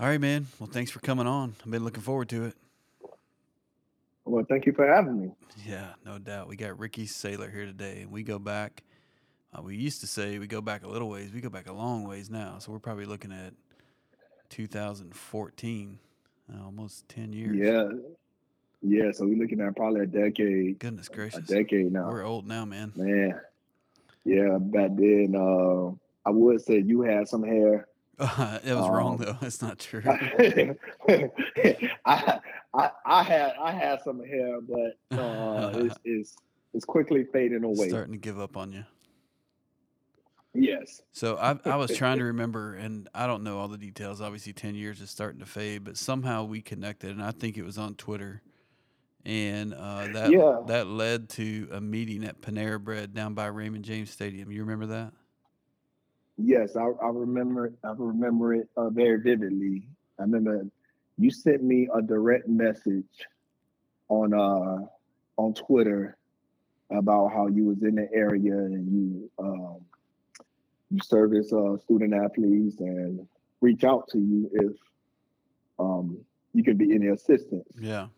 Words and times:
All 0.00 0.06
right, 0.06 0.18
man. 0.18 0.46
Well, 0.58 0.70
thanks 0.72 0.90
for 0.90 0.98
coming 1.00 1.26
on. 1.26 1.54
I've 1.62 1.70
been 1.70 1.84
looking 1.84 2.02
forward 2.02 2.30
to 2.30 2.46
it. 2.46 2.54
Well, 4.24 4.46
thank 4.48 4.64
you 4.64 4.72
for 4.72 4.86
having 4.86 5.20
me. 5.20 5.30
Yeah, 5.66 5.88
no 6.06 6.16
doubt. 6.18 6.48
We 6.48 6.56
got 6.56 6.78
Ricky 6.78 7.04
Sailor 7.04 7.50
here 7.50 7.66
today, 7.66 8.00
and 8.00 8.10
we 8.10 8.22
go 8.22 8.38
back. 8.38 8.82
Uh, 9.52 9.60
we 9.60 9.76
used 9.76 10.00
to 10.00 10.06
say 10.06 10.38
we 10.38 10.46
go 10.46 10.62
back 10.62 10.84
a 10.84 10.88
little 10.88 11.10
ways. 11.10 11.34
We 11.34 11.42
go 11.42 11.50
back 11.50 11.68
a 11.68 11.74
long 11.74 12.08
ways 12.08 12.30
now. 12.30 12.56
So 12.60 12.72
we're 12.72 12.78
probably 12.78 13.04
looking 13.04 13.30
at 13.30 13.52
2014, 14.48 15.98
uh, 16.50 16.64
almost 16.64 17.06
10 17.10 17.34
years. 17.34 17.56
Yeah, 17.58 17.88
yeah. 18.80 19.12
So 19.12 19.26
we're 19.26 19.36
looking 19.36 19.60
at 19.60 19.76
probably 19.76 20.00
a 20.00 20.06
decade, 20.06 20.78
Goodness 20.78 21.10
gracious. 21.10 21.40
a 21.40 21.42
decade 21.42 21.92
now. 21.92 22.08
We're 22.08 22.24
old 22.24 22.46
now, 22.46 22.64
man. 22.64 22.94
Man, 22.96 23.38
yeah. 24.24 24.56
Back 24.58 24.92
then, 24.94 25.34
uh, 25.36 25.90
I 26.24 26.30
would 26.30 26.64
say 26.64 26.78
you 26.80 27.02
had 27.02 27.28
some 27.28 27.42
hair. 27.42 27.86
it 28.64 28.74
was 28.74 28.88
wrong, 28.88 29.14
Um, 29.14 29.24
though. 29.24 29.36
That's 29.40 29.62
not 29.62 29.78
true. 29.78 30.02
I, 32.06 32.40
I, 32.74 32.90
I 33.06 33.22
had, 33.22 33.52
I 33.60 33.72
had 33.72 34.02
some 34.02 34.22
hair, 34.24 34.60
but 34.60 34.98
uh, 35.18 35.70
it's, 35.74 35.94
it's, 36.04 36.36
it's 36.74 36.84
quickly 36.84 37.24
fading 37.24 37.64
away. 37.64 37.88
Starting 37.88 38.12
to 38.12 38.18
give 38.18 38.38
up 38.38 38.56
on 38.56 38.72
you. 38.72 38.84
Yes. 40.52 41.00
So 41.12 41.36
I, 41.36 41.58
I 41.64 41.76
was 41.76 41.96
trying 41.96 42.18
to 42.18 42.24
remember, 42.24 42.74
and 42.74 43.08
I 43.14 43.26
don't 43.26 43.44
know 43.44 43.58
all 43.58 43.68
the 43.68 43.78
details. 43.78 44.20
Obviously, 44.20 44.52
10 44.52 44.74
years 44.74 45.00
is 45.00 45.08
starting 45.08 45.38
to 45.40 45.46
fade, 45.46 45.84
but 45.84 45.96
somehow 45.96 46.44
we 46.44 46.60
connected, 46.60 47.10
and 47.12 47.22
I 47.22 47.30
think 47.30 47.56
it 47.56 47.62
was 47.62 47.78
on 47.78 47.94
Twitter. 47.94 48.42
And 49.24 49.74
uh, 49.74 50.08
that 50.08 50.30
Yeah. 50.32 50.60
that 50.66 50.86
led 50.86 51.28
to 51.30 51.68
a 51.72 51.80
meeting 51.80 52.24
at 52.24 52.40
Panera 52.40 52.82
Bread 52.82 53.14
down 53.14 53.34
by 53.34 53.46
Raymond 53.46 53.84
James 53.84 54.10
Stadium. 54.10 54.50
You 54.50 54.62
remember 54.62 54.86
that? 54.86 55.12
Yes, 56.42 56.76
I, 56.76 56.82
I 56.82 57.08
remember. 57.08 57.72
I 57.84 57.92
remember 57.96 58.54
it 58.54 58.68
uh, 58.76 58.90
very 58.90 59.20
vividly. 59.20 59.88
I 60.18 60.22
remember 60.22 60.66
you 61.18 61.30
sent 61.30 61.62
me 61.62 61.88
a 61.94 62.00
direct 62.02 62.48
message 62.48 63.04
on 64.08 64.32
uh 64.34 64.86
on 65.36 65.54
Twitter 65.54 66.16
about 66.90 67.28
how 67.32 67.46
you 67.46 67.64
was 67.66 67.82
in 67.82 67.94
the 67.94 68.08
area 68.12 68.52
and 68.54 68.90
you 68.90 69.30
um 69.38 69.76
you 70.90 70.98
service 71.02 71.52
uh 71.52 71.76
student 71.78 72.14
athletes 72.14 72.80
and 72.80 73.26
reach 73.60 73.84
out 73.84 74.08
to 74.08 74.18
you 74.18 74.50
if 74.54 74.72
um 75.78 76.18
you 76.52 76.64
could 76.64 76.78
be 76.78 76.94
any 76.94 77.08
assistance 77.08 77.68
Yeah. 77.78 78.08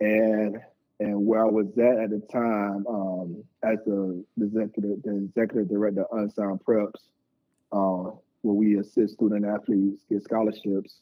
and 0.00 0.58
and 1.00 1.26
where 1.26 1.44
I 1.44 1.48
was 1.48 1.66
at 1.78 1.98
at 1.98 2.10
the 2.10 2.20
time, 2.30 2.86
um, 2.86 3.42
as 3.64 3.78
the, 3.86 4.24
the 4.36 4.44
executive 4.44 5.02
the 5.02 5.16
executive 5.24 5.68
director 5.68 6.02
of 6.04 6.18
Unsigned 6.18 6.60
Preps, 6.64 7.08
uh, 7.72 8.10
where 8.42 8.54
we 8.54 8.78
assist 8.78 9.14
student 9.14 9.44
athletes 9.44 10.02
get 10.08 10.22
scholarships 10.22 11.00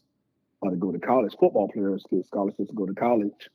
uh, 0.63 0.71
to 0.71 0.77
go 0.77 0.93
to 0.93 0.99
college, 0.99 1.33
football 1.39 1.69
players 1.69 2.05
get 2.11 2.27
scholarships 2.27 2.69
to 2.69 2.75
go 2.75 2.87
to 2.87 2.95
college. 2.95 3.49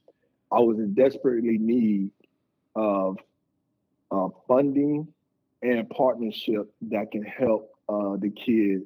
I 0.51 0.59
was 0.59 0.77
in 0.77 0.93
desperately 0.93 1.57
need 1.57 2.11
of 2.75 3.17
uh, 4.11 4.27
funding 4.47 5.07
and 5.61 5.89
partnership 5.89 6.71
that 6.81 7.11
can 7.11 7.23
help 7.23 7.71
uh, 7.89 8.15
the 8.17 8.29
kids 8.29 8.85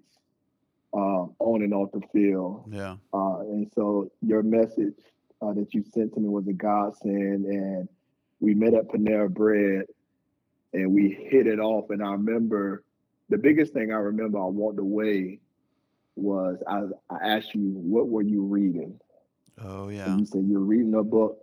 uh, 0.94 1.26
on 1.40 1.62
and 1.62 1.74
off 1.74 1.92
the 1.92 2.02
field. 2.14 2.66
Yeah. 2.72 2.96
Uh, 3.14 3.40
and 3.42 3.72
so 3.76 4.12
your 4.22 4.44
message 4.44 4.96
uh, 5.42 5.54
that 5.54 5.74
you 5.74 5.84
sent 5.94 6.14
to 6.14 6.20
me 6.20 6.30
was 6.30 6.48
a 6.48 6.54
godsend. 6.54 7.46
And 7.46 7.90
we 8.40 8.54
met 8.54 8.74
at 8.74 8.88
Panera 8.88 9.30
Bread 9.30 9.86
and 10.74 10.94
we 10.94 11.10
hit 11.30 11.48
it 11.48 11.60
off. 11.60 11.90
And 11.90 12.04
I 12.04 12.12
remember 12.12 12.84
the 13.30 13.38
biggest 13.38 13.74
thing 13.74 13.92
I 13.92 13.98
remember 13.98 14.40
I 14.40 14.46
walked 14.46 14.80
away 14.80 15.40
was 16.16 16.58
I, 16.68 16.84
I 17.10 17.36
asked 17.36 17.54
you, 17.56 17.62
what 17.62 18.08
were 18.08 18.22
you 18.22 18.44
reading? 18.44 19.00
Oh, 19.64 19.90
yeah. 19.90 20.12
And 20.12 20.22
you 20.22 20.26
said 20.26 20.46
you're 20.48 20.60
reading 20.60 20.94
a 20.96 21.04
book 21.04 21.40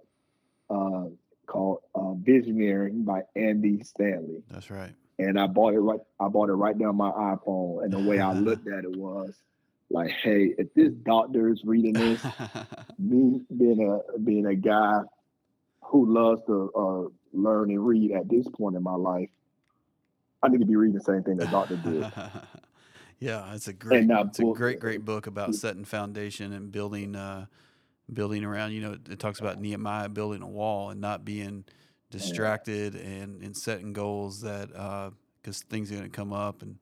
uh, 0.70 1.04
called 1.46 1.80
uh, 1.94 2.14
Visioneering 2.22 3.04
by 3.04 3.22
Andy 3.34 3.82
Stanley. 3.82 4.42
That's 4.50 4.70
right. 4.70 4.92
And 5.18 5.38
I 5.38 5.46
bought 5.46 5.74
it 5.74 5.80
right. 5.80 6.00
I 6.20 6.28
bought 6.28 6.50
it 6.50 6.54
right 6.54 6.78
down 6.78 6.96
my 6.96 7.10
iPhone. 7.10 7.84
And 7.84 7.92
the 7.92 7.98
way 7.98 8.20
I 8.20 8.32
looked 8.34 8.68
at 8.68 8.84
it 8.84 8.96
was 8.96 9.34
like, 9.90 10.10
hey, 10.10 10.54
if 10.58 10.74
this 10.74 10.92
doctor 10.92 11.48
is 11.48 11.62
reading 11.64 11.94
this, 11.94 12.22
me 12.98 13.40
being 13.56 13.88
a 13.88 14.18
being 14.18 14.46
a 14.46 14.54
guy 14.54 15.00
who 15.84 16.12
loves 16.12 16.42
to 16.46 16.70
uh, 16.76 17.08
learn 17.32 17.70
and 17.70 17.86
read 17.86 18.12
at 18.12 18.28
this 18.28 18.46
point 18.48 18.76
in 18.76 18.82
my 18.82 18.94
life, 18.94 19.30
I 20.46 20.48
need 20.48 20.60
to 20.60 20.66
be 20.66 20.76
reading 20.76 20.94
the 20.94 21.04
same 21.04 21.22
thing 21.24 21.36
the 21.36 21.46
doctor 21.46 21.76
did. 21.76 22.00
yeah, 23.18 23.52
it's 23.52 23.66
a 23.66 23.72
great, 23.72 24.06
that 24.06 24.26
it's 24.26 24.38
a 24.38 24.44
great, 24.44 24.78
great 24.78 25.04
book 25.04 25.26
about 25.26 25.54
setting 25.56 25.84
foundation 25.84 26.52
and 26.52 26.70
building, 26.70 27.16
uh, 27.16 27.46
building 28.12 28.44
around. 28.44 28.72
You 28.72 28.82
know, 28.82 28.92
it, 28.92 29.08
it 29.10 29.18
talks 29.18 29.40
about 29.40 29.60
Nehemiah 29.60 30.08
building 30.08 30.42
a 30.42 30.48
wall 30.48 30.90
and 30.90 31.00
not 31.00 31.24
being 31.24 31.64
distracted 32.10 32.94
and 32.94 33.42
and 33.42 33.56
setting 33.56 33.92
goals 33.92 34.42
that 34.42 34.68
because 35.42 35.62
things 35.62 35.90
are 35.90 35.96
going 35.96 36.08
to 36.08 36.16
come 36.16 36.32
up 36.32 36.62
and 36.62 36.78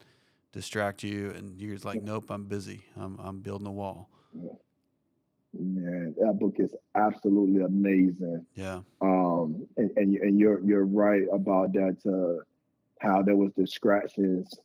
distract 0.53 1.03
you, 1.03 1.31
and 1.31 1.59
you're 1.59 1.75
just 1.75 1.87
like, 1.87 2.03
nope, 2.03 2.27
I'm 2.31 2.45
busy. 2.45 2.85
I'm 2.97 3.19
I'm 3.19 3.41
building 3.41 3.67
a 3.67 3.73
wall. 3.73 4.11
Man, 5.57 6.15
that 6.19 6.39
book 6.39 6.57
is 6.59 6.75
absolutely 6.97 7.63
amazing. 7.63 8.45
Yeah, 8.57 8.81
Um, 9.01 9.67
and, 9.77 9.91
and 9.97 10.17
and 10.17 10.39
you're 10.39 10.61
you're 10.61 10.85
right 10.85 11.23
about 11.33 11.73
that. 11.75 11.97
Uh, 12.05 12.43
how 13.05 13.23
there 13.23 13.37
was 13.37 13.53
distractions 13.53 14.59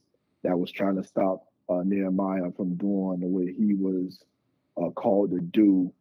that 0.44 0.58
was 0.58 0.72
trying 0.72 0.96
to 0.96 1.04
stop 1.04 1.46
uh, 1.70 1.82
Nehemiah 1.84 2.52
from 2.56 2.76
doing 2.76 3.20
the 3.20 3.28
way 3.28 3.54
he 3.54 3.74
was 3.76 4.24
uh, 4.82 4.90
called 4.92 5.32
to 5.32 5.40
do, 5.40 5.94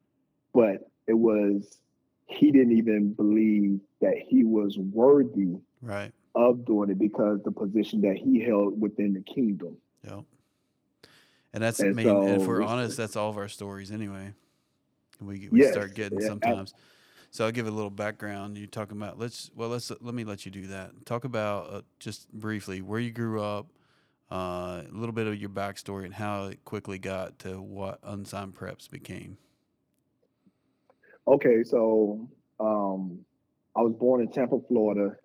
but 0.54 0.88
it 1.06 1.14
was 1.14 1.80
he 2.26 2.52
didn't 2.52 2.76
even 2.76 3.12
believe 3.12 3.80
that 4.00 4.14
he 4.28 4.44
was 4.44 4.76
worthy 4.78 5.56
right. 5.82 6.12
of 6.34 6.64
doing 6.64 6.90
it 6.90 6.98
because 6.98 7.40
the 7.42 7.50
position 7.50 8.02
that 8.02 8.16
he 8.16 8.40
held 8.40 8.80
within 8.80 9.14
the 9.14 9.20
kingdom. 9.20 9.76
Yep. 10.04 10.24
And 11.54 11.62
that's, 11.62 11.80
I 11.80 11.86
And 11.86 11.96
mean, 11.96 12.06
if 12.06 12.46
we're 12.46 12.62
honest, 12.62 12.96
that's 12.98 13.16
all 13.16 13.30
of 13.30 13.38
our 13.38 13.48
stories 13.48 13.90
anyway. 13.90 14.32
We, 15.20 15.48
we 15.50 15.60
Yes, 15.60 15.72
start 15.72 15.94
getting 15.94 16.20
yeah, 16.20 16.28
sometimes. 16.28 16.74
So 17.30 17.44
I'll 17.44 17.52
give 17.52 17.66
a 17.66 17.70
little 17.70 17.90
background. 17.90 18.56
You're 18.56 18.66
talking 18.66 18.96
about, 18.96 19.18
let's, 19.18 19.50
well, 19.54 19.68
let's, 19.68 19.92
let 20.00 20.14
me 20.14 20.24
let 20.24 20.44
you 20.44 20.50
do 20.50 20.66
that. 20.68 20.90
Talk 21.04 21.24
about 21.24 21.72
uh, 21.72 21.82
just 21.98 22.32
briefly 22.32 22.80
where 22.80 23.00
you 23.00 23.10
grew 23.10 23.42
up, 23.42 23.66
uh, 24.32 24.82
a 24.84 24.92
little 24.92 25.12
bit 25.12 25.26
of 25.26 25.36
your 25.36 25.50
backstory 25.50 26.04
and 26.04 26.14
how 26.14 26.46
it 26.46 26.64
quickly 26.64 26.98
got 26.98 27.38
to 27.40 27.60
what 27.60 27.98
Unsigned 28.02 28.54
Preps 28.54 28.90
became. 28.90 29.36
Okay, 31.26 31.62
so 31.62 32.28
um, 32.58 33.18
I 33.76 33.82
was 33.82 33.92
born 33.92 34.22
in 34.22 34.30
Tampa, 34.30 34.58
Florida. 34.66 35.16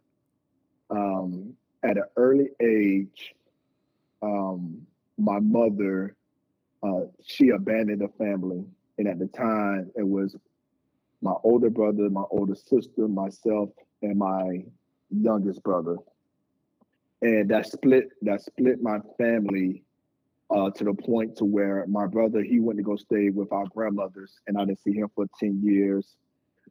Um, 0.89 1.53
at 1.83 1.97
an 1.97 2.03
early 2.17 2.49
age, 2.61 3.33
um, 4.21 4.85
my 5.17 5.39
mother 5.39 6.15
uh, 6.83 7.05
she 7.25 7.49
abandoned 7.49 8.01
the 8.01 8.09
family, 8.17 8.65
and 8.97 9.07
at 9.07 9.17
the 9.17 9.27
time 9.27 9.89
it 9.95 10.05
was 10.05 10.35
my 11.23 11.33
older 11.43 11.69
brother, 11.69 12.09
my 12.09 12.25
older 12.29 12.53
sister, 12.53 13.07
myself, 13.07 13.69
and 14.01 14.17
my 14.17 14.65
youngest 15.09 15.63
brother, 15.63 15.95
and 17.21 17.49
that 17.49 17.65
split 17.65 18.09
that 18.23 18.41
split 18.41 18.81
my 18.81 18.99
family 19.17 19.83
uh, 20.53 20.69
to 20.71 20.83
the 20.83 20.93
point 20.93 21.37
to 21.37 21.45
where 21.45 21.85
my 21.87 22.05
brother 22.05 22.43
he 22.43 22.59
went 22.59 22.77
to 22.77 22.83
go 22.83 22.97
stay 22.97 23.29
with 23.29 23.51
our 23.53 23.65
grandmothers, 23.67 24.33
and 24.47 24.57
I 24.57 24.65
didn't 24.65 24.81
see 24.81 24.93
him 24.93 25.09
for 25.15 25.25
ten 25.39 25.61
years. 25.63 26.15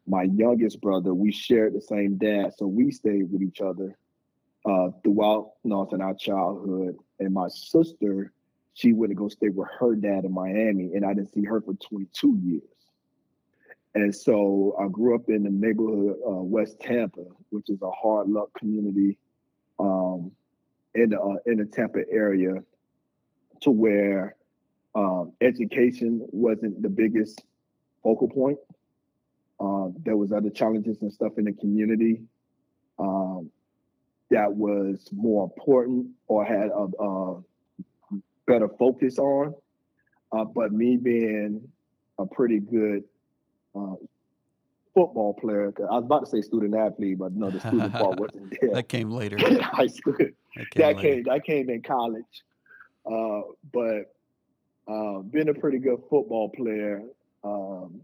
My 0.06 0.24
youngest 0.24 0.80
brother, 0.82 1.14
we 1.14 1.32
shared 1.32 1.74
the 1.74 1.80
same 1.80 2.18
dad, 2.18 2.52
so 2.56 2.66
we 2.66 2.91
stayed 2.91 3.32
with 3.32 3.41
each 3.41 3.60
other 3.62 3.96
uh, 4.66 4.88
throughout 5.03 5.53
you 5.65 5.71
know, 5.71 5.88
our 6.00 6.15
childhood. 6.15 6.97
And 7.21 7.32
my 7.32 7.48
sister, 7.48 8.32
she 8.74 8.92
went 8.92 9.10
to 9.12 9.15
go 9.15 9.28
stay 9.28 9.48
with 9.48 9.68
her 9.78 9.94
dad 9.94 10.24
in 10.24 10.34
Miami, 10.34 10.92
and 10.94 11.06
I 11.06 11.15
didn't 11.15 11.32
see 11.32 11.44
her 11.44 11.60
for 11.60 11.74
22 11.74 12.38
years. 12.42 12.72
And 13.94 14.15
so 14.15 14.74
I 14.80 14.89
grew 14.89 15.15
up 15.15 15.28
in 15.28 15.42
the 15.42 15.50
neighborhood 15.50 16.16
uh, 16.27 16.42
West 16.42 16.80
Tampa, 16.80 17.24
which 17.50 17.68
is 17.68 17.83
a 17.83 17.91
hard 17.91 18.28
luck 18.28 18.48
community 18.59 19.18
um, 19.78 20.33
in 20.94 21.10
the 21.10 21.21
uh, 21.21 21.36
in 21.47 21.59
the 21.59 21.66
Tampa 21.66 22.00
area, 22.10 22.54
to 23.60 23.71
where 23.71 24.36
um, 24.94 25.33
education 25.41 26.27
wasn't 26.30 26.80
the 26.83 26.89
biggest 26.89 27.44
focal 28.03 28.28
point. 28.28 28.59
Um, 29.60 29.94
there 30.04 30.16
was 30.16 30.33
other 30.33 30.50
challenges 30.50 31.03
and 31.03 31.12
stuff 31.12 31.33
in 31.39 31.44
the 31.44 31.53
community 31.53 32.22
um, 32.98 33.50
that 34.30 34.53
was 34.53 35.09
more 35.12 35.44
important 35.44 36.09
or 36.27 36.44
had 36.44 36.71
a, 36.71 36.89
a 37.03 37.42
better 38.47 38.68
focus 38.78 39.18
on. 39.18 39.54
Uh, 40.33 40.44
but 40.44 40.72
me 40.72 40.97
being 40.97 41.60
a 42.18 42.27
pretty 42.27 42.59
good 42.59 43.04
uh, 43.74 43.95
football 44.95 45.34
player. 45.34 45.72
I 45.78 45.95
was 45.95 46.04
about 46.04 46.24
to 46.24 46.30
say 46.30 46.42
student 46.42 46.74
athlete, 46.74 47.19
but 47.19 47.33
no, 47.33 47.51
the 47.51 47.60
student 47.60 47.92
part 47.92 48.19
wasn't 48.21 48.54
there. 48.60 48.74
That 48.74 48.89
came 48.89 49.10
later. 49.10 49.39
high 49.63 49.86
school 49.86 50.15
That 50.16 50.71
came 50.71 50.80
that 50.80 50.98
came 51.01 51.22
that 51.24 51.45
came 51.45 51.71
in 51.71 51.83
college. 51.83 52.45
Uh, 53.04 53.41
but 53.72 54.15
uh, 54.89 55.19
being 55.21 55.48
a 55.48 55.54
pretty 55.54 55.78
good 55.78 55.98
football 56.09 56.51
player, 56.51 57.03
um, 57.45 58.01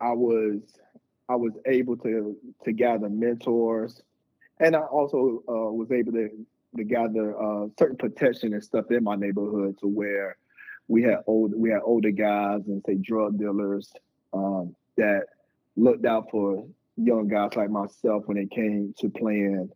I 0.00 0.12
was 0.12 0.60
I 1.28 1.36
was 1.36 1.52
able 1.66 1.96
to 1.98 2.36
to 2.64 2.72
gather 2.72 3.08
mentors, 3.08 4.00
and 4.60 4.76
I 4.76 4.80
also 4.80 5.42
uh, 5.48 5.72
was 5.72 5.90
able 5.90 6.12
to 6.12 6.30
to 6.76 6.84
gather 6.84 7.40
uh, 7.40 7.68
certain 7.78 7.96
protection 7.96 8.52
and 8.52 8.62
stuff 8.62 8.90
in 8.90 9.02
my 9.02 9.16
neighborhood 9.16 9.78
to 9.80 9.88
where 9.88 10.36
we 10.88 11.02
had 11.02 11.18
old 11.26 11.52
we 11.54 11.70
had 11.70 11.80
older 11.84 12.10
guys 12.10 12.62
and 12.66 12.82
say 12.86 12.94
drug 12.94 13.38
dealers 13.38 13.92
um, 14.32 14.74
that 14.96 15.24
looked 15.76 16.06
out 16.06 16.30
for 16.30 16.66
young 16.96 17.28
guys 17.28 17.50
like 17.56 17.70
myself 17.70 18.22
when 18.26 18.36
it 18.36 18.50
came 18.50 18.94
to 18.98 19.08
playing 19.10 19.68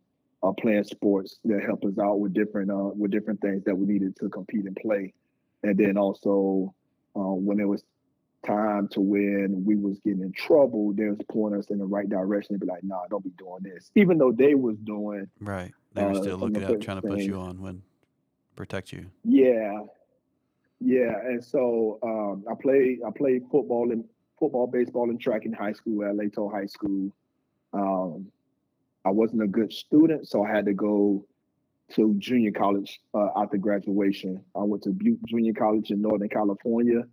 uh, 0.43 0.51
playing 0.53 0.83
sports 0.83 1.37
that 1.45 1.61
helped 1.63 1.85
us 1.85 1.97
out 1.99 2.19
with 2.19 2.33
different 2.33 2.71
uh, 2.71 2.91
with 2.95 3.11
different 3.11 3.39
things 3.41 3.63
that 3.65 3.75
we 3.75 3.85
needed 3.85 4.15
to 4.17 4.29
compete 4.29 4.65
and 4.65 4.75
play, 4.75 5.13
and 5.63 5.77
then 5.77 5.97
also 5.97 6.73
uh, 7.15 7.19
when 7.19 7.59
it 7.59 7.67
was 7.67 7.83
time 8.45 8.87
to 8.87 8.99
when 8.99 9.63
we 9.65 9.75
was 9.75 9.99
getting 9.99 10.21
in 10.21 10.31
trouble, 10.31 10.93
they 10.93 11.05
was 11.05 11.19
pointing 11.29 11.59
us 11.59 11.67
in 11.69 11.77
the 11.77 11.85
right 11.85 12.09
direction 12.09 12.55
and 12.55 12.59
be 12.59 12.65
like, 12.65 12.83
nah, 12.83 13.01
don't 13.09 13.23
be 13.23 13.29
doing 13.37 13.61
this. 13.61 13.91
Even 13.95 14.17
though 14.17 14.31
they 14.31 14.55
was 14.55 14.77
doing 14.77 15.27
Right. 15.39 15.71
They 15.93 16.03
were 16.03 16.11
uh, 16.11 16.21
still 16.21 16.37
looking 16.37 16.63
out, 16.63 16.81
trying 16.81 17.01
to 17.01 17.07
put 17.07 17.19
you 17.19 17.35
on 17.35 17.61
when 17.61 17.83
protect 18.55 18.91
you. 18.91 19.07
Yeah. 19.23 19.81
Yeah. 20.83 21.15
And 21.23 21.43
so 21.43 21.99
um, 22.03 22.43
I 22.49 22.55
played 22.59 22.99
I 23.05 23.11
played 23.15 23.43
football 23.51 23.91
and 23.91 24.03
football, 24.39 24.67
baseball, 24.67 25.09
and 25.09 25.21
track 25.21 25.45
in 25.45 25.53
high 25.53 25.73
school 25.73 26.03
at 26.03 26.17
Leto 26.17 26.49
High 26.49 26.65
School. 26.65 27.11
Um, 27.73 28.31
I 29.05 29.09
wasn't 29.11 29.43
a 29.43 29.47
good 29.47 29.71
student, 29.71 30.27
so 30.27 30.43
I 30.43 30.49
had 30.49 30.65
to 30.65 30.73
go 30.73 31.25
to 31.93 32.15
junior 32.17 32.51
college 32.51 32.99
uh, 33.13 33.27
after 33.35 33.57
graduation. 33.57 34.43
I 34.55 34.63
went 34.63 34.83
to 34.83 34.89
Butte 34.89 35.23
Junior 35.25 35.53
College 35.53 35.91
in 35.91 36.01
Northern 36.01 36.29
California. 36.29 37.03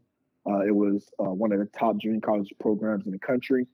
Uh, 0.49 0.61
it 0.61 0.75
was 0.75 1.11
uh, 1.19 1.31
one 1.31 1.53
of 1.53 1.59
the 1.59 1.67
top 1.67 1.99
junior 1.99 2.21
college 2.21 2.53
programs 2.61 3.07
in 3.07 3.13
the 3.13 3.19
country. 3.19 3.67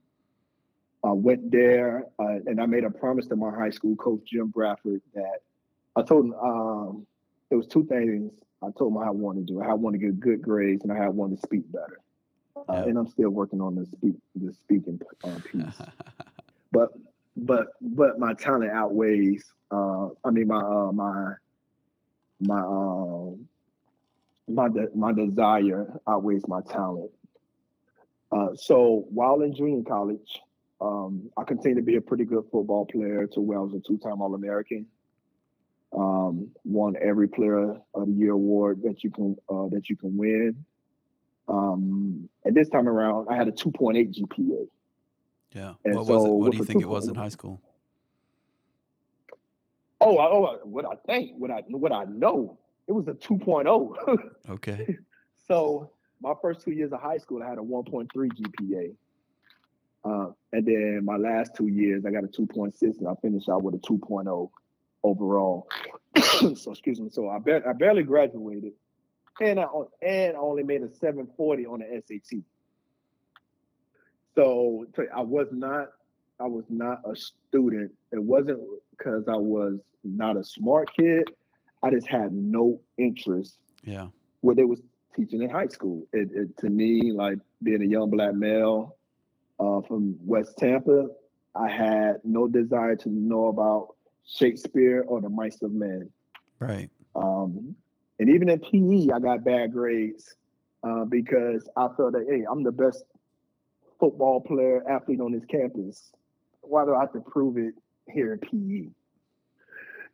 I 1.05 1.13
went 1.13 1.51
there 1.51 2.07
uh, 2.19 2.39
and 2.47 2.61
I 2.61 2.67
made 2.67 2.85
a 2.85 2.91
promise 2.91 3.27
to 3.27 3.37
my 3.37 3.51
high 3.51 3.71
school 3.71 3.95
coach, 3.97 4.21
Jim 4.27 4.49
Bradford, 4.49 5.03
that 5.15 5.41
I 5.95 6.03
told 6.03 6.27
him 6.27 6.35
um, 6.35 7.07
it 7.51 7.57
was 7.57 7.67
two 7.67 7.85
things 7.85 8.33
I 8.67 8.71
told 8.79 8.93
him 8.93 8.99
I 8.99 9.11
wanted 9.11 9.47
to 9.47 9.53
do. 9.55 9.63
I 9.63 9.75
wanted 9.75 10.01
to 10.01 10.07
get 10.07 10.21
good 10.21 10.43
grades 10.43 10.83
and 10.85 10.93
I 10.93 11.09
wanted 11.09 11.37
to 11.37 11.43
speak 11.43 11.71
better. 11.71 12.01
Uh, 12.57 12.63
Yeah. 12.69 12.83
And 12.85 12.99
I'm 12.99 13.09
still 13.09 13.31
working 13.31 13.61
on 13.61 13.75
the 13.75 13.85
speak 13.87 14.15
the 14.37 14.53
speaking 14.53 15.01
uh, 15.25 15.39
piece 15.51 15.81
but 16.73 16.91
but 17.37 17.69
but 17.81 18.19
my 18.19 18.35
talent 18.35 18.71
outweighs 18.71 19.45
uh 19.71 20.09
i 20.25 20.31
mean 20.31 20.47
my 20.47 20.61
uh 20.61 20.93
my 20.93 21.33
my 22.41 22.61
um 22.61 23.47
my 24.49 24.69
de- 24.69 24.95
my 24.95 25.13
desire 25.13 26.01
outweighs 26.07 26.47
my 26.47 26.61
talent 26.63 27.11
uh 28.33 28.49
so 28.55 29.05
while 29.11 29.41
in 29.41 29.55
junior 29.55 29.83
college 29.83 30.41
um 30.81 31.31
i 31.37 31.43
continued 31.45 31.77
to 31.77 31.83
be 31.83 31.97
a 31.97 32.01
pretty 32.01 32.25
good 32.25 32.45
football 32.53 32.85
player 32.87 33.27
to 33.27 33.41
where 33.41 33.59
i 33.59 33.63
was 33.63 33.75
a 33.75 33.81
two-time 33.81 34.21
all-american 34.21 34.87
um 35.95 36.49
won 36.65 36.95
every 37.01 37.29
player 37.29 37.77
of 37.95 38.07
the 38.07 38.13
year 38.13 38.33
award 38.33 38.83
that 38.83 39.05
you 39.05 39.11
can 39.11 39.37
uh 39.49 39.69
that 39.69 39.89
you 39.89 39.97
can 39.97 40.17
win 40.17 40.65
um 41.49 42.29
and 42.45 42.55
this 42.55 42.69
time 42.69 42.89
around 42.89 43.27
i 43.31 43.37
had 43.37 43.49
a 43.49 43.53
2.8 43.53 44.13
gpa 44.15 44.67
yeah. 45.55 45.75
And 45.85 45.95
What 45.95 46.07
was 46.07 46.25
it? 46.25 46.29
What 46.29 46.53
do 46.53 46.59
you 46.59 46.65
think 46.65 46.83
it 46.83 46.89
was 46.89 47.09
in 47.09 47.15
high 47.15 47.29
school? 47.29 47.61
Oh, 50.01 50.19
oh, 50.19 50.59
what 50.65 50.85
I 50.85 50.97
think, 51.07 51.33
what 51.39 51.51
I 51.51 51.63
what 51.69 51.93
I 51.93 52.05
know, 52.05 52.59
it 52.87 52.93
was 52.93 53.09
a 53.09 53.13
2.0. 53.13 54.19
Okay. 54.51 54.99
so 55.49 55.91
my 56.21 56.35
first 56.43 56.63
two 56.63 56.73
years 56.73 56.93
of 56.93 57.01
high 57.01 57.17
school, 57.17 57.43
I 57.43 57.49
had 57.49 57.59
a 57.59 57.63
1.3 57.63 58.09
GPA, 58.13 58.95
uh, 60.05 60.33
and 60.53 60.67
then 60.67 61.03
my 61.05 61.17
last 61.17 61.55
two 61.57 61.69
years, 61.69 62.05
I 62.05 62.11
got 62.11 62.25
a 62.25 62.27
2.6, 62.27 62.83
and 62.83 63.09
I 63.09 63.15
finished 63.23 63.49
out 63.49 63.63
with 63.63 63.75
a 63.77 63.79
2.0 63.79 64.51
overall. 65.05 65.69
so 66.57 66.71
excuse 66.73 67.01
me. 67.01 67.09
So 67.11 67.29
I 67.29 67.39
bet 67.39 67.67
I 67.67 67.73
barely 67.73 68.03
graduated, 68.03 68.73
and 69.41 69.59
I 69.61 69.67
and 70.03 70.37
I 70.37 70.41
only 70.41 70.63
made 70.63 70.83
a 70.83 70.89
740 70.91 71.67
on 71.67 71.81
the 71.81 72.03
SAT. 72.07 72.41
So 74.35 74.87
so 74.97 75.05
I 75.15 75.21
was 75.23 75.49
not 75.53 75.89
I 76.41 76.47
was 76.47 76.65
not 76.69 77.01
a 77.11 77.15
student. 77.17 77.93
It 78.13 78.23
wasn't 78.23 78.61
because 78.91 79.25
I 79.29 79.37
was 79.37 79.79
not 80.03 80.37
a 80.37 80.45
smart 80.45 80.91
kid. 80.97 81.31
I 81.83 81.91
just 81.91 82.07
had 82.09 82.33
no 82.33 82.81
interest 82.99 83.59
Yeah. 83.85 84.09
what 84.41 84.57
they 84.57 84.65
was 84.65 84.81
teaching 85.15 85.43
in 85.43 85.51
high 85.51 85.69
school. 85.69 86.07
It, 86.13 86.31
it 86.33 86.57
to 86.59 86.71
me, 86.71 87.13
like 87.13 87.39
being 87.63 87.83
a 87.83 87.87
young 87.87 88.11
black 88.11 88.35
male 88.35 88.97
uh, 89.61 89.81
from 89.83 90.17
West 90.25 90.59
Tampa, 90.59 91.07
I 91.55 91.69
had 91.69 92.17
no 92.25 92.49
desire 92.49 92.97
to 92.97 93.09
know 93.09 93.47
about 93.47 93.94
Shakespeare 94.27 95.05
or 95.07 95.21
the 95.21 95.29
Mice 95.29 95.63
of 95.63 95.73
Men. 95.73 96.11
Right. 96.59 96.91
Um, 97.15 97.77
and 98.19 98.29
even 98.31 98.49
in 98.49 98.59
PE, 98.61 99.13
I 99.13 99.19
got 99.19 99.45
bad 99.45 99.73
grades 99.73 100.35
uh, 100.83 101.05
because 101.05 101.69
I 101.77 101.89
felt 101.97 102.13
that 102.13 102.27
hey, 102.29 102.45
I'm 102.51 102.63
the 102.63 102.73
best 102.73 103.05
football 103.99 104.41
player 104.41 104.83
athlete 104.89 105.21
on 105.21 105.33
this 105.33 105.45
campus. 105.47 106.13
Why 106.61 106.85
do 106.85 106.95
I 106.95 107.01
have 107.01 107.13
to 107.13 107.21
prove 107.21 107.59
it 107.59 107.75
here 108.09 108.33
in 108.33 108.39
PE? 108.39 108.91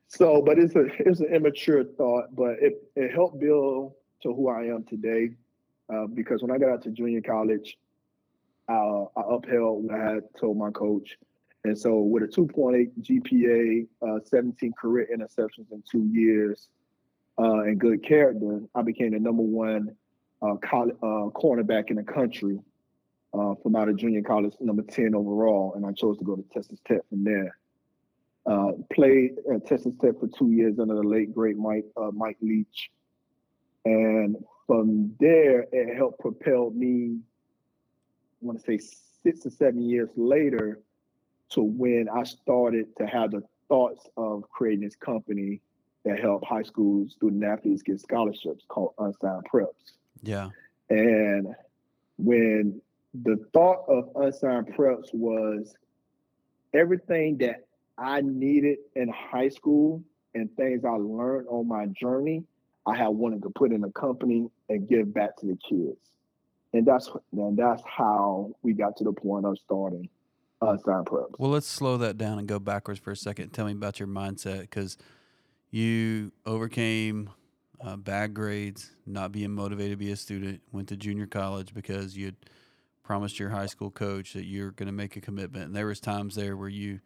So, 0.08 0.42
but 0.42 0.58
it's 0.58 0.74
a 0.74 0.86
it's 0.98 1.20
an 1.20 1.32
immature 1.32 1.84
thought, 1.84 2.34
but 2.34 2.56
it 2.60 2.82
it 2.96 3.12
helped 3.12 3.40
build 3.40 3.92
to 4.22 4.34
who 4.34 4.48
I 4.48 4.64
am 4.64 4.84
today. 4.84 5.30
Uh, 5.92 6.06
because 6.06 6.40
when 6.40 6.52
I 6.52 6.58
got 6.58 6.70
out 6.70 6.82
to 6.82 6.90
junior 6.90 7.20
college, 7.20 7.76
uh, 8.68 9.02
I 9.16 9.22
upheld 9.28 9.84
what 9.84 9.94
I 9.98 10.14
had 10.14 10.22
told 10.38 10.56
my 10.56 10.70
coach. 10.70 11.16
And 11.64 11.78
so, 11.78 11.98
with 11.98 12.22
a 12.22 12.26
2.8 12.26 12.90
GPA, 13.02 13.86
uh, 14.02 14.20
17 14.24 14.72
career 14.80 15.08
interceptions 15.14 15.70
in 15.72 15.82
two 15.90 16.08
years, 16.10 16.68
uh, 17.38 17.60
and 17.60 17.78
good 17.78 18.02
character, 18.02 18.60
I 18.74 18.82
became 18.82 19.12
the 19.12 19.18
number 19.18 19.42
one 19.42 19.94
uh, 20.42 20.56
college, 20.56 20.96
uh, 21.02 21.28
cornerback 21.34 21.90
in 21.90 21.96
the 21.96 22.02
country 22.02 22.58
uh, 23.34 23.54
from 23.62 23.76
out 23.76 23.88
of 23.88 23.96
junior 23.96 24.22
college, 24.22 24.54
number 24.60 24.82
10 24.82 25.14
overall. 25.14 25.74
And 25.74 25.84
I 25.84 25.92
chose 25.92 26.18
to 26.18 26.24
go 26.24 26.36
to 26.36 26.44
Texas 26.52 26.78
Tech 26.86 27.00
from 27.08 27.24
there. 27.24 27.56
Uh, 28.46 28.72
played 28.92 29.36
at 29.54 29.66
Texas 29.66 29.92
Tech 30.00 30.18
for 30.18 30.28
two 30.28 30.50
years 30.50 30.78
under 30.78 30.94
the 30.94 31.02
late 31.02 31.34
great 31.34 31.58
Mike 31.58 31.84
Mike 32.14 32.38
Leach, 32.40 32.90
and 33.84 34.34
from 34.66 35.14
there 35.20 35.66
it 35.72 35.94
helped 35.94 36.20
propel 36.20 36.70
me. 36.70 37.18
I 38.42 38.46
want 38.46 38.58
to 38.58 38.64
say 38.64 38.78
six 39.22 39.44
or 39.44 39.50
seven 39.50 39.82
years 39.82 40.08
later 40.16 40.80
to 41.50 41.62
when 41.62 42.08
I 42.08 42.24
started 42.24 42.96
to 42.98 43.06
have 43.06 43.32
the 43.32 43.42
thoughts 43.68 44.08
of 44.16 44.44
creating 44.50 44.84
this 44.84 44.96
company 44.96 45.60
that 46.04 46.18
help 46.18 46.44
high 46.44 46.62
school 46.62 47.08
student 47.08 47.44
athletes 47.44 47.82
get 47.82 48.00
scholarships 48.00 48.64
called 48.68 48.94
Unsigned 48.98 49.44
Preps. 49.52 49.98
Yeah. 50.22 50.48
And 50.88 51.54
when 52.18 52.80
the 53.14 53.36
thought 53.52 53.84
of 53.88 54.10
unsigned 54.16 54.68
preps 54.74 55.12
was 55.12 55.74
everything 56.74 57.38
that 57.38 57.66
I 57.98 58.20
needed 58.20 58.78
in 58.94 59.08
high 59.08 59.48
school 59.48 60.02
and 60.34 60.54
things 60.56 60.84
I 60.84 60.90
learned 60.90 61.48
on 61.48 61.68
my 61.68 61.86
journey, 61.86 62.44
I 62.86 62.96
had 62.96 63.08
wanted 63.08 63.42
to 63.42 63.50
put 63.50 63.72
in 63.72 63.84
a 63.84 63.90
company 63.90 64.48
and 64.68 64.88
give 64.88 65.12
back 65.12 65.36
to 65.38 65.46
the 65.46 65.56
kids. 65.68 65.98
And 66.72 66.86
that's 66.86 67.10
and 67.32 67.56
that's 67.56 67.82
how 67.84 68.54
we 68.62 68.72
got 68.72 68.96
to 68.98 69.04
the 69.04 69.12
point 69.12 69.44
of 69.44 69.58
starting 69.58 70.08
unsigned 70.60 71.06
preps. 71.06 71.34
Well, 71.38 71.50
let's 71.50 71.66
slow 71.66 71.96
that 71.98 72.18
down 72.18 72.38
and 72.38 72.46
go 72.46 72.58
backwards 72.58 73.00
for 73.00 73.10
a 73.10 73.16
second. 73.16 73.50
Tell 73.50 73.66
me 73.66 73.72
about 73.72 73.98
your 73.98 74.08
mindset 74.08 74.60
because 74.60 74.96
you 75.70 76.32
overcame 76.44 77.30
uh, 77.80 77.96
bad 77.96 78.34
grades, 78.34 78.90
not 79.06 79.32
being 79.32 79.52
motivated 79.52 79.92
to 79.92 79.96
be 79.96 80.12
a 80.12 80.16
student, 80.16 80.60
went 80.72 80.88
to 80.88 80.96
junior 80.96 81.26
college 81.26 81.72
because 81.72 82.16
you 82.16 82.26
had 82.26 82.36
promised 83.02 83.38
your 83.38 83.48
high 83.48 83.66
school 83.66 83.90
coach 83.90 84.34
that 84.34 84.44
you're 84.44 84.70
going 84.72 84.86
to 84.86 84.92
make 84.92 85.16
a 85.16 85.20
commitment. 85.20 85.66
And 85.66 85.74
there 85.74 85.86
was 85.86 86.00
times 86.00 86.34
there 86.34 86.56
where 86.56 86.68
you 86.68 87.00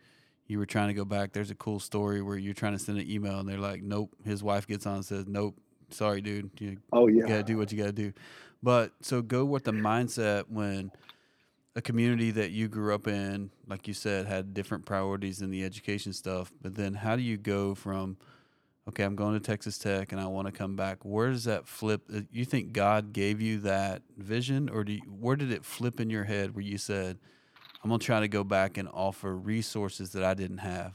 you 0.46 0.58
were 0.58 0.66
trying 0.66 0.88
to 0.88 0.94
go 0.94 1.06
back. 1.06 1.32
There's 1.32 1.50
a 1.50 1.54
cool 1.54 1.80
story 1.80 2.20
where 2.20 2.36
you're 2.36 2.52
trying 2.52 2.74
to 2.74 2.78
send 2.78 2.98
an 2.98 3.10
email 3.10 3.38
and 3.38 3.48
they're 3.48 3.56
like, 3.56 3.82
"Nope." 3.82 4.14
His 4.24 4.42
wife 4.42 4.66
gets 4.66 4.86
on 4.86 4.96
and 4.96 5.04
says, 5.04 5.26
"Nope, 5.26 5.58
sorry, 5.88 6.20
dude. 6.20 6.50
You 6.60 6.76
oh 6.92 7.06
you 7.06 7.20
yeah. 7.20 7.28
got 7.28 7.36
to 7.36 7.42
do 7.44 7.56
what 7.56 7.72
you 7.72 7.78
got 7.78 7.86
to 7.86 7.92
do." 7.92 8.12
But 8.62 8.92
so 9.00 9.22
go 9.22 9.44
with 9.44 9.64
the 9.64 9.72
mindset 9.72 10.44
when 10.50 10.90
a 11.76 11.82
community 11.82 12.30
that 12.30 12.50
you 12.50 12.68
grew 12.68 12.94
up 12.94 13.06
in, 13.08 13.50
like 13.66 13.88
you 13.88 13.94
said, 13.94 14.26
had 14.26 14.54
different 14.54 14.84
priorities 14.84 15.42
in 15.42 15.50
the 15.50 15.64
education 15.64 16.12
stuff. 16.12 16.52
But 16.62 16.74
then 16.74 16.94
how 16.94 17.16
do 17.16 17.22
you 17.22 17.36
go 17.36 17.74
from, 17.74 18.16
okay, 18.88 19.02
I'm 19.02 19.16
going 19.16 19.34
to 19.34 19.40
Texas 19.40 19.76
Tech 19.78 20.12
and 20.12 20.20
I 20.20 20.26
want 20.26 20.46
to 20.46 20.52
come 20.52 20.76
back? 20.76 21.04
Where 21.04 21.30
does 21.30 21.44
that 21.44 21.66
flip? 21.66 22.02
uh, 22.14 22.20
You 22.32 22.44
think 22.44 22.72
God 22.72 23.12
gave 23.12 23.40
you 23.40 23.58
that 23.60 24.02
vision, 24.16 24.68
or 24.68 24.84
do 24.84 24.92
you, 24.92 25.00
where 25.00 25.36
did 25.36 25.50
it 25.50 25.64
flip 25.64 25.98
in 26.00 26.10
your 26.10 26.24
head 26.24 26.54
where 26.54 26.64
you 26.64 26.78
said, 26.78 27.18
I'm 27.82 27.88
going 27.90 28.00
to 28.00 28.06
try 28.06 28.20
to 28.20 28.28
go 28.28 28.44
back 28.44 28.78
and 28.78 28.88
offer 28.92 29.36
resources 29.36 30.12
that 30.12 30.22
I 30.24 30.34
didn't 30.34 30.58
have? 30.58 30.92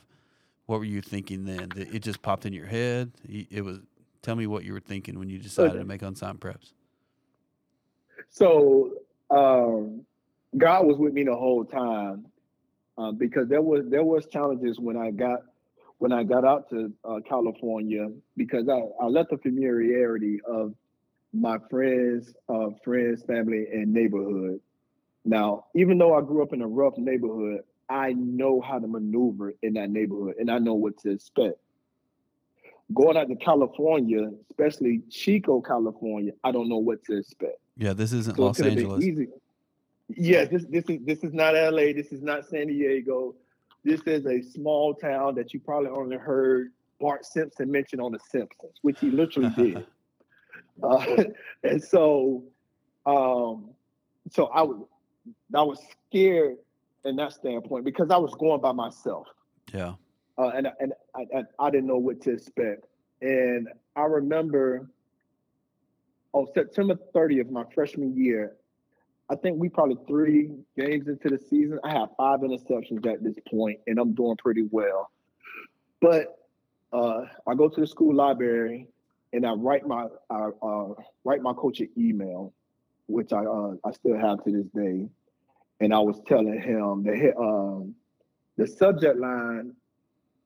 What 0.65 0.79
were 0.79 0.85
you 0.85 1.01
thinking 1.01 1.45
then? 1.45 1.71
It 1.75 1.99
just 1.99 2.21
popped 2.21 2.45
in 2.45 2.53
your 2.53 2.67
head? 2.67 3.11
It 3.27 3.63
was 3.63 3.79
Tell 4.21 4.35
me 4.35 4.47
what 4.47 4.65
you 4.65 4.73
were 4.73 4.81
thinking 4.81 5.17
when 5.17 5.29
you 5.29 5.39
decided 5.39 5.79
to 5.79 5.85
make 5.85 6.01
unsigned 6.01 6.41
preps. 6.41 6.73
So 8.29 8.91
um, 9.29 10.05
God 10.57 10.85
was 10.85 10.97
with 10.97 11.13
me 11.13 11.23
the 11.23 11.35
whole 11.35 11.63
time 11.65 12.25
uh, 12.97 13.11
because 13.11 13.47
there 13.47 13.61
was 13.61 13.85
there 13.87 14.03
was 14.03 14.25
challenges 14.27 14.79
when 14.79 14.97
I 14.97 15.11
got 15.11 15.39
when 15.99 16.11
I 16.11 16.23
got 16.23 16.45
out 16.45 16.69
to 16.69 16.91
uh, 17.03 17.19
California 17.27 18.09
because 18.35 18.67
I, 18.69 18.81
I 19.01 19.07
left 19.07 19.31
the 19.31 19.37
familiarity 19.37 20.39
of 20.47 20.73
my 21.33 21.57
friends, 21.69 22.33
uh, 22.47 22.69
friends, 22.83 23.23
family, 23.23 23.67
and 23.71 23.93
neighborhood. 23.93 24.59
Now, 25.25 25.65
even 25.75 25.97
though 25.97 26.17
I 26.17 26.21
grew 26.21 26.41
up 26.41 26.53
in 26.53 26.61
a 26.61 26.67
rough 26.67 26.97
neighborhood, 26.97 27.61
I 27.89 28.13
know 28.13 28.61
how 28.61 28.79
to 28.79 28.87
maneuver 28.87 29.53
in 29.61 29.73
that 29.73 29.89
neighborhood 29.89 30.35
and 30.39 30.49
I 30.49 30.57
know 30.59 30.73
what 30.73 30.97
to 30.99 31.11
expect. 31.11 31.57
Going 32.93 33.17
out 33.17 33.27
to 33.27 33.35
California, 33.35 34.31
especially 34.49 35.01
Chico, 35.09 35.61
California, 35.61 36.31
I 36.43 36.51
don't 36.51 36.69
know 36.69 36.77
what 36.77 37.03
to 37.05 37.17
expect. 37.17 37.59
Yeah, 37.77 37.93
this 37.93 38.13
isn't 38.13 38.37
so 38.37 38.41
Los 38.41 38.59
Angeles. 38.59 39.03
Yeah, 40.09 40.45
this 40.45 40.65
this 40.69 40.85
is 40.89 40.99
this 41.05 41.23
is 41.23 41.33
not 41.33 41.53
LA. 41.53 41.93
This 41.93 42.11
is 42.11 42.21
not 42.21 42.45
San 42.47 42.67
Diego. 42.67 43.35
This 43.83 44.01
is 44.05 44.25
a 44.25 44.41
small 44.41 44.93
town 44.93 45.35
that 45.35 45.53
you 45.53 45.59
probably 45.59 45.89
only 45.89 46.17
heard 46.17 46.71
Bart 46.99 47.25
Simpson 47.25 47.71
mention 47.71 47.99
on 47.99 48.11
The 48.11 48.19
Simpsons, 48.19 48.73
which 48.81 48.99
he 48.99 49.09
literally 49.11 49.49
did. 49.49 49.85
Uh, 50.81 51.25
and 51.63 51.83
so, 51.83 52.41
um, 53.05 53.71
so 54.31 54.45
I 54.45 54.61
was 54.61 54.81
I 55.53 55.61
was 55.61 55.77
scared 56.07 56.55
in 57.03 57.17
that 57.17 57.33
standpoint 57.33 57.83
because 57.83 58.09
I 58.11 58.17
was 58.17 58.33
going 58.35 58.61
by 58.61 58.71
myself. 58.71 59.27
Yeah. 59.73 59.95
Uh, 60.37 60.51
and 60.55 60.67
and 60.79 60.93
I, 61.15 61.25
and 61.33 61.47
I 61.59 61.69
didn't 61.69 61.87
know 61.87 61.97
what 61.97 62.21
to 62.21 62.31
expect. 62.31 62.85
And 63.21 63.67
I 63.97 64.03
remember 64.03 64.89
on 66.31 66.47
September 66.53 66.97
30th, 67.13 67.49
my 67.49 67.65
freshman 67.73 68.15
year, 68.15 68.55
I 69.29 69.35
think 69.35 69.59
we 69.59 69.69
probably 69.69 69.97
three 70.07 70.51
games 70.77 71.07
into 71.07 71.29
the 71.29 71.37
season. 71.37 71.79
I 71.83 71.91
have 71.91 72.09
five 72.17 72.39
interceptions 72.39 73.05
at 73.05 73.23
this 73.23 73.35
point, 73.49 73.79
and 73.85 73.99
I'm 73.99 74.13
doing 74.13 74.37
pretty 74.37 74.67
well. 74.71 75.11
But 76.01 76.39
uh, 76.91 77.25
I 77.47 77.53
go 77.55 77.69
to 77.69 77.81
the 77.81 77.85
school 77.85 78.15
library 78.15 78.87
and 79.33 79.45
I 79.45 79.51
write 79.51 79.85
my 79.85 80.07
I 80.29 80.49
uh, 80.61 80.93
write 81.23 81.41
my 81.41 81.53
coach 81.53 81.79
an 81.79 81.89
email, 81.97 82.53
which 83.07 83.31
I 83.31 83.45
uh, 83.45 83.73
I 83.85 83.91
still 83.91 84.17
have 84.17 84.43
to 84.45 84.51
this 84.51 84.65
day. 84.75 85.07
And 85.81 85.93
I 85.93 85.99
was 85.99 86.19
telling 86.27 86.59
him 86.59 87.03
that 87.03 87.37
um, 87.37 87.95
the 88.57 88.67
subject 88.67 89.17
line 89.17 89.75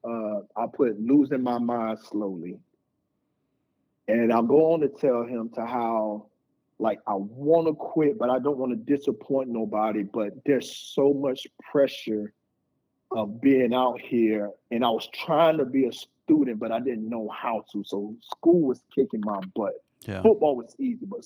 uh, 0.04 0.42
I 0.56 0.66
put 0.72 1.00
losing 1.00 1.42
my 1.42 1.58
mind 1.58 2.00
slowly. 2.00 2.60
And 4.08 4.34
I'm 4.34 4.48
going 4.48 4.82
to 4.82 4.90
tell 4.90 5.24
him 5.24 5.50
to 5.56 5.66
how 5.66 6.28
like 6.80 7.00
I 7.08 7.14
want 7.16 7.68
to 7.68 7.74
quit, 7.74 8.18
but 8.18 8.30
I 8.30 8.40
don't 8.40 8.58
want 8.58 8.72
to 8.72 8.96
disappoint 8.96 9.50
nobody. 9.50 10.04
But 10.04 10.34
there's 10.46 10.76
so 10.76 11.14
much 11.14 11.48
pressure 11.72 12.34
of 13.12 13.42
being 13.42 13.74
out 13.74 14.02
here, 14.02 14.52
and 14.72 14.84
I 14.84 14.90
was 14.90 15.08
trying 15.14 15.58
to 15.58 15.66
be 15.66 15.86
a 15.86 15.92
student, 15.92 16.60
but 16.60 16.72
I 16.72 16.80
didn't 16.80 17.08
know 17.08 17.30
how 17.30 17.64
to. 17.72 17.84
So 17.84 18.16
school 18.22 18.62
was 18.62 18.82
kicking 18.94 19.22
my 19.24 19.40
butt. 19.56 19.74
Yeah. 20.06 20.22
Football 20.22 20.56
was 20.56 20.76
easy, 20.80 21.06
but 21.06 21.26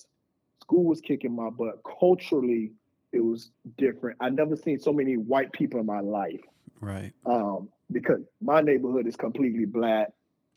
school 0.61 0.83
was 0.83 1.01
kicking 1.01 1.35
my 1.35 1.49
butt. 1.49 1.81
Culturally, 1.99 2.71
it 3.11 3.21
was 3.21 3.51
different. 3.77 4.17
I 4.19 4.29
never 4.29 4.55
seen 4.55 4.79
so 4.79 4.91
many 4.91 5.15
white 5.15 5.51
people 5.53 5.79
in 5.79 5.85
my 5.85 6.01
life. 6.01 6.41
Right. 6.81 7.13
Um, 7.25 7.69
because 7.91 8.21
my 8.41 8.61
neighborhood 8.61 9.07
is 9.07 9.15
completely 9.15 9.65
black. 9.65 10.09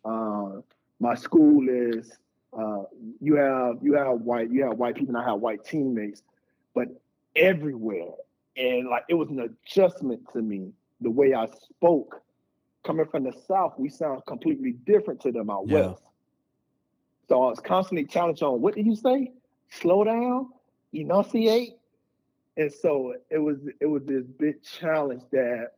Uh, 0.05 0.61
my 0.99 1.15
school 1.15 1.67
is 1.69 2.13
uh, 2.53 2.83
you 3.21 3.37
have 3.37 3.77
you 3.83 3.95
have 3.95 4.21
white 4.21 4.51
you 4.51 4.65
have 4.65 4.77
white 4.77 4.97
people 4.97 5.15
and 5.15 5.25
I 5.25 5.29
have 5.29 5.41
white 5.41 5.65
teammates, 5.65 6.23
but 6.75 6.89
everywhere 7.37 8.11
and 8.57 8.89
like 8.89 9.05
it 9.09 9.15
was 9.15 9.29
an 9.29 9.41
adjustment 9.41 10.21
to 10.33 10.43
me 10.43 10.73
the 11.01 11.11
way 11.11 11.35
I 11.35 11.47
spoke. 11.47 12.23
Coming 12.83 13.07
from 13.07 13.25
the 13.25 13.33
south, 13.47 13.75
we 13.79 13.91
sound 13.91 14.25
completely 14.27 14.73
different 14.73 15.21
to 15.21 15.33
them 15.33 15.51
out 15.51 15.65
yeah. 15.67 15.89
west. 15.89 16.03
So 17.29 17.43
I 17.43 17.51
was 17.51 17.61
constantly 17.61 18.07
challenged 18.07 18.43
on 18.43 18.61
what 18.61 18.75
did 18.75 18.87
you 18.87 18.97
say? 18.97 19.33
Slow 19.69 20.03
down, 20.03 20.49
enunciate. 20.93 21.75
And 22.57 22.73
so 22.73 23.15
it 23.29 23.39
was 23.39 23.59
it 23.81 23.87
was 23.87 24.03
this 24.05 24.25
big 24.25 24.63
challenge 24.63 25.23
that 25.31 25.73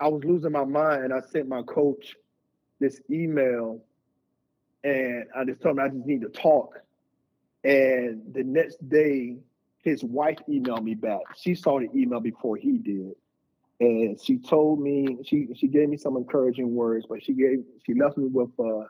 I 0.00 0.08
was 0.08 0.24
losing 0.24 0.52
my 0.52 0.64
mind 0.64 1.04
and 1.04 1.14
I 1.14 1.20
sent 1.20 1.46
my 1.46 1.62
coach 1.62 2.16
this 2.80 3.00
email 3.10 3.80
and 4.82 5.24
I 5.36 5.44
just 5.44 5.60
told 5.60 5.78
him 5.78 5.84
I 5.84 5.88
just 5.88 6.06
need 6.06 6.22
to 6.22 6.28
talk. 6.28 6.80
And 7.62 8.22
the 8.32 8.42
next 8.42 8.76
day, 8.88 9.36
his 9.82 10.02
wife 10.02 10.38
emailed 10.48 10.82
me 10.82 10.94
back. 10.94 11.20
She 11.36 11.54
saw 11.54 11.80
the 11.80 11.88
email 11.94 12.20
before 12.20 12.56
he 12.56 12.78
did. 12.78 13.14
And 13.80 14.20
she 14.20 14.36
told 14.36 14.80
me, 14.80 15.18
she 15.24 15.48
she 15.54 15.66
gave 15.66 15.88
me 15.88 15.96
some 15.96 16.16
encouraging 16.16 16.74
words, 16.74 17.06
but 17.08 17.24
she 17.24 17.32
gave 17.32 17.64
she 17.86 17.94
left 17.94 18.18
me 18.18 18.26
with 18.26 18.50
a, 18.58 18.86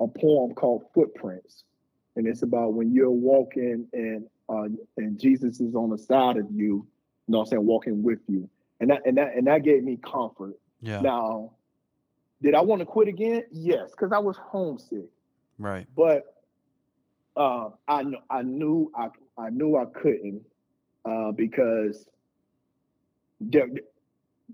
a 0.00 0.08
poem 0.08 0.54
called 0.54 0.86
Footprints. 0.94 1.64
And 2.16 2.26
it's 2.26 2.42
about 2.42 2.72
when 2.72 2.94
you're 2.94 3.10
walking 3.10 3.86
and 3.92 4.26
uh, 4.48 4.68
and 4.96 5.18
Jesus 5.18 5.60
is 5.60 5.74
on 5.74 5.90
the 5.90 5.98
side 5.98 6.38
of 6.38 6.46
you, 6.50 6.64
you 6.64 6.86
know 7.28 7.40
I'm 7.40 7.46
saying, 7.46 7.66
walking 7.66 8.02
with 8.02 8.20
you. 8.28 8.48
And 8.80 8.90
that 8.90 9.02
and 9.04 9.18
that 9.18 9.34
and 9.36 9.46
that 9.46 9.62
gave 9.62 9.84
me 9.84 9.98
comfort. 10.02 10.58
Yeah. 10.80 11.00
Now, 11.00 11.52
did 12.40 12.54
I 12.54 12.62
want 12.62 12.80
to 12.80 12.86
quit 12.86 13.08
again? 13.08 13.44
Yes, 13.50 13.90
because 13.90 14.12
I 14.12 14.18
was 14.18 14.38
homesick. 14.38 15.08
Right. 15.58 15.86
But 15.96 16.34
uh, 17.36 17.70
I 17.88 18.04
I 18.30 18.42
knew 18.42 18.90
I 18.94 19.08
I 19.36 19.50
knew 19.50 19.76
I 19.76 19.86
couldn't 19.86 20.42
uh, 21.04 21.32
because 21.32 22.06
there 23.40 23.68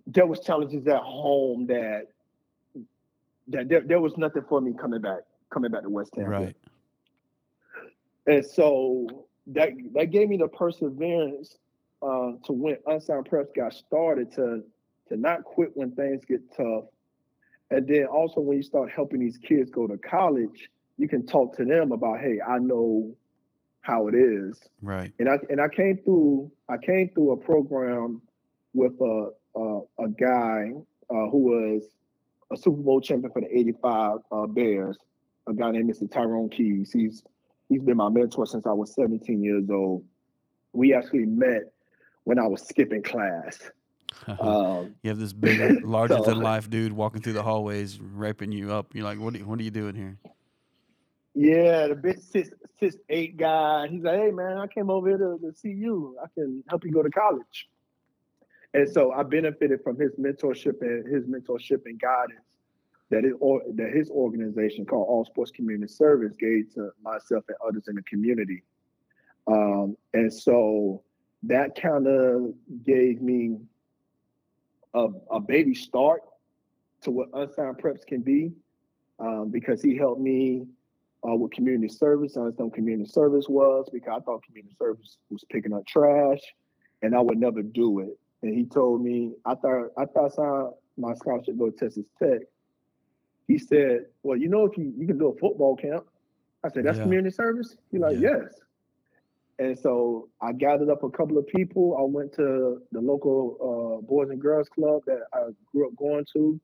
there 0.06 0.26
was 0.26 0.40
challenges 0.40 0.86
at 0.86 1.00
home 1.00 1.66
that 1.66 2.08
that 3.48 3.68
there, 3.68 3.80
there 3.80 4.00
was 4.00 4.16
nothing 4.16 4.42
for 4.48 4.60
me 4.60 4.72
coming 4.72 5.00
back 5.00 5.20
coming 5.50 5.70
back 5.70 5.82
to 5.82 5.90
West 5.90 6.12
Tampa. 6.14 6.30
Right. 6.30 6.56
And 8.26 8.44
so 8.44 9.26
that 9.48 9.70
that 9.94 10.10
gave 10.10 10.28
me 10.28 10.36
the 10.36 10.48
perseverance 10.48 11.56
uh, 12.02 12.32
to 12.44 12.52
when 12.52 12.76
unsigned 12.86 13.28
Preps 13.28 13.54
got 13.54 13.74
started 13.74 14.32
to 14.32 14.62
to 15.08 15.16
not 15.16 15.44
quit 15.44 15.70
when 15.74 15.90
things 15.92 16.24
get 16.24 16.40
tough, 16.56 16.84
and 17.70 17.86
then 17.86 18.06
also 18.06 18.40
when 18.40 18.56
you 18.56 18.62
start 18.62 18.90
helping 18.90 19.20
these 19.20 19.38
kids 19.38 19.70
go 19.70 19.86
to 19.86 19.98
college, 19.98 20.70
you 21.00 21.08
can 21.08 21.24
talk 21.24 21.56
to 21.56 21.64
them 21.64 21.92
about, 21.92 22.20
hey, 22.20 22.40
I 22.46 22.58
know 22.58 23.16
how 23.80 24.08
it 24.08 24.14
is. 24.14 24.60
Right. 24.82 25.12
And 25.18 25.30
I 25.30 25.38
and 25.48 25.58
I 25.58 25.68
came 25.68 25.96
through 26.04 26.52
I 26.68 26.76
came 26.76 27.08
through 27.14 27.32
a 27.32 27.36
program 27.38 28.20
with 28.74 28.92
a 29.00 29.30
a, 29.56 29.80
a 29.98 30.08
guy 30.10 30.72
uh, 31.08 31.28
who 31.30 31.38
was 31.38 31.84
a 32.52 32.56
Super 32.56 32.82
Bowl 32.82 33.00
champion 33.00 33.32
for 33.32 33.40
the 33.40 33.58
'85 33.58 34.18
uh, 34.30 34.46
Bears. 34.46 34.98
A 35.48 35.54
guy 35.54 35.70
named 35.70 35.90
Mr. 35.90 36.10
Tyrone 36.10 36.50
Keys. 36.50 36.92
He's 36.92 37.24
he's 37.70 37.82
been 37.82 37.96
my 37.96 38.10
mentor 38.10 38.46
since 38.46 38.66
I 38.66 38.72
was 38.72 38.94
17 38.94 39.42
years 39.42 39.70
old. 39.70 40.04
We 40.74 40.92
actually 40.92 41.24
met 41.24 41.72
when 42.24 42.38
I 42.38 42.46
was 42.46 42.62
skipping 42.62 43.02
class. 43.02 43.58
Um, 44.26 44.96
you 45.02 45.08
have 45.08 45.18
this 45.18 45.32
big, 45.32 45.84
larger 45.84 46.18
so, 46.18 46.24
than 46.24 46.40
life 46.40 46.68
dude 46.68 46.92
walking 46.92 47.22
through 47.22 47.32
the 47.34 47.42
hallways, 47.42 47.98
raping 48.00 48.52
you 48.52 48.70
up. 48.70 48.94
You're 48.94 49.04
like, 49.04 49.18
what? 49.18 49.34
Are, 49.34 49.38
what 49.38 49.58
are 49.58 49.62
you 49.62 49.70
doing 49.70 49.94
here? 49.94 50.18
Yeah, 51.34 51.88
the 51.88 51.94
big 51.94 52.20
six 52.20 52.50
six 52.78 52.96
eight 53.08 53.36
guy. 53.36 53.86
He's 53.88 54.02
like, 54.02 54.18
hey 54.18 54.30
man, 54.30 54.58
I 54.58 54.66
came 54.66 54.90
over 54.90 55.08
here 55.08 55.18
to, 55.18 55.38
to 55.38 55.56
see 55.56 55.70
you. 55.70 56.16
I 56.22 56.26
can 56.34 56.64
help 56.68 56.84
you 56.84 56.92
go 56.92 57.02
to 57.02 57.10
college. 57.10 57.68
And 58.74 58.88
so 58.88 59.12
I 59.12 59.22
benefited 59.22 59.80
from 59.82 59.98
his 59.98 60.12
mentorship 60.16 60.80
and 60.80 61.06
his 61.12 61.24
mentorship 61.26 61.82
and 61.86 62.00
guidance 62.00 62.40
that 63.10 63.24
it 63.24 63.34
or 63.40 63.62
that 63.74 63.92
his 63.92 64.10
organization 64.10 64.86
called 64.86 65.06
All 65.08 65.24
Sports 65.24 65.50
Community 65.50 65.92
Service 65.92 66.34
gave 66.38 66.72
to 66.74 66.90
myself 67.02 67.44
and 67.48 67.56
others 67.66 67.88
in 67.88 67.96
the 67.96 68.02
community. 68.02 68.62
Um, 69.46 69.96
and 70.14 70.32
so 70.32 71.02
that 71.44 71.80
kind 71.80 72.06
of 72.06 72.54
gave 72.84 73.20
me 73.20 73.56
a, 74.94 75.08
a 75.30 75.40
baby 75.40 75.74
start 75.74 76.22
to 77.02 77.10
what 77.10 77.28
unsigned 77.32 77.78
preps 77.78 78.06
can 78.06 78.20
be 78.20 78.52
um, 79.18 79.50
because 79.50 79.82
he 79.82 79.96
helped 79.96 80.20
me 80.20 80.66
uh, 81.28 81.34
with 81.34 81.52
community 81.52 81.92
service. 81.92 82.36
I 82.36 82.40
understand 82.40 82.70
what 82.70 82.74
community 82.74 83.10
service 83.10 83.46
was 83.48 83.88
because 83.92 84.14
I 84.16 84.20
thought 84.20 84.42
community 84.44 84.74
service 84.78 85.18
was 85.30 85.44
picking 85.50 85.72
up 85.72 85.86
trash, 85.86 86.40
and 87.02 87.14
I 87.14 87.20
would 87.20 87.38
never 87.38 87.62
do 87.62 88.00
it. 88.00 88.18
And 88.42 88.56
he 88.56 88.64
told 88.64 89.02
me 89.02 89.32
I 89.44 89.54
thought 89.54 89.88
I 89.98 90.06
thought 90.06 90.32
I 90.32 90.34
signed 90.34 90.72
my 90.96 91.14
scholarship 91.14 91.58
go 91.58 91.70
to 91.70 91.76
Texas 91.76 92.06
Tech. 92.18 92.40
He 93.48 93.58
said, 93.58 94.06
"Well, 94.22 94.36
you 94.36 94.48
know, 94.48 94.64
if 94.64 94.76
you 94.78 94.92
you 94.96 95.06
can 95.06 95.18
do 95.18 95.28
a 95.28 95.38
football 95.38 95.76
camp." 95.76 96.06
I 96.64 96.68
said, 96.68 96.84
"That's 96.84 96.98
yeah. 96.98 97.04
community 97.04 97.34
service." 97.34 97.76
He's 97.90 98.00
like, 98.00 98.18
yeah. 98.18 98.38
"Yes." 98.42 98.54
And 99.58 99.78
so 99.78 100.30
I 100.40 100.52
gathered 100.52 100.88
up 100.88 101.02
a 101.02 101.10
couple 101.10 101.36
of 101.36 101.46
people. 101.46 101.94
I 101.98 102.02
went 102.02 102.32
to 102.34 102.80
the 102.92 103.00
local 103.00 104.00
uh, 104.00 104.06
Boys 104.06 104.30
and 104.30 104.40
Girls 104.40 104.70
Club 104.70 105.02
that 105.06 105.20
I 105.34 105.48
grew 105.70 105.86
up 105.86 105.96
going 105.96 106.24
to 106.32 106.58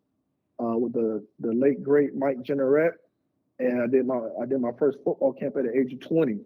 uh, 0.59 0.79
with 0.79 0.95
the 0.95 1.23
the 1.41 1.53
late 1.53 1.83
great 1.83 2.15
Mike 2.15 2.39
Jenneret 2.39 2.93
and 3.59 3.83
I 3.83 3.87
did 3.87 4.07
my 4.07 4.21
I 4.41 4.47
did 4.47 4.61
my 4.61 4.73
first 4.79 4.99
football 5.05 5.33
camp 5.33 5.57
at 5.57 5.65
the 5.65 5.79
age 5.79 5.93
of 5.93 6.01
20. 6.01 6.41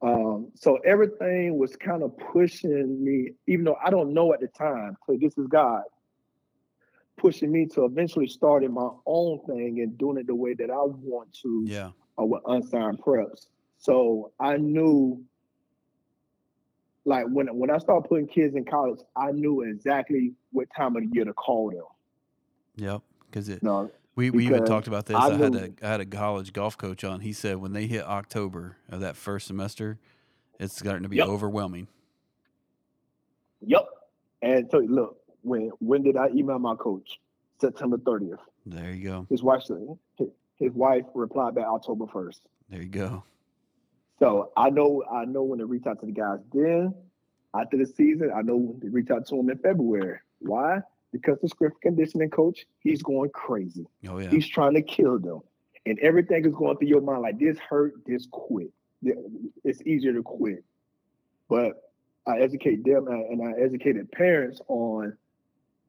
Um, 0.00 0.52
so 0.54 0.76
everything 0.84 1.58
was 1.58 1.74
kind 1.74 2.04
of 2.04 2.16
pushing 2.16 3.04
me, 3.04 3.32
even 3.48 3.64
though 3.64 3.76
I 3.84 3.90
don't 3.90 4.14
know 4.14 4.32
at 4.32 4.40
the 4.40 4.46
time. 4.46 4.96
So 5.06 5.16
this 5.20 5.36
is 5.36 5.46
God 5.48 5.82
pushing 7.16 7.50
me 7.50 7.66
to 7.66 7.84
eventually 7.84 8.28
starting 8.28 8.72
my 8.72 8.88
own 9.04 9.40
thing 9.46 9.80
and 9.80 9.98
doing 9.98 10.18
it 10.18 10.28
the 10.28 10.34
way 10.34 10.54
that 10.54 10.70
I 10.70 10.82
want 10.82 11.32
to. 11.42 11.64
Yeah. 11.66 11.90
Uh, 12.20 12.24
with 12.24 12.42
unsigned 12.46 13.00
preps. 13.00 13.46
So 13.78 14.32
I 14.40 14.56
knew, 14.56 15.22
like 17.04 17.26
when 17.26 17.46
when 17.56 17.70
I 17.70 17.78
started 17.78 18.08
putting 18.08 18.26
kids 18.26 18.56
in 18.56 18.64
college, 18.64 18.98
I 19.16 19.30
knew 19.30 19.62
exactly 19.62 20.32
what 20.50 20.66
time 20.76 20.96
of 20.96 21.02
the 21.02 21.08
year 21.12 21.24
to 21.24 21.32
call 21.32 21.70
them. 21.70 21.84
Yep. 22.74 23.02
Because 23.26 23.48
it. 23.48 23.62
No, 23.62 23.90
We, 24.18 24.30
we 24.30 24.46
even 24.46 24.64
talked 24.64 24.88
about 24.88 25.06
this. 25.06 25.16
I 25.16 25.28
I, 25.28 25.34
had 25.36 25.54
a 25.54 25.70
I 25.80 25.86
had 25.86 26.00
a 26.00 26.04
college 26.04 26.52
golf 26.52 26.76
coach 26.76 27.04
on. 27.04 27.20
He 27.20 27.32
said 27.32 27.58
when 27.58 27.72
they 27.72 27.86
hit 27.86 28.04
October 28.04 28.76
of 28.90 28.98
that 29.02 29.14
first 29.14 29.46
semester, 29.46 29.96
it's 30.58 30.76
starting 30.76 31.04
to 31.04 31.08
be 31.08 31.18
Yep. 31.18 31.28
overwhelming. 31.28 31.86
Yep. 33.64 33.86
And 34.42 34.68
so 34.72 34.78
look, 34.78 35.18
when 35.42 35.70
when 35.78 36.02
did 36.02 36.16
I 36.16 36.30
email 36.30 36.58
my 36.58 36.74
coach? 36.74 37.20
September 37.60 37.96
30th. 37.96 38.38
There 38.66 38.92
you 38.92 39.04
go. 39.08 39.26
His 39.30 39.44
wife 39.44 39.62
said 39.62 39.86
his, 40.16 40.28
his 40.56 40.72
wife 40.72 41.04
replied 41.14 41.54
back 41.54 41.66
October 41.66 42.06
1st. 42.06 42.40
There 42.70 42.82
you 42.82 42.88
go. 42.88 43.22
So 44.18 44.50
I 44.56 44.70
know 44.70 45.04
I 45.08 45.26
know 45.26 45.44
when 45.44 45.60
to 45.60 45.66
reach 45.66 45.86
out 45.86 46.00
to 46.00 46.06
the 46.06 46.12
guys 46.12 46.40
then. 46.52 46.92
After 47.54 47.76
the 47.76 47.86
season, 47.86 48.32
I 48.34 48.42
know 48.42 48.56
when 48.56 48.80
to 48.80 48.90
reach 48.90 49.10
out 49.12 49.28
to 49.28 49.36
them 49.36 49.48
in 49.48 49.58
February. 49.58 50.18
Why? 50.40 50.80
Because 51.12 51.38
the 51.40 51.48
script 51.48 51.80
conditioning 51.80 52.30
coach, 52.30 52.66
he's 52.80 53.02
going 53.02 53.30
crazy. 53.30 53.86
Oh 54.08 54.18
yeah. 54.18 54.30
He's 54.30 54.46
trying 54.46 54.74
to 54.74 54.82
kill 54.82 55.18
them. 55.18 55.40
And 55.86 55.98
everything 56.00 56.44
is 56.44 56.54
going 56.54 56.76
through 56.76 56.88
your 56.88 57.00
mind 57.00 57.22
like 57.22 57.38
this 57.38 57.58
hurt, 57.58 57.94
this 58.06 58.26
quit. 58.30 58.70
It's 59.64 59.80
easier 59.82 60.12
to 60.12 60.22
quit. 60.22 60.64
But 61.48 61.82
I 62.26 62.40
educate 62.40 62.84
them 62.84 63.06
and 63.08 63.42
I 63.42 63.58
educated 63.58 64.12
parents 64.12 64.60
on 64.68 65.16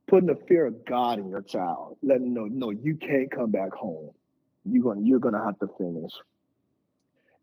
putting 0.08 0.28
the 0.28 0.36
fear 0.48 0.66
of 0.66 0.86
God 0.86 1.20
in 1.20 1.30
your 1.30 1.42
child, 1.42 1.98
letting 2.02 2.34
them 2.34 2.50
know, 2.50 2.68
no, 2.68 2.70
you 2.72 2.96
can't 2.96 3.30
come 3.30 3.52
back 3.52 3.74
home. 3.74 4.12
You're 4.66 4.84
gonna 4.84 5.02
you're 5.06 5.20
gonna 5.20 5.44
have 5.44 5.60
to 5.60 5.68
finish. 5.78 6.12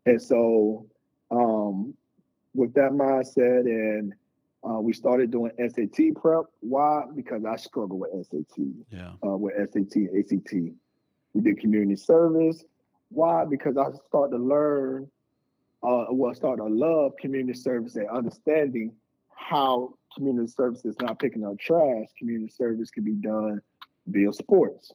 And 0.05 0.21
so 0.21 0.87
um 1.29 1.93
with 2.53 2.73
that 2.73 2.91
mindset 2.91 3.65
and 3.65 4.13
uh, 4.63 4.79
we 4.79 4.93
started 4.93 5.31
doing 5.31 5.51
SAT 5.57 6.15
prep. 6.15 6.45
Why? 6.61 7.03
Because 7.15 7.45
I 7.45 7.55
struggle 7.55 7.99
with 7.99 8.11
SAT 8.27 8.65
yeah. 8.89 9.11
uh, 9.25 9.37
with 9.37 9.53
SAT 9.55 9.95
and 9.95 10.17
ACT. 10.19 10.53
We 11.33 11.41
did 11.41 11.59
community 11.59 11.95
service. 11.95 12.63
Why? 13.09 13.45
Because 13.45 13.77
I 13.77 13.85
start 14.07 14.31
to 14.31 14.37
learn, 14.37 15.07
uh, 15.83 16.05
well, 16.09 16.33
start 16.33 16.57
to 16.57 16.65
love 16.65 17.13
community 17.19 17.57
service 17.57 17.95
and 17.95 18.09
understanding 18.09 18.93
how 19.29 19.93
community 20.15 20.51
service 20.51 20.83
is 20.83 20.95
not 20.99 21.19
picking 21.19 21.45
up 21.45 21.59
trash. 21.59 22.07
Community 22.17 22.51
service 22.51 22.89
can 22.89 23.03
be 23.03 23.13
done 23.13 23.61
via 24.07 24.33
sports. 24.33 24.91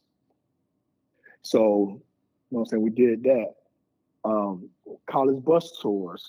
So, 1.43 1.61
you 1.61 2.57
know 2.57 2.59
what 2.59 2.61
I'm 2.61 2.67
saying? 2.67 2.83
We 2.83 2.91
did 2.91 3.23
that. 3.25 3.55
Um, 4.25 4.69
college 5.07 5.43
bus 5.45 5.79
tours, 5.81 6.29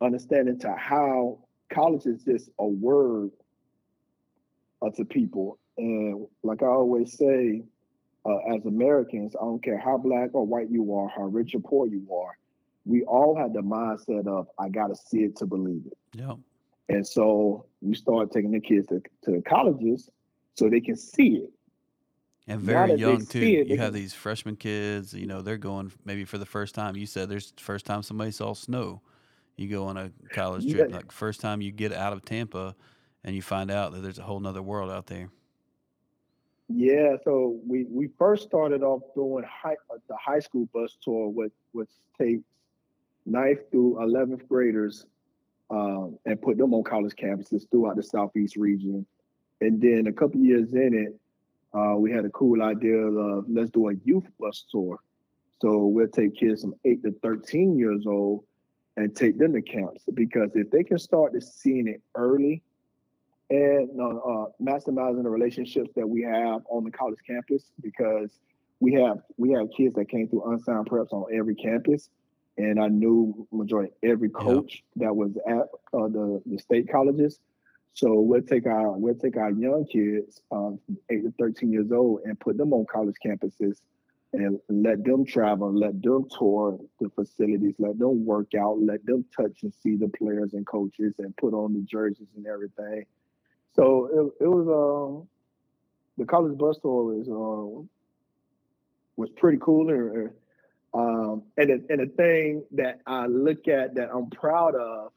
understanding 0.00 0.58
to 0.60 0.72
how 0.72 1.45
college 1.72 2.06
is 2.06 2.24
just 2.24 2.50
a 2.58 2.66
word 2.66 3.30
uh, 4.82 4.90
to 4.90 5.04
people. 5.04 5.58
And 5.78 6.26
like 6.42 6.62
I 6.62 6.66
always 6.66 7.16
say, 7.16 7.62
uh, 8.24 8.54
as 8.54 8.64
Americans, 8.66 9.36
I 9.36 9.44
don't 9.44 9.62
care 9.62 9.78
how 9.78 9.98
black 9.98 10.30
or 10.32 10.44
white 10.44 10.70
you 10.70 10.94
are, 10.94 11.08
how 11.08 11.24
rich 11.24 11.54
or 11.54 11.60
poor 11.60 11.86
you 11.86 12.06
are, 12.12 12.36
we 12.84 13.02
all 13.02 13.36
have 13.36 13.52
the 13.52 13.60
mindset 13.60 14.26
of 14.26 14.48
I 14.58 14.68
gotta 14.68 14.94
see 14.94 15.18
it 15.18 15.36
to 15.36 15.46
believe 15.46 15.82
it. 15.86 15.98
Yep. 16.14 16.38
And 16.88 17.06
so 17.06 17.66
we 17.80 17.94
start 17.94 18.30
taking 18.32 18.52
the 18.52 18.60
kids 18.60 18.86
to, 18.88 19.02
to 19.24 19.42
colleges 19.42 20.08
so 20.54 20.68
they 20.68 20.80
can 20.80 20.96
see 20.96 21.42
it. 21.44 21.50
And 22.48 22.60
very 22.60 22.94
young 22.94 23.26
too. 23.26 23.40
it, 23.40 23.66
You 23.66 23.78
have 23.78 23.92
these 23.92 24.14
freshman 24.14 24.54
kids. 24.54 25.12
You 25.12 25.26
know 25.26 25.42
they're 25.42 25.56
going 25.56 25.92
maybe 26.04 26.24
for 26.24 26.38
the 26.38 26.46
first 26.46 26.74
time. 26.74 26.96
You 26.96 27.06
said 27.06 27.28
there's 27.28 27.50
the 27.50 27.62
first 27.62 27.86
time 27.86 28.02
somebody 28.02 28.30
saw 28.30 28.54
snow. 28.54 29.02
You 29.56 29.68
go 29.68 29.84
on 29.84 29.96
a 29.96 30.12
college 30.30 30.70
trip, 30.70 30.90
Yeah. 30.90 30.96
like 30.96 31.10
first 31.10 31.40
time 31.40 31.60
you 31.60 31.72
get 31.72 31.92
out 31.92 32.12
of 32.12 32.24
Tampa, 32.24 32.74
and 33.24 33.34
you 33.34 33.42
find 33.42 33.70
out 33.70 33.92
that 33.92 34.02
there's 34.02 34.18
a 34.18 34.22
whole 34.22 34.40
nother 34.40 34.62
world 34.62 34.90
out 34.90 35.06
there. 35.06 35.30
Yeah, 36.68 37.16
so 37.24 37.60
we 37.66 37.84
we 37.84 38.08
first 38.18 38.42
started 38.44 38.82
off 38.82 39.02
doing 39.14 39.44
high, 39.44 39.76
uh, 39.88 39.98
the 40.08 40.16
high 40.16 40.40
school 40.40 40.68
bus 40.74 40.96
tour, 41.00 41.28
which 41.28 41.52
which 41.72 41.90
takes 42.18 42.42
ninth 43.24 43.60
through 43.70 44.02
eleventh 44.02 44.48
graders 44.48 45.06
um, 45.70 46.18
and 46.26 46.40
put 46.42 46.58
them 46.58 46.74
on 46.74 46.82
college 46.82 47.14
campuses 47.14 47.70
throughout 47.70 47.96
the 47.96 48.02
southeast 48.02 48.56
region. 48.56 49.06
And 49.60 49.80
then 49.80 50.06
a 50.08 50.12
couple 50.12 50.40
years 50.40 50.74
in 50.74 50.92
it, 50.92 51.18
uh, 51.72 51.94
we 51.96 52.10
had 52.10 52.24
a 52.24 52.30
cool 52.30 52.60
idea 52.62 52.96
of 52.96 53.46
let's 53.48 53.70
do 53.70 53.88
a 53.88 53.94
youth 54.04 54.26
bus 54.38 54.66
tour. 54.70 54.98
So 55.62 55.86
we'll 55.86 56.08
take 56.08 56.34
kids 56.34 56.62
from 56.62 56.74
eight 56.84 57.02
to 57.04 57.12
thirteen 57.22 57.78
years 57.78 58.06
old 58.06 58.44
and 58.96 59.14
take 59.14 59.38
them 59.38 59.52
to 59.52 59.62
camps 59.62 60.04
because 60.14 60.50
if 60.54 60.70
they 60.70 60.82
can 60.82 60.98
start 60.98 61.32
to 61.34 61.40
seeing 61.40 61.86
it 61.86 62.00
early 62.14 62.62
and 63.50 63.88
uh, 64.00 64.46
maximizing 64.60 65.22
the 65.22 65.30
relationships 65.30 65.90
that 65.94 66.08
we 66.08 66.22
have 66.22 66.62
on 66.68 66.84
the 66.84 66.90
college 66.90 67.18
campus 67.26 67.70
because 67.80 68.30
we 68.80 68.92
have 68.94 69.18
we 69.36 69.50
have 69.50 69.68
kids 69.76 69.94
that 69.94 70.08
came 70.08 70.28
through 70.28 70.50
unsigned 70.52 70.88
preps 70.88 71.12
on 71.12 71.24
every 71.32 71.54
campus 71.54 72.10
and 72.58 72.80
i 72.80 72.88
knew 72.88 73.46
majority 73.52 73.92
every 74.02 74.28
coach 74.28 74.82
that 74.96 75.14
was 75.14 75.36
at 75.46 75.68
uh, 75.92 76.08
the, 76.08 76.42
the 76.46 76.58
state 76.58 76.90
colleges. 76.90 77.40
So 77.94 78.12
we'll 78.20 78.42
take 78.42 78.66
our 78.66 78.92
we'll 78.92 79.14
take 79.14 79.38
our 79.38 79.50
young 79.50 79.86
kids 79.86 80.42
um, 80.52 80.78
8 81.08 81.22
to 81.22 81.34
13 81.38 81.72
years 81.72 81.90
old 81.90 82.20
and 82.24 82.38
put 82.38 82.58
them 82.58 82.74
on 82.74 82.84
college 82.92 83.16
campuses 83.24 83.80
and 84.36 84.60
let 84.68 85.04
them 85.04 85.24
travel 85.24 85.72
let 85.72 86.00
them 86.02 86.26
tour 86.30 86.78
the 87.00 87.08
facilities 87.10 87.74
let 87.78 87.98
them 87.98 88.24
work 88.24 88.54
out 88.54 88.78
let 88.80 89.04
them 89.06 89.24
touch 89.36 89.62
and 89.62 89.72
see 89.82 89.96
the 89.96 90.08
players 90.08 90.52
and 90.52 90.66
coaches 90.66 91.14
and 91.18 91.36
put 91.36 91.54
on 91.54 91.72
the 91.72 91.80
jerseys 91.80 92.28
and 92.36 92.46
everything 92.46 93.04
so 93.74 94.34
it, 94.40 94.44
it 94.44 94.48
was 94.48 94.66
um 94.68 95.28
the 96.18 96.24
college 96.24 96.56
bus 96.58 96.78
tour 96.78 97.04
was 97.04 97.28
um 97.28 97.88
was 99.16 99.30
pretty 99.30 99.58
cool 99.60 99.88
and 99.90 100.30
um 100.94 101.42
and 101.56 101.70
the, 101.70 101.92
and 101.92 102.00
the 102.00 102.12
thing 102.16 102.62
that 102.72 103.00
I 103.06 103.26
look 103.26 103.68
at 103.68 103.94
that 103.94 104.10
I'm 104.12 104.30
proud 104.30 104.74
of 104.74 105.12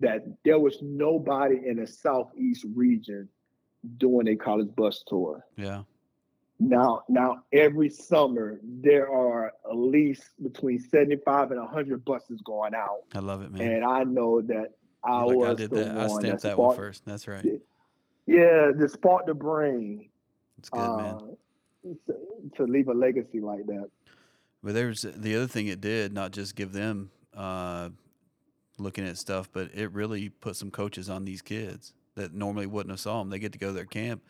that 0.00 0.24
there 0.44 0.58
was 0.58 0.78
nobody 0.80 1.56
in 1.66 1.76
the 1.76 1.86
southeast 1.86 2.64
region 2.74 3.28
doing 3.96 4.28
a 4.28 4.36
college 4.36 4.74
bus 4.76 5.02
tour. 5.06 5.44
Yeah. 5.56 5.82
Now 6.60 7.02
now 7.08 7.44
every 7.52 7.88
summer 7.88 8.58
there 8.62 9.10
are 9.10 9.52
at 9.70 9.76
least 9.76 10.22
between 10.42 10.80
75 10.80 11.52
and 11.52 11.60
100 11.60 12.04
buses 12.04 12.40
going 12.42 12.74
out 12.74 13.02
I 13.14 13.20
love 13.20 13.42
it, 13.42 13.52
man. 13.52 13.62
and 13.72 13.84
I 13.84 14.02
know 14.04 14.40
that 14.42 14.72
I 15.04 15.22
like 15.22 15.36
I 15.36 15.48
was 15.50 15.56
did 15.56 15.70
the 15.70 15.76
that. 15.76 15.96
I 15.96 16.06
one 16.06 16.20
stamped 16.20 16.42
that 16.42 16.48
that 16.48 16.58
one 16.58 16.76
first. 16.76 17.04
That's 17.04 17.28
right. 17.28 17.44
Yeah, 18.26 18.72
to 18.78 18.88
spark 18.88 19.26
the 19.26 19.34
brain 19.34 20.08
It's 20.58 20.68
good, 20.68 20.78
man. 20.80 21.14
uh, 21.14 21.88
to, 22.06 22.14
to 22.56 22.64
leave 22.64 22.88
a 22.88 22.94
legacy 22.94 23.40
like 23.40 23.64
that. 23.66 23.88
But 24.62 24.74
there's 24.74 25.02
the 25.02 25.36
other 25.36 25.46
thing 25.46 25.68
it 25.68 25.80
did, 25.80 26.12
not 26.12 26.32
just 26.32 26.56
give 26.56 26.72
them 26.72 27.10
uh, 27.36 27.90
looking 28.78 29.06
at 29.06 29.16
stuff, 29.16 29.48
but 29.52 29.70
it 29.72 29.92
really 29.92 30.28
put 30.28 30.56
some 30.56 30.72
coaches 30.72 31.08
on 31.08 31.24
these 31.24 31.40
kids 31.40 31.94
that 32.16 32.34
normally 32.34 32.66
wouldn't 32.66 32.90
have 32.90 33.00
saw 33.00 33.20
them. 33.20 33.30
They 33.30 33.38
get 33.38 33.52
to 33.52 33.58
go 33.58 33.68
to 33.68 33.72
their 33.72 33.84
camp 33.84 34.22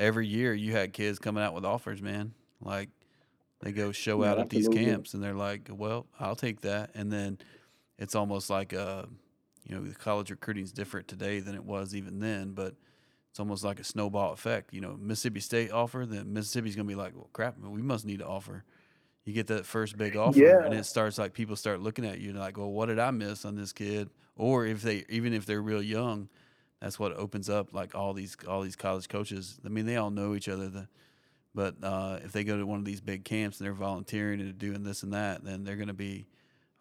every 0.00 0.28
year. 0.28 0.54
You 0.54 0.72
had 0.72 0.94
kids 0.94 1.20
coming 1.20 1.44
out 1.44 1.54
with 1.54 1.66
offers, 1.66 2.02
man. 2.02 2.34
Like 2.60 2.90
they 3.60 3.72
go 3.72 3.92
show 3.92 4.22
Yeah, 4.22 4.24
out 4.24 4.38
at 4.38 4.48
these 4.50 4.68
camps, 4.68 5.14
and 5.14 5.22
they're 5.22 5.34
like, 5.34 5.68
"Well, 5.70 6.08
I'll 6.18 6.36
take 6.36 6.62
that." 6.62 6.92
And 6.94 7.12
then 7.12 7.38
it's 7.98 8.14
almost 8.14 8.50
like 8.50 8.72
uh, 8.74 9.06
you 9.64 9.74
know, 9.74 9.82
the 9.84 9.94
college 9.94 10.30
recruiting 10.30 10.64
is 10.64 10.72
different 10.72 11.08
today 11.08 11.40
than 11.40 11.54
it 11.54 11.64
was 11.64 11.94
even 11.94 12.20
then, 12.20 12.52
but. 12.52 12.76
It's 13.32 13.38
almost 13.38 13.62
like 13.62 13.78
a 13.78 13.84
snowball 13.84 14.32
effect. 14.32 14.74
You 14.74 14.80
know, 14.80 14.96
Mississippi 14.96 15.38
State 15.38 15.70
offer, 15.70 16.04
then 16.04 16.32
Mississippi's 16.32 16.74
gonna 16.74 16.88
be 16.88 16.96
like, 16.96 17.14
"Well, 17.14 17.30
crap, 17.32 17.58
we 17.58 17.80
must 17.80 18.04
need 18.04 18.18
to 18.18 18.26
offer." 18.26 18.64
you 19.24 19.32
get 19.32 19.46
that 19.48 19.66
first 19.66 19.96
big 19.96 20.16
offer 20.16 20.58
and 20.60 20.72
it 20.72 20.84
starts 20.84 21.18
like 21.18 21.34
people 21.34 21.56
start 21.56 21.80
looking 21.80 22.04
at 22.06 22.20
you 22.20 22.30
and 22.30 22.38
like 22.38 22.56
well 22.56 22.70
what 22.70 22.86
did 22.86 22.98
i 22.98 23.10
miss 23.10 23.44
on 23.44 23.54
this 23.54 23.72
kid 23.72 24.10
or 24.36 24.66
if 24.66 24.82
they 24.82 25.04
even 25.08 25.32
if 25.32 25.46
they're 25.46 25.62
real 25.62 25.82
young 25.82 26.28
that's 26.80 26.98
what 26.98 27.16
opens 27.16 27.48
up 27.48 27.72
like 27.72 27.94
all 27.94 28.12
these 28.12 28.36
all 28.48 28.62
these 28.62 28.76
college 28.76 29.08
coaches 29.08 29.58
i 29.64 29.68
mean 29.68 29.86
they 29.86 29.96
all 29.96 30.10
know 30.10 30.34
each 30.34 30.48
other 30.48 30.68
the, 30.68 30.88
but 31.52 31.74
uh, 31.82 32.18
if 32.24 32.30
they 32.30 32.44
go 32.44 32.56
to 32.56 32.64
one 32.64 32.78
of 32.78 32.84
these 32.84 33.00
big 33.00 33.24
camps 33.24 33.58
and 33.58 33.66
they're 33.66 33.74
volunteering 33.74 34.40
and 34.40 34.56
doing 34.58 34.82
this 34.82 35.02
and 35.02 35.12
that 35.12 35.44
then 35.44 35.64
they're 35.64 35.76
going 35.76 35.88
to 35.88 35.94
be 35.94 36.26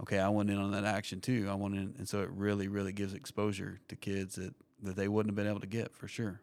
okay 0.01 0.19
i 0.19 0.29
went 0.29 0.49
in 0.49 0.57
on 0.57 0.71
that 0.71 0.85
action 0.85 1.19
too 1.19 1.47
i 1.49 1.53
went 1.53 1.75
in 1.75 1.93
and 1.97 2.07
so 2.07 2.21
it 2.21 2.29
really 2.31 2.67
really 2.67 2.93
gives 2.93 3.13
exposure 3.13 3.79
to 3.87 3.95
kids 3.95 4.35
that 4.35 4.53
that 4.81 4.95
they 4.95 5.07
wouldn't 5.07 5.29
have 5.31 5.35
been 5.35 5.47
able 5.47 5.59
to 5.59 5.67
get 5.67 5.93
for 5.93 6.07
sure 6.07 6.41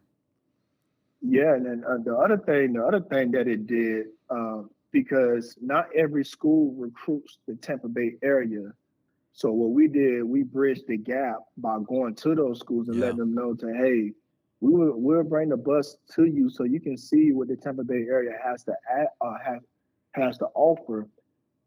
Yeah, 1.22 1.54
and 1.54 1.66
then 1.66 1.84
uh, 1.88 1.98
the 2.02 2.14
other 2.14 2.38
thing, 2.38 2.74
the 2.74 2.84
other 2.84 3.00
thing 3.00 3.30
that 3.32 3.48
it 3.48 3.66
did, 3.66 4.06
um, 4.30 4.70
because 4.92 5.56
not 5.60 5.88
every 5.94 6.24
school 6.24 6.74
recruits 6.76 7.38
the 7.46 7.56
Tampa 7.56 7.88
Bay 7.88 8.16
area. 8.22 8.72
So 9.36 9.52
what 9.52 9.72
we 9.72 9.86
did, 9.86 10.24
we 10.24 10.42
bridged 10.44 10.86
the 10.88 10.96
gap 10.96 11.40
by 11.58 11.78
going 11.86 12.14
to 12.14 12.34
those 12.34 12.58
schools 12.58 12.88
and 12.88 12.96
Yeah. 12.96 13.02
letting 13.04 13.18
them 13.18 13.34
know 13.34 13.52
to 13.54 13.66
hey, 13.74 14.14
we 14.60 14.72
will 14.72 14.98
we'll 14.98 15.22
bring 15.24 15.50
the 15.50 15.58
bus 15.58 15.98
to 16.14 16.24
you 16.24 16.48
so 16.48 16.64
you 16.64 16.80
can 16.80 16.96
see 16.96 17.32
what 17.32 17.48
the 17.48 17.56
Tampa 17.56 17.84
Bay 17.84 18.06
area 18.08 18.32
has 18.42 18.64
to 18.64 18.74
add, 18.90 19.08
uh, 19.20 19.36
has 19.38 19.60
has 20.12 20.38
to 20.38 20.46
offer, 20.54 21.06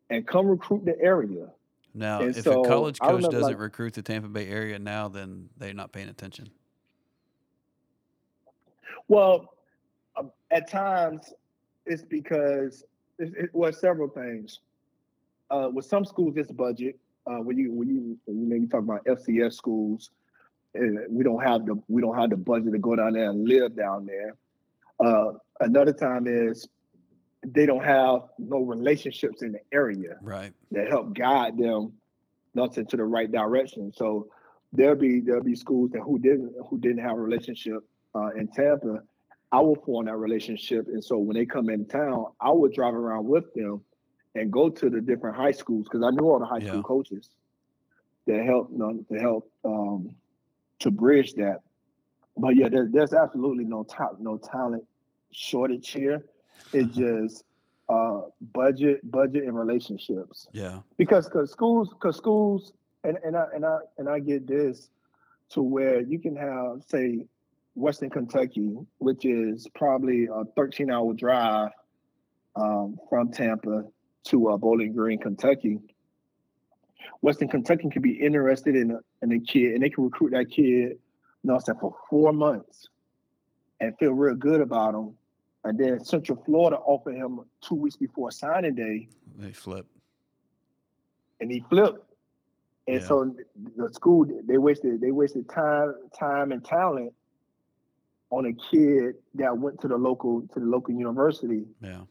and 0.09 0.25
come 0.25 0.47
recruit 0.47 0.83
the 0.83 0.99
area. 0.99 1.47
Now, 1.93 2.21
And 2.21 2.35
if 2.35 2.43
so, 2.43 2.63
a 2.63 2.67
college 2.67 2.99
coach 2.99 3.21
doesn't 3.21 3.41
like- 3.41 3.59
recruit 3.59 3.93
the 3.93 4.01
Tampa 4.01 4.29
Bay 4.29 4.47
area 4.47 4.79
now, 4.79 5.07
then 5.07 5.49
they're 5.57 5.71
not 5.75 5.91
paying 5.91 6.09
attention. 6.09 6.49
Well, 9.07 9.53
um, 10.15 10.31
at 10.49 10.67
times 10.67 11.31
it's 11.85 12.01
because 12.03 12.83
it, 13.19 13.35
it 13.37 13.53
was 13.53 13.79
several 13.79 14.07
things. 14.09 14.61
Uh, 15.51 15.69
with 15.71 15.85
some 15.85 16.03
schools, 16.05 16.35
it's 16.37 16.51
budget. 16.51 16.99
Uh, 17.29 17.37
when 17.41 17.57
you 17.57 17.71
when 17.71 17.87
you 17.87 18.17
when 18.25 18.41
you 18.41 18.47
maybe 18.47 18.65
talk 18.67 18.79
about 18.79 19.05
FCS 19.05 19.53
schools, 19.53 20.09
uh, 20.77 20.81
we 21.09 21.23
don't 21.23 21.43
have 21.43 21.65
the 21.65 21.79
we 21.87 22.01
don't 22.01 22.17
have 22.17 22.31
the 22.31 22.37
budget 22.37 22.71
to 22.71 22.79
go 22.79 22.95
down 22.95 23.13
there 23.13 23.29
and 23.29 23.47
live 23.47 23.75
down 23.75 24.05
there. 24.07 24.35
Uh, 24.99 25.33
another 25.59 25.93
time 25.93 26.25
is 26.27 26.67
they 27.45 27.65
don't 27.65 27.83
have 27.83 28.21
no 28.39 28.61
relationships 28.61 29.43
in 29.43 29.51
the 29.51 29.59
area 29.71 30.17
Right. 30.21 30.51
that 30.71 30.89
help 30.89 31.13
guide 31.13 31.57
them 31.57 31.93
not 32.55 32.77
into 32.77 32.97
the 32.97 33.03
right 33.05 33.31
direction. 33.31 33.93
So 33.95 34.27
there'll 34.73 34.95
be 34.95 35.19
there'll 35.19 35.43
be 35.43 35.55
schools 35.55 35.91
that 35.91 36.01
who 36.01 36.17
didn't 36.17 36.53
who 36.67 36.79
didn't 36.79 36.99
have 36.99 37.17
a 37.17 37.21
relationship 37.21 37.83
uh, 38.15 38.29
in 38.35 38.47
Tampa. 38.47 39.03
I 39.51 39.59
will 39.59 39.75
form 39.75 40.05
that 40.07 40.17
relationship, 40.17 40.87
and 40.87 41.03
so 41.03 41.17
when 41.17 41.35
they 41.35 41.45
come 41.45 41.69
in 41.69 41.85
town, 41.85 42.25
I 42.41 42.51
would 42.51 42.73
drive 42.73 42.93
around 42.95 43.25
with 43.25 43.51
them 43.53 43.81
and 44.35 44.51
go 44.51 44.69
to 44.69 44.89
the 44.89 45.01
different 45.01 45.35
high 45.35 45.51
schools 45.51 45.85
because 45.85 46.03
I 46.05 46.11
knew 46.11 46.29
all 46.29 46.39
the 46.39 46.45
high 46.45 46.59
Yeah. 46.59 46.69
school 46.69 46.83
coaches 46.83 47.29
that 48.27 48.45
help 48.45 48.69
you 48.71 48.77
know, 48.77 49.03
to 49.11 49.19
help 49.19 49.51
um, 49.65 50.15
to 50.79 50.91
bridge 50.91 51.33
that. 51.35 51.61
But 52.37 52.55
yeah, 52.55 52.69
there, 52.69 52.87
there's 52.91 53.13
absolutely 53.13 53.65
no 53.65 53.83
top 53.83 54.17
no 54.19 54.37
talent 54.37 54.83
shortage 55.31 55.89
here. 55.89 56.23
It's 56.73 56.95
just 56.95 57.43
uh, 57.89 58.21
budget, 58.53 58.99
budget, 59.11 59.43
and 59.45 59.57
relationships 59.57 60.47
Yeah. 60.53 60.79
because 60.97 61.25
because 61.27 61.51
schools 61.51 61.89
because 61.89 62.15
schools 62.15 62.73
and 63.03 63.17
and 63.23 63.35
I 63.35 63.45
and 63.53 63.65
I 63.65 63.79
and 63.97 64.07
I 64.07 64.19
get 64.19 64.47
this 64.47 64.89
to 65.49 65.63
where 65.63 66.01
you 66.01 66.19
can 66.19 66.35
have 66.35 66.83
say 66.87 67.25
Western 67.73 68.09
Kentucky, 68.11 68.77
which 68.99 69.25
is 69.25 69.67
probably 69.73 70.25
a 70.25 70.43
13 70.55 70.91
hour 70.91 71.13
drive 71.13 71.71
um, 72.55 72.97
from 73.09 73.31
Tampa 73.31 73.85
to 74.29 74.49
uh, 74.49 74.57
Bowling 74.57 74.93
Green, 74.93 75.19
Kentucky. 75.19 75.79
Western 77.21 77.47
Kentucky 77.49 77.89
could 77.89 78.01
be 78.01 78.13
interested 78.13 78.75
in 78.75 78.91
a, 78.91 78.99
in 79.21 79.31
a 79.33 79.39
kid, 79.39 79.73
and 79.73 79.83
they 79.83 79.89
can 79.89 80.03
recruit 80.05 80.31
that 80.31 80.49
kid, 80.49 80.63
you 80.63 80.97
know, 81.43 81.55
I'm 81.55 81.59
saying, 81.61 81.79
for 81.79 81.93
four 82.09 82.31
months, 82.31 82.87
and 83.79 83.97
feel 83.97 84.11
real 84.11 84.35
good 84.35 84.61
about 84.61 84.93
him. 84.93 85.13
And 85.65 85.77
then 85.77 86.03
Central 86.03 86.41
Florida 86.45 86.77
offered 86.77 87.15
him 87.15 87.41
two 87.61 87.75
weeks 87.75 87.97
before 87.97 88.31
signing 88.31 88.75
day, 88.75 89.09
They 89.37 89.51
flip. 89.51 89.85
and 91.41 91.51
he 91.51 91.63
flipped. 91.69 92.05
And 92.87 93.01
Yeah. 93.01 93.07
so 93.07 93.35
the 93.75 93.93
school 93.93 94.25
they 94.45 94.57
wasted 94.57 94.99
they 95.01 95.11
wasted 95.11 95.47
time 95.49 95.93
time 96.17 96.51
and 96.51 96.63
talent 96.63 97.13
on 98.31 98.45
a 98.47 98.53
kid 98.53 99.15
that 99.35 99.55
went 99.57 99.79
to 99.81 99.87
the 99.87 99.97
local 99.97 100.41
to 100.53 100.59
the 100.59 100.65
local 100.65 100.93
university. 100.95 101.65
Yeah. 101.81 102.01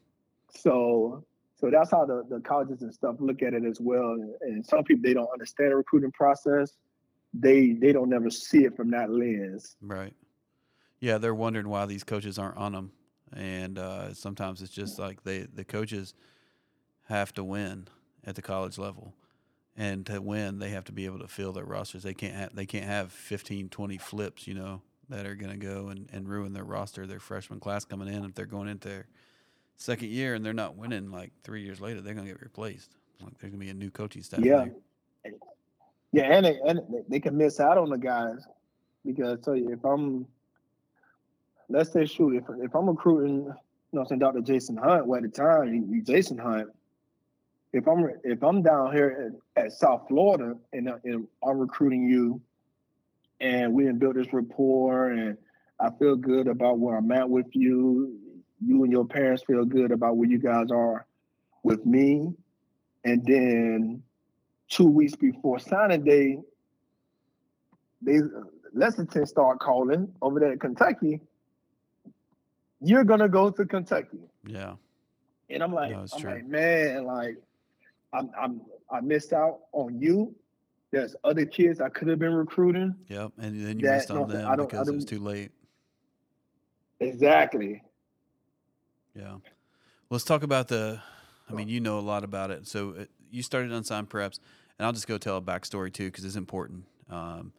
So 0.50 1.24
so 1.60 1.70
that's 1.70 1.90
how 1.90 2.04
the, 2.04 2.24
the 2.28 2.40
colleges 2.40 2.82
and 2.82 2.94
stuff 2.94 3.16
look 3.18 3.42
at 3.42 3.52
it 3.52 3.64
as 3.64 3.80
well. 3.80 4.12
And, 4.12 4.34
and 4.42 4.66
some 4.66 4.84
people 4.84 5.02
they 5.02 5.14
don't 5.14 5.30
understand 5.32 5.72
the 5.72 5.76
recruiting 5.76 6.12
process. 6.12 6.72
They 7.34 7.72
they 7.72 7.92
don't 7.92 8.08
never 8.08 8.30
see 8.30 8.64
it 8.64 8.76
from 8.76 8.90
that 8.92 9.10
lens. 9.10 9.76
Right. 9.82 10.14
Yeah, 11.00 11.18
they're 11.18 11.34
wondering 11.34 11.68
why 11.68 11.86
these 11.86 12.04
coaches 12.04 12.38
aren't 12.38 12.56
on 12.56 12.72
them, 12.72 12.92
and 13.32 13.78
uh, 13.78 14.14
sometimes 14.14 14.62
it's 14.62 14.72
just 14.72 14.98
like 14.98 15.22
they 15.24 15.40
the 15.40 15.64
coaches 15.64 16.14
have 17.08 17.32
to 17.34 17.44
win 17.44 17.88
at 18.24 18.34
the 18.34 18.42
college 18.42 18.78
level, 18.78 19.14
and 19.76 20.06
to 20.06 20.20
win 20.20 20.58
they 20.58 20.70
have 20.70 20.84
to 20.84 20.92
be 20.92 21.06
able 21.06 21.18
to 21.18 21.28
fill 21.28 21.52
their 21.52 21.64
rosters. 21.64 22.02
They 22.02 22.14
can't 22.14 22.34
have 22.34 22.54
they 22.54 22.66
can't 22.66 22.86
have 22.86 23.12
15, 23.12 23.68
20 23.68 23.98
flips, 23.98 24.46
you 24.46 24.54
know, 24.54 24.80
that 25.08 25.26
are 25.26 25.34
going 25.34 25.52
to 25.52 25.66
go 25.66 25.88
and, 25.88 26.08
and 26.12 26.28
ruin 26.28 26.52
their 26.52 26.64
roster, 26.64 27.06
their 27.06 27.20
freshman 27.20 27.60
class 27.60 27.84
coming 27.84 28.08
in. 28.08 28.24
If 28.24 28.34
they're 28.34 28.46
going 28.46 28.68
into 28.68 29.04
second 29.78 30.10
year 30.10 30.34
and 30.34 30.44
they're 30.44 30.52
not 30.52 30.76
winning, 30.76 31.10
like 31.10 31.32
three 31.42 31.62
years 31.62 31.80
later, 31.80 32.00
they're 32.02 32.14
going 32.14 32.26
to 32.26 32.32
get 32.32 32.42
replaced. 32.42 32.96
Like 33.22 33.38
there's 33.38 33.52
going 33.52 33.60
to 33.60 33.64
be 33.64 33.70
a 33.70 33.74
new 33.74 33.90
coaching 33.90 34.22
staff. 34.22 34.40
Yeah. 34.40 34.66
there. 35.24 35.32
Yeah, 36.12 36.22
and 36.24 36.44
they, 36.46 36.58
and 36.66 36.78
they- 36.90 37.04
they 37.08 37.20
can 37.20 37.36
miss 37.36 37.60
out 37.60 37.78
on 37.78 37.88
the 37.90 37.98
guys 37.98 38.46
because 39.04 39.38
I 39.38 39.42
tell 39.42 39.56
you 39.56 39.72
if 39.72 39.84
I'm, 39.84 40.26
let's 41.68 41.92
say 41.92 42.06
shoot 42.06 42.34
if 42.36 42.44
if 42.62 42.74
I'm 42.74 42.88
recruiting, 42.88 43.44
you 43.44 43.54
know, 43.92 44.00
I'm 44.00 44.06
saying 44.06 44.18
Dr. 44.20 44.40
Jason 44.40 44.76
Hunt, 44.76 45.06
well 45.06 45.18
at 45.18 45.22
the 45.22 45.28
time 45.28 46.02
Jason 46.04 46.38
Hunt. 46.38 46.68
If 47.72 47.86
I'm 47.86 48.08
if 48.24 48.42
I'm 48.42 48.62
down 48.62 48.92
here 48.94 49.32
at, 49.56 49.64
at 49.64 49.72
South 49.72 50.06
Florida 50.08 50.56
and, 50.72 50.88
uh, 50.88 50.96
and 51.04 51.26
I'm 51.46 51.58
recruiting 51.58 52.08
you, 52.08 52.40
and 53.40 53.74
we 53.74 53.84
didn't 53.84 53.98
build 53.98 54.16
this 54.16 54.32
rapport, 54.32 55.10
and 55.10 55.36
I 55.78 55.90
feel 55.90 56.16
good 56.16 56.46
about 56.48 56.78
where 56.78 56.96
I'm 56.96 57.12
at 57.12 57.28
with 57.28 57.54
you. 57.54 58.18
You 58.64 58.82
and 58.84 58.92
your 58.92 59.04
parents 59.04 59.42
feel 59.44 59.64
good 59.64 59.92
about 59.92 60.16
where 60.16 60.28
you 60.28 60.38
guys 60.38 60.70
are 60.70 61.06
with 61.62 61.84
me, 61.86 62.32
and 63.04 63.24
then 63.24 64.02
two 64.68 64.86
weeks 64.88 65.14
before 65.14 65.58
signing 65.58 66.04
day, 66.04 66.38
they 68.02 68.20
Lexington 68.74 69.26
start 69.26 69.60
calling 69.60 70.12
over 70.22 70.40
there 70.40 70.52
in 70.52 70.58
Kentucky. 70.58 71.20
You're 72.80 73.04
gonna 73.04 73.28
go 73.28 73.50
to 73.50 73.64
Kentucky, 73.64 74.18
Yeah. 74.46 74.74
and 75.50 75.62
I'm 75.62 75.72
like, 75.72 75.90
No, 75.92 76.00
I'm 76.00 76.20
true. 76.20 76.30
like, 76.30 76.46
man, 76.46 77.04
like, 77.04 77.36
I'm, 78.12 78.30
I'm, 78.38 78.60
I 78.90 79.00
missed 79.00 79.32
out 79.32 79.60
on 79.72 79.98
you. 80.00 80.34
There's 80.90 81.14
other 81.24 81.44
kids 81.44 81.80
I 81.80 81.88
could 81.90 82.08
have 82.08 82.18
been 82.18 82.32
recruiting. 82.32 82.94
Yep. 83.08 83.32
And 83.38 83.60
then 83.66 83.78
you 83.78 83.86
That- 83.86 83.96
missed 83.96 84.10
on 84.10 84.28
no, 84.28 84.34
them 84.34 84.46
I 84.48 84.56
don't- 84.56 84.66
I 84.66 84.70
because 84.70 84.88
it 84.88 84.94
was 84.94 85.04
too 85.04 85.18
late. 85.20 85.50
Exactly. 87.00 87.82
Yeah. 89.18 89.36
Let's 90.10 90.24
talk 90.24 90.42
about 90.42 90.68
the. 90.68 91.00
I 91.50 91.54
mean, 91.54 91.68
you 91.68 91.80
know 91.80 91.98
a 91.98 92.00
lot 92.00 92.24
about 92.24 92.50
it. 92.50 92.66
So 92.66 92.94
uh 93.00 93.04
you 93.30 93.42
started 93.42 93.72
unsigned 93.72 94.08
preps, 94.08 94.38
and 94.78 94.86
I'll 94.86 94.92
just 94.92 95.06
go 95.06 95.18
tell 95.18 95.36
a 95.36 95.42
backstory 95.42 95.92
too 95.92 96.06
because 96.06 96.24
it's 96.24 96.36
important. 96.36 96.84
Um, 97.10 97.52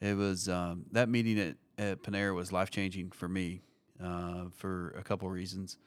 it 0.00 0.16
was 0.16 0.48
um, 0.48 0.86
that 0.92 1.08
meeting 1.08 1.38
at, 1.38 1.56
at 1.78 2.02
Panera 2.02 2.34
was 2.34 2.50
life 2.50 2.70
changing 2.70 3.12
for 3.12 3.28
me 3.28 3.60
uh, 4.02 4.46
for 4.56 4.94
a 4.98 5.02
couple 5.02 5.28
reasons. 5.30 5.78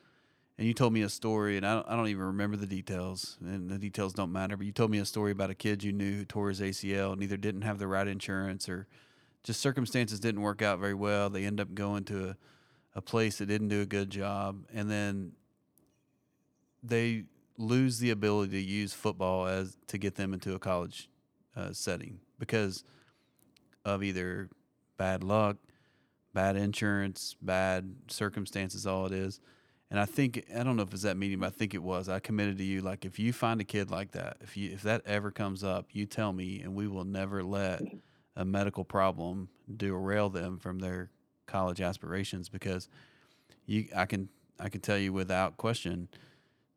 And 0.58 0.67
you 0.67 0.74
told 0.74 0.93
me 0.93 1.02
a 1.02 1.10
story, 1.10 1.58
and 1.58 1.65
I 1.65 1.76
don't, 1.76 1.89
I 1.89 1.95
don't 1.95 2.08
even 2.08 2.24
remember 2.24 2.58
the 2.58 2.65
details, 2.65 3.38
and 3.41 3.69
the 3.69 3.78
details 3.78 4.13
don't 4.13 4.32
matter. 4.32 4.58
But 4.58 4.65
you 4.65 4.72
told 4.72 4.91
me 4.91 5.00
a 5.00 5.06
story 5.06 5.32
about 5.32 5.50
a 5.50 5.56
kid 5.56 5.84
you 5.84 5.91
knew 5.91 6.17
who 6.17 6.26
tore 6.26 6.50
his 6.50 6.62
ACL 6.62 7.13
and 7.13 7.24
either 7.24 7.38
didn't 7.38 7.62
have 7.62 7.80
the 7.80 7.88
right 7.88 8.08
insurance 8.08 8.69
or 8.69 8.88
just 9.43 9.60
circumstances 9.62 10.19
didn't 10.19 10.41
work 10.41 10.62
out 10.62 10.80
very 10.80 10.93
well. 10.93 11.30
They 11.30 11.45
end 11.45 11.60
up 11.60 11.74
going 11.74 12.04
to 12.06 12.30
a, 12.30 12.38
a 12.95 13.02
place 13.02 13.38
that 13.38 13.45
didn't 13.45 13.69
do 13.69 13.82
a 13.82 13.86
good 13.86 14.10
job, 14.10 14.65
and 14.73 14.89
then 14.89 15.34
they 16.84 17.25
lose 17.58 17.99
the 17.99 18.10
ability 18.10 18.52
to 18.52 18.62
use 18.62 18.93
football 18.93 19.45
as 19.45 19.78
to 19.88 19.97
get 19.97 20.15
them 20.15 20.34
into 20.34 20.56
a 20.56 20.60
college 20.60 21.10
uh, 21.56 21.73
setting 21.73 22.19
because 22.39 22.84
of 23.84 24.02
either 24.02 24.49
bad 24.97 25.23
luck, 25.23 25.58
bad 26.34 26.56
insurance, 26.56 27.36
bad 27.41 27.95
circumstances. 28.08 28.88
All 28.88 29.06
it 29.06 29.12
is, 29.12 29.39
and 29.91 29.99
I 29.99 30.06
think 30.06 30.45
I 30.56 30.63
don't 30.63 30.75
know 30.75 30.84
if 30.84 30.93
it's 30.93 31.04
that 31.04 31.17
meeting, 31.17 31.39
but 31.39 31.47
I 31.47 31.49
think 31.49 31.73
it 31.73 31.84
was. 31.84 32.10
I 32.10 32.19
committed 32.19 32.58
to 32.58 32.63
you 32.63 32.82
like 32.82 33.06
if 33.06 33.19
you 33.19 33.34
find 33.34 33.60
a 33.60 33.65
kid 33.65 33.91
like 33.91 34.12
that, 34.12 34.38
if 34.41 34.56
you 34.56 34.71
if 34.71 34.82
that 34.84 35.02
ever 35.06 35.32
comes 35.32 35.63
up, 35.63 35.88
you 35.91 36.06
tell 36.06 36.34
me, 36.34 36.62
and 36.62 36.75
we 36.75 36.88
will 36.88 37.06
never 37.06 37.43
let 37.43 37.82
a 38.36 38.45
medical 38.45 38.84
problem 38.84 39.49
derail 39.75 40.30
them 40.30 40.58
from 40.60 40.80
their 40.80 41.12
college 41.49 41.81
aspirations 41.81 42.49
because 42.49 42.89
you 43.65 43.88
I 43.95 44.05
can 44.05 44.29
I 44.59 44.69
can 44.69 44.81
tell 44.81 44.97
you 44.97 45.13
without 45.13 45.57
question 45.57 46.09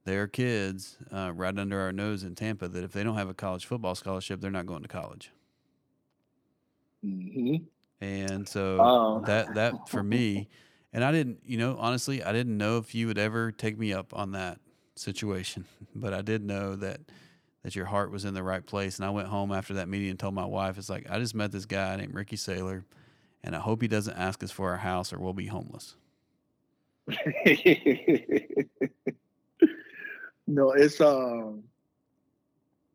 there 0.04 0.22
are 0.22 0.28
kids 0.28 0.98
uh, 1.12 1.32
right 1.34 1.56
under 1.58 1.80
our 1.80 1.92
nose 1.92 2.24
in 2.24 2.34
Tampa 2.34 2.68
that 2.68 2.84
if 2.84 2.92
they 2.92 3.04
don't 3.04 3.16
have 3.16 3.28
a 3.28 3.34
college 3.34 3.66
football 3.66 3.94
scholarship, 3.94 4.40
they're 4.40 4.50
not 4.50 4.66
going 4.66 4.82
to 4.82 4.88
college. 4.88 5.32
hmm 7.02 7.56
And 8.00 8.48
so 8.48 8.84
Um, 8.84 9.22
that 9.24 9.54
that 9.54 9.88
for 9.88 10.02
me, 10.02 10.48
and 10.92 11.04
I 11.04 11.12
didn't, 11.12 11.40
you 11.44 11.56
know, 11.56 11.76
honestly, 11.78 12.22
I 12.22 12.32
didn't 12.32 12.56
know 12.58 12.78
if 12.78 12.94
you 12.94 13.06
would 13.06 13.18
ever 13.18 13.52
take 13.52 13.78
me 13.78 13.92
up 13.92 14.12
on 14.14 14.32
that 14.32 14.60
situation, 14.96 15.66
but 15.94 16.12
I 16.12 16.22
did 16.22 16.42
know 16.44 16.76
that 16.76 17.00
that 17.62 17.76
your 17.76 17.86
heart 17.86 18.10
was 18.10 18.24
in 18.24 18.34
the 18.34 18.42
right 18.42 18.66
place. 18.66 18.98
And 18.98 19.06
I 19.06 19.10
went 19.10 19.28
home 19.28 19.52
after 19.52 19.74
that 19.74 19.88
meeting 19.88 20.10
and 20.10 20.18
told 20.18 20.34
my 20.34 20.44
wife, 20.46 20.78
"It's 20.78 20.90
like 20.90 21.08
I 21.10 21.18
just 21.18 21.34
met 21.34 21.52
this 21.52 21.66
guy 21.66 21.96
named 21.96 22.14
Ricky 22.14 22.36
Sailor, 22.36 22.84
and 23.44 23.54
I 23.56 23.60
hope 23.60 23.82
he 23.82 23.88
doesn't 23.88 24.16
ask 24.16 24.42
us 24.42 24.50
for 24.50 24.70
our 24.70 24.76
house 24.78 25.12
or 25.12 25.18
we'll 25.18 25.32
be 25.32 25.46
homeless." 25.46 25.96
No, 30.46 30.72
it's 30.72 31.00
um. 31.00 31.62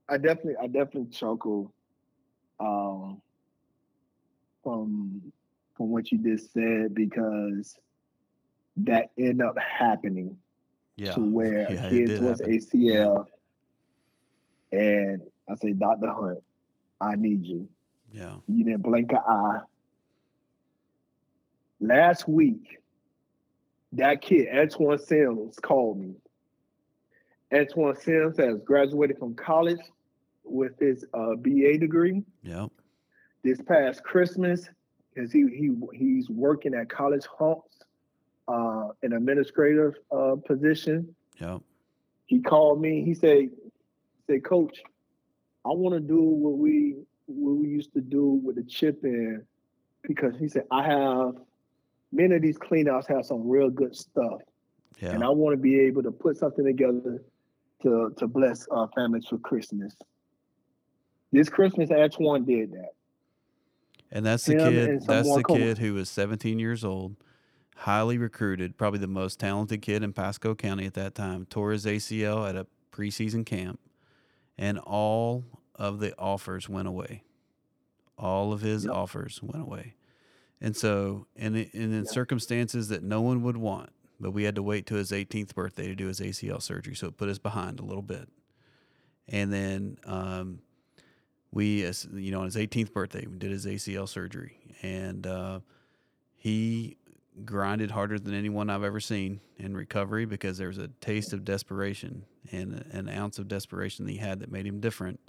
I 0.10 0.18
definitely, 0.18 0.56
I 0.62 0.68
definitely 0.68 1.10
chuckle, 1.12 1.74
um, 2.60 3.22
from 4.64 5.22
from 5.76 5.90
what 5.90 6.12
you 6.12 6.18
just 6.20 6.54
said 6.54 6.94
because 6.96 7.76
that 8.78 9.12
ended 9.18 9.42
up 9.42 9.58
happening 9.60 10.38
Yeah. 10.98 11.14
to 11.14 11.22
where 11.22 11.72
Yeah, 11.72 11.88
it 11.88 12.22
was 12.22 12.40
happen. 12.40 12.54
ACL, 12.60 13.26
and 14.72 15.22
I 15.50 15.56
say, 15.56 15.74
Doctor 15.74 16.12
Hunt, 16.12 16.40
I 17.02 17.16
need 17.16 17.46
you. 17.46 17.68
Yeah. 18.12 18.36
You 18.48 18.64
didn't 18.66 18.84
blink 18.84 19.12
an 19.12 19.18
eye. 19.28 19.60
Last 21.80 22.28
week, 22.28 22.80
that 23.94 24.22
kid, 24.22 24.48
Antoine 24.54 24.98
Sims, 24.98 25.58
called 25.60 26.00
me. 26.00 26.16
Antoine 27.54 27.96
Sims 27.96 28.38
has 28.38 28.60
graduated 28.66 29.18
from 29.18 29.36
college 29.36 29.80
with 30.44 30.78
his 30.80 31.06
uh, 31.14 31.36
BA 31.36 31.78
degree. 31.78 32.24
Yep. 32.44 32.72
This 33.44 33.62
past 33.62 34.04
Christmas, 34.04 34.68
because 35.14 35.32
he, 35.32 35.46
he 35.48 35.72
he's 35.94 36.30
working 36.30 36.74
at 36.74 36.90
College 36.90 37.26
Hunks, 37.38 37.78
uh, 38.48 38.90
an 39.04 39.14
administrative 39.14 39.94
uh, 40.12 40.36
position. 40.46 41.16
Yep. 41.40 41.62
He 42.26 42.42
called 42.42 42.82
me. 42.82 43.04
He 43.04 43.14
said, 43.14 43.50
"Say, 44.28 44.40
Coach, 44.40 44.82
I 45.66 45.70
want 45.70 45.96
to 45.96 46.02
do 46.02 46.22
what 46.22 46.58
we 46.58 46.96
what 47.28 47.56
we 47.56 47.68
used 47.68 47.94
to 47.94 48.02
do 48.02 48.42
with 48.44 48.56
the 48.56 48.64
chip 48.64 49.04
in, 49.04 49.44
because 50.02 50.34
he 50.38 50.50
said 50.50 50.64
I 50.72 50.84
have 50.84 51.36
many 52.12 52.36
of 52.36 52.42
these 52.42 52.58
cleanouts 52.58 53.08
have 53.08 53.26
some 53.26 53.48
real 53.48 53.70
good 53.70 53.96
stuff, 53.96 54.42
Yeah. 55.00 55.12
and 55.12 55.24
I 55.24 55.30
want 55.30 55.54
to 55.54 55.62
be 55.62 55.80
able 55.82 56.04
to 56.04 56.12
put 56.12 56.38
something 56.38 56.66
together 56.66 57.24
to 57.84 58.14
to 58.18 58.28
bless 58.28 58.68
our 58.70 58.90
families 58.96 59.28
for 59.28 59.38
Christmas. 59.38 59.96
This 61.32 61.50
Christmas, 61.50 61.92
Antoine 61.92 62.46
did 62.46 62.72
that. 62.72 62.92
And 64.12 64.26
that's 64.26 64.46
the 64.46 64.54
Him 64.54 64.74
kid. 64.74 65.02
That's 65.06 65.36
the 65.36 65.44
kid 65.44 65.78
who 65.80 65.94
was 65.96 66.10
17 66.10 66.60
years 66.60 66.86
old, 66.86 67.18
highly 67.76 68.18
recruited, 68.18 68.78
probably 68.78 69.00
the 69.00 69.08
most 69.08 69.38
talented 69.40 69.82
kid 69.82 70.02
in 70.04 70.14
Pasco 70.14 70.56
County 70.56 70.86
at 70.86 70.94
that 70.94 71.14
time. 71.14 71.46
Tore 71.46 71.72
his 71.74 71.86
ACL 71.86 72.48
at 72.48 72.56
a 72.56 72.66
preseason 72.94 73.46
camp, 73.46 73.82
and 74.58 74.80
all 74.80 75.44
of 75.76 76.00
the 76.00 76.18
offers 76.18 76.70
went 76.70 76.88
away. 76.88 77.24
All 78.18 78.54
of 78.54 78.62
his 78.62 78.86
Yep. 78.86 78.94
offers 78.94 79.44
went 79.44 79.62
away, 79.62 79.96
and 80.62 80.76
so, 80.76 81.28
and, 81.36 81.56
and 81.56 81.70
in 81.74 81.92
Yep. 81.92 82.08
circumstances 82.08 82.88
that 82.90 83.04
no 83.04 83.22
one 83.22 83.44
would 83.44 83.58
want, 83.58 83.92
but 84.20 84.32
we 84.32 84.44
had 84.44 84.56
to 84.56 84.64
wait 84.64 84.86
to 84.88 84.96
his 84.96 85.12
18th 85.12 85.54
birthday 85.54 85.88
to 85.88 85.96
do 85.96 86.08
his 86.08 86.20
ACL 86.20 86.62
surgery, 86.62 86.96
so 86.96 87.08
it 87.08 87.18
put 87.18 87.30
us 87.30 87.38
behind 87.38 87.80
a 87.80 87.86
little 87.86 88.02
bit. 88.02 88.28
And 89.28 89.52
then 89.52 89.98
um, 90.06 90.60
we, 91.52 91.86
you 92.14 92.32
know, 92.32 92.40
on 92.40 92.46
his 92.46 92.56
18th 92.56 92.94
birthday, 92.94 93.26
we 93.28 93.38
did 93.38 93.52
his 93.52 93.66
ACL 93.66 94.08
surgery, 94.08 94.58
and 94.82 95.28
uh, 95.28 95.60
he 96.36 96.98
grinded 97.46 97.92
harder 97.92 98.18
than 98.18 98.34
anyone 98.34 98.70
I've 98.70 98.84
ever 98.84 99.00
seen 99.00 99.42
in 99.58 99.76
recovery 99.76 100.26
because 100.26 100.58
there 100.58 100.70
was 100.70 100.78
a 100.80 100.88
taste 101.02 101.34
of 101.34 101.46
desperation 101.46 102.26
and 102.52 102.86
an 102.92 103.10
ounce 103.10 103.38
of 103.38 103.48
desperation 103.48 104.06
that 104.06 104.12
he 104.12 104.18
had 104.18 104.40
that 104.40 104.52
made 104.52 104.66
him 104.66 104.80
different. 104.80 105.20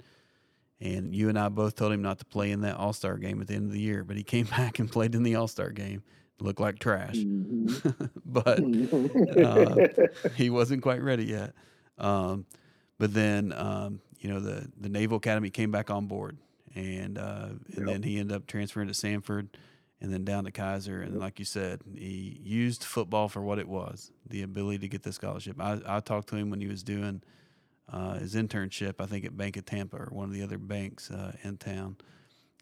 And 0.81 1.13
you 1.13 1.27
and 1.29 1.37
I 1.37 1.49
both 1.49 1.75
told 1.75 1.91
him 1.91 2.01
not 2.01 2.19
to 2.19 2.25
play 2.25 2.51
in 2.51 2.61
that 2.61 2.77
All 2.77 2.93
Star 2.93 3.17
game 3.17 3.41
at 3.41 3.47
the 3.47 3.55
end 3.55 3.65
of 3.65 3.73
the 3.73 3.81
year, 3.81 4.03
but 4.03 4.15
he 4.17 4.23
came 4.23 4.45
back 4.57 4.79
and 4.79 4.91
played 4.91 5.15
in 5.15 5.23
the 5.23 5.35
All 5.35 5.47
Star 5.47 5.69
game. 5.71 6.03
Looked 6.41 6.61
like 6.61 6.79
trash, 6.79 7.15
Mhm. 7.17 8.09
but 8.25 8.59
uh, 9.45 9.75
he 10.35 10.49
wasn't 10.49 10.81
quite 10.81 11.01
ready 11.01 11.25
yet. 11.25 11.53
Um, 11.97 12.45
but 12.97 13.13
then, 13.13 13.51
um, 13.53 13.99
you 14.19 14.29
know, 14.29 14.39
the 14.39 14.69
the 14.79 14.87
Naval 14.89 15.17
Academy 15.17 15.49
came 15.49 15.69
back 15.71 15.89
on 15.89 16.07
board, 16.07 16.37
and 16.75 17.17
uh, 17.17 17.49
and 17.49 17.59
Yep. 17.79 17.85
then 17.87 18.03
he 18.03 18.19
ended 18.19 18.35
up 18.37 18.47
transferring 18.47 18.87
to 18.87 18.93
Sanford, 18.93 19.49
and 19.99 20.13
then 20.13 20.23
down 20.23 20.45
to 20.45 20.51
Keiser. 20.51 21.03
And 21.03 21.19
like 21.19 21.39
you 21.39 21.45
said, 21.45 21.81
he 21.93 22.39
used 22.41 22.85
football 22.85 23.27
for 23.27 23.41
what 23.41 23.59
it 23.59 23.67
was: 23.67 24.11
the 24.25 24.41
ability 24.41 24.77
to 24.79 24.87
get 24.87 25.03
the 25.03 25.11
scholarship. 25.11 25.59
I, 25.59 25.79
I 25.85 25.99
talked 25.99 26.29
to 26.29 26.35
him 26.37 26.49
when 26.49 26.61
he 26.61 26.67
was 26.67 26.83
doing 26.83 27.21
his 28.19 28.35
internship, 28.35 28.95
I 28.99 29.05
think 29.05 29.25
at 29.25 29.35
Bank 29.35 29.57
of 29.57 29.65
Tampa 29.65 29.97
or 29.97 30.09
one 30.11 30.25
of 30.25 30.33
the 30.33 30.43
other 30.43 30.57
banks 30.57 31.09
uh, 31.09 31.33
in 31.43 31.57
town. 31.57 31.97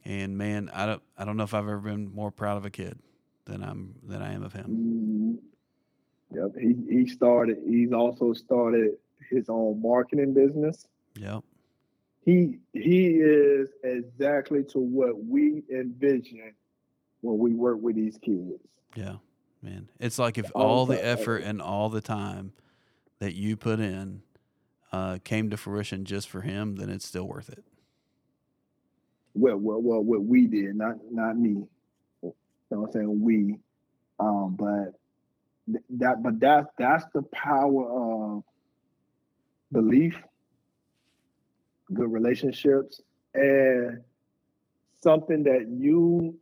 And 0.05 0.37
man, 0.37 0.69
I 0.73 0.85
don't 0.85 1.01
I 1.17 1.25
don't 1.25 1.37
know 1.37 1.43
if 1.43 1.53
I've 1.53 1.63
ever 1.67 1.79
been 1.79 2.13
more 2.13 2.31
proud 2.31 2.57
of 2.57 2.65
a 2.65 2.69
kid 2.69 2.97
than 3.45 3.63
I'm 3.63 3.95
than 4.03 4.21
I 4.21 4.33
am 4.33 4.43
of 4.43 4.53
him. 4.53 5.39
Mhm. 6.31 6.37
Yep, 6.37 6.55
he 6.57 6.75
he 6.89 7.07
started. 7.07 7.57
He's 7.65 7.91
also 7.91 8.33
started 8.33 8.97
his 9.29 9.49
own 9.49 9.81
marketing 9.81 10.33
business. 10.33 10.87
Yep. 11.15 11.43
He 12.23 12.59
he 12.73 13.15
is 13.15 13.69
exactly 13.83 14.63
to 14.65 14.79
what 14.79 15.25
we 15.25 15.63
envision 15.73 16.53
when 17.21 17.37
we 17.37 17.53
work 17.53 17.79
with 17.81 17.95
these 17.95 18.17
kids. 18.17 18.61
Yeah, 18.95 19.15
man. 19.61 19.89
It's 19.99 20.19
like 20.19 20.37
if 20.37 20.51
All 20.53 20.85
the 20.85 21.03
effort 21.03 21.43
and 21.43 21.61
all 21.61 21.89
the 21.89 22.01
time 22.01 22.53
that 23.19 23.33
you 23.33 23.57
put 23.57 23.79
in 23.79 24.21
uh, 24.91 25.19
came 25.23 25.49
to 25.49 25.57
fruition 25.57 26.05
just 26.05 26.29
for 26.29 26.41
him, 26.41 26.75
then 26.77 26.89
it's 26.89 27.05
still 27.07 27.27
worth 27.27 27.49
it. 27.49 27.63
Well, 29.35 29.57
well, 29.57 29.81
well, 29.81 30.01
what 30.03 30.23
we 30.25 30.47
did, 30.47 30.75
not 30.75 30.95
not 31.11 31.37
me. 31.37 31.67
You 32.21 32.29
know 32.71 32.81
what 32.81 32.87
I'm 32.87 32.93
saying? 32.93 33.21
We, 33.23 33.59
um, 34.19 34.55
but 34.59 34.93
th- 35.71 35.83
that, 35.99 36.23
but 36.23 36.39
that 36.41 36.67
that's 36.77 37.05
the 37.13 37.23
power 37.33 38.35
of 38.37 38.43
belief, 39.71 40.17
good 41.93 42.11
relationships, 42.11 43.01
and 43.33 44.01
something 45.03 45.43
that 45.43 45.67
you, 45.69 46.37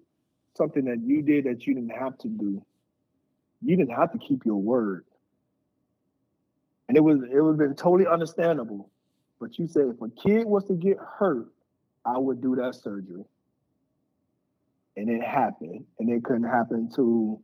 something 0.58 0.86
that 0.86 1.01
you 1.03 1.21
did 1.21 1.45
that 1.45 1.67
you 1.67 1.75
didn't 1.75 1.91
have 1.97 2.17
to 2.19 2.27
do. 2.29 2.63
You 3.63 3.77
didn't 3.77 3.95
have 3.95 4.12
to 4.13 4.19
keep 4.19 4.45
your 4.45 4.62
word, 4.62 5.05
and 6.88 6.98
it 6.98 7.02
was 7.02 7.19
it 7.24 7.41
would 7.41 7.52
have 7.52 7.58
been 7.58 7.76
totally 7.76 8.08
understandable. 8.08 8.89
But 9.39 9.58
you 9.58 9.67
said 9.67 9.93
if 9.93 10.02
a 10.02 10.10
kid 10.10 10.45
was 10.45 10.65
to 10.65 10.74
get 10.74 10.98
hurt, 10.98 11.48
I 12.06 12.17
would 12.17 12.41
do 12.41 12.56
that 12.56 12.76
surgery. 12.76 13.26
And 14.98 15.10
it 15.10 15.21
happened. 15.21 15.86
And 16.00 16.10
it 16.10 16.24
couldn't 16.24 16.43
happen 16.43 16.89
to 16.95 17.41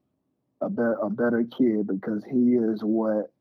a, 0.61 0.69
be- 0.69 0.81
a 1.01 1.09
better 1.09 1.43
kid 1.57 1.87
because 1.87 2.23
he 2.23 2.53
is 2.55 2.81
what 2.81 3.31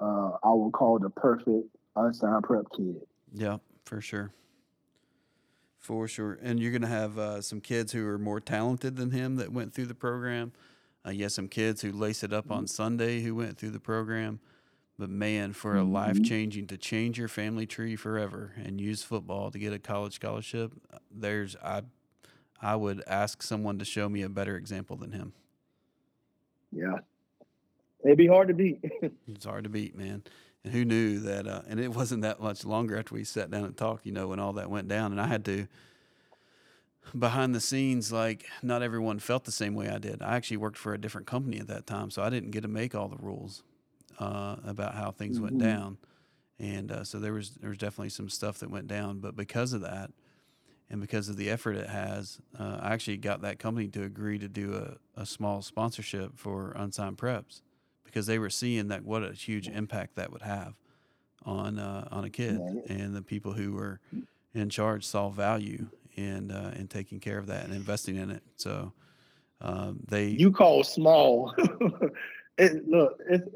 uh, 0.00 0.30
I 0.42 0.50
would 0.50 0.72
call 0.72 0.98
the 0.98 1.10
perfect 1.10 1.68
unsigned 1.94 2.42
prep 2.42 2.64
kid. 2.76 2.96
Yeah, 3.32 3.58
for 3.84 4.00
sure. 4.00 4.32
For 5.78 6.08
sure. 6.08 6.38
And 6.42 6.58
you're 6.58 6.72
going 6.72 6.82
to 6.82 6.88
have 6.88 7.16
uh, 7.16 7.40
some 7.42 7.60
kids 7.60 7.92
who 7.92 8.06
are 8.08 8.18
more 8.18 8.40
talented 8.40 8.96
than 8.96 9.12
him 9.12 9.36
that 9.36 9.52
went 9.52 9.72
through 9.72 9.86
the 9.86 9.94
program. 9.94 10.52
Uh, 11.06 11.10
you 11.10 11.22
have 11.22 11.32
some 11.32 11.48
kids 11.48 11.80
who 11.80 11.92
lace 11.92 12.24
it 12.24 12.32
up 12.32 12.50
on 12.50 12.66
Sunday 12.66 13.20
who 13.20 13.34
went 13.36 13.56
through 13.56 13.70
the 13.70 13.80
program. 13.80 14.40
But 14.98 15.10
man, 15.10 15.52
for 15.52 15.76
a 15.76 15.84
life 15.84 16.22
changing 16.24 16.66
to 16.68 16.76
change 16.76 17.18
your 17.18 17.28
family 17.28 17.66
tree 17.66 17.94
forever 17.94 18.52
and 18.56 18.80
use 18.80 19.04
football 19.04 19.50
to 19.52 19.58
get 19.58 19.72
a 19.72 19.78
college 19.78 20.14
scholarship, 20.14 20.72
uh, 20.92 20.98
there's 21.10 21.54
I 21.62 21.82
I 22.60 22.74
would 22.74 23.04
ask 23.06 23.42
someone 23.42 23.78
to 23.78 23.84
show 23.84 24.08
me 24.08 24.22
a 24.22 24.28
better 24.28 24.56
example 24.56 24.96
than 24.96 25.12
him. 25.12 25.32
Yeah. 26.72 26.98
It'd 28.04 28.18
be 28.18 28.26
hard 28.26 28.48
to 28.48 28.54
beat. 28.54 28.82
It's 29.28 29.44
hard 29.44 29.64
to 29.64 29.70
beat, 29.70 29.96
man. 29.96 30.24
And 30.64 30.72
who 30.72 30.84
knew 30.84 31.20
that? 31.20 31.46
Uh, 31.46 31.62
and 31.68 31.78
it 31.78 31.94
wasn't 31.94 32.22
that 32.22 32.40
much 32.40 32.64
longer 32.64 32.98
after 32.98 33.14
we 33.14 33.22
sat 33.22 33.50
down 33.50 33.64
and 33.64 33.76
talked, 33.76 34.04
you 34.04 34.12
know, 34.12 34.26
when 34.26 34.40
all 34.40 34.54
that 34.54 34.68
went 34.68 34.88
down. 34.88 35.12
And 35.12 35.20
I 35.20 35.28
had 35.28 35.44
to, 35.44 35.68
behind 37.16 37.54
the 37.54 37.60
scenes, 37.60 38.12
like 38.12 38.46
not 38.62 38.82
everyone 38.82 39.20
felt 39.20 39.44
the 39.44 39.52
same 39.52 39.74
way 39.74 39.88
I 39.88 39.98
did. 39.98 40.20
I 40.22 40.34
actually 40.34 40.56
worked 40.56 40.76
for 40.76 40.92
a 40.92 40.98
different 40.98 41.28
company 41.28 41.60
at 41.60 41.68
that 41.68 41.86
time, 41.86 42.10
so 42.10 42.22
I 42.22 42.30
didn't 42.30 42.50
get 42.50 42.62
to 42.62 42.68
make 42.68 42.96
all 42.96 43.06
the 43.06 43.16
rules 43.16 43.62
uh, 44.18 44.56
about 44.64 44.94
how 44.94 45.10
things 45.10 45.40
went 45.40 45.58
Mhm. 45.58 45.58
down. 45.58 45.98
And 46.58 46.90
uh, 46.92 47.04
so 47.04 47.20
there 47.20 47.32
was 47.32 47.52
there 47.56 47.70
was 47.70 47.78
definitely 47.78 48.10
some 48.10 48.28
stuff 48.30 48.58
that 48.58 48.70
went 48.70 48.88
down, 48.88 49.20
but 49.20 49.36
because 49.36 49.72
of 49.72 49.82
that, 49.82 50.12
and 50.90 51.00
because 51.00 51.28
of 51.28 51.36
the 51.36 51.50
effort 51.50 51.76
it 51.76 51.88
has, 51.88 52.40
uh, 52.58 52.78
I 52.80 52.92
actually 52.94 53.18
got 53.18 53.42
that 53.42 53.58
company 53.58 53.88
to 53.88 54.02
agree 54.04 54.38
to 54.38 54.48
do 54.48 54.74
a, 54.74 55.20
a 55.20 55.26
small 55.26 55.62
sponsorship 55.62 56.38
for 56.38 56.72
unsigned 56.72 57.18
preps 57.18 57.62
because 58.04 58.26
they 58.26 58.38
were 58.38 58.50
seeing 58.50 58.88
that 58.88 59.04
what 59.04 59.22
a 59.22 59.32
huge 59.32 59.68
impact 59.68 60.16
that 60.16 60.32
would 60.32 60.42
have 60.42 60.74
on 61.44 61.78
uh, 61.78 62.08
on 62.10 62.24
a 62.24 62.30
kid, 62.30 62.64
and 62.86 63.14
the 63.14 63.22
people 63.22 63.52
who 63.54 63.72
were 63.72 64.00
in 64.54 64.70
charge 64.70 65.06
saw 65.06 65.30
value 65.30 65.88
in 66.16 66.50
uh, 66.50 66.74
in 66.76 66.88
taking 66.88 67.20
care 67.20 67.38
of 67.38 67.46
that 67.46 67.64
and 67.64 67.74
investing 67.74 68.16
in 68.16 68.30
it. 68.30 68.42
So 68.56 68.94
um, 69.60 70.00
they 70.08 70.26
you 70.28 70.52
call 70.52 70.84
small. 70.84 71.54
it, 72.58 72.86
look, 72.86 73.18
it's, 73.28 73.48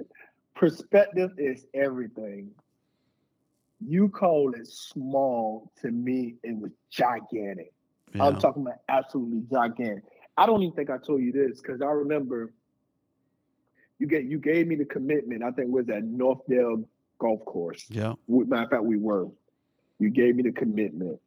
perspective 0.62 1.32
is 1.38 1.66
everything. 1.74 2.48
You 3.84 4.08
call 4.08 4.54
it 4.54 4.68
small 4.68 5.72
to 5.80 5.90
me, 5.90 6.36
it 6.44 6.56
was 6.56 6.70
gigantic. 6.88 7.72
yeah, 8.14 8.26
I'm 8.26 8.38
talking 8.38 8.62
about 8.62 8.76
absolutely 8.88 9.42
gigantic. 9.50 10.04
I 10.36 10.46
don't 10.46 10.62
even 10.62 10.76
think 10.76 10.88
I 10.88 10.98
told 10.98 11.20
you 11.20 11.32
this 11.32 11.60
because 11.60 11.82
I 11.82 11.86
remember 11.86 12.54
you 13.98 14.06
get 14.06 14.24
you 14.24 14.38
gave 14.38 14.68
me 14.68 14.76
the 14.76 14.84
commitment. 14.84 15.42
I 15.42 15.50
think 15.50 15.66
it 15.66 15.72
was 15.72 15.88
at 15.88 16.04
Northdale 16.04 16.84
golf 17.18 17.44
course. 17.44 17.84
Yeah. 17.88 18.14
Matter 18.28 18.62
of 18.62 18.70
fact, 18.70 18.84
we 18.84 18.98
were. 18.98 19.26
You 19.98 20.10
gave 20.10 20.36
me 20.36 20.44
the 20.44 20.52
commitment. 20.52 21.18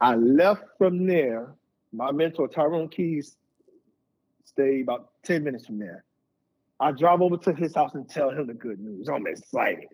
I 0.00 0.14
left 0.14 0.62
from 0.78 1.04
there. 1.04 1.52
My 1.92 2.12
mentor, 2.12 2.46
Tyrone 2.46 2.88
Keys, 2.88 3.36
stayed 4.44 4.82
about 4.82 5.10
10 5.24 5.42
minutes 5.42 5.66
from 5.66 5.80
there. 5.80 6.04
I 6.80 6.92
drive 6.92 7.20
over 7.20 7.36
to 7.36 7.52
his 7.52 7.74
house 7.74 7.94
and 7.94 8.08
tell 8.08 8.30
him 8.30 8.46
the 8.46 8.54
good 8.54 8.80
news. 8.80 9.08
I'm 9.08 9.26
excited. 9.26 9.84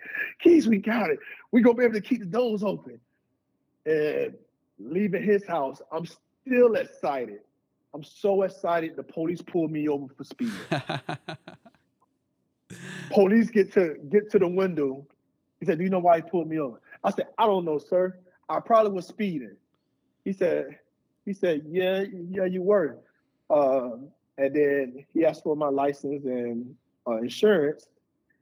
Keys, 0.41 0.69
we 0.69 0.79
got 0.79 1.11
it. 1.11 1.19
we 1.51 1.61
going 1.61 1.77
to 1.77 1.81
be 1.81 1.85
able 1.85 1.95
to 1.95 2.01
keep 2.01 2.21
the 2.21 2.27
doors 2.27 2.63
open. 2.63 3.01
And 3.85 4.35
leaving 4.79 5.23
his 5.23 5.45
house, 5.45 5.83
I'm 5.91 6.07
still 6.07 6.77
excited. 6.77 7.41
I'm 7.93 8.05
so 8.05 8.43
excited. 8.43 8.95
The 8.95 9.03
police 9.03 9.43
pulled 9.43 9.73
me 9.73 9.89
over 9.89 10.07
for 10.17 10.23
speeding. 10.23 10.55
police 13.11 13.51
get 13.51 13.73
to 13.73 13.97
get 14.11 14.31
to 14.31 14.39
the 14.39 14.49
window. 14.49 15.07
He 15.61 15.67
said, 15.67 15.79
"Do 15.79 15.85
you 15.85 15.91
know 15.91 16.01
why 16.01 16.17
he 16.17 16.23
pulled 16.23 16.49
me 16.49 16.59
over?" 16.59 16.81
I 17.03 17.11
said, 17.11 17.29
"I 17.39 17.47
don't 17.47 17.65
know, 17.65 17.79
sir. 17.79 18.19
I 18.49 18.61
probably 18.61 18.93
was 18.93 19.07
speeding." 19.07 19.57
He 20.25 20.33
said, 20.33 20.79
"He 21.25 21.33
said, 21.33 21.63
yeah, 21.69 22.05
yeah, 22.29 22.45
you 22.45 22.63
were." 22.63 22.99
Uh, 23.49 23.91
and 24.39 24.55
then 24.55 25.05
he 25.13 25.25
asked 25.25 25.43
for 25.43 25.57
my 25.57 25.69
license 25.69 26.25
and 26.25 26.75
uh, 27.07 27.17
insurance, 27.17 27.87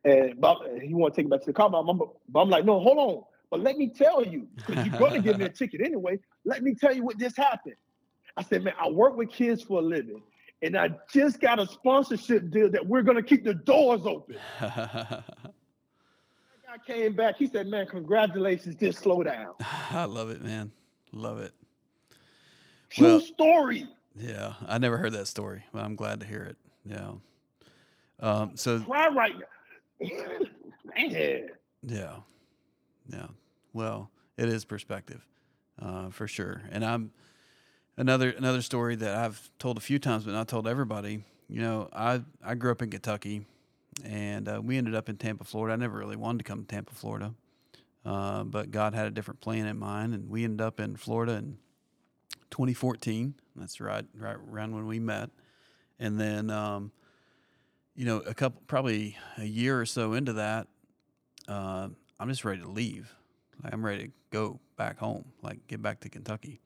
and 0.05 0.41
but 0.41 0.59
he 0.83 0.95
want 0.95 1.15
to 1.15 1.21
take 1.21 1.27
me 1.27 1.31
back 1.37 1.41
to 1.41 1.47
the 1.47 1.53
car. 1.53 1.71
But 1.71 1.79
I'm, 1.79 2.01
but 2.29 2.41
I'm 2.41 2.51
like, 2.51 2.65
"No, 2.65 2.81
hold 2.81 2.99
on. 2.99 3.25
But 3.51 3.61
let 3.61 3.77
me 3.77 3.89
tell 3.89 4.25
you, 4.25 4.49
because 4.57 4.87
you're 4.87 4.99
going 4.99 5.13
to 5.15 5.21
give 5.21 5.39
me 5.39 5.45
a 5.45 5.49
ticket 5.61 5.81
anyway. 5.81 6.19
Let 6.45 6.63
me 6.63 6.75
tell 6.75 6.95
you 6.95 7.05
what 7.05 7.19
just 7.19 7.37
happened." 7.37 7.77
I 8.37 8.43
said, 8.43 8.65
"Man, 8.65 8.75
I 8.81 8.89
work 8.91 9.17
with 9.17 9.31
kids 9.31 9.63
for 9.63 9.79
a 9.81 9.83
living." 9.83 10.23
And 10.63 10.77
I 10.79 10.91
just 11.13 11.41
got 11.41 11.59
a 11.61 11.67
sponsorship 11.67 12.51
deal 12.51 12.71
that 12.71 12.87
we're 12.87 13.03
gonna 13.03 13.23
keep 13.23 13.45
the 13.45 13.55
doors 13.55 14.01
open. 14.07 14.37
guy 14.61 15.23
came 16.87 17.15
back. 17.15 17.37
He 17.37 17.47
said, 17.47 17.67
"Man, 17.67 17.87
congratulations. 17.87 18.75
Just 18.77 18.99
slow 19.01 19.23
down." 19.23 19.55
I 19.91 20.05
love 20.05 20.31
it, 20.31 20.43
man. 20.43 20.73
Love 21.13 21.41
it. 21.41 21.53
True 22.91 23.07
Well- 23.07 23.21
story. 23.21 23.87
Yeah, 24.17 24.55
I 24.67 24.79
never 24.79 24.97
heard 24.97 25.13
that 25.13 25.27
story, 25.27 25.65
but 25.73 25.85
I'm 25.85 25.97
glad 25.97 26.21
to 26.21 26.27
hear 26.27 26.43
it. 26.43 26.57
Yeah. 26.85 27.13
Um, 28.21 28.57
so 28.57 28.81
Cry 28.81 29.09
right 29.09 29.35
now. 29.39 30.09
Man. 30.97 31.49
yeah, 31.83 32.17
yeah. 33.09 33.27
Well, 33.73 34.11
it 34.37 34.49
is 34.49 34.65
perspective, 34.65 35.27
uh, 35.81 36.11
for 36.11 36.29
sure. 36.29 36.63
And 36.71 36.85
I'm 36.85 37.11
another 37.97 38.31
another 38.31 38.63
story 38.63 38.95
that 38.97 39.17
I've 39.17 39.51
told 39.59 39.79
a 39.79 39.81
few 39.81 39.99
times, 39.99 40.25
but 40.25 40.33
not 40.33 40.49
told 40.49 40.69
everybody. 40.69 41.25
You 41.49 41.61
know, 41.61 41.89
I 41.93 42.23
I 42.45 42.55
grew 42.55 42.71
up 42.71 42.83
in 42.83 42.91
Kentucky, 42.91 43.47
and 44.05 44.49
uh, 44.49 44.61
we 44.63 44.77
ended 44.79 44.95
up 44.95 45.09
in 45.09 45.17
Tampa, 45.17 45.45
Florida. 45.45 45.75
I 45.75 45.77
never 45.77 45.99
really 45.99 46.17
wanted 46.17 46.39
to 46.39 46.45
come 46.45 46.61
to 46.61 46.67
Tampa, 46.67 46.95
Florida, 46.95 47.35
uh, 48.05 48.45
but 48.45 48.71
God 48.71 48.95
had 48.95 49.07
a 49.07 49.11
different 49.11 49.41
plan 49.41 49.67
in 49.67 49.79
mind, 49.79 50.15
and 50.15 50.29
we 50.31 50.45
ended 50.45 50.61
up 50.61 50.79
in 50.79 50.97
Florida 50.97 51.33
in 51.35 51.59
2014. 52.51 53.35
That's 53.57 53.81
right, 53.81 54.05
right 54.17 54.37
around 54.51 54.75
when 54.75 54.87
we 54.87 54.99
met, 54.99 55.31
and 55.99 56.21
then. 56.21 56.51
Um, 56.51 56.93
you 57.95 58.05
know, 58.05 58.19
a 58.19 58.35
couple, 58.35 58.61
probably 58.67 59.17
a 59.39 59.45
year 59.45 59.81
or 59.81 59.87
so 59.87 60.15
into 60.15 60.35
that, 60.35 60.67
uh, 61.49 61.89
I'm 62.19 62.29
just 62.29 62.45
ready 62.45 62.61
to 62.61 62.69
leave. 62.69 63.13
Like 63.63 63.73
I'm 63.73 63.85
ready 63.85 64.07
to 64.07 64.13
go 64.31 64.61
back 64.77 64.99
home, 64.99 65.27
like 65.43 65.67
get 65.69 65.81
back 65.81 66.01
to 66.01 66.09
Kentucky. 66.09 66.61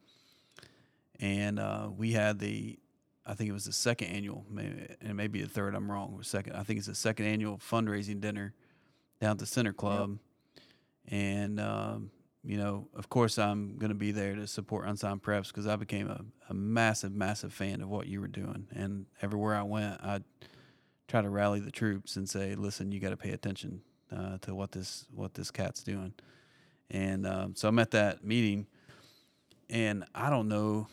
And 1.21 1.59
uh, 1.59 1.89
we 1.95 2.13
had 2.13 2.39
the, 2.39 2.79
I 3.27 3.35
think 3.35 3.51
it 3.51 3.53
was 3.53 3.67
the 3.67 3.73
second 3.73 4.09
annual, 4.09 4.47
maybe, 4.49 4.87
and 5.03 5.17
maybe 5.17 5.43
the 5.43 5.49
third. 5.49 5.75
I'm 5.75 5.91
wrong. 5.91 6.13
It 6.15 6.19
was 6.19 6.29
second. 6.29 6.55
I 6.55 6.63
think 6.63 6.79
it's 6.79 6.87
the 6.87 6.95
second 6.95 7.27
annual 7.27 7.59
fundraising 7.59 8.21
dinner 8.21 8.55
down 9.21 9.33
at 9.33 9.39
the 9.39 9.47
Center 9.47 9.73
Club. 9.73 10.19
And 11.09 11.61
um, 11.61 12.11
you 12.49 12.57
know, 12.57 12.89
of 12.95 13.11
course, 13.11 13.39
I'm 13.39 13.77
going 13.77 13.91
to 13.91 13.95
be 13.95 14.11
there 14.11 14.35
to 14.35 14.47
support 14.47 14.89
Unsigned 14.89 15.23
Preps 15.23 15.49
because 15.49 15.67
I 15.67 15.77
became 15.77 16.09
a, 16.09 16.25
a 16.49 16.55
massive, 16.55 17.13
massive 17.13 17.53
fan 17.53 17.83
of 17.83 17.91
what 17.91 18.07
you 18.07 18.23
were 18.23 18.27
doing. 18.27 18.67
And 18.75 19.05
everywhere 19.21 19.55
I 19.55 19.65
went, 19.65 20.01
I 20.03 20.21
try 21.09 21.21
to 21.21 21.29
rally 21.29 21.61
the 21.61 21.71
troops 21.71 22.17
and 22.17 22.27
say, 22.27 22.55
"Listen, 22.55 22.91
you 22.91 23.01
got 23.01 23.11
to 23.11 23.19
pay 23.19 23.33
attention 23.33 23.83
uh, 24.11 24.39
to 24.39 24.55
what 24.55 24.73
this 24.73 25.05
what 25.15 25.35
this 25.35 25.51
cat's 25.51 25.83
doing." 25.83 26.15
And 26.89 27.27
um, 27.27 27.55
so 27.55 27.69
I'm 27.69 27.79
at 27.79 27.91
that 27.91 28.25
meeting, 28.25 28.67
and 29.69 30.05
I 30.15 30.31
don't 30.31 30.49
know, 30.49 30.89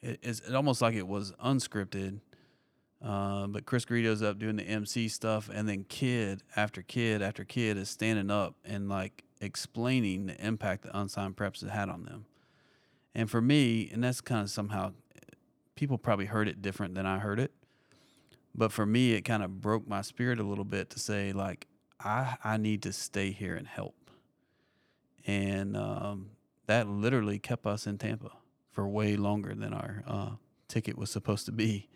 it, 0.00 0.20
it's 0.22 0.42
it 0.48 0.54
almost 0.54 0.80
like 0.80 0.94
it 0.94 1.08
was 1.08 1.32
unscripted. 1.44 2.20
Uh, 3.04 3.46
but 3.46 3.66
Chris 3.66 3.84
Garrido's 3.84 4.22
up 4.22 4.38
doing 4.38 4.56
the 4.56 4.62
MC 4.62 5.08
stuff, 5.08 5.50
and 5.52 5.68
then 5.68 5.84
kid 5.84 6.42
after 6.56 6.80
kid 6.80 7.20
after 7.20 7.44
kid 7.44 7.76
is 7.76 7.90
standing 7.90 8.30
up 8.30 8.54
and 8.64 8.88
like 8.88 9.24
explaining 9.40 10.26
the 10.26 10.44
impact 10.44 10.84
that 10.84 10.96
unsigned 10.96 11.36
preps 11.36 11.60
has 11.60 11.70
had 11.70 11.90
on 11.90 12.04
them. 12.04 12.24
And 13.14 13.30
for 13.30 13.42
me, 13.42 13.90
and 13.92 14.02
that's 14.02 14.20
kind 14.20 14.40
of 14.40 14.50
somehow 14.50 14.92
people 15.74 15.98
probably 15.98 16.26
heard 16.26 16.48
it 16.48 16.62
different 16.62 16.94
than 16.94 17.04
I 17.04 17.18
heard 17.18 17.38
it 17.38 17.52
but 18.54 18.72
for 18.72 18.86
me 18.86 19.12
it 19.12 19.22
kind 19.22 19.42
of 19.42 19.60
broke 19.60 19.88
my 19.88 20.00
spirit 20.00 20.38
a 20.38 20.42
little 20.42 20.64
bit 20.64 20.90
to 20.90 20.98
say 20.98 21.32
like 21.32 21.66
i 22.00 22.36
i 22.44 22.56
need 22.56 22.82
to 22.82 22.92
stay 22.92 23.30
here 23.30 23.54
and 23.56 23.66
help 23.66 23.94
and 25.26 25.74
um, 25.76 26.30
that 26.66 26.86
literally 26.86 27.38
kept 27.38 27.66
us 27.66 27.86
in 27.86 27.98
tampa 27.98 28.30
for 28.70 28.86
way 28.86 29.16
longer 29.16 29.54
than 29.54 29.72
our 29.72 30.04
uh, 30.06 30.30
ticket 30.68 30.98
was 30.98 31.10
supposed 31.10 31.46
to 31.46 31.52
be 31.52 31.88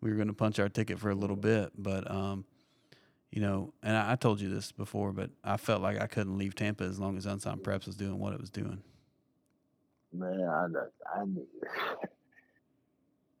we 0.00 0.10
were 0.10 0.16
going 0.16 0.28
to 0.28 0.34
punch 0.34 0.58
our 0.58 0.68
ticket 0.68 0.98
for 0.98 1.10
a 1.10 1.14
little 1.14 1.36
bit 1.36 1.72
but 1.76 2.10
um, 2.10 2.44
you 3.30 3.40
know 3.40 3.72
and 3.82 3.96
I, 3.96 4.12
I 4.12 4.16
told 4.16 4.40
you 4.40 4.48
this 4.48 4.72
before 4.72 5.12
but 5.12 5.30
i 5.44 5.56
felt 5.56 5.82
like 5.82 6.00
i 6.00 6.06
couldn't 6.06 6.38
leave 6.38 6.54
tampa 6.54 6.84
as 6.84 6.98
long 6.98 7.16
as 7.16 7.26
unsigned 7.26 7.62
preps 7.62 7.86
was 7.86 7.96
doing 7.96 8.18
what 8.18 8.32
it 8.32 8.40
was 8.40 8.50
doing 8.50 8.82
Man, 10.12 10.40
I, 10.40 11.20
I, 11.20 11.24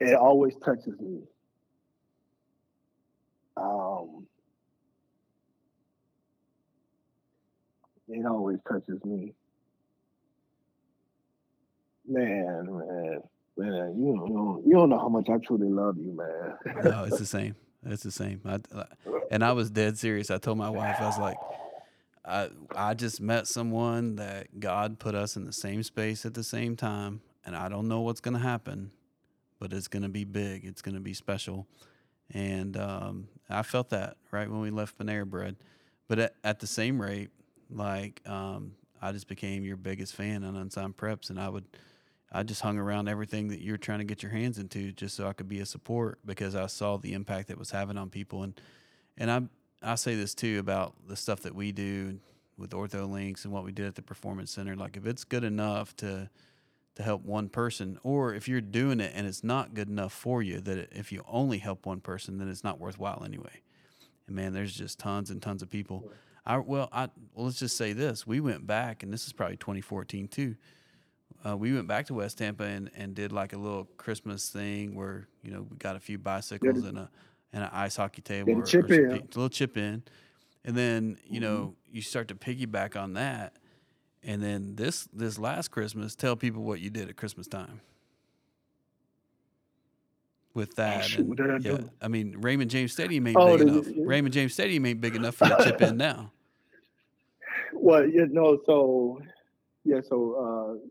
it 0.00 0.14
always 0.14 0.54
touches 0.64 1.00
me. 1.00 1.20
Um, 3.56 4.26
it 8.08 8.26
always 8.26 8.58
touches 8.68 9.02
me. 9.04 9.32
Man, 12.06 12.66
man, 12.68 13.20
man, 13.58 13.94
you 13.98 14.16
don't 14.16 14.32
know, 14.32 14.62
you 14.64 14.72
don't 14.72 14.88
know 14.88 14.98
how 14.98 15.08
much 15.08 15.28
I 15.28 15.38
truly 15.38 15.68
love 15.68 15.96
you, 15.98 16.12
man. 16.16 16.84
no 16.84 17.04
it's 17.04 17.18
the 17.18 17.26
same 17.26 17.56
it's 17.86 18.02
the 18.02 18.10
same 18.10 18.40
I, 18.44 18.58
and 19.30 19.44
i 19.44 19.52
was 19.52 19.70
dead 19.70 19.96
serious 19.96 20.30
i 20.32 20.38
told 20.38 20.58
my 20.58 20.68
wife 20.68 20.96
i 21.00 21.06
was 21.06 21.18
like 21.18 21.36
I 22.28 22.50
I 22.76 22.94
just 22.94 23.20
met 23.20 23.46
someone 23.48 24.16
that 24.16 24.60
God 24.60 24.98
put 24.98 25.14
us 25.14 25.36
in 25.36 25.46
the 25.46 25.52
same 25.52 25.82
space 25.82 26.26
at 26.26 26.34
the 26.34 26.44
same 26.44 26.76
time, 26.76 27.22
and 27.44 27.56
I 27.56 27.68
don't 27.68 27.88
know 27.88 28.02
what's 28.02 28.20
going 28.20 28.34
to 28.34 28.40
happen, 28.42 28.90
but 29.58 29.72
it's 29.72 29.88
going 29.88 30.02
to 30.02 30.08
be 30.10 30.24
big. 30.24 30.64
It's 30.64 30.82
going 30.82 30.94
to 30.94 31.00
be 31.00 31.14
special, 31.14 31.66
and 32.32 32.76
um, 32.76 33.28
I 33.48 33.62
felt 33.62 33.88
that 33.90 34.18
right 34.30 34.50
when 34.50 34.60
we 34.60 34.70
left 34.70 34.98
Panera 34.98 35.24
Bread. 35.24 35.56
But 36.06 36.18
at, 36.18 36.34
at 36.44 36.60
the 36.60 36.66
same 36.66 37.00
rate, 37.00 37.30
like 37.70 38.20
um, 38.26 38.72
I 39.00 39.12
just 39.12 39.26
became 39.26 39.64
your 39.64 39.76
biggest 39.76 40.14
fan 40.14 40.44
on 40.44 40.54
Unsigned 40.54 40.96
Preps, 40.96 41.30
and 41.30 41.40
I 41.40 41.48
would. 41.48 41.64
I 42.30 42.42
just 42.42 42.60
hung 42.60 42.78
around 42.78 43.08
everything 43.08 43.48
that 43.48 43.60
you're 43.62 43.78
trying 43.78 44.00
to 44.00 44.04
get 44.04 44.22
your 44.22 44.32
hands 44.32 44.58
into 44.58 44.92
just 44.92 45.16
so 45.16 45.26
I 45.26 45.32
could 45.32 45.48
be 45.48 45.60
a 45.60 45.66
support 45.66 46.18
because 46.26 46.54
I 46.54 46.66
saw 46.66 46.96
the 46.98 47.14
impact 47.14 47.48
that 47.48 47.58
was 47.58 47.70
having 47.70 47.96
on 47.96 48.10
people 48.10 48.42
and 48.42 48.60
and 49.16 49.30
I 49.30 49.42
I 49.82 49.94
say 49.94 50.14
this 50.14 50.34
too 50.34 50.58
about 50.58 50.94
the 51.06 51.16
stuff 51.16 51.40
that 51.42 51.54
we 51.54 51.72
do 51.72 52.18
with 52.56 52.70
OrthoLinks 52.70 53.44
and 53.44 53.52
what 53.52 53.64
we 53.64 53.72
did 53.72 53.86
at 53.86 53.94
the 53.94 54.02
Performance 54.02 54.50
Center. 54.50 54.74
Like 54.74 54.96
if 54.96 55.06
it's 55.06 55.24
good 55.24 55.44
enough 55.44 55.96
to 55.96 56.28
to 56.96 57.02
help 57.04 57.24
one 57.24 57.48
person, 57.48 57.96
or 58.02 58.34
if 58.34 58.48
you're 58.48 58.60
doing 58.60 58.98
it 58.98 59.12
and 59.14 59.24
it's 59.24 59.44
not 59.44 59.72
good 59.72 59.88
enough 59.88 60.12
for 60.12 60.42
you, 60.42 60.60
that 60.60 60.88
if 60.90 61.12
you 61.12 61.24
only 61.28 61.58
help 61.58 61.86
one 61.86 62.00
person, 62.00 62.38
then 62.38 62.48
it's 62.48 62.64
not 62.64 62.80
worthwhile 62.80 63.22
anyway. 63.24 63.62
And 64.26 64.34
man, 64.34 64.52
there's 64.52 64.74
just 64.74 64.98
tons 64.98 65.30
and 65.30 65.40
tons 65.40 65.62
of 65.62 65.70
people. 65.70 66.10
I 66.44 66.58
well, 66.58 66.88
I 66.92 67.08
well, 67.34 67.46
let's 67.46 67.60
just 67.60 67.76
say 67.76 67.92
this: 67.92 68.26
we 68.26 68.40
went 68.40 68.66
back, 68.66 69.04
and 69.04 69.12
this 69.12 69.26
is 69.26 69.32
probably 69.32 69.56
2014 69.56 70.26
too. 70.26 70.56
Uh, 71.46 71.56
we 71.56 71.72
went 71.72 71.86
back 71.86 72.06
to 72.06 72.14
West 72.14 72.38
Tampa 72.38 72.64
and, 72.64 72.90
and 72.96 73.14
did 73.14 73.30
like 73.32 73.52
a 73.52 73.58
little 73.58 73.84
Christmas 73.96 74.48
thing 74.48 74.94
where 74.94 75.28
you 75.42 75.50
know 75.50 75.66
we 75.70 75.76
got 75.76 75.94
a 75.96 76.00
few 76.00 76.18
bicycles 76.18 76.84
and 76.84 76.98
a 76.98 77.10
and 77.52 77.64
an 77.64 77.70
ice 77.72 77.96
hockey 77.96 78.22
table 78.22 78.52
or, 78.52 78.62
chip 78.62 78.90
or 78.90 78.94
in. 78.94 79.10
a 79.12 79.14
little 79.14 79.48
chip 79.48 79.76
in, 79.76 80.02
and 80.64 80.76
then 80.76 81.16
you 81.28 81.40
know 81.40 81.74
you 81.90 82.02
start 82.02 82.28
to 82.28 82.34
piggyback 82.34 83.00
on 83.00 83.14
that, 83.14 83.54
and 84.24 84.42
then 84.42 84.74
this 84.74 85.08
this 85.12 85.38
last 85.38 85.70
Christmas, 85.70 86.14
tell 86.16 86.34
people 86.34 86.62
what 86.64 86.80
you 86.80 86.90
did 86.90 87.08
at 87.08 87.16
Christmas 87.16 87.46
time. 87.46 87.80
With 90.54 90.74
that, 90.74 91.04
shoot, 91.04 91.38
and, 91.38 91.40
I 91.40 91.54
yeah, 91.58 91.76
do? 91.76 91.90
I 92.02 92.08
mean 92.08 92.34
Raymond 92.40 92.70
James 92.70 92.92
Stadium 92.92 93.26
ain't 93.28 93.36
Oh, 93.38 93.56
big 93.56 93.68
enough. 93.68 93.86
you- 93.86 94.04
Raymond 94.06 94.34
James 94.34 94.54
Stadium 94.54 94.84
ain't 94.86 95.00
big 95.00 95.14
enough 95.14 95.36
for 95.36 95.46
to 95.46 95.56
chip 95.62 95.80
in 95.82 95.96
now. 95.96 96.32
Well, 97.72 98.04
you 98.08 98.26
know, 98.26 98.60
so 98.66 99.20
yeah, 99.84 100.00
so 100.06 100.80
uh 100.82 100.88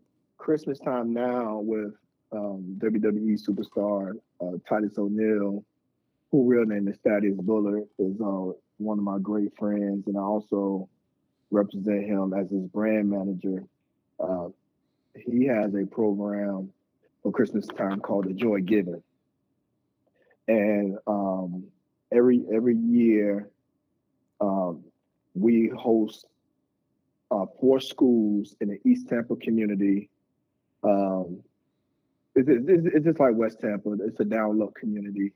Christmas 0.48 0.78
time 0.78 1.12
now 1.12 1.58
with 1.58 1.92
um 2.32 2.78
WWE 2.78 3.38
superstar 3.38 4.12
uh 4.40 4.56
Titus 4.66 4.96
O'Neil, 4.96 5.62
who 6.32 6.48
real 6.48 6.64
name 6.64 6.88
is 6.88 6.96
Thaddeus 7.04 7.36
Bullard, 7.36 7.82
is 7.98 8.18
uh 8.18 8.52
one 8.78 8.96
of 8.96 9.04
my 9.04 9.18
great 9.18 9.54
friends, 9.58 10.06
and 10.06 10.16
I 10.16 10.22
also 10.22 10.88
represent 11.50 12.06
him 12.06 12.32
as 12.32 12.50
his 12.50 12.64
brand 12.68 13.10
manager. 13.10 13.62
Uh, 14.18 14.48
he 15.14 15.44
has 15.44 15.74
a 15.74 15.84
program 15.84 16.72
for 17.22 17.30
Christmas 17.30 17.66
time 17.66 18.00
called 18.00 18.24
the 18.24 18.32
Joy 18.32 18.62
Giving, 18.62 19.02
and 20.46 20.96
um, 21.06 21.64
every 22.10 22.42
every 22.50 22.74
year 22.74 23.50
um, 24.40 24.82
we 25.34 25.70
host 25.76 26.24
uh, 27.30 27.44
four 27.60 27.80
schools 27.80 28.56
in 28.62 28.68
the 28.68 28.78
East 28.90 29.10
Tampa 29.10 29.36
community. 29.36 30.08
Um, 30.82 31.40
it's, 32.34 32.48
it's, 32.48 32.86
it's 32.94 33.04
just 33.04 33.20
like 33.20 33.34
West 33.34 33.60
Tampa. 33.60 33.92
It's 34.04 34.20
a 34.20 34.24
download 34.24 34.74
community, 34.74 35.32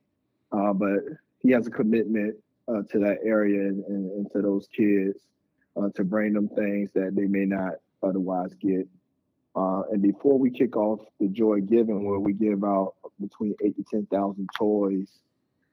uh, 0.52 0.72
but 0.72 1.00
he 1.40 1.50
has 1.50 1.66
a 1.66 1.70
commitment 1.70 2.36
uh, 2.68 2.82
to 2.90 2.98
that 3.00 3.18
area 3.24 3.60
and, 3.60 3.84
and, 3.86 4.10
and 4.12 4.30
to 4.32 4.40
those 4.40 4.68
kids 4.68 5.18
uh, 5.76 5.88
to 5.96 6.04
bring 6.04 6.32
them 6.32 6.48
things 6.48 6.90
that 6.94 7.14
they 7.14 7.26
may 7.26 7.44
not 7.44 7.74
otherwise 8.02 8.54
get. 8.54 8.86
Uh, 9.54 9.82
and 9.90 10.00
before 10.00 10.38
we 10.38 10.50
kick 10.50 10.76
off 10.76 11.00
the 11.20 11.28
Joy 11.28 11.60
Giving, 11.60 12.04
where 12.04 12.18
we 12.18 12.32
give 12.32 12.64
out 12.64 12.94
between 13.20 13.54
eight 13.62 13.76
to 13.76 13.84
ten 13.90 14.06
thousand 14.06 14.48
toys, 14.56 15.08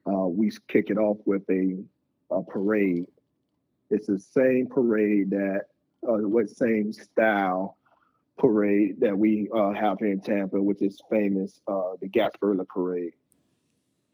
uh, 0.05 0.27
we 0.27 0.51
kick 0.67 0.89
it 0.89 0.97
off 0.97 1.17
with 1.25 1.43
a, 1.49 1.77
a, 2.31 2.41
parade. 2.43 3.05
It's 3.89 4.07
the 4.07 4.19
same 4.19 4.67
parade 4.67 5.29
that, 5.31 5.65
uh, 6.07 6.27
what 6.27 6.49
same 6.49 6.91
style 6.91 7.77
parade 8.39 8.99
that 9.01 9.17
we 9.17 9.49
uh, 9.53 9.73
have 9.73 9.99
here 9.99 10.11
in 10.11 10.21
Tampa, 10.21 10.61
which 10.61 10.81
is 10.81 10.99
famous, 11.09 11.59
uh, 11.67 11.93
the 12.01 12.07
Gasparilla 12.07 12.67
Parade. 12.67 13.13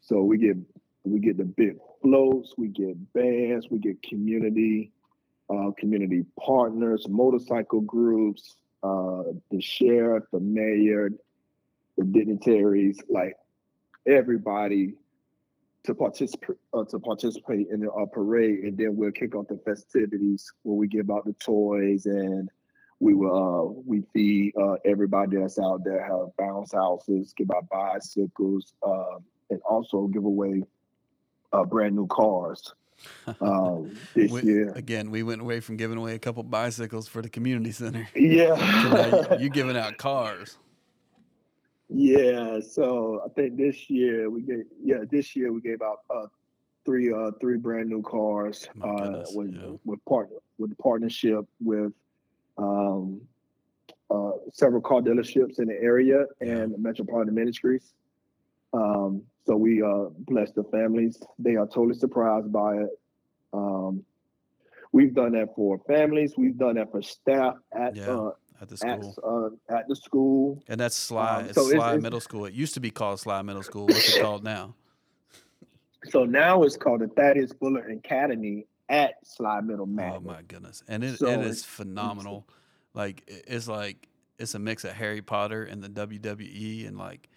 So 0.00 0.22
we 0.22 0.38
get 0.38 0.56
we 1.04 1.20
get 1.20 1.38
the 1.38 1.44
big 1.44 1.78
floats, 2.02 2.54
we 2.58 2.68
get 2.68 3.12
bands, 3.12 3.68
we 3.70 3.78
get 3.78 4.02
community, 4.02 4.90
uh, 5.48 5.70
community 5.78 6.24
partners, 6.38 7.06
motorcycle 7.08 7.80
groups, 7.80 8.56
uh, 8.82 9.22
the 9.50 9.60
sheriff, 9.60 10.24
the 10.32 10.40
mayor, 10.40 11.10
the 11.96 12.04
dignitaries, 12.04 12.98
like 13.08 13.36
everybody 14.06 14.94
to 15.84 15.94
participate 15.94 16.56
uh, 16.74 16.84
to 16.84 16.98
participate 16.98 17.68
in 17.70 17.80
the 17.80 17.90
uh, 17.90 18.06
parade, 18.06 18.64
and 18.64 18.76
then 18.76 18.96
we'll 18.96 19.12
kick 19.12 19.36
off 19.36 19.46
the 19.48 19.58
festivities 19.64 20.52
where 20.62 20.76
we 20.76 20.88
give 20.88 21.10
out 21.10 21.24
the 21.24 21.34
toys 21.34 22.06
and 22.06 22.50
we 23.00 23.14
will 23.14 23.36
uh, 23.36 23.82
we 23.84 24.02
feed 24.12 24.54
uh, 24.60 24.76
everybody 24.84 25.36
that's 25.36 25.58
out 25.58 25.84
there 25.84 26.02
have 26.04 26.34
bounce 26.38 26.72
houses, 26.72 27.34
give 27.36 27.50
out 27.50 27.68
bicycles, 27.68 28.72
uh, 28.82 29.18
and 29.50 29.60
also 29.68 30.06
give 30.06 30.24
away 30.24 30.62
uh, 31.52 31.64
brand 31.64 31.94
new 31.96 32.06
cars. 32.06 32.74
Um, 33.42 33.94
this 34.14 34.32
We, 34.32 34.42
year, 34.42 34.70
again, 34.74 35.10
we 35.10 35.22
went 35.22 35.42
away 35.42 35.60
from 35.60 35.76
giving 35.76 35.98
away 35.98 36.14
a 36.14 36.18
couple 36.18 36.42
bicycles 36.42 37.06
for 37.06 37.20
the 37.20 37.28
community 37.28 37.70
center. 37.70 38.08
Yeah, 38.16 39.36
you, 39.36 39.44
you 39.44 39.50
giving 39.50 39.76
out 39.76 39.98
cars. 39.98 40.56
yeah. 41.90 42.60
So 42.60 43.20
I 43.24 43.28
think 43.28 43.58
this 43.58 43.90
year 43.90 44.30
we 44.30 44.40
gave 44.40 44.64
yeah 44.82 45.04
this 45.10 45.36
year 45.36 45.52
we 45.52 45.60
gave 45.60 45.82
out 45.82 45.98
uh, 46.08 46.26
three 46.86 47.12
uh 47.12 47.32
three 47.38 47.58
brand 47.58 47.90
new 47.90 48.00
cars 48.00 48.66
uh 48.82 48.96
goodness, 48.96 49.32
with 49.34 49.54
yeah. 49.54 49.72
with 49.84 50.02
partner 50.06 50.36
with 50.56 50.70
the 50.70 50.76
partnership 50.76 51.44
with 51.60 51.92
um 52.58 53.20
uh 54.10 54.32
several 54.52 54.80
car 54.80 55.00
dealerships 55.00 55.58
in 55.58 55.66
the 55.68 55.74
area 55.80 56.24
Yeah. 56.40 56.48
and 56.58 56.74
Metropolitan 56.82 57.34
Ministries. 57.34 57.92
Um, 58.72 59.22
so 59.46 59.56
we 59.56 59.82
uh 59.82 60.06
bless 60.18 60.52
the 60.52 60.64
families. 60.64 61.18
They 61.38 61.56
are 61.56 61.66
totally 61.66 61.94
surprised 61.98 62.52
by 62.52 62.76
it. 62.78 62.90
Um, 63.52 64.04
we've 64.92 65.14
done 65.14 65.32
that 65.32 65.54
for 65.54 65.78
families. 65.86 66.34
We've 66.36 66.56
done 66.56 66.76
that 66.76 66.90
for 66.90 67.02
staff 67.02 67.54
at 67.72 67.96
Yeah, 67.96 68.10
uh, 68.10 68.30
at 68.60 68.68
the 68.68 68.86
at 68.86 69.02
school. 69.04 69.58
uh, 69.70 69.74
at 69.76 69.88
the 69.88 69.96
school. 69.96 70.62
And 70.68 70.80
that's 70.80 70.96
Sligh. 70.96 71.40
Um, 71.40 71.44
it's 71.46 71.54
so 71.54 71.68
Sligh 71.68 71.94
it's 71.94 72.02
Middle 72.02 72.20
School. 72.20 72.44
It 72.46 72.54
used 72.54 72.74
to 72.74 72.80
be 72.80 72.90
called 72.90 73.20
Sligh 73.20 73.42
Middle 73.42 73.62
School. 73.62 73.86
What's 73.86 74.08
it 74.08 74.20
called 74.20 74.44
now? 74.44 74.74
so 76.10 76.24
now 76.24 76.62
it's 76.62 76.76
called 76.76 77.00
the 77.00 77.08
Thaddeus 77.08 77.52
Bullard 77.52 77.90
Academy 77.90 78.66
at 78.88 79.14
Sligh 79.24 79.60
Middle 79.60 79.86
man. 79.86 80.14
Oh 80.16 80.20
my 80.20 80.42
goodness! 80.42 80.82
And 80.88 81.02
it, 81.02 81.14
it 81.14 81.18
So 81.18 81.28
it's, 81.28 81.50
it's 81.50 81.64
phenomenal. 81.64 82.46
Like 82.94 83.24
it's 83.26 83.68
like 83.68 84.08
it's 84.38 84.54
a 84.54 84.58
mix 84.58 84.84
of 84.84 84.92
Harry 84.92 85.22
Potter 85.22 85.64
and 85.64 85.82
the 85.82 85.88
WWE, 85.88 86.86
and 86.86 86.98
like 86.98 87.28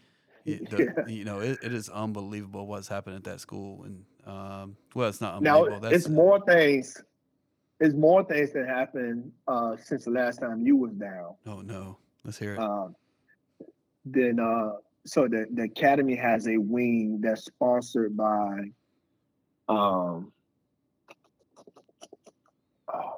it, 0.46 0.70
the, 0.70 0.94
yeah. 0.98 1.08
you 1.08 1.24
know 1.26 1.40
it, 1.40 1.60
it 1.64 1.74
is 1.74 1.90
unbelievable 1.90 2.68
what's 2.68 2.88
happened 2.88 3.16
at 3.16 3.24
that 3.26 3.40
school. 3.40 3.84
And 3.84 4.06
um, 4.26 4.78
well, 4.94 5.10
it's 5.10 5.22
not 5.22 5.42
Now 5.42 5.60
unbelievable. 5.60 5.90
That's 5.90 5.96
it's 5.96 6.10
more 6.10 6.40
things. 6.42 7.02
It's 7.80 7.96
more 7.96 8.24
things 8.24 8.52
that 8.54 8.68
happened 8.68 9.32
uh, 9.48 9.78
since 9.82 10.06
the 10.06 10.12
last 10.12 10.40
time 10.40 10.62
you 10.62 10.76
was 10.76 10.92
down. 10.94 11.36
oh 11.48 11.62
no, 11.62 11.98
let's 12.24 12.38
hear 12.38 12.54
it. 12.54 12.60
Um, 12.60 12.96
then 14.06 14.40
uh, 14.40 14.74
so 15.06 15.28
the 15.28 15.48
the 15.54 15.64
academy 15.64 16.16
has 16.16 16.48
a 16.48 16.58
wing 16.58 17.20
that's 17.22 17.46
sponsored 17.46 18.16
by. 18.16 18.72
Um, 19.68 20.32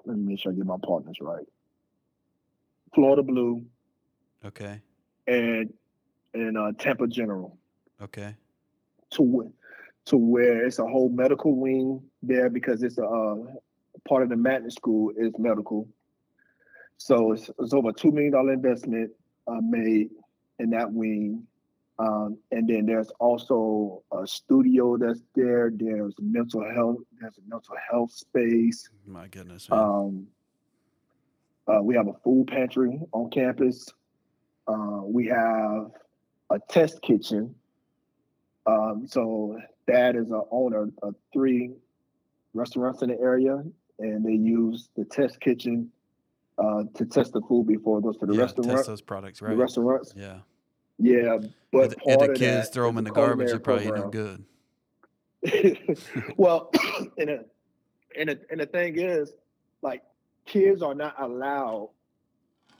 let 0.06 0.18
me 0.18 0.24
make 0.32 0.40
sure 0.40 0.52
I 0.52 0.56
get 0.56 0.66
my 0.66 0.78
partners 0.84 1.18
right. 1.22 1.46
Florida 2.94 3.24
Blue 3.24 3.64
Okay, 4.46 4.82
and 5.28 5.72
and 6.34 6.58
uh, 6.58 6.72
Tampa 6.80 7.08
General. 7.08 7.58
okay, 8.02 8.36
to 9.12 9.54
to 10.06 10.18
where 10.18 10.66
it's 10.66 10.80
a 10.80 10.86
whole 10.86 11.10
medical 11.10 11.56
wing 11.56 12.02
there 12.24 12.50
because 12.50 12.82
it's 12.82 12.98
a 12.98 13.06
uh, 13.06 13.36
part 14.08 14.24
of 14.24 14.30
the 14.30 14.36
magnet 14.36 14.74
school 14.74 15.12
is 15.16 15.32
medical. 15.38 15.88
So 16.98 17.34
it's, 17.34 17.50
it's 17.60 17.74
over 17.74 17.90
a 17.90 17.94
two 17.94 18.12
million 18.12 18.32
dollar 18.34 18.54
investment 18.54 19.12
uh, 19.48 19.60
made 19.62 20.10
in 20.60 20.72
that 20.72 20.92
wing, 20.92 21.46
um, 22.00 22.38
and 22.52 22.68
then 22.68 22.86
there's 22.86 23.10
also 23.20 24.04
a 24.12 24.26
studio 24.26 24.98
that's 24.98 25.22
there. 25.36 25.72
There's 25.74 26.14
mental 26.20 26.64
health. 26.74 26.98
There's 27.20 27.38
a 27.38 27.50
mental 27.50 27.76
health 27.90 28.12
space. 28.12 28.90
my 29.06 29.28
goodness. 29.28 29.68
Um, 29.70 30.28
uh, 31.68 31.82
we 31.82 31.96
have 31.96 32.08
a 32.08 32.14
food 32.24 32.48
pantry 32.48 33.00
on 33.12 33.30
campus. 33.30 33.88
Uh, 34.68 35.02
we 35.04 35.28
have 35.28 35.92
a 36.50 36.60
test 36.70 37.02
kitchen. 37.02 37.54
Um, 38.66 39.06
so 39.08 39.60
dad 39.88 40.16
is 40.16 40.32
a 40.32 40.42
owner 40.52 40.90
of 41.02 41.16
three 41.34 41.72
restaurants 42.54 43.02
in 43.02 43.10
the 43.10 43.20
area, 43.20 43.64
and 44.00 44.26
they 44.26 44.34
use 44.34 44.90
the 44.96 45.06
test 45.06 45.40
kitchen 45.40 45.92
uh, 46.58 46.84
to 46.96 47.06
test 47.06 47.34
the 47.34 47.42
food 47.42 47.68
before 47.68 48.00
it 48.00 48.04
goes 48.04 48.18
to 48.18 48.26
the 48.26 48.34
yeah, 48.34 48.48
test 48.48 48.88
those 48.88 49.02
products 49.02 49.42
right? 49.42 49.52
The 49.52 49.56
restaurants, 49.56 50.14
Yeah, 50.16 50.40
yeah. 50.98 51.38
But 51.72 51.92
the- 51.92 51.98
if 52.06 52.20
the 52.20 52.28
kids 52.28 52.68
that 52.68 52.74
throw 52.74 52.88
them 52.88 52.98
in 53.00 53.04
the 53.04 53.12
garbage, 53.12 53.48
they're 53.50 53.60
probably 53.60 53.86
ain't 53.86 53.96
no 53.96 54.10
good. 54.10 54.44
well, 56.38 56.72
and 57.18 57.30
a, 57.30 57.40
and 58.18 58.30
a, 58.30 58.38
and 58.50 58.60
the 58.60 58.66
thing 58.66 59.00
is, 59.00 59.34
like, 59.82 60.04
kids 60.46 60.82
are 60.82 60.94
not 60.94 61.16
allowed. 61.20 61.90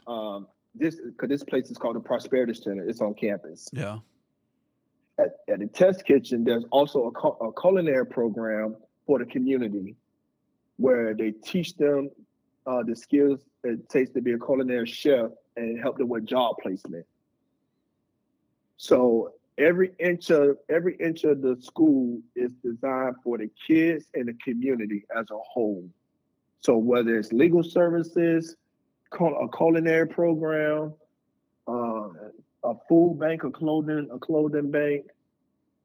Um, 0.08 0.48
this 0.76 0.96
because 1.04 1.30
this 1.30 1.44
place 1.44 1.70
is 1.70 1.78
called 1.78 1.96
the 1.96 2.00
Prosperity 2.00 2.54
Center. 2.54 2.88
It's 2.88 3.02
on 3.02 3.14
campus. 3.14 3.70
Yeah, 3.74 4.00
At, 5.20 5.38
at 5.50 5.60
the 5.60 5.68
test 5.68 6.06
kitchen, 6.06 6.44
there's 6.44 6.64
also 6.72 7.12
a, 7.14 7.28
a 7.46 7.54
culinary 7.60 8.06
program 8.06 8.76
for 9.06 9.20
the 9.20 9.26
community, 9.26 9.96
where 10.78 11.14
they 11.14 11.32
teach 11.32 11.76
them 11.76 12.10
uh, 12.66 12.84
the 12.84 12.96
skills 12.96 13.42
it 13.64 13.90
takes 13.90 14.12
to 14.12 14.22
be 14.22 14.34
a 14.34 14.40
culinary 14.40 14.88
chef 14.88 15.32
and 15.56 15.80
help 15.80 15.98
them 15.98 16.10
with 16.10 16.26
job 16.26 16.56
placement. 16.62 17.06
So 18.82 19.34
every 19.60 19.92
inch 20.00 20.32
of 20.32 20.58
every 20.68 20.96
inch 20.96 21.24
of 21.24 21.44
the 21.44 21.56
school 21.62 22.20
is 22.36 22.52
designed 22.64 23.18
for 23.24 23.38
the 23.38 23.48
kids 23.68 24.06
and 24.16 24.28
the 24.28 24.34
community 24.44 25.06
as 25.16 25.28
a 25.30 25.38
whole. 25.38 25.88
So 26.62 26.78
whether 26.78 27.16
it's 27.16 27.32
legal 27.32 27.62
services, 27.62 28.56
a 29.14 29.48
culinary 29.56 30.08
program, 30.08 30.96
uh, 31.68 32.10
a 32.64 32.74
food 32.90 33.20
bank, 33.20 33.44
a 33.44 33.52
clothing, 33.52 34.10
a 34.12 34.18
clothing 34.18 34.72
bank, 34.72 35.06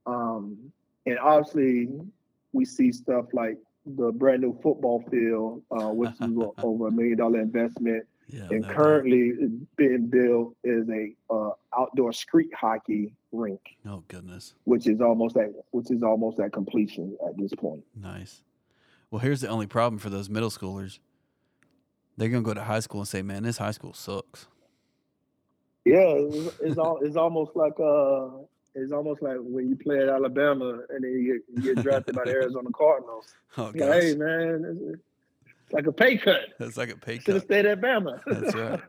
um, 0.06 0.56
and 1.04 1.18
obviously 1.18 1.90
we 2.54 2.64
see 2.64 2.92
stuff 2.92 3.26
like 3.34 3.58
the 3.84 4.10
brand 4.10 4.40
new 4.40 4.58
football 4.62 5.04
field, 5.10 5.62
uh, 5.70 5.90
which 5.90 6.12
is 6.22 6.34
over 6.62 6.88
a 6.88 6.90
million 6.90 7.18
dollar 7.18 7.40
investment 7.42 8.06
yeah. 8.28 8.48
and 8.50 8.64
currently 8.64 9.32
being 9.76 10.06
built 10.06 10.56
is 10.64 10.88
a 10.88 11.14
uh, 11.32 11.50
outdoor 11.78 12.12
street 12.12 12.50
hockey 12.54 13.14
rink, 13.32 13.60
Oh 13.88 14.02
goodness, 14.08 14.54
which 14.64 14.86
is 14.86 15.00
almost 15.00 15.36
at 15.36 15.50
which 15.70 15.90
is 15.90 16.02
almost 16.02 16.40
at 16.40 16.52
completion 16.52 17.16
at 17.26 17.36
this 17.36 17.52
point. 17.54 17.82
nice. 18.00 18.42
Well, 19.10 19.20
here's 19.20 19.40
the 19.40 19.48
only 19.48 19.66
problem 19.66 19.98
for 19.98 20.10
those 20.10 20.28
middle 20.28 20.50
schoolers. 20.50 20.98
They're 22.16 22.28
gonna 22.28 22.42
go 22.42 22.54
to 22.54 22.62
high 22.64 22.80
school 22.80 23.00
and 23.00 23.08
say, 23.08 23.22
"Man, 23.22 23.42
this 23.44 23.58
high 23.58 23.70
school 23.70 23.92
sucks." 23.92 24.46
Yeah, 25.84 26.00
it's, 26.16 26.58
it's 26.60 26.78
all 26.78 26.98
it's 27.02 27.16
almost 27.16 27.52
like 27.54 27.78
uh 27.78 28.28
it's 28.74 28.92
almost 28.92 29.22
like 29.22 29.36
when 29.40 29.68
you 29.68 29.76
play 29.76 30.00
at 30.00 30.08
Alabama 30.08 30.80
and 30.90 31.04
then 31.04 31.10
you 31.12 31.34
get, 31.54 31.64
you 31.64 31.74
get 31.74 31.82
drafted 31.84 32.14
by 32.16 32.24
the 32.24 32.30
Arizona 32.42 32.68
Cardinals. 32.74 33.26
Oh 33.56 33.70
Yeah, 33.74 33.92
hey 33.92 34.10
gosh, 34.14 34.18
man, 34.18 35.00
like 35.72 35.86
a 35.86 35.92
pay 35.92 36.16
cut. 36.18 36.40
That's 36.58 36.76
like 36.76 36.90
a 36.90 36.96
pay 36.96 37.18
Should 37.18 37.34
have 37.34 37.42
cut. 37.42 37.48
stayed 37.48 37.66
at 37.66 37.80
Bama. 37.80 38.20
That's 38.26 38.54
right. 38.54 38.80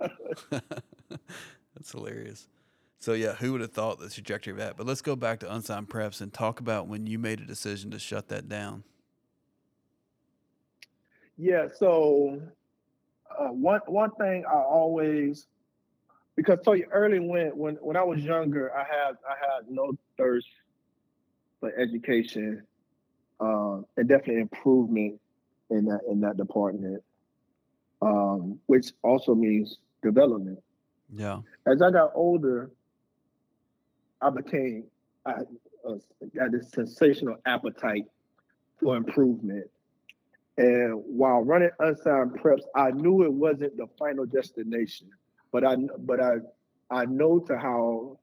That's 1.76 1.92
hilarious. 1.92 2.48
So 3.00 3.14
yeah, 3.14 3.34
who 3.34 3.52
would 3.52 3.62
have 3.62 3.72
thought 3.72 4.00
the 4.00 4.10
trajectory 4.10 4.52
of 4.52 4.58
that? 4.58 4.76
But 4.76 4.88
let's 4.88 5.02
go 5.02 5.16
back 5.16 5.40
to 5.42 5.54
unsigned 5.54 5.90
preps 5.90 6.22
and 6.22 6.34
talk 6.34 6.60
about 6.60 6.88
when 6.88 7.06
you 7.06 7.20
made 7.20 7.40
a 7.40 7.46
decision 7.46 7.92
to 7.92 8.00
shut 8.00 8.28
that 8.30 8.50
down. 8.50 8.84
yeah. 11.38 11.68
So 11.78 12.42
uh, 13.38 13.50
one 13.50 13.82
one 13.86 14.12
thing 14.12 14.44
I 14.48 14.56
always 14.56 15.48
because 16.36 16.60
so 16.64 16.74
you 16.74 16.86
early 16.92 17.20
when 17.20 17.50
when 17.50 17.76
when 17.76 17.96
I 17.96 18.04
was 18.04 18.22
younger, 18.24 18.76
I 18.76 18.84
had 18.84 19.18
I 19.28 19.36
had 19.40 19.70
no 19.70 19.94
thirst 20.18 20.48
for 21.60 21.72
education 21.78 22.64
uh, 23.40 23.82
and 23.98 24.08
definitely 24.08 24.42
improvement 24.42 25.20
in 25.70 25.86
that 25.86 26.02
in 26.10 26.22
that 26.22 26.38
department, 26.38 27.04
um, 28.02 28.60
which 28.66 28.92
also 29.04 29.36
means 29.36 29.78
development. 30.02 30.60
Yeah. 31.14 31.42
As 31.66 31.82
I 31.82 31.92
got 31.92 32.12
older, 32.16 32.72
I 34.22 34.30
became 34.30 34.86
I 35.26 35.32
uh, 35.88 35.96
got 36.36 36.52
this 36.52 36.72
sensational 36.72 37.38
appetite 37.46 38.06
for 38.80 38.96
improvement. 38.96 39.70
And 40.58 41.04
while 41.06 41.44
running 41.44 41.70
unsigned 41.80 42.32
preps, 42.32 42.64
I 42.76 42.92
knew 42.92 43.24
it 43.24 43.32
wasn't 43.32 43.78
the 43.78 43.88
final 44.00 44.26
destination, 44.26 45.10
but 45.52 45.64
I 45.64 45.76
but 46.00 46.20
I 46.20 46.38
I 46.90 47.06
know 47.06 47.40
to 47.40 47.58
how 47.58 48.20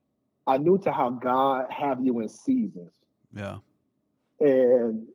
I 0.46 0.58
knew 0.58 0.78
to 0.78 0.92
how 0.92 1.10
God 1.10 1.66
have 1.70 2.04
you 2.04 2.20
in 2.20 2.28
seasons, 2.28 2.92
Yeah. 3.34 3.58
and 4.40 5.06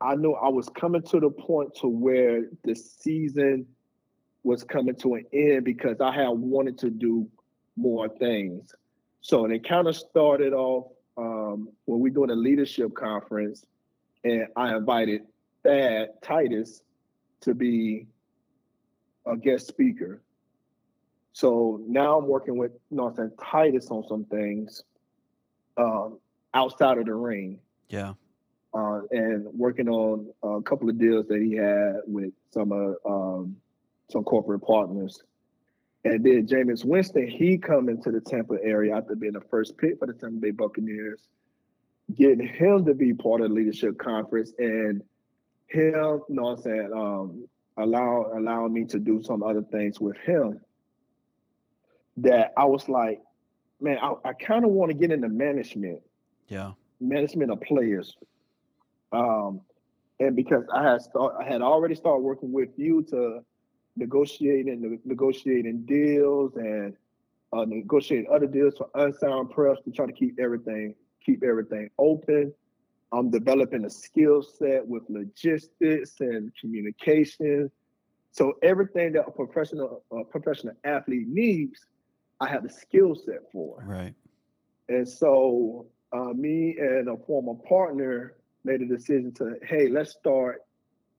I 0.00 0.16
knew 0.16 0.32
I 0.32 0.48
was 0.48 0.68
coming 0.68 1.02
to 1.02 1.20
the 1.20 1.30
point 1.30 1.74
to 1.76 1.88
where 1.88 2.44
the 2.62 2.74
season 2.74 3.66
was 4.42 4.62
coming 4.62 4.94
to 4.96 5.14
an 5.14 5.24
end 5.32 5.64
because 5.64 6.00
I 6.00 6.12
had 6.12 6.28
wanted 6.28 6.76
to 6.78 6.90
do 6.90 7.26
more 7.76 8.08
things. 8.08 8.74
So 9.24 9.46
it 9.46 9.66
kind 9.66 9.88
of 9.88 9.96
started 9.96 10.52
off 10.52 10.92
um, 11.16 11.70
when 11.86 11.98
we 12.00 12.10
doing 12.10 12.28
a 12.28 12.34
leadership 12.34 12.94
conference, 12.94 13.64
and 14.22 14.46
I 14.54 14.76
invited 14.76 15.22
Thad 15.62 16.10
Titus 16.22 16.82
to 17.40 17.54
be 17.54 18.06
a 19.24 19.34
guest 19.34 19.66
speaker. 19.66 20.20
So 21.32 21.80
now 21.88 22.18
I'm 22.18 22.26
working 22.26 22.58
with 22.58 22.72
you 22.90 22.98
know, 22.98 23.04
what 23.04 23.16
saying, 23.16 23.32
Titus 23.42 23.88
on 23.90 24.04
some 24.06 24.26
things 24.26 24.82
um, 25.78 26.18
outside 26.52 26.98
of 26.98 27.06
the 27.06 27.14
ring 27.14 27.58
Yeah. 27.88 28.12
uh, 28.74 29.00
and 29.10 29.46
working 29.54 29.88
on 29.88 30.26
a 30.42 30.60
couple 30.60 30.90
of 30.90 30.98
deals 30.98 31.26
that 31.28 31.40
he 31.40 31.54
had 31.54 32.02
with 32.06 32.34
some 32.50 32.72
uh, 32.72 33.08
um, 33.10 33.56
some 34.12 34.22
corporate 34.22 34.60
partners. 34.60 35.22
And 36.04 36.22
then 36.22 36.46
Jameis 36.46 36.84
Winston, 36.84 37.26
he 37.26 37.56
come 37.56 37.88
into 37.88 38.10
the 38.10 38.20
Tampa 38.20 38.56
area 38.62 38.94
after 38.96 39.14
being 39.16 39.32
the 39.32 39.40
first 39.40 39.76
pick 39.78 39.98
for 39.98 40.06
the 40.06 40.12
Tampa 40.12 40.36
Bay 40.38 40.50
Buccaneers, 40.50 41.22
getting 42.14 42.46
him 42.46 42.84
to 42.84 42.94
be 42.94 43.14
part 43.14 43.40
of 43.40 43.48
the 43.48 43.54
leadership 43.54 43.98
conference 43.98 44.52
and 44.58 45.02
him, 45.66 46.20
you 46.28 46.34
know 46.34 46.42
what 46.42 46.58
I'm 46.58 46.62
saying, 46.62 46.90
um, 46.94 47.48
allow 47.78 48.30
allowing 48.36 48.72
me 48.74 48.84
to 48.84 48.98
do 48.98 49.22
some 49.22 49.42
other 49.42 49.62
things 49.62 49.98
with 49.98 50.16
him. 50.18 50.60
That 52.18 52.52
I 52.56 52.66
was 52.66 52.88
like, 52.88 53.20
man, 53.80 53.98
I, 54.00 54.12
I 54.24 54.32
kind 54.34 54.64
of 54.64 54.70
want 54.70 54.90
to 54.90 54.94
get 54.94 55.10
into 55.10 55.28
management 55.28 56.00
Yeah. 56.48 56.72
management 57.00 57.50
of 57.50 57.60
players. 57.62 58.14
Um, 59.10 59.62
and 60.20 60.36
because 60.36 60.64
I 60.72 60.82
had 60.90 61.02
start, 61.02 61.34
I 61.40 61.44
had 61.44 61.62
already 61.62 61.94
started 61.94 62.22
working 62.22 62.52
with 62.52 62.68
you 62.76 63.02
to 63.10 63.40
negotiate 63.96 64.66
and 64.66 65.00
negotiating 65.04 65.84
deals 65.86 66.56
and 66.56 66.96
uh, 67.52 67.64
negotiate 67.64 68.26
other 68.28 68.46
deals 68.46 68.74
for 68.76 68.88
unsigned 68.94 69.50
preps 69.50 69.82
to 69.84 69.90
try 69.90 70.06
to 70.06 70.12
keep 70.12 70.38
everything 70.40 70.94
keep 71.24 71.42
everything 71.42 71.90
open. 71.98 72.52
I'm 73.12 73.30
developing 73.30 73.84
a 73.84 73.90
skill 73.90 74.42
set 74.42 74.86
with 74.86 75.04
logistics 75.08 76.20
and 76.20 76.52
communication. 76.60 77.70
So 78.32 78.54
everything 78.62 79.12
that 79.12 79.26
a 79.26 79.30
professional 79.30 80.02
a 80.10 80.24
professional 80.24 80.74
athlete 80.84 81.28
needs, 81.28 81.86
I 82.40 82.48
have 82.48 82.64
the 82.64 82.70
skill 82.70 83.14
set 83.14 83.50
for. 83.52 83.82
Right. 83.86 84.14
And 84.88 85.08
so 85.08 85.86
uh, 86.12 86.32
me 86.34 86.76
and 86.78 87.08
a 87.08 87.16
former 87.16 87.54
partner 87.54 88.34
made 88.64 88.80
a 88.80 88.86
decision 88.86 89.32
to, 89.32 89.56
hey, 89.62 89.88
let's 89.88 90.12
start 90.12 90.62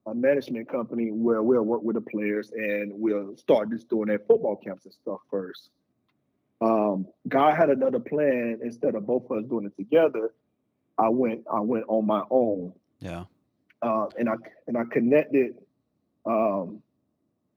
a 0.08 0.14
management 0.14 0.70
company 0.70 1.12
where 1.12 1.42
we'll 1.42 1.64
work 1.64 1.82
with 1.82 1.96
the 1.96 2.02
players 2.02 2.52
and 2.52 2.92
we'll 2.94 3.36
start 3.38 3.70
just 3.72 3.90
doing 3.90 4.08
their 4.08 4.20
football 4.20 4.56
camps 4.56 4.86
and 4.86 4.94
stuff 4.94 5.20
first. 5.32 5.70
Um, 6.62 7.08
God 7.28 7.56
had 7.56 7.70
another 7.70 8.00
plan. 8.00 8.60
Instead 8.64 8.96
of 8.96 9.06
both 9.06 9.26
of 9.30 9.38
us 9.40 9.46
doing 9.50 9.66
it 9.66 9.76
together, 9.76 10.32
I 10.98 11.10
went 11.10 11.44
I 11.52 11.60
went 11.60 11.86
on 11.88 12.06
my 12.06 12.24
own, 12.30 12.74
Yeah. 13.00 13.26
uh, 13.82 14.08
and 14.18 14.30
I 14.30 14.36
and 14.68 14.78
I 14.78 14.84
connected 14.92 15.56
um, 16.26 16.82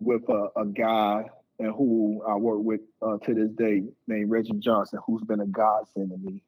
with 0.01 0.29
a, 0.29 0.49
a 0.57 0.67
guy 0.67 1.25
and 1.61 1.73
who 1.75 2.23
I 2.29 2.35
work 2.37 2.61
with 2.63 2.81
uh, 3.03 3.19
to 3.19 3.35
this 3.35 3.51
day 3.51 3.85
named 4.07 4.31
Reggie 4.31 4.55
Johnson, 4.59 5.01
who's 5.07 5.23
been 5.23 5.41
a 5.41 5.47
godsend 5.47 6.11
to 6.11 6.17
me. 6.17 6.43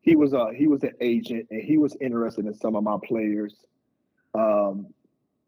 He 0.00 0.16
was 0.16 0.32
a 0.32 0.52
he 0.54 0.66
was 0.68 0.82
an 0.84 0.92
agent 1.00 1.48
and 1.50 1.62
he 1.62 1.76
was 1.76 1.96
interested 2.00 2.46
in 2.46 2.54
some 2.54 2.76
of 2.76 2.82
my 2.84 2.96
players 3.04 3.54
um, 4.34 4.86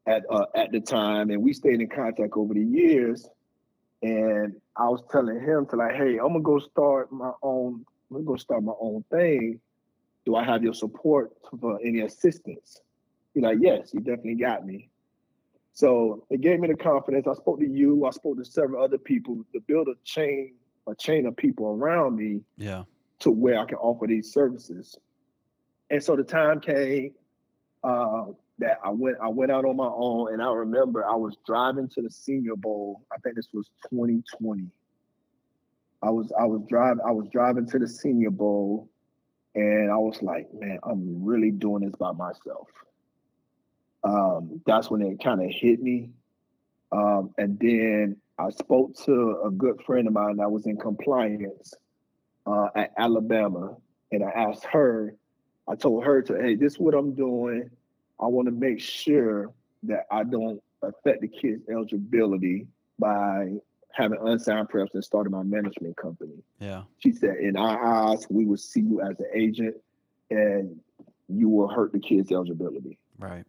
at 0.06 0.24
uh, 0.30 0.46
at 0.54 0.70
the 0.72 0.80
time, 0.80 1.30
and 1.30 1.42
we 1.42 1.52
stayed 1.52 1.80
in 1.80 1.88
contact 1.88 2.34
over 2.36 2.54
the 2.54 2.60
years. 2.64 3.28
And 4.02 4.54
I 4.76 4.88
was 4.88 5.02
telling 5.10 5.40
him 5.40 5.66
to 5.66 5.76
like, 5.76 5.94
hey, 5.94 6.18
I'm 6.18 6.28
gonna 6.28 6.40
go 6.40 6.58
start 6.58 7.10
my 7.10 7.32
own. 7.42 7.84
I'm 8.10 8.16
gonna 8.16 8.24
go 8.24 8.36
start 8.36 8.62
my 8.62 8.74
own 8.78 9.04
thing. 9.10 9.60
Do 10.26 10.36
I 10.36 10.44
have 10.44 10.62
your 10.62 10.74
support 10.74 11.32
for 11.60 11.78
any 11.84 12.00
assistance? 12.00 12.80
He's 13.32 13.42
like, 13.42 13.58
yes, 13.60 13.90
you 13.92 14.00
definitely 14.00 14.36
got 14.36 14.64
me. 14.66 14.90
So 15.72 16.24
it 16.30 16.40
gave 16.40 16.60
me 16.60 16.68
the 16.68 16.76
confidence. 16.76 17.26
I 17.26 17.34
spoke 17.34 17.58
to 17.60 17.66
you. 17.68 18.04
I 18.06 18.10
spoke 18.10 18.36
to 18.38 18.44
several 18.44 18.82
other 18.82 18.98
people 18.98 19.44
to 19.52 19.60
build 19.60 19.88
a 19.88 19.94
chain, 20.04 20.54
a 20.86 20.94
chain 20.94 21.26
of 21.26 21.36
people 21.36 21.66
around 21.66 22.16
me 22.16 22.42
Yeah. 22.56 22.84
to 23.20 23.30
where 23.30 23.58
I 23.58 23.64
can 23.64 23.78
offer 23.78 24.06
these 24.06 24.32
services. 24.32 24.96
And 25.90 26.02
so 26.02 26.14
the 26.14 26.22
time 26.22 26.60
came 26.60 27.12
uh, 27.82 28.26
that 28.58 28.78
I 28.84 28.90
went 28.90 29.16
I 29.22 29.28
went 29.28 29.50
out 29.50 29.64
on 29.64 29.76
my 29.76 29.90
own, 29.92 30.32
and 30.32 30.42
I 30.42 30.52
remember 30.52 31.04
I 31.04 31.16
was 31.16 31.36
driving 31.46 31.88
to 31.88 32.02
the 32.02 32.10
Senior 32.10 32.56
Bowl. 32.56 33.02
I 33.12 33.18
think 33.18 33.36
this 33.36 33.48
was 33.52 33.66
2020. 33.90 34.66
I 36.02 36.10
was 36.10 36.32
I 36.38 36.44
was 36.44 36.62
driving 36.68 37.02
I 37.06 37.10
was 37.10 37.26
driving 37.32 37.66
to 37.70 37.78
the 37.78 37.88
Senior 37.88 38.30
Bowl, 38.30 38.88
and 39.54 39.90
I 39.90 39.96
was 39.96 40.22
like, 40.22 40.52
man, 40.54 40.78
I'm 40.82 41.24
really 41.24 41.50
doing 41.50 41.84
this 41.84 41.94
by 41.96 42.12
myself. 42.12 42.68
Um, 44.04 44.60
that's 44.66 44.90
when 44.90 45.00
it 45.02 45.22
kind 45.22 45.42
of 45.42 45.50
hit 45.50 45.82
me. 45.82 46.10
Um, 46.92 47.34
and 47.38 47.58
then 47.58 48.16
I 48.38 48.50
spoke 48.50 48.94
to 49.04 49.40
a 49.44 49.50
good 49.50 49.80
friend 49.86 50.06
of 50.06 50.12
mine 50.12 50.36
that 50.36 50.50
was 50.50 50.66
in 50.66 50.76
compliance 50.76 51.74
uh, 52.46 52.68
at 52.76 52.92
Alabama, 52.98 53.76
and 54.12 54.22
I 54.22 54.30
asked 54.30 54.64
her. 54.66 55.16
I 55.66 55.76
told 55.76 56.04
her 56.04 56.20
to, 56.20 56.34
hey, 56.34 56.56
this 56.56 56.74
is 56.74 56.78
what 56.78 56.94
I'm 56.94 57.14
doing. 57.14 57.70
I 58.20 58.26
want 58.26 58.46
to 58.46 58.52
make 58.52 58.80
sure 58.80 59.52
that 59.84 60.06
I 60.10 60.24
don't 60.24 60.62
affect 60.82 61.20
the 61.20 61.28
kids' 61.28 61.62
eligibility 61.70 62.66
by 62.98 63.54
having 63.92 64.18
unsigned 64.26 64.68
preps 64.68 64.94
and 64.94 65.04
starting 65.04 65.32
my 65.32 65.42
management 65.42 65.96
company. 65.96 66.42
Yeah. 66.58 66.82
She 66.98 67.12
said, 67.12 67.36
in 67.36 67.56
our 67.56 67.84
eyes, 67.84 68.26
we 68.28 68.44
will 68.44 68.56
see 68.56 68.80
you 68.80 69.00
as 69.00 69.18
an 69.20 69.26
agent, 69.32 69.76
and 70.30 70.80
you 71.28 71.48
will 71.48 71.68
hurt 71.68 71.92
the 71.92 72.00
kids' 72.00 72.32
eligibility. 72.32 72.98
Right. 73.18 73.44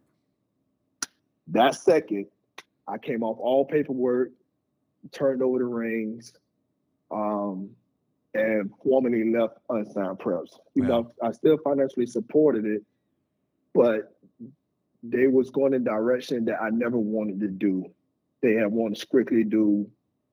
That 1.48 1.74
second, 1.74 2.26
I 2.88 2.98
came 2.98 3.22
off 3.22 3.38
all 3.40 3.64
paperwork, 3.64 4.30
turned 5.12 5.42
over 5.42 5.58
the 5.58 5.64
rings, 5.64 6.32
um, 7.10 7.70
and 8.34 8.70
formally 8.82 9.30
left 9.30 9.58
unsigned 9.70 10.18
preps. 10.18 10.58
You 10.74 10.82
Yeah. 10.82 10.88
know, 10.88 11.12
I 11.22 11.32
still 11.32 11.58
financially 11.58 12.06
supported 12.06 12.66
it, 12.66 12.82
but 13.74 14.15
they 15.02 15.26
was 15.26 15.50
going 15.50 15.74
in 15.74 15.82
a 15.82 15.84
direction 15.84 16.44
that 16.46 16.60
I 16.60 16.70
never 16.70 16.98
wanted 16.98 17.40
to 17.40 17.48
do. 17.48 17.84
They 18.42 18.54
had 18.54 18.70
wanted 18.70 18.96
to 18.96 19.00
strictly 19.00 19.44
do 19.44 19.88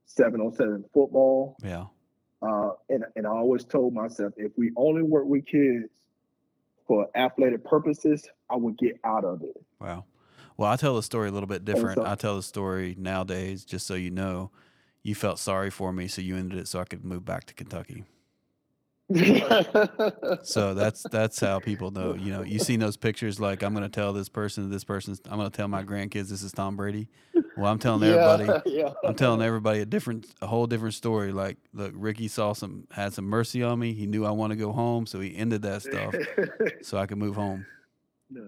seven 0.05 0.41
on 0.41 0.53
seven 0.53 0.83
football. 0.93 1.57
Yeah. 1.63 1.85
Uh, 2.41 2.71
and, 2.89 3.05
and 3.15 3.25
I 3.25 3.29
always 3.29 3.63
told 3.63 3.93
myself, 3.93 4.33
if 4.37 4.51
we 4.57 4.71
only 4.75 5.01
work 5.01 5.25
with 5.25 5.45
kids 5.45 5.89
for 6.87 7.07
athletic 7.15 7.63
purposes, 7.63 8.27
I 8.49 8.57
would 8.57 8.77
get 8.77 8.99
out 9.05 9.23
of 9.23 9.41
it. 9.41 9.55
Wow. 9.79 10.05
Well, 10.57 10.69
I 10.69 10.75
tell 10.75 10.95
the 10.95 11.03
story 11.03 11.29
a 11.29 11.31
little 11.31 11.47
bit 11.47 11.65
different. 11.65 11.95
so- 11.95 12.05
I 12.05 12.15
tell 12.15 12.35
the 12.35 12.43
story 12.43 12.95
nowadays, 12.97 13.63
just 13.63 13.87
so 13.87 13.95
you 13.95 14.11
know, 14.11 14.51
you 15.01 15.15
felt 15.15 15.39
sorry 15.39 15.69
for 15.69 15.91
me, 15.91 16.07
so 16.07 16.21
you 16.21 16.35
ended 16.37 16.59
it 16.59 16.67
so 16.67 16.79
I 16.79 16.85
could 16.85 17.03
move 17.03 17.25
back 17.25 17.45
to 17.45 17.53
Kentucky. 17.53 18.03
So 20.43 20.73
that's 20.73 21.03
that's 21.11 21.39
how 21.39 21.59
people 21.59 21.91
know. 21.91 22.13
You 22.13 22.31
know, 22.31 22.41
you 22.41 22.59
seen 22.59 22.79
those 22.79 22.97
pictures 22.97 23.39
like 23.39 23.63
I'm 23.63 23.73
going 23.73 23.83
to 23.83 23.89
tell 23.89 24.13
this 24.13 24.29
person, 24.29 24.69
this 24.69 24.83
person's. 24.83 25.21
I'm 25.29 25.37
going 25.37 25.49
to 25.49 25.55
tell 25.55 25.67
my 25.67 25.83
grandkids 25.83 26.29
this 26.29 26.41
is 26.41 26.51
Tom 26.51 26.75
Brady. 26.75 27.07
Well, 27.55 27.71
I'm 27.71 27.79
telling 27.79 28.03
everybody. 28.03 28.61
yeah. 28.69 28.93
I'm 29.03 29.15
telling 29.15 29.41
everybody 29.41 29.81
a 29.81 29.85
different, 29.85 30.27
a 30.41 30.47
whole 30.47 30.67
different 30.67 30.95
story. 30.95 31.31
Like, 31.31 31.57
look, 31.73 31.91
Ricky 31.95 32.27
saw 32.27 32.53
some, 32.53 32.87
had 32.91 33.13
some 33.13 33.25
mercy 33.25 33.61
on 33.61 33.79
me. 33.79 33.93
He 33.93 34.07
knew 34.07 34.25
I 34.25 34.31
want 34.31 34.51
to 34.51 34.57
go 34.57 34.71
home, 34.71 35.05
so 35.05 35.19
he 35.19 35.35
ended 35.35 35.61
that 35.61 35.83
stuff 35.83 36.13
so 36.81 36.97
I 36.97 37.05
could 37.05 37.17
move 37.17 37.35
home. 37.35 37.65
no, 38.29 38.47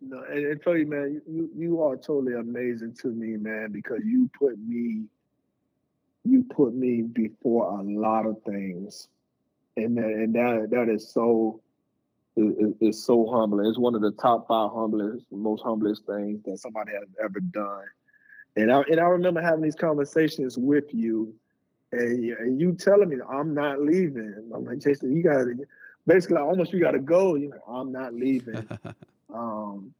no, 0.00 0.22
and, 0.30 0.46
and 0.46 0.62
tell 0.62 0.76
you, 0.76 0.86
man, 0.86 1.20
you 1.26 1.50
you 1.56 1.82
are 1.82 1.96
totally 1.96 2.34
amazing 2.34 2.94
to 3.02 3.08
me, 3.08 3.36
man, 3.36 3.72
because 3.72 4.00
you 4.04 4.30
put 4.38 4.58
me, 4.58 5.04
you 6.24 6.44
put 6.54 6.74
me 6.74 7.02
before 7.02 7.78
a 7.78 7.82
lot 7.82 8.26
of 8.26 8.36
things, 8.44 9.08
and 9.84 9.96
that, 9.96 10.04
and 10.04 10.34
that 10.34 10.68
that 10.70 10.88
is 10.88 11.10
so, 11.12 11.60
it, 12.36 12.76
it's 12.80 13.04
so 13.04 13.26
humbling. 13.30 13.66
It's 13.66 13.78
one 13.78 13.94
of 13.94 14.02
the 14.02 14.12
top 14.12 14.46
five 14.48 14.70
humblest, 14.72 15.26
most 15.30 15.62
humblest 15.62 16.06
things 16.06 16.42
that 16.44 16.58
somebody 16.58 16.92
has 16.92 17.08
ever 17.22 17.40
done. 17.40 17.84
And 18.56 18.72
I 18.72 18.82
and 18.82 19.00
I 19.00 19.04
remember 19.04 19.40
having 19.40 19.62
these 19.62 19.76
conversations 19.76 20.58
with 20.58 20.92
you, 20.92 21.34
and, 21.92 22.24
you- 22.24 22.36
and 22.38 22.60
you 22.60 22.74
telling 22.74 23.08
me 23.08 23.16
I'm 23.30 23.54
not 23.54 23.80
leaving. 23.80 24.50
I'm 24.54 24.64
like 24.64 24.78
Jason, 24.80 25.16
you 25.16 25.22
got 25.22 25.44
to 25.44 25.54
basically 26.06 26.38
almost 26.38 26.72
you 26.72 26.80
got 26.80 26.92
to 26.92 26.98
go. 27.00 27.36
You 27.36 27.50
know, 27.50 27.74
I'm 27.74 27.92
not 27.92 28.14
leaving. 28.14 28.68
um, 29.34 29.94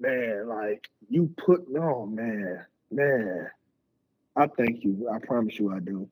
man, 0.00 0.48
like 0.48 0.88
you 1.08 1.32
put 1.36 1.70
no 1.70 2.06
man, 2.06 2.64
man. 2.90 3.48
I 4.36 4.46
thank 4.46 4.84
you. 4.84 5.08
I 5.12 5.18
promise 5.18 5.58
you, 5.58 5.72
I 5.74 5.80
do. 5.80 6.08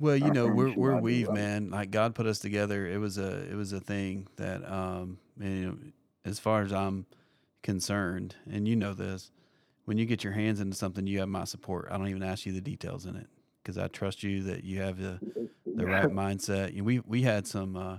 Well, 0.00 0.16
you 0.16 0.30
know, 0.30 0.46
we're 0.46 0.72
we're 0.74 0.96
weave, 1.00 1.30
man. 1.30 1.70
Like 1.70 1.90
God 1.90 2.14
put 2.14 2.26
us 2.26 2.38
together. 2.38 2.86
It 2.86 2.98
was 2.98 3.18
a 3.18 3.50
it 3.50 3.54
was 3.56 3.72
a 3.72 3.80
thing 3.80 4.28
that 4.36 4.68
um 4.70 5.18
you 5.40 5.48
know, 5.48 5.76
as 6.24 6.38
far 6.38 6.62
as 6.62 6.72
I'm 6.72 7.06
concerned, 7.62 8.36
and 8.50 8.68
you 8.68 8.76
know 8.76 8.94
this, 8.94 9.32
when 9.86 9.98
you 9.98 10.06
get 10.06 10.22
your 10.22 10.32
hands 10.34 10.60
into 10.60 10.76
something, 10.76 11.06
you 11.06 11.18
have 11.20 11.28
my 11.28 11.44
support. 11.44 11.88
I 11.90 11.98
don't 11.98 12.08
even 12.08 12.22
ask 12.22 12.46
you 12.46 12.52
the 12.52 12.60
details 12.60 13.06
in 13.06 13.16
it 13.16 13.26
because 13.62 13.76
I 13.76 13.88
trust 13.88 14.22
you 14.22 14.42
that 14.44 14.62
you 14.64 14.80
have 14.80 14.98
the 14.98 15.18
the 15.66 15.86
right 15.86 16.08
mindset. 16.08 16.72
You 16.72 16.78
know, 16.78 16.84
we 16.84 17.00
we 17.00 17.22
had 17.22 17.46
some 17.46 17.76
uh 17.76 17.98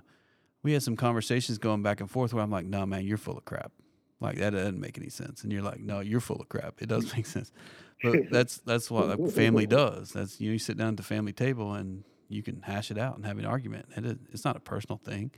we 0.63 0.73
had 0.73 0.83
some 0.83 0.95
conversations 0.95 1.57
going 1.57 1.83
back 1.83 1.99
and 1.99 2.09
forth 2.09 2.33
where 2.33 2.43
I'm 2.43 2.51
like, 2.51 2.65
no, 2.65 2.85
man, 2.85 3.05
you're 3.05 3.17
full 3.17 3.37
of 3.37 3.45
crap. 3.45 3.71
Like 4.19 4.37
that 4.37 4.51
doesn't 4.51 4.79
make 4.79 4.97
any 4.97 5.09
sense. 5.09 5.43
And 5.43 5.51
you're 5.51 5.61
like, 5.61 5.79
no, 5.79 5.99
you're 6.01 6.19
full 6.19 6.41
of 6.41 6.49
crap. 6.49 6.81
It 6.81 6.87
does 6.89 7.13
make 7.15 7.25
sense. 7.25 7.51
But 8.01 8.29
that's 8.31 8.59
that's 8.59 8.89
what 8.89 9.19
a 9.19 9.27
family 9.27 9.67
does. 9.67 10.11
That's 10.13 10.39
you, 10.39 10.47
know, 10.47 10.53
you 10.53 10.59
sit 10.59 10.77
down 10.77 10.87
at 10.89 10.95
the 10.97 11.03
family 11.03 11.33
table 11.33 11.73
and 11.73 12.05
you 12.29 12.41
can 12.41 12.61
hash 12.61 12.91
it 12.91 12.97
out 12.97 13.17
and 13.17 13.25
have 13.25 13.37
an 13.39 13.45
argument. 13.45 13.87
And 13.93 14.05
it, 14.05 14.19
it's 14.31 14.45
not 14.45 14.55
a 14.55 14.61
personal 14.61 14.97
thing. 15.03 15.31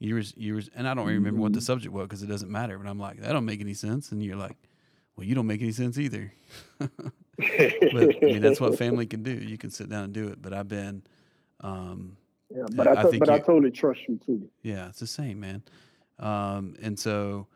You 0.00 0.16
was 0.16 0.36
you 0.36 0.54
was, 0.56 0.68
and 0.74 0.88
I 0.88 0.94
don't 0.94 1.06
remember 1.06 1.40
what 1.40 1.52
the 1.52 1.60
Mhm. 1.60 1.62
subject 1.62 1.94
was 1.94 2.08
because 2.08 2.24
it 2.24 2.26
doesn't 2.26 2.50
matter. 2.50 2.76
But 2.76 2.88
I'm 2.88 2.98
like, 2.98 3.20
that 3.20 3.32
don't 3.32 3.44
make 3.44 3.60
any 3.60 3.74
sense. 3.74 4.10
And 4.10 4.20
you're 4.20 4.34
like, 4.34 4.56
well, 5.14 5.24
you 5.24 5.36
don't 5.36 5.46
make 5.46 5.62
any 5.62 5.70
sense 5.70 5.96
either. 5.96 6.32
but 6.78 8.16
I 8.22 8.26
mean, 8.26 8.40
that's 8.42 8.60
what 8.60 8.76
family 8.76 9.06
can 9.06 9.22
do. 9.22 9.30
You 9.32 9.56
can 9.56 9.70
sit 9.70 9.88
down 9.88 10.02
and 10.02 10.12
do 10.12 10.26
it. 10.26 10.42
But 10.42 10.52
I've 10.52 10.66
been, 10.68 11.04
um, 11.60 12.16
Yeah, 12.50 12.64
but 12.74 12.88
I 12.88 13.02
I, 13.02 13.04
think 13.04 13.20
but 13.20 13.30
I 13.30 13.38
totally 13.38 13.70
trust 13.70 14.00
you 14.08 14.18
too. 14.26 14.50
yeah, 14.62 14.88
it's 14.88 14.98
the 14.98 15.06
same, 15.06 15.38
man. 15.38 15.62
Um, 16.18 16.74
and 16.82 16.98
so 16.98 17.46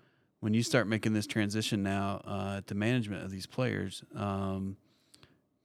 when 0.46 0.54
you 0.54 0.62
start 0.62 0.86
making 0.86 1.12
this 1.12 1.26
transition 1.26 1.82
now 1.82 2.22
uh, 2.24 2.60
to 2.68 2.76
management 2.76 3.24
of 3.24 3.32
these 3.32 3.46
players, 3.46 4.04
um, 4.14 4.76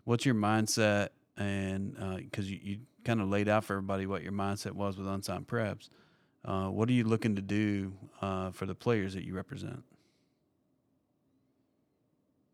what's 0.05 0.25
your 0.25 0.33
mindset? 0.33 1.09
And 1.37 1.93
because 2.17 2.49
you, 2.49 2.59
you 2.63 2.77
kind 3.05 3.21
of 3.21 3.29
laid 3.29 3.47
out 3.47 3.63
for 3.63 3.73
everybody 3.73 4.07
what 4.07 4.23
your 4.23 4.31
mindset 4.31 4.71
was 4.71 4.97
with 4.97 5.07
unsigned 5.07 5.45
preps, 5.45 5.89
uh, 6.45 6.65
what 6.69 6.89
are 6.89 6.93
you 6.93 7.03
looking 7.03 7.35
to 7.35 7.43
do 7.43 7.93
uh, 8.23 8.49
for 8.49 8.65
the 8.65 8.73
players 8.73 9.13
that 9.13 9.23
you 9.23 9.35
represent? 9.35 9.83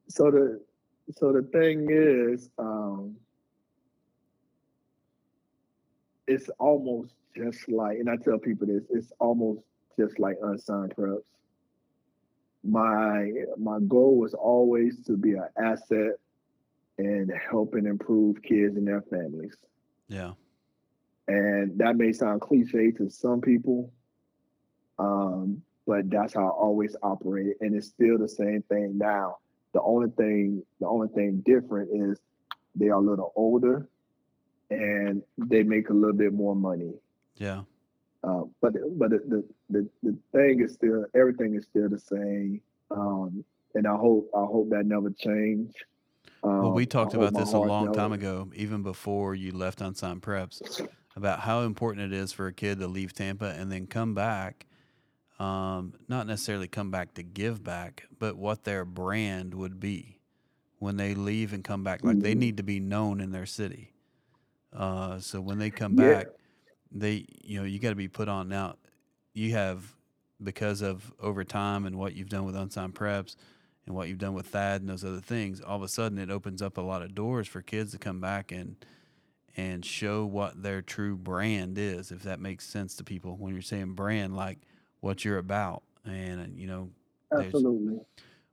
So 0.10 0.30
the 0.30 0.62
so 1.16 1.32
the 1.32 1.44
thing 1.44 1.88
is, 1.90 2.50
um, 2.60 3.16
it's 6.28 6.50
almost 6.60 7.14
just 7.38 7.70
like, 7.70 8.00
and 8.00 8.10
I 8.10 8.18
tell 8.18 8.38
people 8.38 8.68
this, 8.68 8.84
it's 8.90 9.14
almost 9.20 9.62
just 9.98 10.20
like 10.20 10.36
unsigned 10.44 10.94
preps. 10.94 11.22
My 12.68 13.32
my 13.58 13.80
goal 13.88 14.18
was 14.18 14.34
always 14.34 15.00
to 15.06 15.16
be 15.16 15.32
an 15.34 15.48
asset 15.58 16.14
and 16.98 17.32
help 17.50 17.76
and 17.76 17.88
improve 17.88 18.42
kids 18.44 18.76
and 18.76 18.88
their 18.88 19.02
families. 19.04 19.56
Yeah, 20.10 20.34
And 21.28 21.78
that 21.80 21.96
may 21.98 22.12
sound 22.12 22.42
cliche 22.42 22.92
to 22.92 23.10
some 23.10 23.42
people, 23.42 23.92
um, 25.00 25.62
but 25.86 26.10
that's 26.10 26.34
how 26.34 26.46
I 26.46 26.50
always 26.50 26.96
operated, 27.04 27.56
and 27.62 27.76
it's 27.76 27.88
still 27.88 28.18
the 28.18 28.28
same 28.28 28.64
thing 28.64 28.98
now. 28.98 29.38
The 29.74 29.82
only 29.82 30.10
thing, 30.12 30.64
the 30.80 30.88
only 30.88 31.10
thing 31.10 31.44
different 31.46 31.90
is 31.94 32.20
they 32.76 32.90
are 32.90 33.00
a 33.00 33.02
little 33.02 33.32
older, 33.36 33.88
and 34.70 35.22
they 35.38 35.64
make 35.64 35.90
a 35.90 35.94
little 35.94 36.16
bit 36.16 36.34
more 36.34 36.56
money. 36.56 36.94
yeah, 37.38 37.62
Uh, 38.28 38.44
but 38.62 38.74
but 39.00 39.12
the, 39.12 39.48
the 39.70 39.90
the 40.04 40.18
thing 40.34 40.62
is 40.62 40.74
still 40.74 41.06
everything 41.16 41.56
is 41.56 41.66
still 41.66 41.90
the 41.90 42.00
same, 42.00 42.62
um, 42.92 43.46
and 43.76 43.88
I 43.88 43.96
hope 43.96 44.30
I 44.36 44.46
hope 44.46 44.70
that 44.72 44.86
never 44.86 45.12
change. 45.12 45.74
Well, 46.60 46.72
Um, 46.72 46.74
we 46.74 46.86
talked 46.86 47.14
about 47.14 47.36
this 47.36 47.54
a 47.54 47.60
long 47.60 47.92
time 47.92 48.12
ago, 48.12 48.50
even 48.56 48.82
before 48.84 49.36
you 49.36 49.52
left 49.52 49.82
unsigned 49.82 50.22
preps, 50.24 50.64
about 51.16 51.42
how 51.42 51.62
important 51.62 52.12
it 52.12 52.18
is 52.18 52.34
for 52.34 52.48
a 52.48 52.54
kid 52.54 52.80
to 52.80 52.88
leave 52.88 53.14
Tampa 53.14 53.54
and 53.58 53.72
then 53.72 53.88
come 53.88 54.14
back. 54.14 54.66
Um, 55.40 55.94
not 56.08 56.28
necessarily 56.28 56.68
come 56.68 56.92
back 56.92 57.14
to 57.16 57.24
give 57.24 57.64
back, 57.64 58.06
but 58.20 58.38
what 58.38 58.64
their 58.64 58.86
brand 58.86 59.54
would 59.54 59.80
be 59.80 60.22
when 60.80 60.98
they 60.98 61.16
leave 61.16 61.54
and 61.54 61.64
come 61.64 61.84
back. 61.84 62.04
Like 62.04 62.22
they 62.22 62.34
Mhm. 62.34 62.40
need 62.40 62.58
to 62.58 62.64
be 62.64 62.80
known 62.80 63.22
in 63.22 63.32
their 63.32 63.46
city. 63.48 63.94
Uh, 64.74 65.20
so 65.20 65.42
when 65.42 65.60
they 65.60 65.72
come 65.72 65.96
Yeah. 65.96 65.96
back, 65.96 66.30
they 66.92 67.26
you 67.44 67.60
know 67.60 67.66
you 67.66 67.80
got 67.80 67.90
to 67.90 67.96
be 67.96 68.08
put 68.08 68.28
on. 68.28 68.50
Now 68.50 68.76
you 69.34 69.54
have 69.54 69.94
because 70.44 70.82
of 70.82 71.12
over 71.20 71.44
time 71.44 71.86
and 71.86 71.98
what 71.98 72.16
you've 72.16 72.30
done 72.30 72.46
with 72.46 72.56
unsigned 72.56 72.94
preps 72.94 73.36
and 73.86 73.96
what 73.96 74.08
you've 74.08 74.20
done 74.20 74.34
with 74.34 74.48
Thad 74.48 74.82
and 74.82 74.90
those 74.90 75.04
other 75.04 75.22
things, 75.22 75.62
all 75.62 75.78
of 75.78 75.82
a 75.82 75.88
sudden 75.88 76.18
it 76.18 76.30
opens 76.30 76.62
up 76.62 76.78
a 76.78 76.82
lot 76.82 77.02
of 77.02 77.16
doors 77.16 77.48
for 77.48 77.62
kids 77.62 77.92
to 77.92 77.98
come 77.98 78.20
back 78.20 78.52
and 78.52 78.76
and 79.56 79.84
show 79.84 80.24
what 80.24 80.62
their 80.62 80.84
true 80.84 81.18
brand 81.18 81.80
is, 81.80 82.12
if 82.12 82.22
that 82.24 82.40
makes 82.40 82.66
sense 82.68 82.96
to 82.96 83.04
people. 83.04 83.36
When 83.38 83.54
you're 83.54 83.64
saying 83.64 83.94
brand, 83.94 84.36
like 84.36 84.60
what 85.00 85.26
you're 85.26 85.40
about, 85.40 85.82
and 86.06 86.60
you 86.60 86.68
know, 86.68 86.90
Absolutely. 87.36 88.00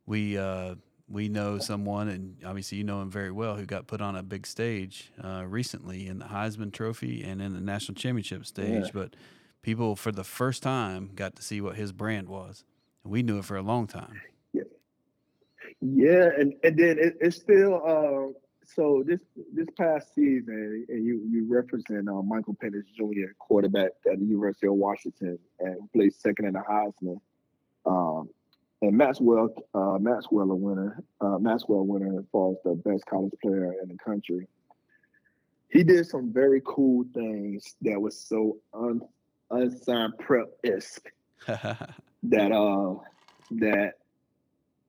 we 0.06 0.38
uh, 0.38 0.76
we 1.08 1.28
know 1.28 1.58
someone, 1.58 2.08
and 2.08 2.36
obviously 2.44 2.78
you 2.78 2.84
know 2.84 3.02
him 3.02 3.10
very 3.10 3.30
well, 3.30 3.56
who 3.56 3.66
got 3.66 3.86
put 3.86 4.00
on 4.00 4.16
a 4.16 4.22
big 4.22 4.46
stage 4.46 5.12
uh, 5.22 5.44
recently 5.46 6.06
in 6.06 6.18
the 6.18 6.26
Heisman 6.26 6.72
Trophy 6.72 7.22
and 7.22 7.42
in 7.42 7.52
the 7.52 7.60
national 7.60 7.94
championship 7.94 8.46
stage. 8.46 8.86
Yeah. 8.86 8.90
But 8.92 9.16
people, 9.62 9.96
for 9.96 10.12
the 10.12 10.24
first 10.24 10.62
time, 10.62 11.10
got 11.14 11.36
to 11.36 11.42
see 11.42 11.60
what 11.60 11.76
his 11.76 11.92
brand 11.92 12.28
was. 12.28 12.64
And 13.02 13.12
we 13.12 13.22
knew 13.22 13.38
it 13.38 13.44
for 13.44 13.56
a 13.56 13.62
long 13.62 13.86
time. 13.86 14.20
Yeah, 14.52 14.62
yeah, 15.80 16.30
and, 16.38 16.54
and 16.62 16.76
then 16.76 16.98
it, 16.98 17.16
it's 17.20 17.36
still 17.36 17.82
uh 17.84 18.32
so 18.66 19.04
this 19.06 19.20
this 19.52 19.68
past 19.76 20.14
season 20.14 20.86
and 20.88 21.04
you 21.04 21.20
you 21.30 21.46
represent 21.48 22.08
uh, 22.08 22.22
Michael 22.22 22.54
Penix 22.54 22.84
Jr. 22.96 23.32
quarterback 23.38 23.90
at 24.10 24.18
the 24.18 24.24
University 24.24 24.66
of 24.66 24.74
Washington 24.74 25.38
and 25.60 25.92
placed 25.92 26.22
second 26.22 26.46
in 26.46 26.54
the 26.54 26.60
Heisman. 26.60 27.20
Um 27.84 28.30
and 28.84 28.96
Maxwell 28.96 29.48
uh 29.74 29.98
Maxwell 29.98 30.50
a 30.50 30.54
winner, 30.54 31.02
uh 31.20 31.38
Maxwell 31.38 31.86
winner 31.86 32.18
as 32.18 32.24
far 32.30 32.52
as 32.52 32.56
the 32.64 32.74
best 32.74 33.04
college 33.06 33.32
player 33.42 33.74
in 33.82 33.88
the 33.88 33.96
country. 34.04 34.46
He 35.68 35.82
did 35.82 36.06
some 36.06 36.32
very 36.32 36.62
cool 36.64 37.04
things 37.14 37.74
that 37.82 38.00
was 38.00 38.18
so 38.18 38.58
un, 38.72 39.00
unsigned 39.50 40.18
prep 40.18 40.48
esque 40.64 41.10
that 41.46 42.52
uh 42.52 42.94
that 43.52 43.94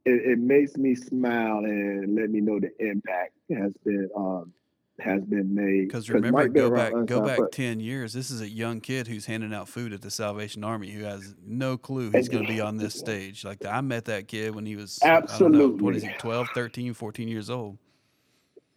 it, 0.05 0.31
it 0.31 0.39
makes 0.39 0.77
me 0.77 0.95
smile 0.95 1.59
and 1.59 2.15
let 2.15 2.29
me 2.29 2.41
know 2.41 2.59
the 2.59 2.71
impact 2.79 3.33
has 3.49 3.73
been 3.83 4.09
um 4.15 4.53
has 4.99 5.23
been 5.25 5.53
made. 5.53 5.87
Because 5.87 6.09
remember, 6.09 6.47
go 6.47 6.69
back, 6.71 6.93
go 7.05 7.21
back 7.21 7.39
ten 7.51 7.79
years. 7.79 8.13
This 8.13 8.31
is 8.31 8.41
a 8.41 8.49
young 8.49 8.79
kid 8.79 9.07
who's 9.07 9.25
handing 9.25 9.53
out 9.53 9.67
food 9.67 9.91
at 9.93 10.01
the 10.01 10.09
Salvation 10.11 10.63
Army 10.63 10.89
who 10.91 11.03
has 11.03 11.35
no 11.45 11.77
clue 11.77 12.11
he's 12.11 12.29
going 12.29 12.45
to 12.45 12.51
be 12.51 12.61
on 12.61 12.77
this 12.77 12.93
stage. 12.95 13.43
Like 13.43 13.65
I 13.65 13.81
met 13.81 14.05
that 14.05 14.27
kid 14.27 14.55
when 14.55 14.65
he 14.65 14.75
was 14.75 14.97
don't 14.97 15.51
know, 15.51 15.67
what 15.69 15.95
is 15.95 16.03
he, 16.03 16.09
Absolutely. 16.09 16.13
12, 16.19 16.47
13, 16.53 16.93
14 16.93 17.27
years 17.27 17.49
old. 17.49 17.77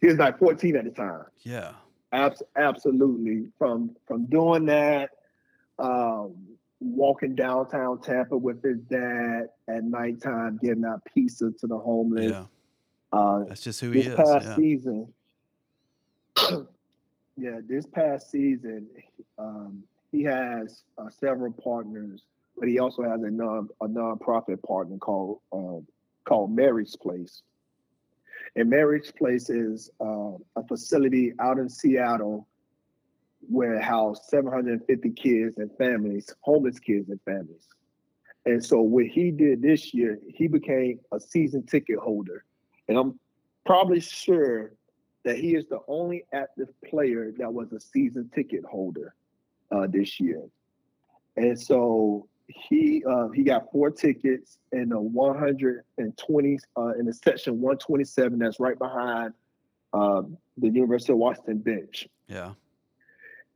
He 0.01 0.07
was 0.07 0.17
like 0.17 0.39
14 0.39 0.75
at 0.77 0.83
the 0.85 0.91
time. 0.91 1.23
Yeah, 1.43 1.71
Abs- 2.11 2.43
absolutely. 2.57 3.47
From 3.57 3.95
from 4.07 4.25
doing 4.25 4.65
that, 4.65 5.11
um, 5.77 6.35
walking 6.81 7.35
downtown 7.35 8.01
Tampa 8.01 8.37
with 8.37 8.61
his 8.63 8.79
dad 8.89 9.49
at 9.67 9.83
nighttime, 9.83 10.59
giving 10.61 10.85
out 10.85 11.01
pizza 11.13 11.51
to 11.59 11.67
the 11.67 11.77
homeless. 11.77 12.31
yeah. 12.31 12.43
Uh, 13.11 13.43
That's 13.47 13.61
just 13.61 13.81
who 13.81 13.91
he 13.91 14.01
this 14.03 14.07
is. 14.07 14.15
past 14.15 14.45
Yeah. 14.45 14.55
season, 14.55 15.13
yeah, 17.37 17.59
this 17.67 17.85
past 17.85 18.31
season, 18.31 18.87
um, 19.37 19.83
he 20.11 20.23
has 20.23 20.83
uh, 20.97 21.09
several 21.09 21.51
partners, 21.51 22.23
but 22.57 22.67
he 22.67 22.79
also 22.79 23.03
has 23.03 23.21
a 23.21 23.29
non 23.29 23.69
a 23.81 23.87
nonprofit 23.87 24.61
partner 24.63 24.97
called 24.97 25.39
uh, 25.51 25.79
called 26.25 26.51
Mary's 26.51 26.95
Place. 26.95 27.41
And 28.55 28.69
Mary's 28.69 29.11
Place 29.11 29.49
is 29.49 29.89
uh, 30.01 30.31
a 30.55 30.63
facility 30.67 31.33
out 31.39 31.59
in 31.59 31.69
Seattle 31.69 32.47
where 33.47 33.75
it 33.75 33.83
housed 33.83 34.23
750 34.25 35.11
kids 35.11 35.57
and 35.57 35.71
families, 35.77 36.33
homeless 36.41 36.79
kids 36.79 37.09
and 37.09 37.19
families. 37.21 37.67
And 38.45 38.63
so 38.63 38.81
what 38.81 39.05
he 39.05 39.31
did 39.31 39.61
this 39.61 39.93
year, 39.93 40.19
he 40.27 40.47
became 40.47 40.99
a 41.11 41.19
season 41.19 41.65
ticket 41.65 41.99
holder. 41.99 42.45
And 42.87 42.97
I'm 42.97 43.19
probably 43.65 43.99
sure 43.99 44.73
that 45.29 45.37
he 45.37 45.53
is 45.53 45.67
the 45.67 45.79
only 45.87 46.25
active 46.33 46.69
player 46.89 47.31
that 47.37 47.53
was 47.53 47.71
a 47.71 47.79
season 47.79 48.31
ticket 48.33 48.65
holder 48.65 49.13
uh, 49.71 49.85
this 49.87 50.19
year. 50.19 50.41
And 51.37 51.59
so 51.59 52.27
he 52.47 53.03
uh, 53.05 53.27
he 53.29 53.43
got 53.43 53.71
four 53.71 53.91
tickets 53.91 54.57
in 54.71 54.89
the 54.89 54.99
120 54.99 56.59
uh, 56.75 56.87
in 56.97 57.05
the 57.05 57.13
section 57.13 57.61
127 57.61 58.39
that's 58.39 58.59
right 58.59 58.79
behind 58.79 59.35
um, 59.93 60.35
the 60.57 60.69
University 60.69 61.13
of 61.13 61.19
Washington 61.19 61.59
bench. 61.59 62.07
Yeah. 62.27 62.53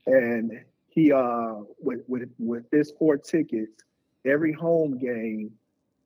And 0.06 0.64
he 0.90 1.12
uh 1.12 1.56
with 1.80 2.02
with 2.08 2.30
with 2.38 2.70
this 2.70 2.92
four 3.00 3.18
tickets, 3.18 3.82
every 4.26 4.54
home 4.54 5.00
game, 5.00 5.54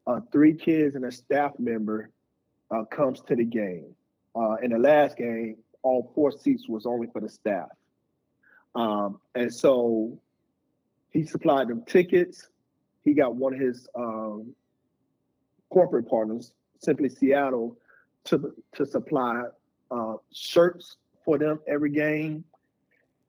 uh, 0.05 0.21
three 0.31 0.53
kids 0.53 0.95
and 0.95 1.03
a 1.03 1.11
staff 1.11 1.59
member 1.59 2.09
uh, 2.71 2.85
comes 2.85 3.19
to 3.27 3.35
the 3.35 3.43
game. 3.43 3.96
Uh, 4.37 4.55
in 4.61 4.71
the 4.71 4.77
last 4.77 5.17
game, 5.17 5.57
all 5.81 6.11
four 6.13 6.31
seats 6.31 6.67
was 6.67 6.85
only 6.85 7.07
for 7.07 7.21
the 7.21 7.29
staff. 7.29 7.69
Um, 8.75 9.19
and 9.33 9.53
so 9.53 10.19
he 11.11 11.25
supplied 11.25 11.69
them 11.69 11.83
tickets. 11.87 12.47
He 13.03 13.13
got 13.13 13.35
one 13.35 13.53
of 13.53 13.59
his 13.59 13.87
um, 13.95 14.53
corporate 15.69 16.07
partners, 16.07 16.51
Simply 16.79 17.09
Seattle, 17.09 17.77
to 18.25 18.53
to 18.75 18.85
supply 18.85 19.43
uh, 19.89 20.15
shirts 20.33 20.97
for 21.25 21.37
them 21.37 21.59
every 21.67 21.89
game, 21.89 22.43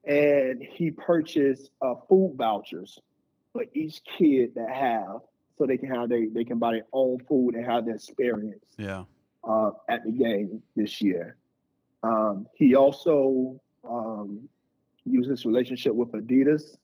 and 0.05 0.61
he 0.61 0.91
purchased 0.91 1.71
uh, 1.81 1.95
food 2.07 2.35
vouchers 2.37 2.99
for 3.53 3.63
each 3.73 4.01
kid 4.17 4.53
that 4.55 4.69
have, 4.69 5.21
so 5.57 5.65
they 5.65 5.77
can 5.77 5.89
have 5.89 6.09
they 6.09 6.27
they 6.27 6.43
can 6.43 6.59
buy 6.59 6.73
their 6.73 6.85
own 6.93 7.19
food 7.27 7.55
and 7.55 7.65
have 7.65 7.85
the 7.85 7.93
experience. 7.93 8.65
Yeah. 8.77 9.05
Uh, 9.47 9.71
at 9.87 10.03
the 10.03 10.11
game 10.11 10.61
this 10.75 11.01
year. 11.01 11.37
Um, 12.03 12.45
he 12.55 12.75
also 12.75 13.59
um, 13.89 14.49
used 15.05 15.29
his 15.29 15.45
relationship 15.45 15.93
with 15.95 16.11
Adidas. 16.11 16.77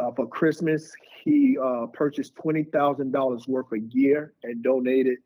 Uh, 0.00 0.12
for 0.12 0.28
Christmas, 0.28 0.92
he 1.24 1.58
uh, 1.58 1.86
purchased 1.92 2.36
twenty 2.36 2.62
thousand 2.62 3.10
dollars 3.10 3.48
worth 3.48 3.70
of 3.72 3.90
gear 3.90 4.32
and 4.44 4.62
donated 4.62 5.18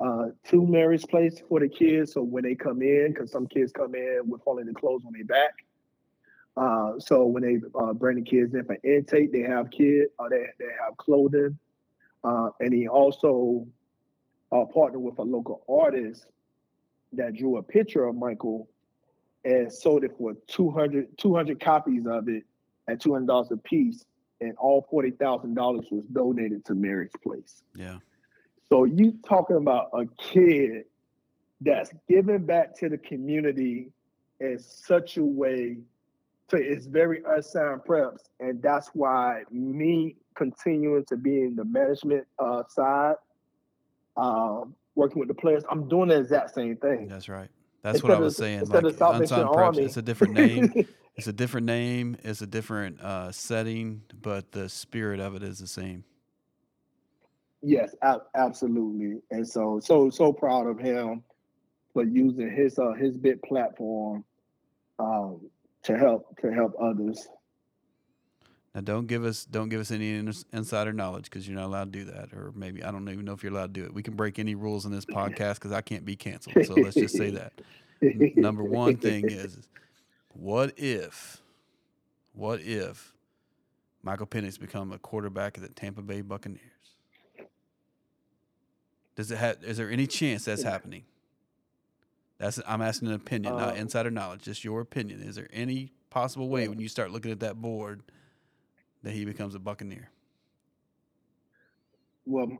uh, 0.00 0.26
to 0.48 0.66
Mary's 0.66 1.06
Place 1.06 1.42
for 1.48 1.60
the 1.60 1.68
kids. 1.68 2.12
So 2.12 2.22
when 2.22 2.44
they 2.44 2.54
come 2.54 2.82
in, 2.82 3.12
because 3.12 3.32
some 3.32 3.46
kids 3.46 3.72
come 3.72 3.94
in 3.94 4.20
with 4.26 4.42
only 4.46 4.64
the 4.64 4.74
clothes 4.74 5.02
on 5.06 5.14
their 5.14 5.24
back. 5.24 5.54
Uh, 6.56 6.98
so 6.98 7.24
when 7.24 7.42
they 7.42 7.58
uh, 7.80 7.94
bring 7.94 8.16
the 8.16 8.22
kids 8.22 8.54
in 8.54 8.64
for 8.64 8.76
intake, 8.84 9.32
they 9.32 9.40
have 9.40 9.70
kid, 9.70 10.08
uh, 10.18 10.28
they 10.28 10.44
they 10.58 10.72
have 10.84 10.94
clothing, 10.98 11.58
uh, 12.22 12.50
and 12.60 12.74
he 12.74 12.86
also 12.86 13.66
uh, 14.52 14.64
partnered 14.66 15.02
with 15.02 15.18
a 15.18 15.22
local 15.22 15.62
artist 15.68 16.26
that 17.12 17.34
drew 17.34 17.56
a 17.56 17.62
picture 17.62 18.04
of 18.04 18.14
Michael 18.16 18.68
and 19.44 19.72
sold 19.72 20.04
it 20.04 20.12
for 20.16 20.34
200, 20.46 21.18
200 21.18 21.60
copies 21.60 22.06
of 22.06 22.28
it 22.28 22.44
at 22.88 23.00
two 23.00 23.12
hundred 23.12 23.28
dollars 23.28 23.48
a 23.50 23.56
piece, 23.56 24.04
and 24.40 24.56
all 24.58 24.86
forty 24.90 25.10
thousand 25.10 25.54
dollars 25.54 25.86
was 25.90 26.04
donated 26.12 26.64
to 26.66 26.74
Mary's 26.74 27.12
Place. 27.22 27.62
Yeah. 27.74 27.98
So 28.68 28.84
you 28.84 29.14
talking 29.26 29.56
about 29.56 29.90
a 29.92 30.06
kid 30.18 30.84
that's 31.60 31.90
giving 32.08 32.44
back 32.44 32.76
to 32.78 32.88
the 32.88 32.98
community 32.98 33.90
in 34.40 34.58
such 34.58 35.16
a 35.16 35.24
way 35.24 35.76
so 36.52 36.58
it's 36.58 36.84
very 36.84 37.22
unsigned 37.26 37.80
preps, 37.80 38.24
and 38.38 38.60
that's 38.60 38.90
why 38.92 39.44
me 39.50 40.16
continuing 40.34 41.02
to 41.06 41.16
be 41.16 41.40
in 41.40 41.56
the 41.56 41.64
management 41.64 42.26
uh, 42.38 42.62
side, 42.68 43.14
um, 44.16 44.74
working 44.94 45.18
with 45.18 45.28
the 45.28 45.34
players, 45.34 45.64
I'm 45.70 45.88
doing 45.88 46.08
the 46.08 46.18
exact 46.18 46.54
same 46.54 46.76
thing. 46.76 47.08
That's 47.08 47.28
right. 47.28 47.48
That's 47.82 48.02
what 48.02 48.12
I 48.12 48.18
was 48.18 48.36
saying. 48.36 48.60
Instead 48.60 48.84
Like 48.84 49.00
unsigned 49.00 49.48
preps, 49.48 49.78
it's 49.78 49.96
a 49.96 50.02
different 50.02 50.34
name. 50.34 50.72
it's 51.16 51.26
a 51.26 51.32
different 51.32 51.66
name. 51.66 52.16
It's 52.22 52.40
a 52.40 52.46
different 52.46 53.00
uh, 53.00 53.32
setting, 53.32 54.02
but 54.20 54.52
the 54.52 54.68
spirit 54.68 55.20
of 55.20 55.34
it 55.34 55.42
is 55.42 55.58
the 55.58 55.66
same. 55.66 56.04
Yes, 57.60 57.94
ab- 58.02 58.22
absolutely. 58.36 59.20
And 59.30 59.46
so, 59.46 59.80
so, 59.82 60.10
so 60.10 60.32
proud 60.32 60.66
of 60.66 60.78
him 60.78 61.22
for 61.92 62.04
using 62.04 62.50
his 62.50 62.78
uh, 62.78 62.92
his 62.92 63.16
big 63.16 63.40
platform 63.42 64.24
um, 64.98 65.40
to 65.84 65.96
help 65.96 66.38
to 66.40 66.52
help 66.52 66.74
others. 66.80 67.28
Now, 68.74 68.80
don't 68.80 69.06
give 69.06 69.24
us 69.24 69.44
don't 69.44 69.68
give 69.68 69.80
us 69.80 69.90
any 69.90 70.12
insider 70.52 70.92
knowledge 70.94 71.24
because 71.24 71.46
you're 71.46 71.58
not 71.58 71.66
allowed 71.66 71.92
to 71.92 71.98
do 71.98 72.04
that, 72.06 72.32
or 72.32 72.52
maybe 72.54 72.82
I 72.82 72.90
don't 72.90 73.06
even 73.08 73.24
know 73.24 73.32
if 73.32 73.42
you're 73.42 73.52
allowed 73.52 73.74
to 73.74 73.80
do 73.80 73.84
it. 73.84 73.92
We 73.92 74.02
can 74.02 74.14
break 74.14 74.38
any 74.38 74.54
rules 74.54 74.86
in 74.86 74.92
this 74.92 75.04
podcast 75.04 75.54
because 75.54 75.72
I 75.72 75.82
can't 75.82 76.06
be 76.06 76.16
canceled. 76.16 76.64
So 76.64 76.74
let's 76.74 76.94
just 76.94 77.16
say 77.16 77.30
that. 77.30 77.52
N- 78.02 78.32
number 78.36 78.64
one 78.64 78.96
thing 78.96 79.30
is, 79.30 79.58
what 80.30 80.72
if, 80.78 81.42
what 82.32 82.60
if 82.62 83.12
Michael 84.02 84.26
Penix 84.26 84.58
become 84.58 84.90
a 84.90 84.98
quarterback 84.98 85.58
of 85.58 85.62
the 85.62 85.68
Tampa 85.68 86.00
Bay 86.00 86.22
Buccaneers? 86.22 86.62
Does 89.16 89.30
it 89.30 89.36
have? 89.36 89.62
Is 89.62 89.76
there 89.76 89.90
any 89.90 90.06
chance 90.06 90.46
that's 90.46 90.62
happening? 90.62 91.04
That's 92.38 92.58
I'm 92.66 92.80
asking 92.80 93.08
an 93.08 93.14
opinion, 93.14 93.52
uh, 93.52 93.66
not 93.66 93.76
insider 93.76 94.10
knowledge, 94.10 94.42
just 94.42 94.64
your 94.64 94.80
opinion. 94.80 95.20
Is 95.20 95.36
there 95.36 95.48
any 95.52 95.92
possible 96.08 96.48
way 96.48 96.68
when 96.68 96.80
you 96.80 96.88
start 96.88 97.10
looking 97.10 97.30
at 97.30 97.40
that 97.40 97.60
board 97.60 98.02
that 99.02 99.12
he 99.12 99.24
becomes 99.24 99.54
a 99.54 99.58
Buccaneer? 99.58 100.10
Well, 102.24 102.56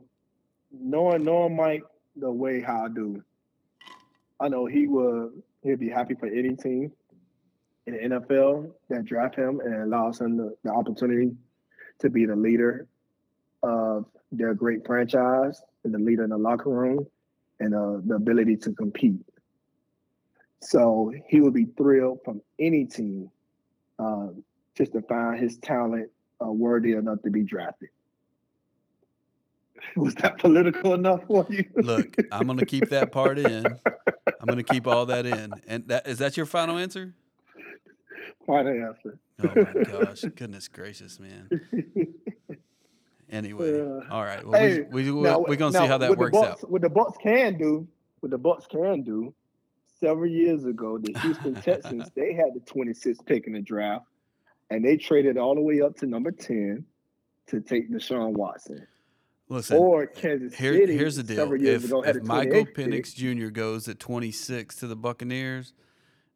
knowing 0.71 1.23
knowing 1.23 1.55
Mike 1.55 1.83
the 2.15 2.31
way 2.31 2.61
how 2.61 2.85
I 2.85 2.89
do, 2.89 3.23
I 4.39 4.49
know 4.49 4.65
he 4.65 4.87
would 4.87 5.41
he'd 5.63 5.79
be 5.79 5.89
happy 5.89 6.15
for 6.15 6.27
any 6.27 6.55
team 6.55 6.91
in 7.85 7.93
the 7.93 7.99
NFL 7.99 8.71
that 8.89 9.05
draft 9.05 9.35
him 9.35 9.59
and 9.61 9.83
allows 9.83 10.19
him 10.19 10.37
the, 10.37 10.55
the 10.63 10.71
opportunity 10.71 11.31
to 11.99 12.09
be 12.09 12.25
the 12.25 12.35
leader 12.35 12.87
of 13.61 14.05
their 14.31 14.53
great 14.53 14.85
franchise 14.85 15.61
and 15.83 15.93
the 15.93 15.99
leader 15.99 16.23
in 16.23 16.29
the 16.29 16.37
locker 16.37 16.69
room 16.69 17.05
and 17.59 17.73
uh, 17.73 17.97
the 18.05 18.15
ability 18.15 18.57
to 18.57 18.73
compete. 18.73 19.19
So 20.61 21.13
he 21.27 21.41
would 21.41 21.53
be 21.53 21.65
thrilled 21.77 22.19
from 22.23 22.41
any 22.57 22.85
team 22.85 23.29
uh, 23.99 24.27
just 24.75 24.93
to 24.93 25.01
find 25.01 25.39
his 25.39 25.57
talent 25.57 26.09
uh, 26.43 26.51
worthy 26.51 26.93
enough 26.93 27.21
to 27.23 27.29
be 27.29 27.43
drafted. 27.43 27.89
Was 29.95 30.15
that 30.15 30.39
political 30.39 30.93
enough 30.93 31.21
for 31.27 31.45
you? 31.49 31.65
Look, 31.75 32.15
I'm 32.31 32.47
going 32.47 32.59
to 32.59 32.65
keep 32.65 32.89
that 32.89 33.11
part 33.11 33.37
in. 33.37 33.65
I'm 33.65 34.45
going 34.45 34.57
to 34.57 34.63
keep 34.63 34.87
all 34.87 35.05
that 35.07 35.25
in. 35.25 35.53
And 35.67 35.87
that 35.87 36.07
is 36.07 36.19
that 36.19 36.37
your 36.37 36.45
final 36.45 36.77
answer? 36.77 37.13
Final 38.45 38.87
answer. 38.89 39.19
Oh 39.41 39.51
my 39.55 39.83
gosh! 39.83 40.21
Goodness 40.35 40.67
gracious, 40.67 41.19
man. 41.19 41.49
Anyway, 43.33 43.81
uh, 43.81 44.01
all 44.11 44.23
right. 44.23 44.45
Well, 44.45 44.61
hey, 44.61 44.81
we, 44.91 45.09
we, 45.09 45.21
now, 45.21 45.39
we're 45.39 45.55
gonna 45.55 45.71
now, 45.71 45.81
see 45.81 45.87
how 45.87 45.97
that 45.97 46.15
works 46.15 46.37
Bucks, 46.37 46.63
out. 46.63 46.69
What 46.69 46.83
the 46.83 46.89
Bucks 46.89 47.17
can 47.17 47.57
do, 47.57 47.87
what 48.19 48.29
the 48.29 48.37
Bucks 48.37 48.67
can 48.67 49.01
do, 49.01 49.33
several 49.99 50.29
years 50.29 50.65
ago, 50.65 50.99
the 50.99 51.19
Houston 51.19 51.55
Texans 51.61 52.11
they 52.15 52.33
had 52.33 52.53
the 52.53 52.59
26th 52.59 53.25
pick 53.25 53.47
in 53.47 53.53
the 53.53 53.61
draft, 53.61 54.05
and 54.69 54.83
they 54.83 54.97
traded 54.97 55.37
all 55.37 55.55
the 55.55 55.61
way 55.61 55.81
up 55.81 55.95
to 55.97 56.05
number 56.05 56.31
10 56.31 56.85
to 57.47 57.61
take 57.61 57.91
Deshaun 57.91 58.33
Watson. 58.33 58.87
Listen, 59.49 59.77
or 59.77 60.07
Kansas 60.07 60.55
here, 60.55 60.73
City. 60.73 60.97
Here's 60.97 61.17
the 61.17 61.23
deal: 61.23 61.51
if, 61.53 61.83
if 61.83 62.23
Michael 62.23 62.65
Penix 62.65 63.13
Jr. 63.13 63.49
goes 63.49 63.87
at 63.87 63.99
26 63.99 64.75
to 64.77 64.87
the 64.87 64.95
Buccaneers, 64.95 65.73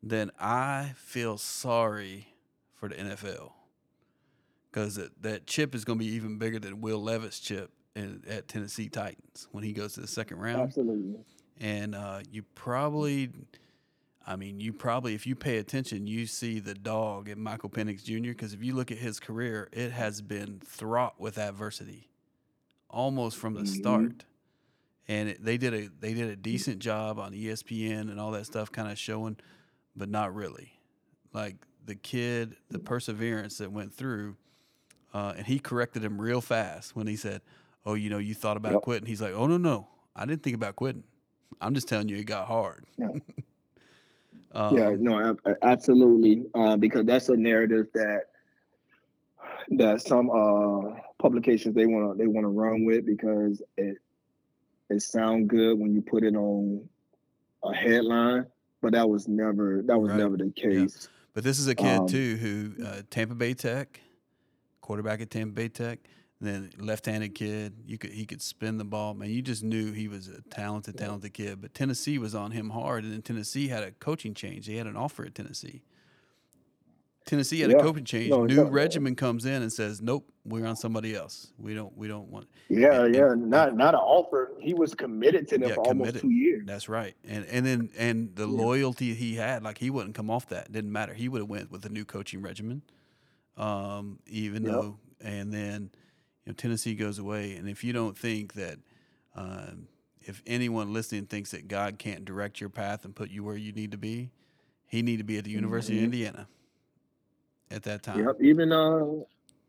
then 0.03 0.29
I 0.39 0.91
feel 0.97 1.37
sorry 1.37 2.35
for 2.75 2.89
the 2.89 2.95
NFL 2.95 3.53
because 4.69 4.95
that, 4.95 5.21
that 5.23 5.47
chip 5.47 5.73
is 5.73 5.83
going 5.85 5.97
to 5.97 6.05
be 6.05 6.11
even 6.11 6.37
bigger 6.37 6.59
than 6.59 6.81
Will 6.81 7.01
Levis' 7.01 7.39
chip 7.39 7.71
in, 7.95 8.21
at 8.29 8.47
Tennessee 8.47 8.89
Titans 8.89 9.47
when 9.51 9.63
he 9.63 9.73
goes 9.73 9.93
to 9.93 10.01
the 10.01 10.07
second 10.07 10.37
round. 10.37 10.61
Absolutely. 10.61 11.15
And 11.59 11.95
uh, 11.95 12.19
you 12.29 12.43
probably, 12.53 13.31
I 14.27 14.35
mean, 14.35 14.59
you 14.59 14.73
probably, 14.73 15.15
if 15.15 15.25
you 15.25 15.35
pay 15.35 15.57
attention, 15.57 16.05
you 16.05 16.25
see 16.25 16.59
the 16.59 16.73
dog 16.73 17.29
in 17.29 17.41
Michael 17.41 17.69
Penix 17.69 18.03
Jr. 18.03 18.31
Because 18.31 18.53
if 18.53 18.61
you 18.61 18.75
look 18.75 18.91
at 18.91 18.97
his 18.97 19.21
career, 19.21 19.69
it 19.71 19.93
has 19.93 20.21
been 20.21 20.59
fraught 20.59 21.17
with 21.17 21.37
adversity, 21.37 22.09
almost 22.89 23.37
from 23.37 23.53
the 23.53 23.61
mm-hmm. 23.61 23.79
start. 23.79 24.25
And 25.07 25.29
it, 25.29 25.43
they 25.43 25.57
did 25.57 25.73
a 25.73 25.87
they 26.01 26.13
did 26.13 26.29
a 26.29 26.35
decent 26.35 26.79
job 26.79 27.17
on 27.19 27.31
ESPN 27.31 28.11
and 28.11 28.19
all 28.19 28.31
that 28.31 28.45
stuff, 28.45 28.69
kind 28.69 28.91
of 28.91 28.99
showing, 28.99 29.37
but 29.95 30.09
not 30.09 30.35
really. 30.35 30.73
like 31.33 31.55
the 31.85 31.95
kid, 31.95 32.57
the 32.69 32.79
perseverance 32.79 33.59
that 33.59 33.71
went 33.71 33.93
through, 33.93 34.35
uh, 35.13 35.33
and 35.37 35.47
he 35.47 35.57
corrected 35.57 36.03
him 36.03 36.19
real 36.19 36.41
fast 36.41 36.95
when 36.97 37.07
he 37.07 37.15
said, 37.15 37.41
"Oh, 37.85 37.93
you 37.93 38.09
know, 38.09 38.17
you 38.17 38.33
thought 38.33 38.57
about 38.57 38.73
Yep. 38.73 38.81
quitting." 38.81 39.07
He's 39.07 39.21
like, 39.21 39.33
"Oh 39.33 39.47
no, 39.47 39.57
no, 39.57 39.87
I 40.15 40.25
didn't 40.25 40.43
think 40.43 40.55
about 40.55 40.75
quitting. 40.75 41.03
I'm 41.61 41.73
just 41.73 41.87
telling 41.87 42.09
you, 42.09 42.17
it 42.17 42.25
got 42.25 42.47
hard." 42.47 42.85
um, 44.53 44.77
yeah, 44.77 44.95
no, 44.97 45.35
absolutely. 45.61 46.43
Uh, 46.53 46.77
because 46.77 47.05
that's 47.05 47.29
a 47.29 47.35
narrative 47.37 47.87
that 47.93 48.21
that 49.71 50.01
some 50.01 50.29
uh, 50.29 50.95
publications 51.19 51.75
they 51.75 51.85
want 51.85 52.11
to 52.11 52.17
they 52.17 52.27
want 52.27 52.43
to 52.45 52.49
run 52.49 52.85
with 52.85 53.05
because 53.05 53.61
it 53.77 53.97
it 54.89 55.01
sound 55.01 55.49
good 55.49 55.77
when 55.77 55.93
you 55.93 56.01
put 56.01 56.23
it 56.23 56.35
on 56.35 56.87
a 57.63 57.73
headline, 57.73 58.45
but 58.81 58.93
that 58.93 59.07
was 59.09 59.27
never 59.27 59.81
that 59.85 59.99
was 59.99 60.11
Right. 60.11 60.19
never 60.19 60.37
the 60.37 60.51
case. 60.51 61.09
But 61.33 61.43
this 61.43 61.59
is 61.59 61.67
a 61.67 61.75
kid 61.75 61.99
Um, 61.99 62.07
too 62.07 62.35
who 62.37 62.83
uh, 62.85 63.01
Tampa 63.09 63.35
Bay 63.35 63.53
Tech, 63.53 63.99
quarterback 64.81 65.21
at 65.21 65.29
Tampa 65.29 65.53
Bay 65.53 65.67
Tech, 65.69 65.99
then 66.39 66.69
left-handed 66.77 67.33
kid. 67.35 67.73
You 67.85 67.97
could 67.97 68.11
he 68.11 68.25
could 68.25 68.41
spin 68.41 68.77
the 68.77 68.85
ball. 68.85 69.13
Man, 69.13 69.29
you 69.29 69.41
just 69.41 69.63
knew 69.63 69.91
he 69.91 70.07
was 70.07 70.27
a 70.27 70.41
talented, 70.49 70.97
talented 70.97 71.33
kid. 71.33 71.61
But 71.61 71.73
Tennessee 71.73 72.17
was 72.19 72.35
on 72.35 72.51
him 72.51 72.69
hard, 72.69 73.03
and 73.03 73.13
then 73.13 73.21
Tennessee 73.21 73.67
had 73.69 73.83
a 73.83 73.91
coaching 73.91 74.33
change. 74.33 74.67
They 74.67 74.75
had 74.75 74.87
an 74.87 74.95
offer 74.97 75.25
at 75.25 75.33
Tennessee. 75.35 75.81
Tennessee 77.25 77.59
had 77.59 77.71
a 77.71 77.79
coaching 77.81 78.05
change. 78.05 78.29
No, 78.29 78.45
New 78.45 78.63
regimen 78.65 79.13
comes 79.13 79.45
in 79.45 79.61
and 79.61 79.73
says, 79.73 80.01
"Nope, 80.01 80.31
we're 80.45 80.65
on 80.65 80.77
somebody 80.77 81.13
else. 81.13 81.51
We 81.57 81.73
don't. 81.73 81.95
We 81.97 82.07
don't 82.07 82.29
want." 82.29 82.47
Yeah, 82.69 83.03
And- 83.03 83.13
yeah, 83.13 83.33
not 83.35 83.75
not 83.75 83.95
an 83.95 83.99
offer. 83.99 84.53
He 84.61 84.73
was 84.73 84.95
committed 84.95 85.45
to 85.49 85.57
them 85.57 85.67
Yeah, 85.69 85.75
for 85.75 85.87
almost 85.87 86.19
two 86.19 86.29
years. 86.29 86.63
That's 86.65 86.87
right. 86.87 87.15
And 87.27 87.45
and 87.47 87.65
then 87.65 87.89
and 87.97 88.33
the 88.35 88.47
Yeah. 88.47 88.55
loyalty 88.63 89.13
he 89.13 89.35
had, 89.35 89.61
like 89.63 89.77
he 89.77 89.89
wouldn't 89.89 90.15
come 90.15 90.29
off 90.29 90.47
that. 90.49 90.71
Didn't 90.71 90.91
matter. 90.93 91.13
He 91.13 91.27
would 91.27 91.41
have 91.41 91.49
went 91.49 91.69
with 91.69 91.83
a 91.85 91.89
new 91.89 92.05
coaching 92.05 92.41
regimen. 92.41 92.81
Um, 93.57 94.19
even 94.27 94.63
Yep. 94.63 94.71
though 94.71 94.99
and 95.19 95.51
then 95.51 95.89
you 96.47 96.51
know 96.53 96.55
Tennessee 96.55 96.95
goes 96.95 97.19
away. 97.19 97.57
And 97.57 97.67
if 97.67 97.83
you 97.83 97.91
don't 97.91 98.17
think 98.17 98.53
that 98.53 98.79
um, 99.35 99.89
if 100.21 100.41
anyone 100.47 100.93
listening 100.93 101.25
thinks 101.25 101.51
that 101.51 101.67
God 101.67 101.99
can't 101.99 102.23
direct 102.23 102.61
your 102.61 102.69
path 102.69 103.03
and 103.03 103.13
put 103.13 103.29
you 103.29 103.43
where 103.43 103.57
you 103.57 103.73
need 103.73 103.91
to 103.91 103.97
be, 103.97 104.31
he 104.85 105.01
need 105.01 105.17
to 105.17 105.25
be 105.25 105.37
at 105.37 105.43
the 105.43 105.51
University 105.51 105.95
Mhm. 105.95 105.99
of 105.99 106.03
Indiana 106.05 106.47
at 107.69 107.83
that 107.83 108.01
time. 108.01 108.25
Yep. 108.25 108.37
Even 108.41 108.71
uh, 108.71 109.05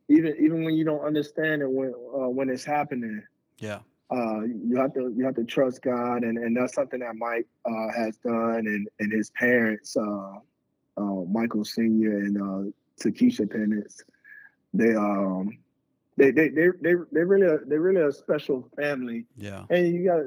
even 0.08 0.36
even 0.38 0.62
when 0.64 0.74
you 0.74 0.84
don't 0.84 1.00
understand 1.00 1.62
it 1.62 1.70
when 1.70 1.92
uh, 2.14 2.28
when 2.28 2.48
it's 2.48 2.64
happening, 2.64 3.24
Yeah. 3.58 3.80
uh, 4.12 4.42
you 4.42 4.76
have 4.76 4.94
to 4.94 5.12
you 5.16 5.24
have 5.24 5.34
to 5.34 5.44
trust 5.44 5.82
God, 5.82 6.22
and, 6.22 6.38
and 6.38 6.56
that's 6.56 6.74
something 6.74 7.00
that 7.00 7.16
Mike 7.16 7.48
uh, 7.64 7.88
has 7.96 8.16
done, 8.18 8.68
and 8.68 8.88
and 9.00 9.12
his 9.12 9.30
parents, 9.30 9.96
uh, 9.96 10.38
uh, 10.96 11.24
Michael 11.28 11.64
Senior 11.64 12.18
and 12.18 12.36
uh, 12.40 12.70
Takesha 13.02 13.46
Penix, 13.48 13.96
they 14.72 14.94
um 14.94 15.58
they 16.18 16.30
they 16.32 16.48
they 16.48 16.68
they 16.82 16.94
they 17.12 17.22
really 17.22 17.46
a, 17.46 17.58
they 17.64 17.78
really 17.78 18.02
a 18.02 18.12
special 18.12 18.68
family, 18.76 19.24
Yeah. 19.36 19.64
and 19.70 19.86
you 19.94 20.04
got 20.04 20.22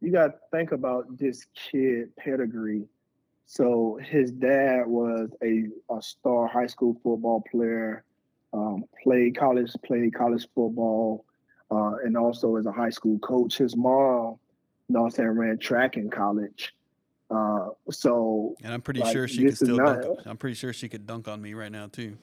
you 0.00 0.10
got 0.12 0.26
to 0.28 0.34
think 0.50 0.72
about 0.72 1.16
this 1.16 1.46
kid 1.54 2.14
pedigree. 2.16 2.84
So 3.46 3.98
his 4.02 4.30
dad 4.32 4.86
was 4.86 5.30
a, 5.42 5.64
a 5.92 6.02
star 6.02 6.46
high 6.48 6.66
school 6.66 6.94
football 7.02 7.42
player, 7.50 8.04
um, 8.52 8.84
played 9.02 9.36
college 9.38 9.70
played 9.84 10.12
college 10.14 10.46
football, 10.54 11.24
uh, 11.70 11.94
and 12.04 12.16
also 12.16 12.56
as 12.56 12.66
a 12.66 12.72
high 12.72 12.90
school 12.90 13.18
coach. 13.20 13.58
His 13.58 13.76
mom, 13.76 14.36
you 14.88 14.94
know, 14.94 15.04
I'm 15.04 15.10
saying, 15.10 15.28
ran 15.30 15.58
track 15.58 15.96
in 15.96 16.10
college. 16.10 16.74
Uh, 17.30 17.68
so 17.90 18.56
And 18.64 18.72
I'm 18.74 18.82
pretty 18.82 19.00
Like, 19.00 19.12
sure 19.12 19.28
she 19.28 19.44
could 19.44 19.56
still 19.56 19.76
not- 19.76 20.02
dunk. 20.02 20.18
I'm 20.26 20.36
pretty 20.36 20.54
sure 20.54 20.72
she 20.72 20.88
could 20.88 21.06
dunk 21.06 21.28
on 21.28 21.40
me 21.40 21.54
right 21.54 21.70
now 21.70 21.86
too. 21.86 22.16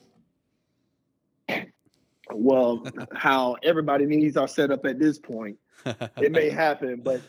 Well, 2.32 2.84
how 3.12 3.56
everybody 3.62 4.06
needs 4.06 4.36
are 4.36 4.48
set 4.48 4.70
up 4.70 4.84
at 4.86 4.98
this 4.98 5.18
point. 5.18 5.56
It 6.18 6.32
may 6.32 6.50
happen, 6.50 7.00
but 7.04 7.20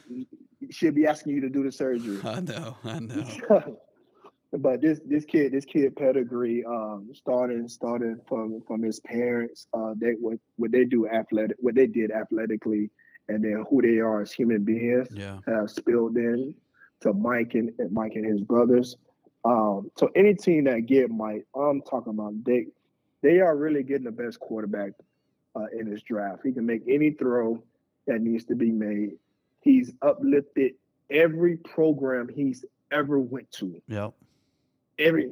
she'll 0.71 0.91
be 0.91 1.05
asking 1.07 1.33
you 1.35 1.41
to 1.41 1.49
do 1.49 1.63
the 1.63 1.71
surgery. 1.71 2.19
I 2.23 2.39
know. 2.41 2.77
I 2.83 2.99
know. 2.99 3.77
but 4.53 4.81
this 4.81 4.99
this 5.05 5.25
kid 5.25 5.51
this 5.51 5.65
kid 5.65 5.95
pedigree 5.95 6.65
um 6.65 7.09
started 7.13 7.69
started 7.69 8.17
from 8.27 8.61
from 8.67 8.81
his 8.81 8.99
parents 9.01 9.67
uh 9.73 9.93
they 9.97 10.13
what 10.19 10.39
what 10.57 10.71
they 10.71 10.83
do 10.85 11.07
athletic 11.07 11.55
what 11.59 11.75
they 11.75 11.85
did 11.85 12.11
athletically 12.11 12.89
and 13.27 13.43
then 13.43 13.63
who 13.69 13.79
they 13.81 13.99
are 13.99 14.21
as 14.21 14.31
human 14.31 14.63
beings 14.63 15.07
Yeah. 15.13 15.37
have 15.47 15.69
spilled 15.69 16.17
in 16.17 16.55
to 17.01 17.13
Mike 17.13 17.53
and 17.53 17.71
and 17.77 17.91
Mike 17.91 18.13
and 18.15 18.25
his 18.25 18.41
brothers 18.41 18.97
um 19.45 19.91
so 19.97 20.09
any 20.15 20.33
team 20.33 20.63
that 20.63 20.87
get 20.87 21.11
Mike 21.11 21.45
I'm 21.55 21.81
talking 21.83 22.13
about 22.13 22.33
they 22.43 22.65
they 23.21 23.39
are 23.39 23.55
really 23.55 23.83
getting 23.83 24.05
the 24.05 24.11
best 24.11 24.39
quarterback 24.39 24.91
uh, 25.55 25.65
in 25.77 25.89
this 25.89 26.01
draft 26.03 26.41
he 26.43 26.51
can 26.51 26.65
make 26.65 26.83
any 26.87 27.11
throw 27.11 27.61
that 28.07 28.21
needs 28.21 28.45
to 28.45 28.55
be 28.55 28.71
made 28.71 29.11
he's 29.61 29.91
uplifted 30.01 30.73
every 31.09 31.57
program 31.57 32.27
he's 32.33 32.63
ever 32.91 33.19
went 33.19 33.51
to 33.51 33.81
Yep. 33.87 34.13
every 34.99 35.31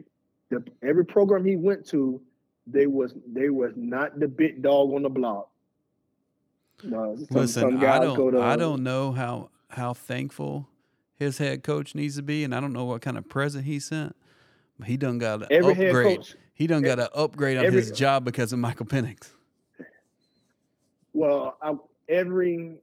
the, 0.50 0.64
every 0.82 1.06
program 1.06 1.44
he 1.46 1.56
went 1.56 1.86
to, 1.88 2.22
they 2.66 2.88
was 2.88 3.14
they 3.32 3.50
was 3.50 3.74
not 3.76 4.20
the 4.20 4.28
big 4.28 4.62
dog 4.62 4.94
on 4.94 5.04
the 5.04 5.10
block. 5.10 5.50
No, 6.84 7.16
some, 7.16 7.28
Listen, 7.32 7.62
some 7.62 7.78
I 7.84 8.00
don't. 8.00 8.32
to 8.34 8.42
I 8.42 8.56
don't 8.56 8.84
know 8.84 9.12
how 9.12 9.50
how 9.70 9.94
thankful 9.94 10.68
his 11.16 11.38
head 11.38 11.64
coach 11.64 11.96
needs 11.96 12.16
to 12.18 12.22
be, 12.22 12.44
and 12.44 12.54
I 12.54 12.60
don't 12.60 12.74
know 12.74 12.86
what 12.86 13.02
kind 13.02 13.18
of 13.18 13.28
present 13.28 13.66
he 13.66 13.80
sent. 13.80 14.16
But 14.78 14.88
he 14.88 14.96
done 14.98 15.18
got 15.18 15.42
an 15.42 15.48
every 15.50 15.74
head 15.74 15.88
upgrade. 15.88 16.18
coach. 16.20 16.36
He 16.58 16.66
done 16.66 16.82
got 16.82 17.00
an 17.00 17.10
upgrade 17.14 17.58
on 17.58 17.66
every- 17.66 17.82
his 17.82 17.92
job 17.92 18.26
because 18.26 18.52
of 18.52 18.58
Michael 18.58 18.88
Penix. 18.88 19.30
Well, 21.14 21.56
I, 21.62 21.76
every 22.10 22.78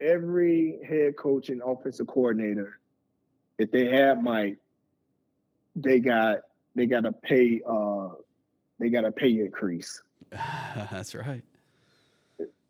every 0.00 0.80
head 0.84 1.16
coach 1.16 1.48
and 1.48 1.62
offensive 1.64 2.08
coordinator, 2.08 2.80
if 3.56 3.70
they 3.70 3.86
had 3.86 4.20
Mike, 4.20 4.58
they 5.76 6.00
got 6.00 6.40
they 6.74 6.86
got 6.86 7.02
to 7.04 7.12
pay 7.12 7.60
uh 7.68 8.08
they 8.80 8.88
got 8.90 9.04
a 9.04 9.12
pay 9.12 9.30
increase. 9.30 10.02
That's 10.90 11.14
right. 11.14 11.42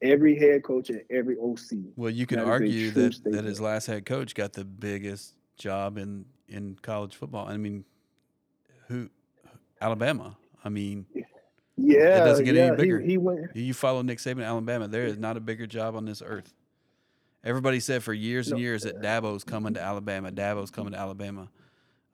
Every 0.02 0.38
head 0.38 0.62
coach 0.62 0.90
and 0.90 1.02
every 1.10 1.36
OC. 1.38 1.78
Well, 1.96 2.10
you 2.10 2.26
can 2.26 2.38
That 2.38 2.46
argue 2.46 2.90
that, 2.90 3.18
that 3.24 3.44
his 3.44 3.60
last 3.62 3.86
head 3.86 4.04
coach 4.04 4.34
got 4.34 4.52
the 4.52 4.64
biggest 4.64 5.34
job 5.56 5.96
in 5.96 6.26
in 6.48 6.76
college 6.82 7.16
football. 7.16 7.48
I 7.48 7.56
mean, 7.56 7.84
who 8.88 9.08
Alabama? 9.80 10.36
I 10.64 10.68
mean, 10.68 11.06
Yeah, 11.76 12.22
it 12.22 12.24
doesn't 12.24 12.44
get 12.44 12.56
any 12.56 12.76
bigger. 12.76 13.00
He, 13.00 13.10
he 13.10 13.18
went. 13.18 13.54
You 13.54 13.72
follow 13.74 14.02
Nick 14.02 14.18
Saban, 14.18 14.44
Alabama. 14.44 14.88
There 14.88 15.04
is 15.06 15.18
not 15.18 15.36
a 15.36 15.40
bigger 15.40 15.66
job 15.66 15.94
on 15.94 16.04
this 16.04 16.22
earth. 16.24 16.52
Everybody 17.44 17.78
said 17.80 18.02
for 18.02 18.12
years 18.12 18.48
and 18.48 18.56
No. 18.58 18.62
years 18.62 18.82
that 18.82 19.00
Dabo's 19.00 19.44
coming 19.44 19.74
to 19.74 19.80
Alabama. 19.80 20.32
Dabo's 20.32 20.70
coming 20.70 20.92
to 20.92 20.98
Alabama. 20.98 21.48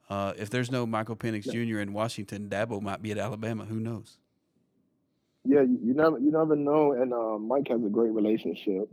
Uh, 0.07 0.33
if 0.37 0.51
there's 0.51 0.69
no 0.69 0.85
Michael 0.85 1.15
Penix 1.15 1.47
No. 1.47 1.53
Jr. 1.53 1.79
in 1.79 1.93
Washington, 1.93 2.47
Dabo 2.47 2.79
might 2.81 3.01
be 3.01 3.11
at 3.11 3.17
Alabama. 3.17 3.65
Who 3.65 3.79
knows? 3.79 4.17
Yeah, 5.43 5.61
you 5.61 5.79
you 5.83 5.93
never 5.93 6.19
you 6.19 6.31
never 6.31 6.55
know. 6.55 6.93
And 6.93 7.11
uh, 7.13 7.37
Mike 7.39 7.67
has 7.69 7.83
a 7.83 7.89
great 7.89 8.11
relationship 8.11 8.89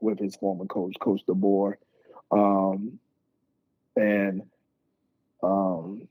with 0.00 0.18
his 0.18 0.36
former 0.36 0.64
coach, 0.66 0.94
Coach 1.00 1.20
DeBoer. 1.26 1.74
Um, 2.30 2.98
and 3.94 4.42
um, 5.42 6.08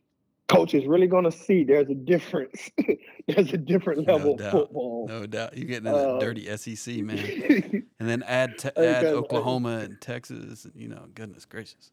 coach 0.48 0.74
is 0.74 0.86
really 0.86 1.08
going 1.08 1.24
to 1.24 1.32
see 1.32 1.64
there's 1.64 1.90
a 1.90 1.96
difference. 1.96 2.70
there's 3.28 3.52
a 3.54 3.58
different 3.58 4.06
No 4.08 4.16
level 4.16 4.36
of 4.36 4.52
football. 4.52 5.08
No 5.08 5.26
doubt. 5.26 5.58
You're 5.58 5.68
getting 5.68 5.88
into 5.88 5.98
that 6.00 6.10
Uh, 6.16 6.20
dirty 6.20 6.56
SEC, 6.58 6.98
man. 7.04 7.88
And 8.00 8.10
then 8.10 8.24
add 8.24 8.58
te- 8.58 8.70
add 8.78 9.06
Oklahoma 9.06 9.78
and 9.80 10.00
Texas. 10.02 10.66
And, 10.66 10.74
you 10.76 10.88
know, 10.90 11.06
goodness 11.16 11.46
gracious. 11.46 11.92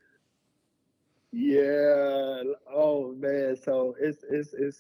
yeah. 1.31 2.43
Oh 2.71 3.15
man. 3.19 3.57
So 3.63 3.97
it's 4.01 4.25
it's 4.29 4.53
it's 4.53 4.79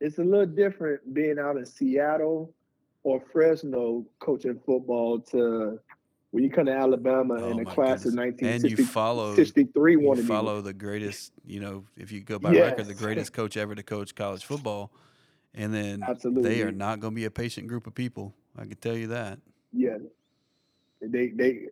it's 0.00 0.18
a 0.18 0.24
little 0.24 0.46
different 0.46 1.12
being 1.14 1.38
out 1.38 1.56
in 1.56 1.66
Seattle 1.66 2.52
or 3.04 3.20
Fresno 3.32 4.04
coaching 4.20 4.58
football 4.64 5.18
to 5.20 5.78
when 6.32 6.42
you 6.42 6.50
come 6.50 6.66
to 6.66 6.72
Alabama 6.72 7.34
Oh, 7.38 7.50
in 7.50 7.58
the 7.58 7.64
class 7.64 8.04
of 8.06 8.16
goodness. 8.16 8.40
And 8.40 8.70
you 8.70 8.76
1963 8.76 8.84
follow 8.86 9.36
63 9.36 9.92
you 9.92 10.22
follow 10.24 10.60
the 10.62 10.72
greatest, 10.72 11.32
you 11.44 11.60
know, 11.60 11.84
if 11.96 12.10
you 12.10 12.20
go 12.20 12.38
by 12.38 12.52
record, 12.52 12.86
the 12.86 12.94
greatest 12.94 13.32
coach 13.34 13.56
ever 13.56 13.74
to 13.74 13.82
coach 13.82 14.14
college 14.14 14.44
football. 14.44 14.90
And 15.54 15.72
then 15.72 16.02
Absolutely. 16.02 16.48
they 16.48 16.62
are 16.62 16.72
not 16.72 17.00
going 17.00 17.12
to 17.12 17.14
be 17.14 17.26
a 17.26 17.30
patient 17.30 17.68
group 17.68 17.86
of 17.86 17.94
people. 17.94 18.34
I 18.56 18.62
can 18.62 18.76
tell 18.76 18.96
you 18.96 19.08
that. 19.08 19.38
Yeah, 19.74 19.98
they 21.02 21.28
they 21.28 21.66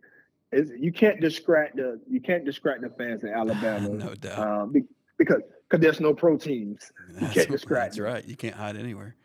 you 0.53 0.93
can't 0.93 1.21
distract 1.21 1.77
the 1.77 1.99
you 2.09 2.21
can't 2.21 2.45
distract 2.45 2.83
the 2.83 2.91
fans 2.91 3.23
in 3.23 3.31
Alabama. 3.31 3.89
no 3.89 4.15
doubt. 4.15 4.39
um, 4.39 4.87
because 5.17 5.41
because 5.69 5.81
there's 5.81 6.01
no 6.01 6.13
pro 6.13 6.37
teams. 6.37 6.93
that's, 7.13 7.33
can't 7.33 7.51
distract 7.51 7.93
that's 7.93 7.97
them. 7.97 8.05
right. 8.05 8.25
You 8.27 8.37
can't 8.37 8.55
hide 8.55 8.77
anywhere. 8.77 9.17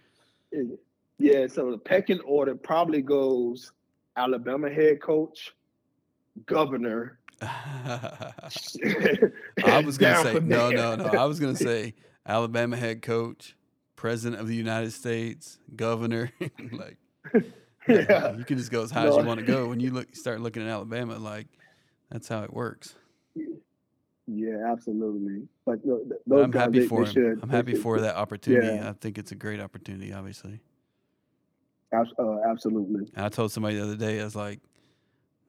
Yeah, 1.18 1.48
so 1.48 1.72
the 1.72 1.78
pecking 1.78 2.22
order 2.22 2.56
probably 2.56 3.02
goes 3.02 3.74
Alabama 4.16 4.70
head 4.70 5.02
coach, 5.02 5.54
governor. 6.46 7.20
I 7.42 8.42
was 9.86 9.98
going 9.98 10.16
to 10.16 10.24
say 10.24 10.40
no, 10.40 10.70
no, 10.72 10.96
no. 10.96 11.06
I 11.06 11.26
was 11.26 11.40
going 11.40 11.56
to 11.56 11.64
say 11.64 11.94
Alabama 12.26 12.78
head 12.78 13.02
coach, 13.02 13.56
president 13.96 14.42
of 14.42 14.48
the 14.48 14.56
United 14.56 14.92
States, 14.94 15.60
governor. 15.76 16.32
like, 16.72 16.98
yeah. 17.88 18.36
you 18.38 18.46
can 18.46 18.58
just 18.58 18.72
go 18.72 18.84
as 18.84 18.92
high 18.92 19.08
as 19.08 19.16
you 19.16 19.24
want 19.24 19.40
to 19.40 19.46
go. 19.46 19.68
When 19.68 19.80
you 19.80 19.92
look, 19.92 20.16
start 20.16 20.40
looking 20.42 20.64
at 20.64 20.70
Alabama, 20.70 21.18
like 21.18 21.48
that's 22.10 22.28
how 22.28 22.44
it 22.44 22.54
works. 22.54 22.96
Yeah, 24.28 24.72
absolutely. 24.72 25.48
But 25.66 25.80
But 26.26 26.42
I'm 26.42 26.52
happy 26.54 26.80
they, 26.80 26.88
for 26.88 27.04
they 27.04 27.10
him. 27.10 27.14
should. 27.14 27.40
I'm 27.44 27.50
happy 27.50 27.74
should- 27.74 27.82
for 27.82 28.00
that 28.00 28.16
opportunity. 28.16 28.76
Yeah. 28.78 28.90
I 28.90 28.94
think 28.94 29.18
it's 29.18 29.32
a 29.32 29.36
great 29.36 29.60
opportunity, 29.60 30.14
obviously. 30.14 30.62
Uh, 32.20 32.50
absolutely. 32.50 33.12
I 33.16 33.30
told 33.30 33.52
somebody 33.52 33.78
the 33.78 33.84
other 33.84 33.96
day, 33.96 34.22
I 34.22 34.24
was 34.24 34.36
like, 34.36 34.60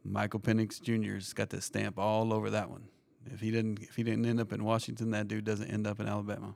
Michael 0.04 0.40
Penix 0.40 0.80
Jr.'s 0.80 1.32
got 1.32 1.50
that 1.50 1.62
stamp 1.62 1.98
all 1.98 2.32
over 2.32 2.50
that 2.50 2.70
one. 2.70 2.84
If 3.32 3.40
he 3.40 3.50
didn't, 3.50 3.82
if 3.82 3.96
he 3.96 4.02
didn't 4.02 4.26
end 4.26 4.40
up 4.40 4.52
in 4.52 4.64
Washington, 4.64 5.10
that 5.10 5.28
dude 5.28 5.44
doesn't 5.44 5.68
end 5.68 5.86
up 5.86 6.00
in 6.00 6.06
Alabama. 6.06 6.54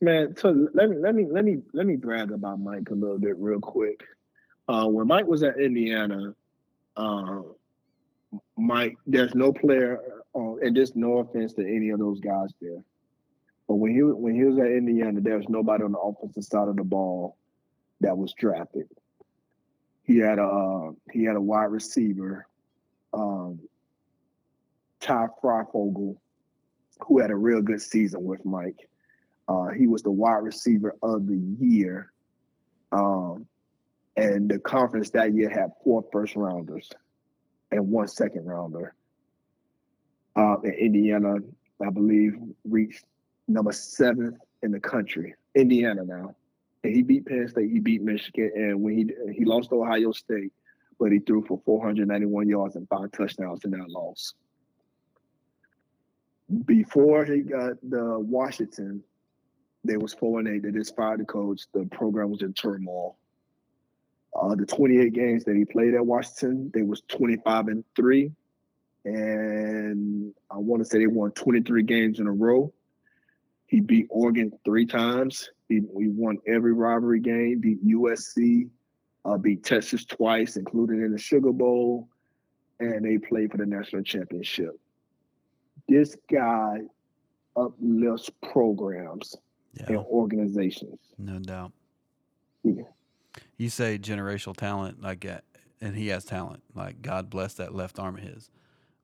Man, 0.00 0.34
so 0.36 0.68
let 0.72 0.88
me 0.88 0.96
let 0.96 1.14
me 1.14 1.26
let 1.30 1.44
me 1.44 1.58
let 1.74 1.86
me 1.86 1.96
brag 1.96 2.32
about 2.32 2.58
Mike 2.58 2.88
a 2.90 2.94
little 2.94 3.18
bit 3.18 3.36
real 3.36 3.60
quick. 3.60 4.02
Uh, 4.66 4.86
when 4.86 5.06
Mike 5.06 5.26
was 5.26 5.42
at 5.42 5.58
Indiana, 5.58 6.34
uh, 6.96 7.40
Mike, 8.56 8.96
there's 9.06 9.34
no 9.34 9.52
player, 9.52 10.00
uh, 10.34 10.54
and 10.56 10.74
just 10.74 10.96
no 10.96 11.18
offense 11.18 11.52
to 11.54 11.62
any 11.62 11.90
of 11.90 11.98
those 11.98 12.20
guys 12.20 12.48
there, 12.62 12.78
but 13.68 13.74
when 13.74 13.94
he 13.94 14.02
when 14.02 14.34
he 14.34 14.44
was 14.44 14.58
at 14.58 14.68
Indiana, 14.68 15.20
there 15.20 15.36
was 15.36 15.48
nobody 15.50 15.84
on 15.84 15.92
the 15.92 15.98
offensive 15.98 16.44
side 16.44 16.68
of 16.68 16.76
the 16.76 16.84
ball 16.84 17.36
that 18.00 18.16
was 18.16 18.32
drafted. 18.34 18.88
He 20.02 20.18
had 20.18 20.38
a 20.38 20.44
uh, 20.44 20.90
he 21.12 21.24
had 21.24 21.36
a 21.36 21.40
wide 21.40 21.70
receiver, 21.70 22.46
um, 23.12 23.60
Ty 25.00 25.26
Fryfogle, 25.42 26.16
who 27.06 27.18
had 27.20 27.30
a 27.30 27.36
real 27.36 27.62
good 27.62 27.80
season 27.80 28.24
with 28.24 28.44
Mike. 28.44 28.88
Uh, 29.48 29.68
he 29.68 29.86
was 29.86 30.02
the 30.02 30.10
wide 30.10 30.42
receiver 30.42 30.94
of 31.02 31.26
the 31.26 31.40
year. 31.58 32.12
Um, 32.92 33.46
and 34.16 34.50
the 34.50 34.58
conference 34.58 35.10
that 35.10 35.34
year 35.34 35.48
had 35.48 35.70
four 35.82 36.04
first 36.12 36.36
rounders 36.36 36.90
and 37.70 37.88
one 37.88 38.08
second 38.08 38.44
rounder. 38.44 38.94
Uh, 40.36 40.56
and 40.62 40.74
Indiana, 40.74 41.36
I 41.84 41.90
believe, 41.90 42.34
reached 42.64 43.04
number 43.48 43.72
seventh 43.72 44.36
in 44.62 44.72
the 44.72 44.80
country. 44.80 45.34
Indiana 45.54 46.04
now. 46.04 46.34
And 46.82 46.94
he 46.94 47.02
beat 47.02 47.26
Penn 47.26 47.46
State, 47.48 47.70
he 47.70 47.78
beat 47.78 48.02
Michigan, 48.02 48.50
and 48.54 48.82
when 48.82 48.96
he 48.96 49.10
he 49.34 49.44
lost 49.44 49.68
to 49.70 49.82
Ohio 49.82 50.12
State, 50.12 50.52
but 50.98 51.12
he 51.12 51.18
threw 51.18 51.44
for 51.46 51.60
491 51.64 52.48
yards 52.48 52.76
and 52.76 52.88
five 52.88 53.12
touchdowns 53.12 53.64
in 53.64 53.70
that 53.72 53.88
loss. 53.88 54.34
Before 56.64 57.24
he 57.24 57.40
got 57.40 57.74
the 57.82 58.18
Washington, 58.18 59.02
they 59.84 59.96
was 59.96 60.14
four 60.14 60.40
and 60.40 60.48
eight. 60.48 60.62
They 60.62 60.72
just 60.72 60.96
fired 60.96 61.20
the 61.20 61.24
coach. 61.24 61.62
The 61.72 61.86
program 61.86 62.30
was 62.30 62.42
in 62.42 62.52
turmoil. 62.52 63.16
Uh, 64.38 64.54
the 64.54 64.66
28 64.66 65.12
games 65.12 65.44
that 65.44 65.56
he 65.56 65.64
played 65.64 65.94
at 65.94 66.04
Washington, 66.04 66.70
they 66.72 66.82
was 66.82 67.02
25 67.08 67.68
and 67.68 67.84
three, 67.96 68.30
and 69.04 70.32
I 70.50 70.58
want 70.58 70.82
to 70.82 70.88
say 70.88 70.98
they 70.98 71.06
won 71.06 71.32
23 71.32 71.82
games 71.82 72.20
in 72.20 72.26
a 72.26 72.32
row. 72.32 72.72
He 73.66 73.80
beat 73.80 74.06
Oregon 74.08 74.52
three 74.64 74.86
times. 74.86 75.50
He, 75.70 75.76
he 75.76 76.08
won 76.08 76.38
every 76.46 76.72
rivalry 76.72 77.20
game. 77.20 77.60
Beat 77.60 77.86
USC, 77.86 78.68
uh, 79.24 79.38
beat 79.38 79.64
Texas 79.64 80.04
twice, 80.04 80.56
including 80.56 81.00
in 81.02 81.12
the 81.12 81.18
Sugar 81.18 81.52
Bowl, 81.52 82.08
and 82.80 83.04
they 83.04 83.18
played 83.18 83.52
for 83.52 83.58
the 83.58 83.66
national 83.66 84.02
championship. 84.02 84.78
This 85.88 86.16
guy 86.30 86.80
uplifts 87.56 88.30
programs 88.52 89.36
and 89.86 89.96
organizations. 89.98 90.98
no 91.16 91.38
doubt. 91.38 91.72
Yeah. 92.64 92.82
You 93.56 93.70
say 93.70 93.98
generational 93.98 94.56
talent, 94.56 95.00
like, 95.00 95.24
uh, 95.24 95.38
and 95.80 95.94
he 95.94 96.08
has 96.08 96.24
talent. 96.24 96.62
Like, 96.74 97.00
God 97.00 97.30
bless 97.30 97.54
that 97.54 97.74
left 97.74 97.98
arm 97.98 98.16
of 98.16 98.22
his. 98.22 98.50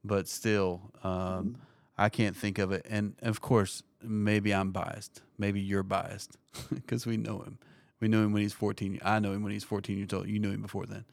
But 0.04 0.28
still, 0.28 0.90
um, 1.04 1.56
I 1.96 2.08
can't 2.08 2.36
think 2.36 2.58
of 2.58 2.72
it. 2.72 2.86
And 2.88 3.14
of 3.22 3.40
course, 3.40 3.82
maybe 4.02 4.52
I'm 4.54 4.70
biased. 4.72 5.22
Maybe 5.38 5.60
you're 5.60 5.82
biased 5.82 6.36
because 6.74 7.06
we 7.06 7.16
know 7.16 7.40
him. 7.40 7.58
We 8.00 8.08
know 8.08 8.22
him 8.24 8.32
when 8.32 8.42
he's 8.42 8.52
14. 8.52 9.00
I 9.04 9.18
know 9.18 9.32
him 9.32 9.42
when 9.42 9.52
he's 9.52 9.64
14 9.64 9.96
years 9.96 10.12
old. 10.12 10.28
You 10.28 10.38
knew 10.38 10.50
him 10.50 10.62
before 10.62 10.86
then. 10.86 11.04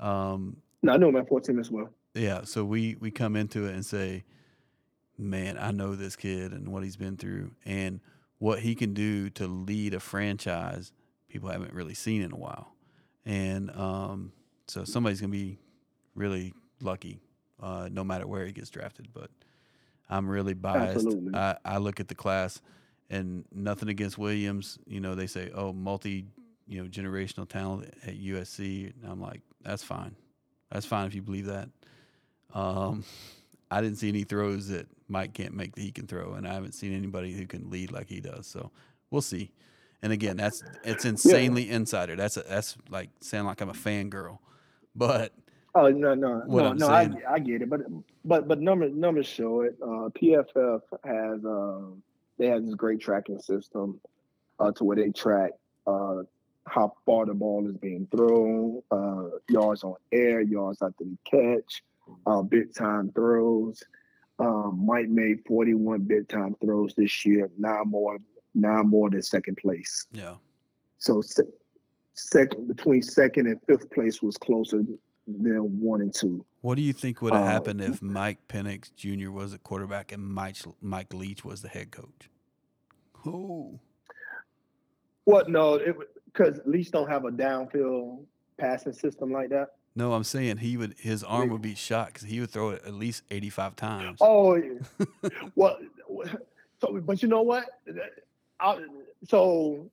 Um, 0.00 0.56
No, 0.82 0.92
I 0.92 0.96
know 0.96 1.08
him 1.08 1.16
at 1.16 1.28
14 1.28 1.58
as 1.58 1.70
well. 1.70 1.90
yeah, 2.14 2.42
so 2.44 2.64
we 2.64 2.96
we 3.00 3.10
come 3.10 3.36
into 3.36 3.66
it 3.66 3.74
and 3.74 3.84
say, 3.86 4.24
man, 5.16 5.56
I 5.58 5.70
know 5.70 5.94
this 5.94 6.16
kid 6.16 6.52
and 6.52 6.68
what 6.68 6.82
he's 6.82 6.96
been 6.96 7.16
through 7.16 7.52
and 7.64 8.00
what 8.38 8.58
he 8.60 8.74
can 8.74 8.94
do 8.94 9.30
to 9.30 9.46
lead 9.46 9.94
a 9.94 10.00
franchise. 10.00 10.92
People 11.28 11.48
haven't 11.50 11.72
really 11.72 11.94
seen 11.94 12.22
in 12.22 12.32
a 12.32 12.36
while, 12.36 12.74
and 13.24 13.70
um, 13.76 14.32
so 14.66 14.84
somebody's 14.84 15.20
gonna 15.20 15.30
be 15.32 15.58
really 16.16 16.52
lucky, 16.80 17.20
uh, 17.60 17.88
no 17.90 18.02
matter 18.04 18.26
where 18.26 18.44
he 18.46 18.52
gets 18.52 18.70
drafted. 18.70 19.08
But 19.12 19.30
I'm 20.08 20.28
really 20.28 20.54
biased. 20.54 21.06
Absolutely. 21.06 21.34
I, 21.34 21.56
I 21.64 21.78
look 21.78 22.00
at 22.00 22.08
the 22.08 22.14
class, 22.14 22.60
and 23.10 23.44
nothing 23.52 23.88
against 23.88 24.18
Williams. 24.18 24.78
You 24.86 25.00
know, 25.00 25.14
they 25.14 25.26
say, 25.26 25.50
oh, 25.54 25.72
multi, 25.72 26.26
you 26.66 26.82
know, 26.82 26.88
generational 26.88 27.48
talent 27.48 27.92
at 28.06 28.18
USC. 28.20 28.92
And 28.94 29.10
I'm 29.10 29.20
like, 29.20 29.40
that's 29.62 29.82
fine. 29.82 30.14
That's 30.70 30.86
fine 30.86 31.06
if 31.06 31.14
you 31.14 31.22
believe 31.22 31.46
that. 31.46 31.68
Um, 32.52 33.04
I 33.70 33.80
didn't 33.80 33.98
see 33.98 34.08
any 34.08 34.22
throws 34.24 34.68
that 34.68 34.86
Mike 35.08 35.32
can't 35.32 35.54
make 35.54 35.74
that 35.74 35.80
he 35.80 35.90
can 35.90 36.06
throw, 36.06 36.34
and 36.34 36.46
I 36.46 36.54
haven't 36.54 36.72
seen 36.72 36.94
anybody 36.94 37.32
who 37.32 37.46
can 37.46 37.70
lead 37.70 37.90
like 37.90 38.08
he 38.08 38.20
does. 38.20 38.46
So 38.46 38.70
we'll 39.10 39.22
see. 39.22 39.50
And 40.02 40.12
again, 40.12 40.36
that's 40.36 40.62
it's 40.84 41.04
insanely 41.04 41.70
insider. 41.70 42.14
That's 42.14 42.36
a, 42.36 42.42
that's 42.42 42.76
like 42.90 43.10
sound 43.20 43.46
like 43.46 43.60
I'm 43.62 43.70
a 43.70 43.74
fangirl, 43.74 44.38
but 44.94 45.32
Oh 45.76 45.88
no, 45.88 46.14
no, 46.14 46.42
What 46.46 46.62
no, 46.62 46.68
I'm 46.70 46.76
no. 46.78 46.88
I, 46.88 47.04
saying- 47.06 47.22
I 47.28 47.38
get 47.40 47.62
it, 47.62 47.68
but 47.70 47.80
but 48.24 48.46
but 48.48 48.60
numbers 48.60 48.92
numbers 48.94 49.26
show 49.26 49.62
it. 49.62 49.76
Uh, 49.82 50.08
PFF 50.10 50.80
has 51.04 51.44
um, 51.44 52.02
they 52.38 52.46
have 52.46 52.64
this 52.64 52.74
great 52.74 53.00
tracking 53.00 53.40
system 53.40 54.00
uh, 54.60 54.70
to 54.72 54.84
where 54.84 54.96
they 54.96 55.10
track 55.10 55.50
uh, 55.86 56.22
how 56.66 56.94
far 57.04 57.26
the 57.26 57.34
ball 57.34 57.68
is 57.68 57.76
being 57.76 58.06
thrown, 58.10 58.82
uh, 58.90 59.36
yards 59.48 59.82
on 59.84 59.94
air, 60.12 60.40
yards 60.40 60.80
after 60.80 61.04
the 61.04 61.16
catch, 61.24 61.82
uh, 62.26 62.42
big 62.42 62.72
time 62.74 63.10
throws. 63.12 63.82
Um, 64.38 64.82
Mike 64.84 65.08
made 65.08 65.40
41 65.46 66.02
big 66.02 66.26
time 66.28 66.56
throws 66.60 66.94
this 66.96 67.24
year, 67.24 67.48
nine 67.58 67.86
more, 67.86 68.18
nine 68.54 68.88
more 68.88 69.08
than 69.10 69.22
second 69.22 69.56
place. 69.58 70.06
yeah, 70.10 70.34
So 70.98 71.20
se- 71.20 71.44
second 72.14 72.66
between 72.66 73.02
second 73.02 73.46
and 73.46 73.60
fifth 73.68 73.90
place 73.92 74.22
was 74.22 74.36
closer 74.36 74.82
than 75.26 75.80
one 75.80 76.00
and 76.00 76.12
two. 76.14 76.44
What 76.60 76.76
do 76.76 76.82
you 76.82 76.92
think 76.92 77.20
would 77.22 77.32
have 77.34 77.42
Uh, 77.44 77.46
happened 77.46 77.80
if 77.80 78.00
Mike 78.02 78.38
Penix 78.48 78.94
Jr. 78.94 79.30
was 79.30 79.52
a 79.52 79.58
quarterback 79.58 80.12
and 80.12 80.22
Mike 80.26 80.56
Mike 80.80 81.12
Leach 81.12 81.44
was 81.44 81.62
the 81.62 81.68
head 81.68 81.90
coach? 81.90 82.30
Oh, 83.26 83.78
What? 85.24 85.48
No, 85.48 85.78
because 86.26 86.60
Leach 86.66 86.90
don't 86.90 87.08
have 87.08 87.24
a 87.24 87.30
downfield 87.30 88.24
passing 88.58 88.92
system 88.92 89.32
like 89.32 89.48
that. 89.50 89.74
no, 89.96 90.12
I'm 90.12 90.24
saying 90.24 90.58
he 90.58 90.76
would 90.76 90.94
his 90.98 91.24
arm 91.24 91.50
would 91.50 91.62
be 91.62 91.74
shot 91.74 92.08
because 92.08 92.22
he 92.28 92.40
would 92.40 92.50
throw 92.50 92.70
it 92.70 92.82
at 92.84 92.94
least 92.94 93.22
85 93.30 93.76
times. 93.76 94.18
Oh, 94.20 94.56
yeah. 94.56 95.28
well, 95.54 95.78
so 96.80 97.00
but 97.00 97.22
you 97.22 97.28
know 97.28 97.42
what? 97.42 97.64
I, 98.60 98.84
so 99.26 99.90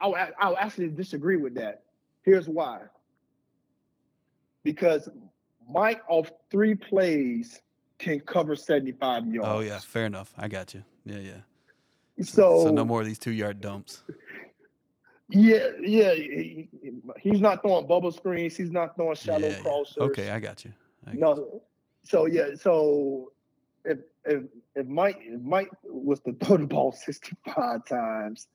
I'll 0.00 0.14
I'll 0.38 0.56
actually 0.56 0.88
disagree 0.88 1.36
with 1.36 1.54
that. 1.54 1.82
Here's 2.22 2.48
why. 2.48 2.80
Because 4.66 5.08
Mike 5.70 6.02
off 6.08 6.32
three 6.50 6.74
plays 6.74 7.62
can 7.98 8.18
cover 8.18 8.56
75 8.56 9.32
yards. 9.32 9.48
Oh 9.48 9.60
yeah, 9.60 9.78
fair 9.78 10.06
enough. 10.06 10.34
I 10.36 10.48
got 10.48 10.74
you. 10.74 10.82
Yeah, 11.04 11.18
yeah. 11.18 12.24
So, 12.24 12.64
so 12.64 12.70
no 12.72 12.84
more 12.84 13.00
of 13.00 13.06
these 13.06 13.18
two 13.20 13.30
yard 13.30 13.60
dumps. 13.60 14.02
Yeah, 15.28 15.68
yeah. 15.80 16.14
he- 16.14 16.68
he's 17.18 17.40
not 17.40 17.62
throwing 17.62 17.86
bubble 17.86 18.10
screens. 18.10 18.56
He's 18.56 18.72
not 18.72 18.96
throwing 18.96 19.14
shallow 19.14 19.46
Yeah, 19.46 19.58
crossers. 19.58 19.98
Okay, 19.98 20.30
I 20.30 20.40
got 20.40 20.64
you. 20.64 20.72
I 21.06 21.14
got 21.14 21.36
No. 21.38 21.62
So 22.02 22.26
yeah. 22.26 22.54
So 22.56 23.32
if 23.84 23.98
if 24.24 24.42
if 24.74 24.86
Mike 24.88 25.18
if 25.20 25.40
Mike 25.42 25.70
was 25.84 26.18
to 26.20 26.32
throw 26.42 26.56
the 26.56 26.66
ball 26.66 26.90
sixty 26.90 27.36
five 27.54 27.84
times, 27.86 28.48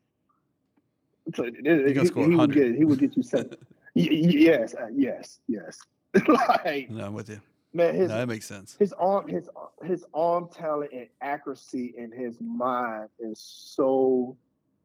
so 1.35 1.45
he, 1.45 1.51
gonna 1.93 2.27
he 2.27 2.35
would 2.35 2.53
get 2.53 2.75
he 2.75 2.83
would 2.83 2.99
get 2.99 3.15
you 3.15 3.23
seven. 3.23 3.55
Y- 3.93 4.07
yes, 4.09 4.73
uh, 4.73 4.87
yes, 4.93 5.41
yes. 5.49 5.77
like 6.27 6.89
No, 6.89 7.05
I'm 7.05 7.13
with 7.13 7.29
you. 7.29 7.39
man, 7.73 7.95
his 7.95 8.09
No, 8.09 8.17
that 8.17 8.27
makes 8.27 8.45
sense. 8.45 8.75
his 8.79 8.93
arm 8.93 9.27
his 9.27 9.49
his 9.83 10.05
arm 10.13 10.49
talent 10.53 10.91
and 10.93 11.07
accuracy 11.21 11.93
in 11.97 12.11
his 12.11 12.35
mind 12.41 13.09
is 13.19 13.39
so 13.39 14.35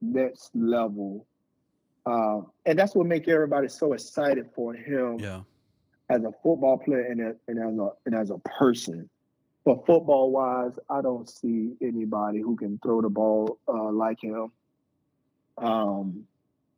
next 0.00 0.50
level 0.54 1.26
um, 2.04 2.46
and 2.66 2.78
that's 2.78 2.94
what 2.94 3.06
makes 3.06 3.26
everybody 3.28 3.66
so 3.68 3.92
excited 3.94 4.46
for 4.54 4.72
him 4.74 5.18
Yeah, 5.18 5.40
as 6.08 6.22
a 6.22 6.30
football 6.42 6.78
player 6.78 7.00
and, 7.02 7.20
a, 7.20 7.34
and 7.48 7.58
as 7.58 7.78
a 7.78 7.88
and 8.06 8.14
as 8.14 8.30
a 8.30 8.38
person 8.38 9.08
but 9.64 9.84
football 9.84 10.30
wise, 10.30 10.78
I 10.88 11.02
don't 11.02 11.28
see 11.28 11.72
anybody 11.82 12.38
who 12.40 12.54
can 12.54 12.78
throw 12.84 13.02
the 13.02 13.08
ball 13.08 13.58
uh, 13.66 13.90
like 13.90 14.22
him. 14.22 14.52
Um, 15.58 16.22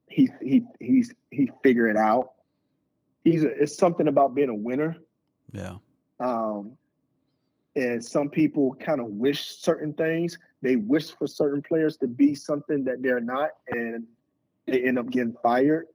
he 0.09 0.31
he 0.41 0.63
he's 0.81 1.13
he 1.31 1.51
figured 1.63 1.91
it 1.91 1.99
out. 1.99 2.31
He's 3.25 3.45
a, 3.45 3.49
it's 3.49 3.77
something 3.77 4.09
about 4.09 4.35
being 4.35 4.49
a 4.49 4.55
winner. 4.55 4.97
Yeah. 5.53 5.77
Um, 6.21 6.73
and 7.77 8.05
some 8.05 8.29
people 8.29 8.75
kind 8.75 9.01
of 9.01 9.07
wish 9.07 9.57
certain 9.57 9.93
things. 9.93 10.39
They 10.63 10.77
wish 10.77 11.11
for 11.11 11.27
certain 11.27 11.63
players 11.63 11.97
to 11.99 12.09
be 12.09 12.35
something 12.35 12.85
that 12.85 13.03
they're 13.03 13.21
not, 13.21 13.51
and 13.69 14.05
they 14.67 14.83
end 14.83 14.99
up 14.99 15.11
getting 15.11 15.37
fired 15.43 15.87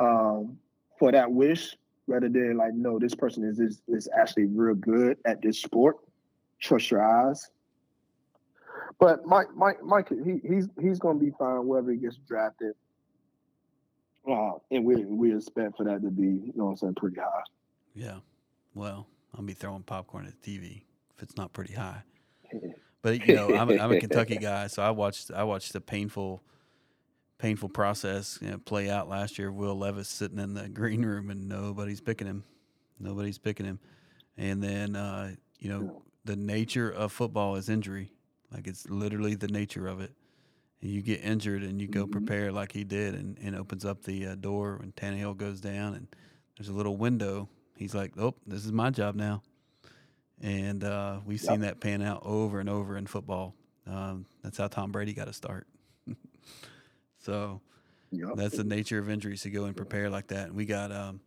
um, 0.00 0.58
for 0.98 1.12
that 1.12 1.30
wish, 1.30 1.76
rather 2.06 2.28
than 2.28 2.56
like, 2.56 2.74
no, 2.74 2.98
this 2.98 3.14
person 3.14 3.44
is, 3.44 3.60
is 3.60 3.82
is 3.86 4.08
actually 4.18 4.46
real 4.46 4.74
good 4.74 5.18
at 5.24 5.40
this 5.40 5.60
sport. 5.60 5.96
Trust 6.58 6.90
your 6.90 7.02
eyes. 7.04 7.50
But 8.98 9.24
Mike, 9.26 9.54
Mike, 9.54 9.82
Mike, 9.82 10.08
he, 10.08 10.40
he's 10.46 10.68
he's 10.80 10.98
going 10.98 11.18
to 11.18 11.24
be 11.24 11.30
fine 11.38 11.66
wherever 11.66 11.90
he 11.92 11.98
gets 11.98 12.16
drafted. 12.16 12.74
Uh, 14.28 14.52
and 14.70 14.84
we 14.84 15.04
we 15.04 15.36
expect 15.36 15.76
for 15.76 15.84
that 15.84 16.02
to 16.02 16.10
be, 16.10 16.22
you 16.22 16.52
know, 16.56 16.64
what 16.64 16.70
I'm 16.70 16.76
saying, 16.78 16.94
pretty 16.94 17.20
high. 17.20 17.42
Yeah. 17.94 18.18
Well, 18.74 19.06
I'll 19.34 19.44
be 19.44 19.52
throwing 19.52 19.82
popcorn 19.82 20.26
at 20.26 20.40
the 20.42 20.58
TV 20.58 20.82
if 21.16 21.22
it's 21.22 21.36
not 21.36 21.52
pretty 21.52 21.74
high. 21.74 22.02
But 23.04 23.28
you 23.28 23.34
know, 23.34 23.54
I'm 23.54 23.70
a, 23.70 23.76
I'm 23.76 23.92
a 23.92 24.00
Kentucky 24.00 24.38
guy, 24.38 24.66
so 24.66 24.82
I 24.82 24.90
watched 24.90 25.30
I 25.30 25.44
watched 25.44 25.74
the 25.74 25.80
painful 25.82 26.42
painful 27.36 27.68
process 27.68 28.38
you 28.40 28.50
know, 28.50 28.56
play 28.56 28.88
out 28.88 29.10
last 29.10 29.38
year. 29.38 29.52
Will 29.52 29.74
Levis 29.74 30.08
sitting 30.08 30.38
in 30.38 30.54
the 30.54 30.70
green 30.70 31.04
room 31.04 31.28
and 31.28 31.46
nobody's 31.46 32.00
picking 32.00 32.26
him, 32.26 32.44
nobody's 32.98 33.36
picking 33.36 33.66
him, 33.66 33.78
and 34.38 34.62
then 34.62 34.96
uh, 34.96 35.34
you 35.58 35.68
know 35.68 36.00
the 36.24 36.34
nature 36.34 36.90
of 36.90 37.12
football 37.12 37.56
is 37.56 37.68
injury. 37.68 38.10
Like 38.50 38.66
it's 38.66 38.88
literally 38.88 39.34
the 39.34 39.48
nature 39.48 39.86
of 39.86 40.00
it. 40.00 40.14
You 40.88 41.00
get 41.02 41.22
injured 41.22 41.62
and 41.62 41.80
you 41.80 41.88
go 41.88 42.06
Mhm. 42.06 42.12
prepare 42.12 42.52
like 42.52 42.72
he 42.72 42.84
did, 42.84 43.14
and, 43.14 43.38
and 43.38 43.56
opens 43.56 43.84
up 43.84 44.02
the 44.02 44.26
uh, 44.26 44.34
door 44.34 44.76
when 44.78 44.92
Tannehill 44.92 45.36
goes 45.36 45.60
down, 45.60 45.94
and 45.94 46.06
there's 46.56 46.68
a 46.68 46.74
little 46.74 46.96
window. 46.96 47.48
He's 47.76 47.94
like, 47.94 48.12
"Oh, 48.18 48.34
this 48.46 48.64
is 48.66 48.72
my 48.72 48.90
job 48.90 49.14
now." 49.14 49.42
And 50.42 50.84
uh, 50.84 51.20
we've 51.24 51.40
seen 51.40 51.60
that 51.60 51.80
pan 51.80 52.02
out 52.02 52.22
over 52.24 52.60
and 52.60 52.68
over 52.68 52.98
in 52.98 53.06
football. 53.06 53.54
Um, 53.86 54.26
that's 54.42 54.58
how 54.58 54.68
Tom 54.68 54.92
Brady 54.92 55.14
got 55.14 55.24
to 55.26 55.32
start. 55.32 55.66
so 57.18 57.60
Yep. 58.10 58.36
that's 58.36 58.56
the 58.56 58.64
nature 58.64 58.98
of 58.98 59.08
injuries 59.10 59.42
to 59.42 59.50
go 59.50 59.64
and 59.64 59.76
prepare 59.76 60.10
like 60.10 60.28
that. 60.28 60.48
And 60.48 60.54
we 60.56 60.66
got 60.66 60.92
um, 60.92 61.20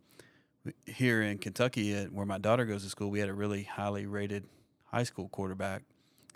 here 0.86 1.22
in 1.22 1.38
Kentucky, 1.38 1.94
at, 1.94 2.12
where 2.12 2.26
my 2.26 2.38
daughter 2.38 2.64
goes 2.64 2.84
to 2.84 2.88
school, 2.90 3.10
we 3.10 3.18
had 3.18 3.28
a 3.28 3.34
really 3.34 3.64
highly 3.64 4.06
rated 4.06 4.44
high 4.84 5.02
school 5.02 5.28
quarterback 5.28 5.82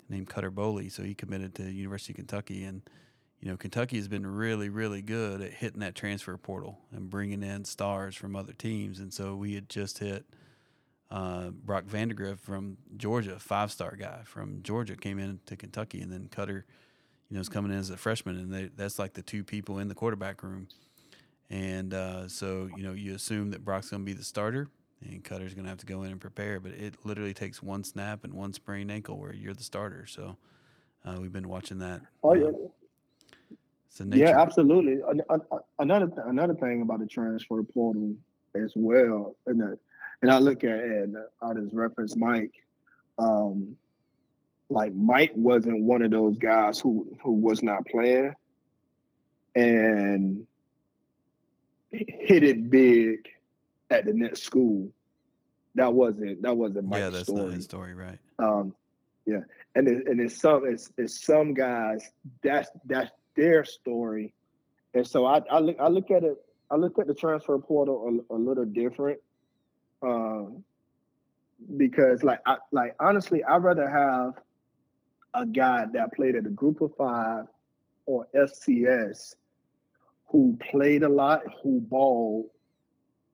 named 0.09 0.27
Cutter 0.29 0.51
Boley. 0.51 0.91
So 0.91 1.03
he 1.03 1.13
committed 1.15 1.55
to 1.55 1.63
University 1.71 2.13
of 2.13 2.17
Kentucky, 2.17 2.63
and 2.65 2.81
you 3.43 3.51
know 3.51 3.57
Kentucky 3.57 3.97
has 3.97 4.07
been 4.07 4.25
really, 4.25 4.69
really 4.69 5.01
good 5.01 5.41
at 5.41 5.51
hitting 5.51 5.81
that 5.81 5.95
transfer 5.95 6.37
portal 6.37 6.79
and 6.93 7.09
bringing 7.09 7.43
in 7.43 7.65
stars 7.65 8.15
from 8.15 8.37
other 8.37 8.53
teams. 8.53 8.99
And 8.99 9.13
so 9.13 9.35
we 9.35 9.53
had 9.53 9.67
just 9.67 9.99
hit 9.99 10.23
uh, 11.11 11.49
Brock 11.49 11.83
Vandagriff 11.83 12.39
from 12.39 12.77
Georgia, 12.95 13.37
five 13.39 13.69
star 13.69 13.97
guy 13.97 14.21
from 14.23 14.63
Georgia, 14.63 14.95
came 14.95 15.19
in 15.19 15.41
to 15.47 15.57
Kentucky, 15.57 15.99
and 15.99 16.09
then 16.09 16.29
Cutter, 16.31 16.65
you 17.29 17.35
know, 17.35 17.41
is 17.41 17.49
coming 17.49 17.73
in 17.73 17.77
as 17.77 17.89
a 17.89 17.97
freshman, 17.97 18.37
and 18.37 18.53
they, 18.53 18.69
that's 18.77 18.97
like 18.97 19.11
the 19.11 19.21
two 19.21 19.43
people 19.43 19.79
in 19.79 19.89
the 19.89 19.95
quarterback 19.95 20.41
room. 20.41 20.69
And 21.49 21.93
uh, 21.93 22.29
so, 22.29 22.69
you 22.77 22.83
know, 22.83 22.93
you 22.93 23.13
assume 23.13 23.51
that 23.51 23.65
Brock's 23.65 23.89
going 23.89 24.03
to 24.03 24.05
be 24.05 24.13
the 24.13 24.23
starter, 24.23 24.69
and 25.03 25.21
Cutter's 25.21 25.53
going 25.53 25.65
to 25.65 25.69
have 25.69 25.79
to 25.79 25.85
go 25.85 26.03
in 26.03 26.11
and 26.11 26.21
prepare. 26.21 26.61
But 26.61 26.71
it 26.71 26.95
literally 27.03 27.33
takes 27.33 27.61
one 27.61 27.83
snap 27.83 28.23
and 28.23 28.33
one 28.33 28.53
sprained 28.53 28.89
ankle 28.89 29.19
where 29.19 29.33
you're 29.33 29.53
the 29.53 29.63
starter. 29.63 30.05
So 30.05 30.37
uh, 31.03 31.17
we've 31.19 31.33
been 31.33 31.49
watching 31.49 31.79
that. 31.79 31.99
Oh 32.23 32.31
uh, 32.31 32.35
yeah, 32.35 32.45
nature. 32.45 32.69
Yeah, 34.11 34.39
absolutely. 34.41 34.99
An- 35.07 35.21
an- 35.29 35.59
Another 35.79 36.07
th- 36.07 36.19
another 36.25 36.55
thing 36.55 36.81
about 36.81 36.99
the 36.99 37.07
transfer 37.07 37.61
portal 37.63 38.15
as 38.55 38.71
well, 38.75 39.35
and 39.47 39.59
that, 39.61 39.77
and 40.21 40.31
I 40.31 40.39
look 40.39 40.63
at 40.63 40.71
it, 40.79 41.03
and 41.03 41.17
I 41.41 41.53
just 41.53 41.73
reference 41.73 42.15
Mike. 42.15 42.53
Um, 43.19 43.75
like 44.69 44.93
Mike 44.95 45.31
wasn't 45.35 45.83
one 45.83 46.01
of 46.01 46.11
those 46.11 46.37
guys 46.37 46.79
who 46.79 47.17
who 47.23 47.33
was 47.33 47.61
not 47.61 47.85
playing, 47.85 48.33
and 49.55 50.47
hit 51.91 52.43
it 52.43 52.69
big 52.69 53.27
at 53.89 54.05
the 54.05 54.13
next 54.13 54.43
school. 54.43 54.89
That 55.75 55.93
wasn't 55.93 56.41
that 56.43 56.55
wasn't 56.55 56.87
Mike's 56.87 56.97
story. 56.99 57.03
yeah, 57.03 57.09
that's 57.09 57.27
story. 57.27 57.41
not 57.45 57.53
his 57.53 57.63
story, 57.65 57.93
right? 57.93 58.19
Um, 58.39 58.75
yeah, 59.25 59.39
and 59.75 59.87
it, 59.87 60.07
and 60.07 60.19
it's 60.19 60.37
some 60.39 60.65
it's, 60.65 60.91
it's 60.97 61.23
some 61.23 61.53
guys 61.53 62.09
that's 62.41 62.69
that's 62.85 63.11
their 63.35 63.63
story, 63.65 64.33
and 64.93 65.05
so 65.05 65.25
I, 65.25 65.41
I 65.51 65.59
look 65.59 65.77
I 65.79 65.87
look 65.87 66.11
at 66.11 66.23
it 66.23 66.37
I 66.69 66.75
look 66.75 66.97
at 66.99 67.07
the 67.07 67.13
transfer 67.13 67.57
portal 67.59 68.21
a, 68.29 68.33
a 68.33 68.37
little 68.37 68.65
different, 68.65 69.19
um, 70.01 70.63
because 71.77 72.23
like 72.23 72.39
I 72.45 72.57
like 72.71 72.95
honestly 72.99 73.43
I'd 73.43 73.63
rather 73.63 73.89
have 73.89 74.33
a 75.33 75.45
guy 75.45 75.85
that 75.93 76.13
played 76.13 76.35
at 76.35 76.45
a 76.45 76.49
group 76.49 76.81
of 76.81 76.95
five 76.95 77.45
or 78.05 78.27
FCS 78.35 79.35
who 80.27 80.57
played 80.71 81.03
a 81.03 81.09
lot, 81.09 81.41
who 81.61 81.79
balled, 81.81 82.47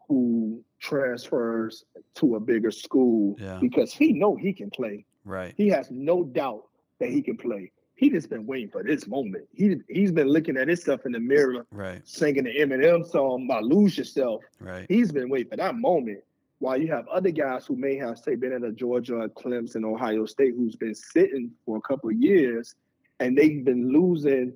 who 0.07 0.63
transfers 0.79 1.85
to 2.15 2.35
a 2.35 2.39
bigger 2.39 2.71
school 2.71 3.35
Yeah. 3.39 3.57
because 3.61 3.93
he 3.93 4.13
know 4.13 4.35
he 4.35 4.53
can 4.53 4.69
play. 4.69 5.05
Right. 5.25 5.53
He 5.57 5.69
has 5.69 5.89
no 5.91 6.23
doubt 6.23 6.65
that 6.99 7.09
he 7.09 7.21
can 7.21 7.37
play. 7.37 7.71
He 7.99 8.09
just 8.09 8.29
been 8.29 8.45
waiting 8.45 8.69
for 8.69 8.81
this 8.81 9.07
moment. 9.07 9.43
He 9.53 9.75
he's 9.89 10.13
been 10.13 10.29
looking 10.29 10.55
at 10.55 10.69
himself 10.69 11.05
in 11.05 11.11
the 11.11 11.19
mirror, 11.19 11.65
Right. 11.69 12.01
singing 12.07 12.45
the 12.45 12.55
Eminem 12.55 13.05
song 13.05 13.43
about 13.43 13.65
"Lose 13.65 13.97
Yourself." 13.97 14.41
Right. 14.61 14.85
He's 14.87 15.11
been 15.11 15.27
waiting 15.27 15.49
for 15.49 15.57
that 15.57 15.75
moment. 15.75 16.23
While 16.59 16.81
you 16.81 16.87
have 16.87 17.05
other 17.09 17.29
guys 17.29 17.65
who 17.65 17.75
may 17.75 17.97
have, 17.97 18.17
say, 18.17 18.35
been 18.35 18.53
at 18.53 18.63
a 18.63 18.71
Georgia, 18.71 19.29
Clemson, 19.35 19.83
Ohio 19.83 20.25
State, 20.25 20.53
who's 20.55 20.77
been 20.77 20.95
sitting 20.95 21.51
for 21.65 21.75
a 21.75 21.81
couple 21.81 22.09
of 22.09 22.15
years, 22.15 22.75
and 23.19 23.37
they've 23.37 23.65
been 23.65 23.91
losing 23.91 24.53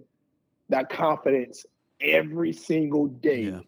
that 0.70 0.89
confidence 0.89 1.66
every 2.00 2.54
single 2.54 3.08
day. 3.08 3.44
Yeah. 3.44 3.60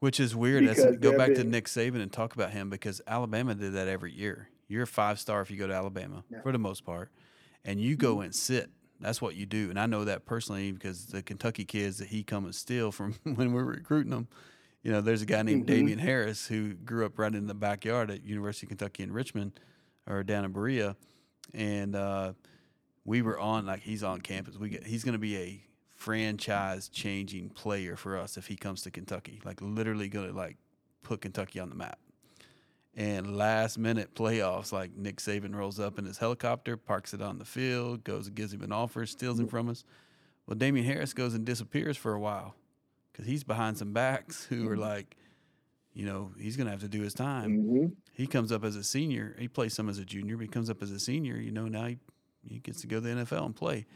Which 0.00 0.20
is 0.20 0.36
weird. 0.36 0.66
Because 0.66 0.98
go 0.98 1.16
back 1.16 1.32
to. 1.32 1.44
Nick 1.44 1.64
Saban 1.64 2.02
and 2.02 2.12
talk 2.12 2.34
about 2.34 2.50
him 2.50 2.68
because 2.68 3.00
Alabama 3.06 3.54
did 3.54 3.72
that 3.72 3.88
every 3.88 4.12
year. 4.12 4.50
You're 4.68 4.82
a 4.82 4.86
five 4.86 5.18
star 5.18 5.40
if 5.40 5.50
you 5.50 5.56
go 5.56 5.66
to 5.66 5.72
Alabama 5.72 6.24
Yeah. 6.30 6.42
for 6.42 6.52
the 6.52 6.58
most 6.58 6.84
part, 6.84 7.10
and 7.64 7.80
you 7.80 7.96
go 7.96 8.16
mm-hmm. 8.16 8.24
and 8.24 8.34
sit. 8.34 8.70
That's 9.00 9.22
what 9.22 9.36
you 9.36 9.46
do, 9.46 9.70
and 9.70 9.78
I 9.78 9.86
know 9.86 10.04
that 10.04 10.26
personally 10.26 10.72
because 10.72 11.06
the 11.06 11.22
Kentucky 11.22 11.64
kids 11.64 11.98
that 11.98 12.08
he 12.08 12.22
come 12.24 12.44
and 12.44 12.54
steal 12.54 12.90
from 12.90 13.14
when 13.24 13.52
we're 13.52 13.64
recruiting 13.64 14.10
them. 14.10 14.28
You 14.82 14.92
know, 14.92 15.00
there's 15.00 15.22
a 15.22 15.26
guy 15.26 15.42
named 15.42 15.64
Mhm. 15.64 15.66
Damien 15.66 15.98
Harris 15.98 16.46
who 16.46 16.74
grew 16.74 17.04
up 17.06 17.18
right 17.18 17.34
in 17.34 17.46
the 17.46 17.54
backyard 17.54 18.10
at 18.10 18.24
University 18.24 18.66
of 18.66 18.68
Kentucky 18.70 19.02
in 19.02 19.12
Richmond, 19.12 19.58
or 20.06 20.22
down 20.22 20.44
in 20.44 20.52
Berea, 20.52 20.96
and 21.54 21.94
uh, 21.94 22.32
we 23.04 23.22
were 23.22 23.38
on 23.38 23.66
like 23.66 23.80
he's 23.82 24.02
on 24.02 24.20
campus. 24.20 24.56
We 24.56 24.68
get, 24.70 24.86
he's 24.86 25.04
going 25.04 25.12
to 25.14 25.18
be 25.18 25.36
a 25.36 25.62
franchise 25.94 26.88
changing 26.88 27.50
player 27.50 27.96
for 27.96 28.16
us 28.16 28.36
if 28.36 28.46
he 28.46 28.56
comes 28.56 28.82
to 28.82 28.90
Kentucky. 28.90 29.40
Like 29.44 29.60
literally 29.60 30.08
going 30.08 30.28
to 30.28 30.34
like 30.34 30.56
put 31.02 31.20
Kentucky 31.20 31.60
on 31.60 31.68
the 31.70 31.74
map. 31.76 31.98
And 32.98 33.36
last 33.36 33.78
minute 33.78 34.16
playoffs, 34.16 34.72
like 34.72 34.96
Nick 34.96 35.18
Saban 35.18 35.54
rolls 35.54 35.78
up 35.78 36.00
in 36.00 36.04
his 36.04 36.18
helicopter, 36.18 36.76
parks 36.76 37.14
it 37.14 37.22
on 37.22 37.38
the 37.38 37.44
field, 37.44 38.02
goes 38.02 38.26
and 38.26 38.34
gives 38.34 38.52
him 38.52 38.62
an 38.62 38.72
offer, 38.72 39.06
steals 39.06 39.38
him 39.38 39.46
from 39.46 39.68
us. 39.68 39.84
Well, 40.48 40.56
Damien 40.56 40.84
Harris 40.84 41.14
goes 41.14 41.32
and 41.32 41.44
disappears 41.44 41.96
for 41.96 42.12
a 42.12 42.18
while 42.18 42.56
because 43.12 43.24
he's 43.24 43.44
behind 43.44 43.78
some 43.78 43.92
backs 43.92 44.44
who 44.46 44.68
are 44.68 44.76
like, 44.76 45.16
you 45.94 46.06
know, 46.06 46.32
he's 46.40 46.56
going 46.56 46.64
to 46.64 46.72
have 46.72 46.80
to 46.80 46.88
do 46.88 47.02
his 47.02 47.14
time 47.14 47.62
hmm 47.62 47.86
he 48.14 48.26
comes 48.26 48.50
up 48.50 48.64
as 48.64 48.74
a 48.74 48.82
senior. 48.82 49.36
He 49.38 49.46
plays 49.46 49.74
some 49.74 49.88
as 49.88 49.98
a 49.98 50.04
junior, 50.04 50.36
but 50.36 50.42
he 50.42 50.48
comes 50.48 50.68
up 50.68 50.82
as 50.82 50.90
a 50.90 50.98
senior. 50.98 51.36
You 51.36 51.52
know, 51.52 51.66
now 51.68 51.86
he, 51.86 51.98
he 52.42 52.58
gets 52.58 52.80
to 52.80 52.88
go 52.88 52.96
to 52.96 53.00
the 53.00 53.10
NFL 53.10 53.46
and 53.46 53.54
play. 53.54 53.86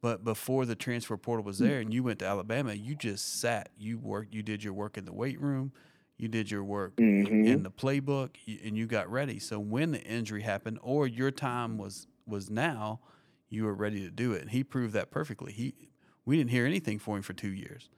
But 0.00 0.24
before 0.24 0.66
the 0.66 0.74
transfer 0.74 1.16
portal 1.16 1.44
was 1.44 1.60
there, 1.60 1.78
and 1.78 1.94
you 1.94 2.02
went 2.02 2.18
to 2.18 2.26
Alabama, 2.26 2.74
you 2.74 2.96
just 2.96 3.40
sat. 3.40 3.68
You 3.78 3.98
worked. 3.98 4.34
You 4.34 4.42
did 4.42 4.64
your 4.64 4.72
work 4.72 4.98
in 4.98 5.04
the 5.04 5.12
weight 5.12 5.40
room. 5.40 5.72
You 6.18 6.28
did 6.28 6.50
your 6.50 6.64
work 6.64 6.94
Mhm. 6.98 7.46
in 7.46 7.62
the 7.62 7.70
playbook, 7.70 8.36
and 8.64 8.76
you 8.76 8.86
got 8.86 9.10
ready. 9.10 9.38
So 9.38 9.58
when 9.60 9.92
the 9.92 10.02
injury 10.02 10.42
happened, 10.42 10.78
or 10.82 11.06
your 11.06 11.30
time 11.30 11.78
was 11.78 12.06
was 12.26 12.50
now, 12.50 13.00
you 13.48 13.64
were 13.64 13.74
ready 13.74 14.00
to 14.00 14.10
do 14.10 14.32
it. 14.32 14.42
And 14.42 14.50
he 14.50 14.62
proved 14.64 14.92
that 14.94 15.10
perfectly. 15.10 15.52
He 15.52 15.88
we 16.26 16.36
didn't 16.36 16.50
hear 16.50 16.66
anything 16.66 16.98
for 16.98 17.16
him 17.16 17.22
for 17.22 17.32
two 17.32 17.52
years. 17.52 17.88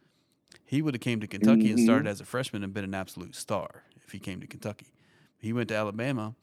He 0.65 0.83
would 0.83 0.95
have 0.95 1.01
came 1.03 1.21
to 1.21 1.27
Kentucky 1.29 1.71
and 1.71 1.79
Mhm. 1.79 1.83
started 1.83 2.09
as 2.09 2.21
a 2.21 2.25
freshman 2.27 2.65
and 2.65 2.75
been 2.75 2.85
an 2.85 2.95
absolute 2.95 3.35
star 3.35 3.85
if 3.97 4.13
he 4.13 4.21
came 4.21 4.41
to 4.41 4.47
Kentucky. 4.49 4.95
He 5.39 5.53
went 5.53 5.69
to 5.71 5.77
Alabama, 5.77 6.37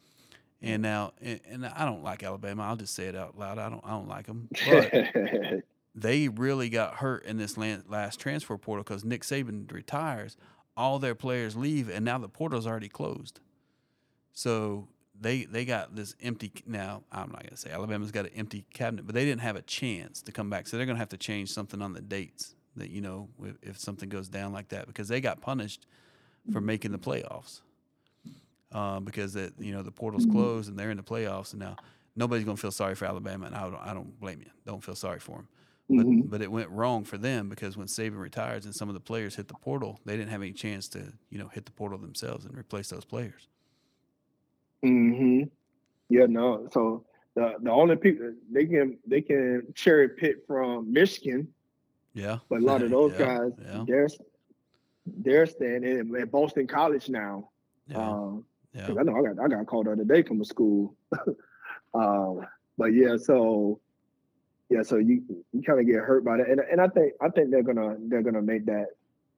and 0.62 0.82
now 0.84 1.14
and, 1.22 1.42
and 1.46 1.66
I 1.68 1.86
don't 1.86 2.04
like 2.04 2.24
Alabama. 2.24 2.64
I'll 2.64 2.78
just 2.78 2.96
say 2.96 3.08
it 3.08 3.16
out 3.16 3.38
loud. 3.38 3.60
I 3.60 3.70
don't 3.70 3.84
I 3.86 3.92
don't 3.92 4.08
like 4.10 4.28
them, 4.28 4.50
but 4.60 4.94
they 5.96 6.28
really 6.30 6.70
got 6.70 6.96
hurt 6.98 7.26
in 7.26 7.38
this 7.38 7.58
last 7.58 8.20
transfer 8.20 8.58
portal 8.58 8.84
because 8.84 9.04
Nick 9.04 9.24
Saban 9.24 9.72
retires. 9.72 10.38
All 10.78 11.00
their 11.00 11.16
players 11.16 11.56
leave, 11.56 11.90
and 11.90 12.06
now 12.06 12.18
the 12.20 12.30
portal's 12.30 12.68
already 12.68 12.88
closed. 12.88 13.40
So 14.32 14.88
they 15.20 15.46
they 15.46 15.66
got 15.66 15.96
this 15.96 16.16
empty. 16.22 16.52
Now 16.66 17.04
I'm 17.12 17.32
not 17.32 17.44
gonna 17.44 17.58
say 17.58 17.72
Alabama's 17.72 18.12
got 18.12 18.26
an 18.26 18.32
empty 18.36 18.66
cabinet, 18.74 19.06
but 19.06 19.16
they 19.16 19.26
didn't 19.26 19.42
have 19.42 19.56
a 19.56 19.64
chance 19.64 20.22
to 20.22 20.32
come 20.32 20.50
back, 20.50 20.68
so 20.68 20.78
they're 20.78 20.86
gonna 20.86 21.00
have 21.00 21.10
to 21.10 21.18
change 21.18 21.52
something 21.52 21.82
on 21.82 21.94
the 21.94 22.02
dates. 22.02 22.54
That 22.76 22.92
you 22.92 23.02
know, 23.02 23.28
if, 23.44 23.56
if 23.64 23.80
something 23.80 24.08
goes 24.08 24.30
down 24.30 24.54
like 24.54 24.70
that, 24.70 24.86
because 24.86 25.08
they 25.08 25.20
got 25.20 25.42
punished 25.42 25.88
for 26.54 26.62
making 26.62 26.92
the 26.92 27.00
playoffs, 27.00 27.62
uh, 28.72 29.00
because 29.00 29.34
that 29.34 29.54
you 29.60 29.72
know 29.72 29.82
the 29.82 29.92
portal's 29.92 30.28
closed 30.28 30.70
and 30.70 30.78
they're 30.78 30.92
in 30.92 30.98
the 30.98 31.04
playoffs, 31.04 31.54
and 31.54 31.60
now 31.60 31.76
nobody's 32.16 32.46
gonna 32.46 32.58
feel 32.58 32.72
sorry 32.72 32.94
for 32.94 33.06
Alabama, 33.06 33.48
and 33.48 33.56
I 33.56 33.64
don't 33.64 33.82
I 33.82 33.94
don't 33.94 34.20
blame 34.20 34.42
you. 34.42 34.52
Don't 34.66 34.84
feel 34.84 34.96
sorry 34.96 35.20
for 35.20 35.38
them. 35.38 35.48
But, 35.90 36.06
Mhm. 36.06 36.30
but 36.30 36.42
it 36.42 36.52
went 36.52 36.70
wrong 36.70 37.06
for 37.06 37.18
them 37.18 37.48
because 37.48 37.78
when 37.78 37.88
Saban 37.88 38.20
retires 38.20 38.66
and 38.66 38.76
some 38.76 38.90
of 38.90 38.94
the 38.94 39.00
players 39.00 39.36
hit 39.38 39.48
the 39.48 39.54
portal, 39.54 40.00
they 40.04 40.18
didn't 40.18 40.32
have 40.32 40.42
any 40.42 40.52
chance 40.52 40.90
to, 40.90 41.14
you 41.30 41.38
know, 41.38 41.48
hit 41.48 41.66
the 41.66 41.72
portal 41.72 41.98
themselves 41.98 42.46
and 42.46 42.58
replace 42.58 42.90
those 42.90 43.06
players. 43.06 43.48
hmm 44.84 45.44
Yeah, 46.10 46.26
no. 46.28 46.68
So 46.72 47.06
the 47.36 47.56
the 47.62 47.72
only 47.72 47.96
people 47.96 48.34
they 48.52 48.66
can 48.66 48.98
they 49.08 49.22
can 49.22 49.74
cherry 49.76 50.10
pick 50.10 50.46
from 50.46 50.92
Michigan, 50.92 51.54
Yeah. 52.14 52.40
but 52.50 52.60
a 52.62 52.66
lot 52.66 52.82
of 52.84 52.90
those 52.98 53.14
Yeah, 53.14 53.18
guys 53.26 53.52
Yeah. 53.62 53.84
they're 53.88 54.08
they're 55.06 55.46
staying 55.46 55.84
in 55.86 56.16
at 56.18 56.32
Boston 56.32 56.68
College 56.68 57.10
now. 57.10 57.50
Yeah. 57.88 57.98
Um, 58.12 58.46
yeah. 58.74 58.88
I 58.90 59.04
know 59.04 59.16
I 59.18 59.22
got 59.34 59.40
I 59.40 59.48
got 59.48 59.66
called 59.68 59.86
the 59.88 59.94
other 59.94 60.04
day 60.04 60.22
from 60.22 60.42
a 60.42 60.46
school. 60.46 60.96
um, 61.94 62.46
but 62.78 62.94
yeah, 62.94 63.16
so 63.18 63.80
yeah, 64.70 64.82
so 64.82 64.98
you 64.98 65.24
you 65.54 65.62
kind 65.62 65.80
of 65.80 65.86
get 65.86 65.96
hurt 65.96 66.26
by 66.26 66.38
that, 66.38 66.50
and 66.50 66.60
and 66.60 66.82
I 66.82 66.88
think 66.88 67.14
I 67.22 67.30
think 67.30 67.52
they're 67.52 67.64
gonna 67.64 67.96
they're 68.08 68.22
gonna 68.22 68.42
make 68.42 68.66
that 68.66 68.88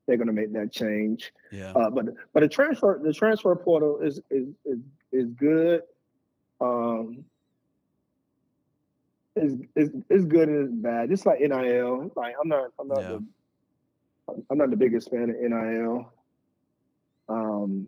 they're 0.07 0.17
gonna 0.17 0.33
make 0.33 0.51
that 0.53 0.71
change. 0.71 1.31
Yeah. 1.51 1.71
Uh, 1.75 1.89
but 1.89 2.05
but 2.33 2.39
the 2.41 2.49
transfer 2.49 2.99
the 3.03 3.13
transfer 3.13 3.55
portal 3.55 3.99
is 4.01 4.19
is 4.31 4.47
is, 4.65 4.79
is 5.11 5.29
good. 5.31 5.81
Um, 6.59 7.25
is 9.35 9.53
is 9.75 9.91
is 10.09 10.25
good 10.25 10.49
and 10.49 10.65
it's 10.65 10.73
bad. 10.73 11.09
Just 11.09 11.25
like 11.25 11.39
NIL. 11.39 12.11
Like 12.15 12.35
I'm 12.41 12.47
not 12.49 12.71
I'm 12.79 12.87
not 12.87 13.01
Yeah. 13.01 13.07
the 14.27 14.43
I'm 14.49 14.57
not 14.57 14.71
the 14.71 14.77
biggest 14.77 15.11
fan 15.11 15.29
of 15.29 15.35
NIL. 15.39 16.11
Um, 17.29 17.87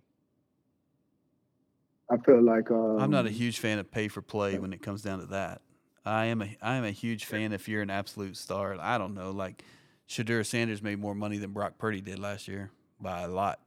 I 2.10 2.18
feel 2.18 2.44
like 2.44 2.70
um, 2.70 3.00
I'm 3.00 3.10
not 3.10 3.26
a 3.26 3.32
huge 3.32 3.60
fan 3.60 3.80
of 3.80 3.90
pay 3.90 4.08
for 4.08 4.22
play 4.22 4.60
when 4.60 4.74
it 4.74 4.82
comes 4.82 5.02
down 5.02 5.20
to 5.20 5.26
that. 5.28 5.62
I 6.06 6.26
am 6.26 6.42
a 6.42 6.58
I 6.62 6.76
am 6.76 6.84
a 6.84 6.92
huge 6.92 7.26
fan 7.26 7.54
if 7.54 7.68
you're 7.68 7.82
an 7.82 7.90
absolute 7.90 8.38
star. 8.38 8.78
I 8.80 8.98
don't 8.98 9.14
know, 9.14 9.32
like 9.32 9.64
Shedeur 10.10 10.46
Sanders 10.46 10.82
made 10.82 11.00
more 11.00 11.16
money 11.16 11.38
than 11.38 11.52
Brock 11.52 11.78
Purdy 11.78 12.02
did 12.02 12.20
last 12.20 12.48
year 12.48 12.72
by 13.00 13.22
a 13.22 13.28
lot. 13.28 13.60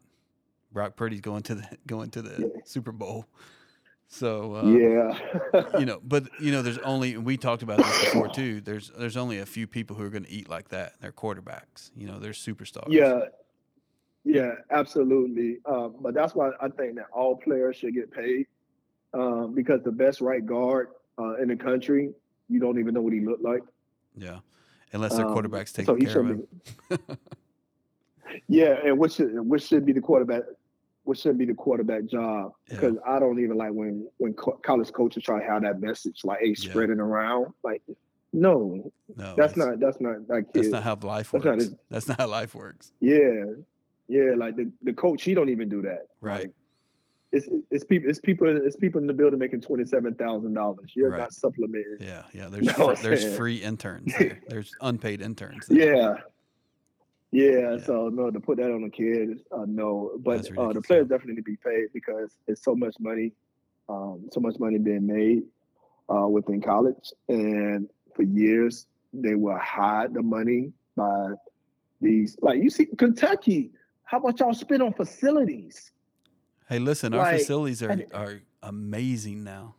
Brock 0.72 0.96
Purdy's 0.96 1.20
going 1.20 1.42
to 1.44 1.54
the 1.56 1.68
going 1.86 2.10
to 2.10 2.22
the 2.22 2.42
Yeah. 2.42 2.60
Super 2.64 2.92
Bowl. 2.92 3.26
So 4.08 4.56
uh, 4.56 4.64
yeah. 4.66 5.18
you 5.78 5.86
know, 5.86 6.00
but 6.04 6.24
you 6.40 6.52
know, 6.52 6.62
there's 6.62 6.78
only 6.78 7.16
we 7.16 7.36
talked 7.36 7.62
about 7.62 7.78
this 7.78 8.04
before 8.04 8.28
too. 8.28 8.60
There's 8.60 8.90
there's 8.98 9.16
only 9.16 9.38
a 9.38 9.46
few 9.46 9.66
people 9.66 9.96
who 9.96 10.04
are 10.04 10.10
going 10.10 10.24
to 10.24 10.30
eat 10.30 10.48
like 10.48 10.68
that. 10.70 10.94
They're 11.00 11.12
quarterbacks. 11.12 11.90
You 11.96 12.06
know, 12.08 12.18
they're 12.18 12.32
superstars. 12.32 12.88
Yeah, 12.88 13.20
yeah, 14.24 14.52
absolutely. 14.70 15.58
Um, 15.66 15.96
but 16.00 16.14
that's 16.14 16.34
why 16.34 16.50
I 16.60 16.68
think 16.68 16.96
that 16.96 17.06
all 17.12 17.36
players 17.36 17.76
should 17.76 17.94
get 17.94 18.10
paid 18.10 18.46
um, 19.14 19.54
because 19.54 19.82
the 19.82 19.92
best 19.92 20.20
right 20.20 20.44
guard 20.44 20.88
uh, 21.18 21.36
in 21.36 21.48
the 21.48 21.56
country, 21.56 22.12
you 22.48 22.60
don't 22.60 22.78
even 22.78 22.94
know 22.94 23.00
what 23.00 23.12
he 23.12 23.20
looked 23.20 23.42
like. 23.42 23.62
yeah. 24.16 24.38
Unless 24.92 25.16
their 25.16 25.26
Um, 25.26 25.34
quarterbacks 25.34 25.72
take 25.72 25.86
so 25.86 25.96
care 25.96 26.20
of 26.20 26.26
him. 26.30 26.46
be. 26.88 26.96
Yeah, 28.48 28.76
and 28.84 28.98
which 28.98 29.12
should 29.14 29.32
which 29.48 29.62
should 29.64 29.84
be 29.86 29.92
the 29.92 30.00
quarterback? 30.00 30.42
Which 31.04 31.20
should 31.20 31.36
be 31.38 31.44
the 31.44 31.54
quarterback 31.54 32.06
job? 32.06 32.52
Yeah. 32.68 32.74
Because 32.76 32.96
I 33.06 33.18
don't 33.18 33.38
even 33.40 33.56
like 33.56 33.72
when 33.72 34.08
when 34.16 34.34
co- 34.34 34.58
college 34.62 34.92
coaches 34.92 35.22
try 35.22 35.40
to 35.40 35.46
have 35.46 35.62
that 35.62 35.80
message 35.80 36.20
like, 36.24 36.40
"Hey, 36.40 36.54
Yeah. 36.58 36.72
it 36.82 36.90
around." 36.90 37.52
Like, 37.62 37.82
no, 38.32 38.90
No, 39.16 39.34
that's 39.36 39.56
not 39.56 39.78
that's 39.78 40.00
not 40.00 40.26
that 40.28 40.52
That's 40.52 40.68
not 40.68 40.82
how 40.82 40.98
life 41.02 41.30
That's 41.32 41.44
not 41.44 41.58
works. 41.58 41.74
That's 41.90 42.08
not 42.08 42.18
how 42.20 42.28
life 42.28 42.54
works. 42.54 42.92
Yeah, 43.00 43.44
yeah. 44.08 44.34
Like 44.36 44.56
the, 44.56 44.70
the 44.82 44.92
coach, 44.94 45.22
he 45.22 45.34
don't 45.34 45.50
even 45.50 45.68
do 45.68 45.82
that. 45.82 46.06
Right. 46.20 46.40
Like, 46.46 46.50
it's 47.34 47.48
it's 47.70 47.84
people 47.84 48.08
it's 48.10 48.20
people 48.20 48.46
it's 48.66 48.76
people 48.76 49.00
in 49.00 49.06
the 49.06 49.12
building 49.12 49.38
making 49.38 49.60
twenty 49.60 49.84
seven 49.84 50.14
thousand 50.14 50.54
dollars. 50.54 50.92
You're 50.94 51.10
Right. 51.10 51.18
not 51.20 51.32
supplementing. 51.32 51.96
Yeah, 52.00 52.22
yeah. 52.32 52.48
There's 52.50 52.70
fr- 52.72 53.02
there's 53.02 53.36
free 53.36 53.56
interns 53.56 54.14
there. 54.18 54.40
There's 54.48 54.72
unpaid 54.80 55.20
interns. 55.20 55.66
Yeah. 55.68 56.16
Yeah, 57.32 57.50
Yeah. 57.72 57.78
so 57.84 58.08
no, 58.08 58.30
to 58.30 58.38
put 58.40 58.58
that 58.58 58.70
on 58.70 58.82
the 58.82 58.90
kid, 58.90 59.40
uh, 59.50 59.64
no. 59.66 60.12
But 60.18 60.48
uh, 60.56 60.72
the 60.72 60.80
players 60.82 61.08
definitely 61.08 61.34
need 61.34 61.40
to 61.40 61.42
be 61.42 61.56
paid 61.56 61.86
because 61.92 62.30
it's 62.46 62.62
so 62.62 62.74
much 62.76 62.94
money, 63.00 63.32
um, 63.88 64.28
so 64.32 64.40
much 64.40 64.58
money 64.60 64.78
being 64.78 65.06
made 65.06 65.42
uh, 66.08 66.28
within 66.28 66.60
college, 66.62 67.12
and 67.28 67.88
for 68.14 68.22
years 68.22 68.86
they 69.12 69.34
will 69.34 69.58
hide 69.58 70.14
the 70.14 70.22
money 70.22 70.72
by 70.96 71.30
these. 72.00 72.36
Like 72.40 72.62
you 72.62 72.70
see, 72.70 72.86
Kentucky, 72.86 73.72
how 74.04 74.20
much 74.20 74.38
y'all 74.40 74.54
spend 74.54 74.82
on 74.82 74.92
facilities? 74.92 75.90
Hey, 76.68 76.78
listen, 76.78 77.12
our 77.12 77.20
Like, 77.20 77.40
facilities 77.40 77.82
are 77.82 78.02
are 78.12 78.40
amazing 78.62 79.44
now. 79.44 79.74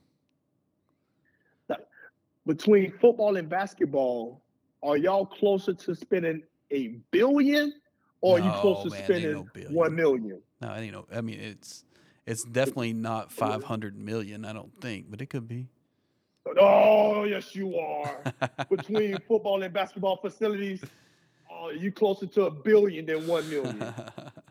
between 2.46 2.92
football 3.00 3.38
and 3.38 3.50
basketball, 3.50 4.44
are 4.84 4.98
y'all 4.98 5.26
closer 5.26 5.74
to 5.74 5.96
spending 5.96 6.44
a 6.70 7.00
billion 7.10 7.74
or 8.22 8.38
are 8.38 8.40
you 8.40 8.52
closer 8.62 8.90
close 8.90 8.98
to 9.00 9.04
spending 9.04 9.32
no 9.32 9.48
one 9.70 9.96
million? 9.96 10.42
No, 10.62 10.68
I 10.68 10.88
know. 10.92 11.08
I 11.12 11.22
mean, 11.22 11.40
it's 11.40 11.86
it's 12.28 12.44
definitely 12.44 12.94
not 12.94 13.32
500 13.32 13.98
million. 13.98 14.46
I 14.46 14.54
don't 14.54 14.72
think, 14.80 15.10
but 15.10 15.22
it 15.22 15.28
could 15.28 15.48
be. 15.48 15.70
Oh, 16.60 17.24
yes, 17.24 17.56
you 17.56 17.76
are. 17.78 18.22
Between 18.70 19.18
football 19.28 19.64
and 19.64 19.74
basketball 19.74 20.18
facilities, 20.18 20.84
are 21.50 21.74
you 21.74 21.92
closer 21.92 22.28
to 22.28 22.46
a 22.46 22.52
billion 22.52 23.06
than 23.08 23.26
one 23.26 23.50
million. 23.50 23.94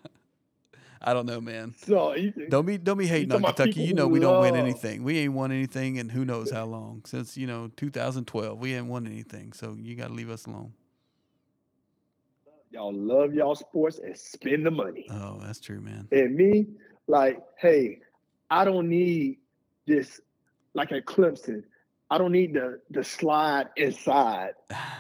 I 1.01 1.13
don't 1.13 1.27
know, 1.27 1.41
man. 1.41 1.75
So 1.77 2.15
you, 2.15 2.33
Don't 2.49 2.67
be 2.67 2.79
don't 2.79 2.99
be 2.99 3.07
hating 3.07 3.33
on 3.33 3.43
Kentucky. 3.43 3.83
You 3.83 3.95
know 3.95 4.09
we 4.09 4.21
don't 4.21 4.41
win 4.41 4.57
anything. 4.57 5.03
We 5.05 5.19
ain't 5.19 5.33
won 5.35 5.53
anything 5.53 5.97
in 5.97 6.09
who 6.09 6.25
knows 6.25 6.51
how 6.51 6.65
long 6.65 7.03
since 7.07 7.37
you 7.37 7.47
know 7.47 7.71
2012. 7.77 8.59
We 8.59 8.75
ain't 8.75 8.87
won 8.87 9.07
anything, 9.07 9.53
so 9.53 9.77
you 9.79 9.97
got 9.97 10.09
to 10.09 10.15
leave 10.15 10.31
us 10.31 10.47
alone. 10.47 10.73
y'all 12.71 12.93
love 12.95 13.35
y'all 13.35 13.55
sports 13.55 13.99
and 13.99 14.17
spend 14.17 14.65
the 14.67 14.71
money. 14.71 15.07
Oh, 15.11 15.39
that's 15.43 15.61
true, 15.61 15.81
man. 15.81 16.09
And 16.11 16.35
me, 16.35 16.67
like, 17.07 17.41
hey, 17.59 18.01
I 18.51 18.65
don't 18.65 18.89
need 18.89 19.39
this, 19.87 20.21
like 20.75 20.93
at 20.93 21.05
Clemson, 21.05 21.65
I 22.11 22.19
don't 22.19 22.33
need 22.33 22.55
the 22.55 22.81
the 22.91 23.03
slide 23.05 23.69
inside 23.77 24.53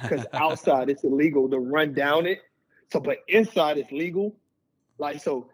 because 0.02 0.26
outside 0.32 0.88
it's 0.90 1.04
illegal 1.04 1.48
to 1.48 1.58
run 1.58 1.94
down 1.94 2.26
it. 2.26 2.40
So, 2.92 3.00
but 3.00 3.18
inside 3.28 3.78
it's 3.78 3.90
legal. 3.92 4.36
Like, 4.98 5.20
so 5.20 5.48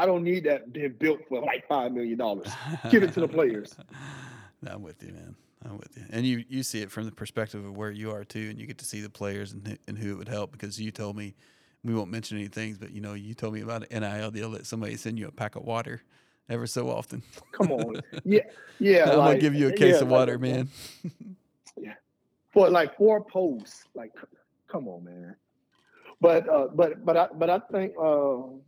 I 0.00 0.06
don't 0.06 0.24
need 0.24 0.44
that 0.44 0.72
being 0.72 0.94
built 0.98 1.20
for 1.28 1.42
like 1.42 1.68
five 1.68 1.92
million 1.92 2.16
dollars. 2.16 2.48
Give 2.90 3.02
it 3.02 3.12
to 3.12 3.20
the 3.20 3.28
players. 3.28 3.76
I'm 4.66 4.82
with 4.82 5.02
you, 5.02 5.12
man. 5.12 5.36
I'm 5.62 5.76
with 5.76 5.94
you. 5.94 6.04
And 6.08 6.24
you 6.24 6.42
you 6.48 6.62
see 6.62 6.80
it 6.80 6.90
from 6.90 7.04
the 7.04 7.12
perspective 7.12 7.62
of 7.62 7.76
where 7.76 7.90
you 7.90 8.10
are 8.10 8.24
too, 8.24 8.48
and 8.48 8.58
you 8.58 8.66
get 8.66 8.78
to 8.78 8.86
see 8.86 9.02
the 9.02 9.10
players 9.10 9.52
and 9.52 9.68
who- 9.68 9.76
and 9.86 9.98
who 9.98 10.12
it 10.12 10.14
would 10.16 10.28
help 10.28 10.52
because 10.52 10.80
you 10.80 10.90
told 10.90 11.16
me 11.16 11.34
we 11.84 11.94
won't 11.94 12.10
mention 12.10 12.38
any 12.38 12.48
things, 12.48 12.78
but 12.78 12.92
you 12.92 13.02
know 13.02 13.12
you 13.12 13.34
told 13.34 13.52
me 13.52 13.60
about 13.60 13.84
an 13.90 14.00
NIL 14.00 14.30
deal 14.30 14.50
that 14.52 14.64
somebody 14.64 14.96
send 14.96 15.18
you 15.18 15.28
a 15.28 15.30
pack 15.30 15.54
of 15.54 15.64
water 15.64 16.00
ever 16.48 16.66
so 16.66 16.88
often. 16.88 17.22
Come 17.52 17.70
on, 17.70 18.00
yeah, 18.24 18.40
yeah. 18.78 19.02
I'm 19.10 19.16
gonna 19.16 19.38
give 19.38 19.54
you 19.54 19.68
a 19.68 19.72
case 19.72 19.96
yeah, 19.96 20.00
of 20.00 20.08
like, 20.08 20.18
water, 20.18 20.38
man. 20.38 20.68
Yeah. 21.76 21.92
For 22.52 22.70
like 22.70 22.96
four 22.96 23.22
posts. 23.22 23.84
Like, 23.94 24.12
come 24.66 24.88
on, 24.88 25.04
man. 25.04 25.36
But 26.22 26.48
uh, 26.48 26.68
but 26.74 27.04
but 27.04 27.16
I 27.18 27.28
but 27.34 27.50
I 27.50 27.58
think 27.70 27.92
um, 27.98 28.62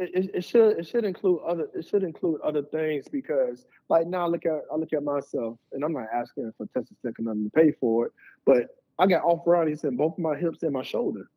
it, 0.00 0.30
it, 0.34 0.44
should 0.44 0.78
it 0.78 0.86
should 0.86 1.04
include 1.04 1.40
other 1.46 1.68
it 1.74 1.86
should 1.86 2.02
include 2.02 2.40
other 2.40 2.62
things 2.62 3.06
because 3.06 3.66
like 3.90 4.06
now 4.06 4.24
I 4.24 4.28
look 4.28 4.46
at 4.46 4.62
I 4.72 4.76
look 4.76 4.92
at 4.94 5.02
myself 5.02 5.58
and 5.72 5.84
I'm 5.84 5.92
not 5.92 6.06
asking 6.12 6.52
for 6.56 6.66
Texas 6.74 6.96
Tech 7.04 7.18
or 7.18 7.22
nothing 7.22 7.44
to 7.44 7.50
pay 7.50 7.72
for 7.72 8.06
it, 8.06 8.12
but 8.46 8.76
I 8.98 9.06
got 9.06 9.24
arthritis 9.24 9.84
in 9.84 9.96
both 9.96 10.16
my 10.18 10.36
hips 10.36 10.62
and 10.62 10.72
my 10.72 10.82
shoulder, 10.82 11.28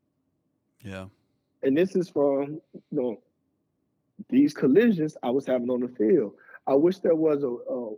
Yeah, 0.81 1.05
and 1.61 1.77
this 1.77 1.95
is 1.95 2.09
from 2.09 2.61
you 2.73 2.81
know 2.91 3.21
these 4.29 4.53
collisions 4.53 5.17
I 5.21 5.29
was 5.29 5.45
having 5.45 5.69
on 5.69 5.81
the 5.81 5.89
field. 5.89 6.33
I 6.65 6.73
wish 6.73 6.99
there 6.99 7.15
was 7.15 7.43
a 7.43 7.47
a, 7.47 7.89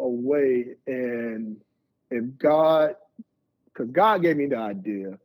a 0.00 0.08
way 0.08 0.74
and 0.86 1.56
if 2.10 2.36
God 2.36 2.96
because 3.64 3.90
God 3.90 4.20
gave 4.20 4.36
me 4.36 4.46
the 4.46 4.58
idea, 4.58 5.18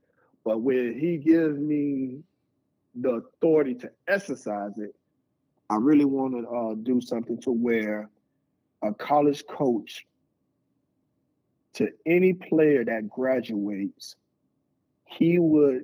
but 0.45 0.61
when 0.61 0.97
He 0.97 1.17
gives 1.17 1.59
me 1.59 2.19
the 2.99 3.21
authority 3.21 3.75
to 3.75 3.91
exercise 4.07 4.77
it, 4.77 4.95
I 5.69 5.75
really 5.75 6.05
want 6.05 6.33
to 6.33 6.49
uh, 6.49 6.75
do 6.81 7.01
something 7.01 7.39
to 7.41 7.51
where 7.51 8.09
a 8.83 8.93
college 8.93 9.45
coach 9.47 10.05
to 11.73 11.89
any 12.05 12.33
player 12.33 12.83
that 12.85 13.09
graduates, 13.09 14.15
he 15.05 15.39
would 15.39 15.83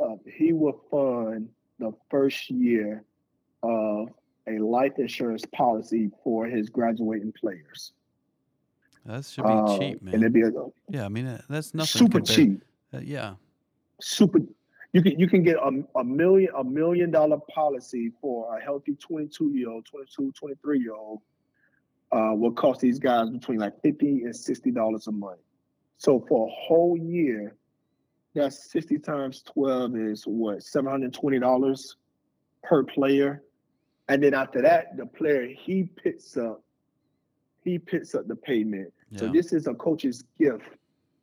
uh, 0.00 0.16
he 0.36 0.52
would 0.52 0.74
fund 0.90 1.48
the 1.78 1.92
first 2.10 2.50
year 2.50 3.04
of 3.62 4.08
a 4.48 4.58
life 4.58 4.92
insurance 4.98 5.44
policy 5.54 6.10
for 6.22 6.46
his 6.46 6.68
graduating 6.68 7.32
players. 7.32 7.92
That 9.06 9.24
should 9.24 9.44
be 9.44 9.50
Uh, 9.52 9.78
cheap, 9.78 10.00
and 10.02 10.14
it'd 10.14 10.32
be 10.32 10.42
a, 10.42 10.50
Yeah, 10.88 11.04
I 11.04 11.08
mean 11.08 11.38
that's 11.48 11.74
nothing 11.74 11.98
super 11.98 12.18
compared. 12.18 12.36
cheap. 12.36 12.64
Uh, 12.92 13.00
yeah, 13.02 13.34
Super. 14.00 14.40
You 14.94 15.02
can 15.02 15.18
you 15.18 15.28
can 15.28 15.42
get 15.42 15.56
a, 15.56 15.98
a 15.98 16.04
million 16.04 16.52
a 16.56 16.62
million 16.62 17.10
dollar 17.10 17.38
policy 17.52 18.12
for 18.20 18.56
a 18.56 18.62
healthy 18.62 18.94
22 18.94 19.50
year 19.52 19.68
old, 19.68 19.84
22, 19.86 20.32
23 20.38 20.78
year 20.78 20.94
old. 20.94 21.20
Uh, 22.12 22.30
will 22.32 22.52
cost 22.52 22.80
these 22.80 23.00
guys 23.00 23.28
between 23.28 23.58
like 23.58 23.72
50 23.82 24.22
and 24.22 24.36
60 24.36 24.70
dollars 24.70 25.08
a 25.08 25.12
month. 25.12 25.40
So 25.98 26.24
for 26.28 26.46
a 26.46 26.50
whole 26.52 26.96
year, 26.96 27.56
that's 28.36 28.70
60 28.70 29.00
times 29.00 29.42
12 29.42 29.96
is 29.96 30.22
what 30.28 30.62
720 30.62 31.40
dollars 31.40 31.96
per 32.62 32.84
player. 32.84 33.42
And 34.08 34.22
then 34.22 34.32
after 34.32 34.62
that, 34.62 34.96
the 34.96 35.06
player 35.06 35.48
he 35.48 35.88
picks 35.96 36.36
up, 36.36 36.62
he 37.64 37.80
picks 37.80 38.14
up 38.14 38.28
the 38.28 38.36
payment. 38.36 38.92
So 39.16 39.26
this 39.28 39.52
is 39.52 39.66
a 39.66 39.74
coach's 39.74 40.22
gift 40.38 40.62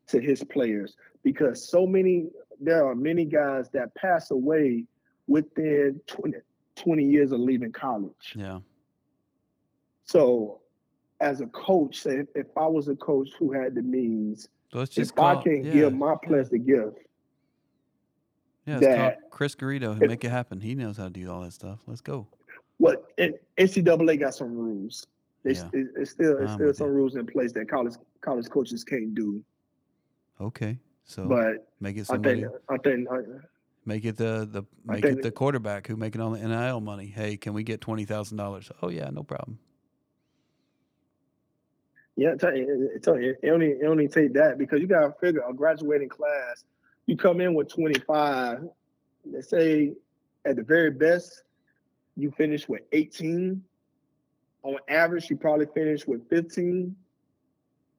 to 0.08 0.20
his 0.20 0.44
players 0.44 0.98
because 1.24 1.70
so 1.70 1.86
many 1.88 2.28
there 2.62 2.86
are 2.88 2.96
many 2.96 3.26
guys 3.26 3.70
that 3.72 3.94
pass 3.96 4.32
away 4.32 4.86
within 5.28 6.00
20, 6.08 6.38
20 6.76 7.04
years 7.04 7.32
of 7.32 7.40
leaving 7.40 7.72
college. 7.72 8.34
yeah, 8.36 8.60
So 10.06 10.62
as 11.20 11.42
a 11.42 11.48
coach, 11.48 11.98
say 12.00 12.18
if, 12.18 12.28
if 12.36 12.48
I 12.58 12.68
was 12.68 12.88
a 12.88 12.96
coach 12.96 13.30
who 13.38 13.52
had 13.52 13.76
the 13.76 13.82
means, 13.82 14.48
let's 14.74 14.92
if 14.92 14.96
just 14.96 15.16
call. 15.16 15.38
I 15.38 15.42
can 15.44 15.64
yeah, 15.66 15.74
give 15.74 15.94
my 15.94 16.16
players 16.24 16.50
the 16.50 16.60
gift, 16.60 16.98
yeah. 18.66 18.80
That 18.80 19.30
Chris 19.32 19.56
Garrido 19.56 19.92
and 19.92 20.08
make 20.08 20.24
it 20.24 20.30
happen. 20.30 20.62
He 20.62 20.76
knows 20.76 20.98
how 20.98 21.06
to 21.06 21.10
do 21.10 21.30
all 21.32 21.42
that 21.42 21.54
stuff. 21.54 21.80
Let's 21.88 22.02
go. 22.02 22.28
what 22.78 23.16
NCAA 23.18 24.20
got 24.20 24.36
some 24.36 24.54
rules. 24.56 25.08
They, 25.44 25.54
Yeah, 25.54 25.70
it, 25.74 25.88
it's 25.98 26.12
still 26.12 26.38
it's 26.38 26.52
I'm 26.52 26.58
still 26.58 26.74
some 26.74 26.88
you. 26.88 26.94
rules 26.94 27.16
in 27.16 27.26
place 27.26 27.52
that 27.54 27.70
college 27.70 27.96
college 28.22 28.50
coaches 28.50 28.84
can't 28.84 29.16
do. 29.16 29.44
Okay, 30.40 30.78
so 31.12 31.26
But 31.26 31.68
make 31.80 31.98
it 31.98 32.10
I 32.10 32.18
think 32.18 32.26
somebody. 32.26 32.46
I 32.70 32.78
think 32.78 33.08
I, 33.12 33.18
Make 33.84 34.06
it 34.06 34.16
the 34.16 34.48
the 34.50 34.64
make 34.86 35.04
it 35.04 35.24
the 35.24 35.32
quarterback 35.32 35.88
who 35.88 35.98
making 35.98 36.22
all 36.22 36.32
the 36.32 36.48
NIL 36.48 36.80
money. 36.82 37.08
Hey, 37.08 37.36
can 37.36 37.54
we 37.54 37.64
get 37.64 37.82
twenty 37.82 38.06
thousand 38.06 38.38
dollars? 38.38 38.72
Oh 38.82 38.90
yeah, 38.90 39.10
no 39.10 39.24
problem. 39.24 39.58
Yeah, 42.16 42.36
tell 42.36 42.56
you, 42.56 43.00
tell 43.02 43.20
you, 43.20 43.36
it 43.42 43.50
only 43.50 43.72
it 43.72 43.86
only 43.86 44.08
take 44.08 44.34
that 44.34 44.60
because 44.60 44.80
you 44.80 44.88
gotta 44.88 45.14
figure 45.20 45.42
a 45.48 45.54
graduating 45.54 46.10
class. 46.10 46.64
You 47.08 47.18
come 47.18 47.42
in 47.42 47.56
with 47.56 47.70
twenty 47.70 48.00
five. 48.02 48.64
Let's 49.26 49.50
say 49.50 49.94
at 50.46 50.56
the 50.56 50.64
very 50.64 50.92
best, 50.92 51.44
you 52.16 52.30
finish 52.32 52.70
with 52.70 52.82
eighteen. 52.92 53.64
On 54.62 54.78
average, 54.88 55.28
you 55.32 55.38
probably 55.38 55.66
finish 55.74 56.06
with 56.06 56.30
fifteen. 56.30 56.96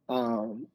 Um, 0.08 0.68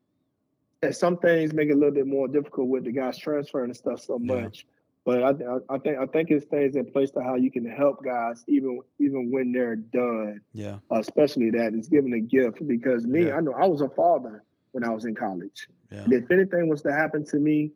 and 0.81 0.95
some 0.95 1.17
things 1.17 1.53
make 1.53 1.69
it 1.69 1.73
a 1.73 1.75
little 1.75 1.93
bit 1.93 2.07
more 2.07 2.27
difficult 2.27 2.67
with 2.67 2.83
the 2.85 2.91
guys 2.91 3.17
transferring 3.17 3.69
and 3.69 3.77
stuff 3.77 4.01
so 4.01 4.19
Yeah, 4.21 4.41
much. 4.41 4.65
But 5.05 5.23
I, 5.23 5.29
I 5.29 5.75
I 5.75 5.77
think 5.79 5.97
I 5.99 6.05
think 6.05 6.31
it's 6.31 6.45
things 6.45 6.75
in 6.75 6.85
place 6.91 7.11
to 7.11 7.23
how 7.23 7.35
you 7.35 7.49
can 7.49 7.65
help 7.65 8.03
guys 8.03 8.43
even 8.47 8.81
even 8.99 9.31
when 9.31 9.51
they're 9.53 9.77
done 9.77 10.41
yeah, 10.53 10.79
especially 10.91 11.49
that 11.51 11.73
is 11.73 11.87
giving 11.87 12.13
a 12.13 12.19
gift 12.19 12.65
because 12.67 13.05
me, 13.05 13.27
yeah, 13.27 13.35
I 13.37 13.39
know 13.39 13.53
I 13.53 13.65
was 13.67 13.81
a 13.81 13.89
father 13.89 14.43
when 14.73 14.83
I 14.83 14.89
was 14.89 15.05
in 15.05 15.15
college. 15.15 15.69
yeah, 15.91 16.05
if 16.11 16.29
anything 16.29 16.67
was 16.67 16.81
to 16.81 16.91
happen 16.91 17.25
to 17.27 17.37
me, 17.37 17.71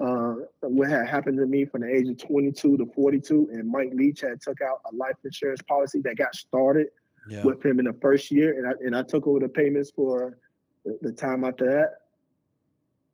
uh, 0.00 0.34
what 0.62 0.90
had 0.90 1.06
happened 1.06 1.38
to 1.38 1.46
me 1.46 1.64
from 1.64 1.82
the 1.82 1.88
age 1.94 2.08
of 2.08 2.18
22 2.18 2.76
to 2.78 2.86
42, 2.86 3.50
and 3.52 3.70
Mike 3.70 3.92
Leach 3.94 4.20
had 4.22 4.40
took 4.40 4.60
out 4.60 4.80
a 4.90 4.96
life 4.96 5.14
insurance 5.24 5.62
policy 5.62 6.00
that 6.00 6.16
got 6.16 6.34
started 6.34 6.88
yeah. 7.28 7.44
with 7.44 7.64
him 7.64 7.78
in 7.78 7.84
the 7.84 7.92
first 8.02 8.32
year, 8.32 8.58
and 8.58 8.66
I 8.66 8.72
and 8.84 8.96
I 8.96 9.02
took 9.04 9.28
over 9.28 9.38
the 9.38 9.48
payments 9.48 9.92
for 9.94 10.36
the, 10.84 10.98
the 11.00 11.12
time 11.12 11.44
after 11.44 11.66
that. 11.70 11.98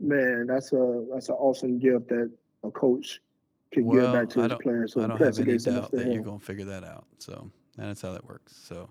Man, 0.00 0.46
that's 0.46 0.72
a 0.72 1.04
that's 1.12 1.28
an 1.28 1.34
awesome 1.36 1.78
gift 1.78 2.08
that 2.08 2.30
a 2.64 2.70
coach 2.70 3.20
can 3.72 3.90
give 3.90 4.12
back 4.12 4.28
to 4.30 4.42
his 4.42 4.52
players. 4.62 4.92
So 4.92 5.02
I 5.02 5.08
don't 5.08 5.20
have 5.20 5.38
any 5.38 5.52
get 5.52 5.62
so 5.62 5.72
much 5.72 5.82
doubt 5.82 5.90
that 5.92 6.12
you're 6.12 6.22
gonna 6.22 6.38
figure 6.38 6.66
that 6.66 6.84
out. 6.84 7.06
So 7.18 7.50
that's 7.76 8.02
how 8.02 8.12
that 8.12 8.24
works. 8.24 8.56
So 8.64 8.88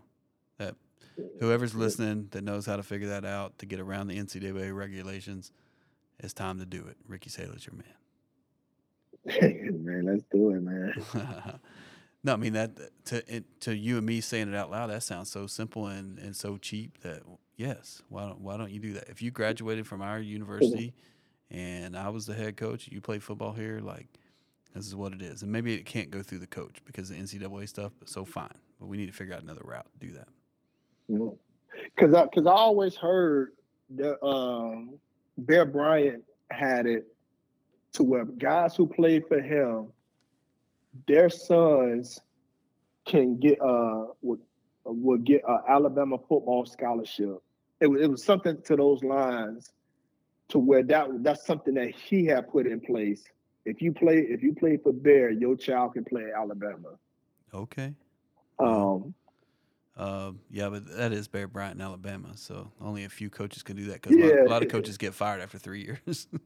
that 0.57 0.75
whoever's 1.39 1.75
listening 1.75 2.27
that 2.31 2.43
knows 2.43 2.65
how 2.65 2.75
to 2.75 2.83
figure 2.83 3.09
that 3.09 3.25
out 3.25 3.57
to 3.59 3.65
get 3.65 3.79
around 3.79 4.07
the 4.07 4.17
NCAA 4.17 4.75
regulations, 4.75 5.51
it's 6.19 6.33
time 6.33 6.59
to 6.59 6.65
do 6.65 6.85
it. 6.87 6.97
Ricky 7.07 7.29
Sailor's 7.29 7.65
your 7.65 7.75
man. 7.75 7.85
man, 9.83 10.05
let's 10.05 10.23
do 10.31 10.51
it, 10.51 10.61
man. 10.61 10.93
no, 12.23 12.33
I 12.33 12.35
mean 12.37 12.53
that 12.53 12.77
to 13.05 13.35
it, 13.35 13.45
to 13.61 13.75
you 13.75 13.97
and 13.97 14.05
me 14.05 14.21
saying 14.21 14.49
it 14.49 14.55
out 14.55 14.71
loud. 14.71 14.87
That 14.87 15.03
sounds 15.03 15.29
so 15.29 15.47
simple 15.47 15.87
and, 15.87 16.17
and 16.19 16.35
so 16.35 16.57
cheap 16.57 16.99
that 17.01 17.23
yes, 17.57 18.01
why 18.09 18.23
don't 18.23 18.39
why 18.39 18.55
don't 18.55 18.71
you 18.71 18.79
do 18.79 18.93
that? 18.93 19.09
If 19.09 19.21
you 19.21 19.31
graduated 19.31 19.85
from 19.85 20.01
our 20.01 20.19
university 20.19 20.93
and 21.51 21.97
I 21.97 22.09
was 22.09 22.25
the 22.25 22.33
head 22.33 22.55
coach, 22.55 22.87
you 22.87 23.01
play 23.01 23.19
football 23.19 23.51
here, 23.51 23.79
like 23.81 24.07
this 24.73 24.85
is 24.85 24.95
what 24.95 25.13
it 25.13 25.21
is. 25.21 25.41
And 25.41 25.51
maybe 25.51 25.73
it 25.73 25.85
can't 25.85 26.09
go 26.09 26.21
through 26.21 26.39
the 26.39 26.47
coach 26.47 26.77
because 26.85 27.09
of 27.09 27.17
the 27.17 27.23
NCAA 27.23 27.67
stuff. 27.67 27.91
But 27.99 28.09
so 28.09 28.23
fine, 28.23 28.49
but 28.79 28.87
we 28.87 28.97
need 28.97 29.07
to 29.07 29.13
figure 29.13 29.33
out 29.33 29.41
another 29.41 29.63
route 29.63 29.87
to 29.99 30.07
do 30.07 30.13
that. 30.13 30.27
Because 31.95 32.13
I, 32.13 32.27
cause 32.27 32.45
I 32.45 32.51
always 32.51 32.95
heard 32.95 33.51
that 33.95 34.23
um, 34.25 34.97
Bear 35.37 35.65
Bryant 35.65 36.23
had 36.49 36.85
it 36.85 37.07
to 37.93 38.03
where 38.03 38.25
guys 38.25 38.75
who 38.75 38.87
played 38.87 39.27
for 39.27 39.41
him, 39.41 39.87
their 41.07 41.29
sons 41.29 42.19
can 43.05 43.37
get 43.37 43.59
uh 43.61 44.05
would, 44.21 44.39
would 44.83 45.23
get 45.23 45.41
an 45.47 45.59
Alabama 45.67 46.17
football 46.17 46.65
scholarship. 46.65 47.41
It 47.79 47.87
was, 47.87 48.01
it 48.01 48.09
was 48.09 48.23
something 48.23 48.57
to 48.65 48.75
those 48.75 49.03
lines 49.03 49.71
to 50.49 50.59
where 50.59 50.83
that 50.83 51.07
that's 51.23 51.45
something 51.45 51.73
that 51.75 51.91
he 51.93 52.25
had 52.25 52.49
put 52.49 52.65
in 52.67 52.79
place. 52.79 53.23
If 53.65 53.81
you 53.81 53.91
play 53.93 54.19
if 54.19 54.41
you 54.41 54.53
play 54.55 54.77
for 54.77 54.93
Bear, 54.93 55.29
your 55.29 55.55
child 55.55 55.93
can 55.93 56.03
play 56.05 56.23
at 56.25 56.39
Alabama. 56.39 56.97
Okay. 57.53 57.93
Um, 58.59 59.13
um, 59.95 60.39
yeah, 60.49 60.69
but 60.69 60.85
that 60.97 61.11
is 61.11 61.27
Bear 61.27 61.47
Bryant 61.47 61.75
in 61.75 61.81
Alabama, 61.81 62.29
so 62.35 62.71
only 62.81 63.03
a 63.03 63.09
few 63.09 63.29
coaches 63.29 63.61
can 63.63 63.75
do 63.75 63.85
that 63.85 64.01
because 64.01 64.15
a, 64.15 64.19
lot- 64.19 64.27
yeah, 64.33 64.43
a 64.43 64.49
lot 64.49 64.63
of 64.63 64.69
coaches 64.69 64.97
get 64.97 65.13
fired 65.13 65.41
after 65.41 65.57
three 65.57 65.81
years. 65.83 66.27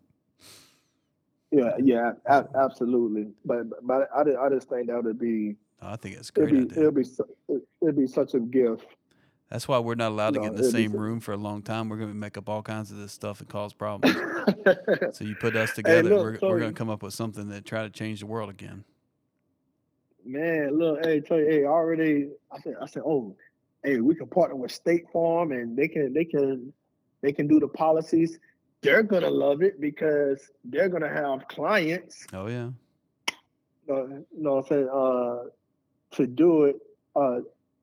Yeah, 1.53 1.71
yeah, 1.83 2.11
a- 2.27 2.47
absolutely. 2.55 3.27
But 3.43 3.85
but 3.85 4.07
I, 4.15 4.23
just- 4.23 4.37
I 4.37 4.49
just 4.49 4.69
think 4.69 4.87
that 4.87 5.03
would 5.03 5.19
be 5.19 5.57
I 5.81 5.97
think 5.97 6.15
it's 6.15 6.31
a 6.37 6.43
it'd 6.43 6.69
be 6.69 6.79
it'd 6.79 6.95
be 6.95 7.03
su- 7.03 7.35
it'd 7.81 7.97
be 7.97 8.07
such 8.07 8.33
a 8.35 8.39
gift. 8.39 8.85
That's 9.51 9.67
why 9.67 9.79
we're 9.79 9.95
not 9.95 10.13
allowed 10.13 10.35
to 10.35 10.39
No, 10.39 10.43
get 10.43 10.55
in 10.55 10.61
the 10.61 10.71
same 10.71 10.93
room 10.93 11.19
for 11.19 11.33
a 11.33 11.37
long 11.37 11.61
time. 11.61 11.89
We're 11.89 11.97
going 11.97 12.09
to 12.09 12.15
make 12.15 12.37
up 12.37 12.47
all 12.47 12.63
kinds 12.63 12.89
of 12.89 12.97
this 12.97 13.11
stuff 13.11 13.41
and 13.41 13.49
cause 13.49 13.73
problems. 13.73 14.15
So 15.13 15.23
you 15.23 15.35
put 15.35 15.55
us 15.55 15.71
hey, 15.71 15.83
together, 15.83 16.09
look, 16.09 16.41
we're 16.41 16.49
we're 16.49 16.59
going 16.59 16.73
to 16.73 16.77
come 16.77 16.89
up 16.89 17.03
with 17.03 17.13
something 17.13 17.49
that 17.49 17.65
try 17.65 17.83
to 17.83 17.89
change 17.89 18.21
the 18.21 18.25
world 18.25 18.49
again. 18.49 18.83
man, 20.25 20.77
look, 20.77 21.05
hey, 21.05 21.19
tell 21.19 21.37
you, 21.37 21.45
hey, 21.47 21.65
already. 21.65 22.29
I 22.51 22.59
said, 22.61 22.75
I 22.81 22.85
said, 22.87 23.03
oh, 23.05 23.35
hey, 23.83 23.99
we 23.99 24.15
can 24.15 24.27
partner 24.27 24.55
with 24.55 24.71
State 24.71 25.05
Farm, 25.13 25.51
and 25.51 25.77
they 25.77 25.87
can 25.87 26.13
they 26.13 26.25
can 26.25 26.73
they 27.21 27.31
can 27.31 27.47
do 27.47 27.59
the 27.59 27.67
policies. 27.67 28.39
They're 28.81 29.03
gonna 29.03 29.29
love 29.29 29.61
it 29.61 29.79
because 29.79 30.49
they're 30.63 30.89
gonna 30.89 31.13
have 31.13 31.47
clients. 31.47 32.25
Oh 32.33 32.47
yeah, 32.47 32.69
Uh, 33.89 34.05
you 34.05 34.25
know 34.31 34.55
what 34.55 34.65
I'm 34.65 34.69
saying? 34.69 34.89
Uh, 34.89 36.15
to 36.15 36.27
do 36.27 36.63
it. 36.63 36.77
Uh, 37.15 37.39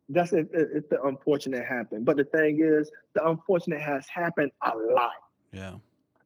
that's 0.09 0.33
if, 0.33 0.47
if 0.53 0.69
if 0.75 0.89
the 0.89 1.03
unfortunate 1.03 1.65
happened. 1.65 2.05
But 2.05 2.17
the 2.17 2.25
thing 2.25 2.61
is, 2.63 2.91
the 3.15 3.27
unfortunate 3.27 3.81
has 3.81 4.07
happened 4.09 4.53
a 4.63 4.73
lot. 4.77 5.13
yeah, 5.53 5.75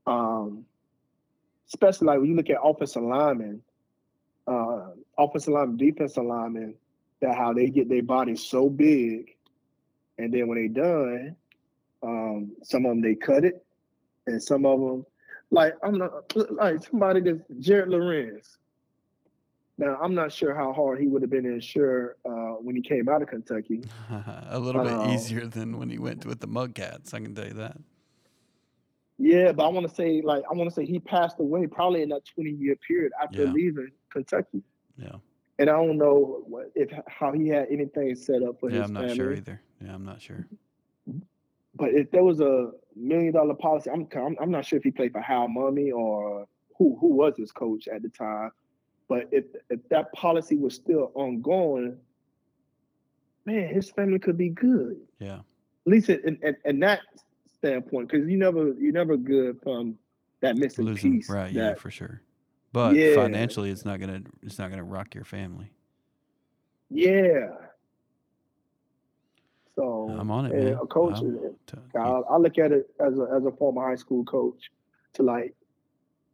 um, 0.07 0.65
especially 1.69 2.07
like 2.07 2.19
when 2.21 2.31
you 2.31 2.37
look 2.37 2.51
at 2.51 2.59
offensive 2.63 3.03
linemen, 3.03 3.63
uh, 4.47 4.91
offensive 5.19 5.55
linemen, 5.55 5.77
defensive 5.77 6.25
linemen, 6.25 6.75
that 7.21 7.37
how 7.37 7.53
they 7.53 7.69
get 7.69 7.89
their 7.89 8.03
bodies 8.03 8.43
so 8.43 8.69
big, 8.69 9.35
and 10.19 10.33
then 10.33 10.47
when 10.49 10.61
they 10.61 10.69
done, 10.69 11.37
um, 12.03 12.53
some 12.63 12.85
of 12.85 12.91
them 12.91 13.01
they 13.01 13.15
cut 13.15 13.45
it, 13.45 13.65
and 14.27 14.43
some 14.43 14.65
of 14.65 14.81
them, 14.81 15.07
like 15.51 15.75
I'm 15.83 15.99
not 15.99 16.33
like 16.51 16.85
somebody 16.85 17.21
that's 17.21 17.41
Jared 17.59 17.89
Lorenzen. 17.89 18.43
Now 19.79 19.99
I'm 20.01 20.15
not 20.15 20.33
sure 20.33 20.55
how 20.55 20.73
hard 20.73 21.01
he 21.01 21.07
would 21.07 21.23
have 21.23 21.31
been 21.31 21.45
to 21.45 21.55
insure 21.55 22.17
uh, 22.25 22.52
when 22.61 22.75
he 22.77 22.83
came 22.83 23.09
out 23.09 23.23
of 23.23 23.29
Kentucky. 23.29 23.83
a 24.51 24.59
little 24.59 24.83
bit 24.83 24.93
Um, 24.93 25.11
easier 25.11 25.47
than 25.47 25.79
when 25.79 25.89
he 25.91 25.99
went 25.99 26.27
with 26.27 26.41
the 26.41 26.49
Mudcats. 26.49 27.15
I 27.15 27.21
can 27.21 27.35
tell 27.35 27.47
you 27.47 27.55
that. 27.55 27.77
Yeah, 29.19 29.53
but 29.53 29.65
I 29.65 29.69
want 29.69 29.89
to 29.89 29.95
say 29.95 30.21
like 30.23 30.43
I 30.51 30.55
want 30.55 30.69
to 30.69 30.75
say 30.75 30.85
he 30.85 30.99
passed 30.99 31.39
away 31.39 31.67
probably 31.67 32.03
in 32.03 32.09
that 32.11 32.23
20 32.35 32.51
year 32.51 32.77
period 32.77 33.13
after 33.23 33.45
Yeah, 33.45 33.53
leaving 33.53 33.91
Kentucky. 34.11 34.63
yeah, 34.97 35.17
And 35.59 35.71
I 35.71 35.75
don't 35.75 35.97
know 35.99 36.43
what, 36.47 36.73
if 36.75 36.91
how 37.07 37.33
he 37.33 37.49
had 37.49 37.69
anything 37.71 38.15
set 38.17 38.43
up 38.43 38.59
for 38.59 38.69
yeah. 38.71 38.79
his 38.81 38.87
I'm 38.89 38.93
not 38.95 39.09
sure 39.15 39.27
family. 39.27 39.37
either. 39.37 39.61
Yeah, 39.85 39.95
I'm 39.95 40.05
not 40.05 40.21
sure. 40.21 40.47
But 41.75 41.91
if 41.95 42.11
there 42.11 42.25
was 42.25 42.41
a 42.41 42.71
million 42.97 43.33
dollar 43.33 43.55
policy, 43.55 43.91
I'm, 43.91 44.07
I'm 44.15 44.37
I'm 44.41 44.51
not 44.51 44.65
sure 44.67 44.77
if 44.77 44.83
he 44.85 44.91
played 44.91 45.13
for 45.13 45.21
Hal 45.21 45.49
Mumme 45.49 45.93
or 45.95 46.47
who 46.77 46.97
who 47.01 47.09
was 47.09 47.35
his 47.37 47.51
coach 47.53 47.89
at 47.89 48.03
the 48.03 48.09
time. 48.11 48.51
But 49.09 49.29
if 49.31 49.45
if 49.71 49.81
that 49.89 50.13
policy 50.13 50.57
was 50.57 50.75
still 50.75 51.13
ongoing, 51.15 51.97
man, 53.45 53.69
his 53.75 53.91
family 53.91 54.19
could 54.19 54.37
be 54.39 54.49
good. 54.51 54.97
Yeah. 55.19 55.41
At 55.87 55.93
least 55.93 56.09
in, 56.11 56.39
in, 56.43 56.57
in 56.65 56.81
that 56.81 57.01
standpoint, 57.59 58.11
because 58.11 58.29
you 58.29 58.37
never 58.37 58.73
you're 58.75 58.93
never 58.93 59.17
good 59.17 59.61
from 59.63 59.97
that 60.41 60.57
missing 60.57 60.85
Losing, 60.85 61.13
piece. 61.19 61.29
right? 61.31 61.51
Yeah, 61.53 61.75
for 61.75 61.91
sure. 61.91 62.23
But 62.73 62.95
Yeah. 62.97 63.15
financially, 63.15 63.71
it's 63.71 63.85
not 63.85 64.01
gonna 64.01 64.23
it's 64.43 64.59
not 64.59 64.71
gonna 64.71 64.85
rock 64.85 65.15
your 65.15 65.25
family. 65.25 65.71
yeah. 66.91 67.49
So 69.75 70.15
I'm 70.19 70.31
on 70.31 70.47
it, 70.47 70.55
man. 70.55 70.75
A 70.75 70.87
coach, 70.87 71.15
I'm- 71.15 71.57
T- 71.67 71.79
I, 71.97 72.01
I 72.01 72.37
look 72.37 72.59
at 72.59 72.73
it 72.73 72.91
as 73.01 73.17
a 73.19 73.23
as 73.35 73.45
a 73.47 73.53
former 73.53 73.89
high 73.89 73.95
school 73.97 74.23
coach 74.25 74.71
to 75.15 75.23
like 75.23 75.55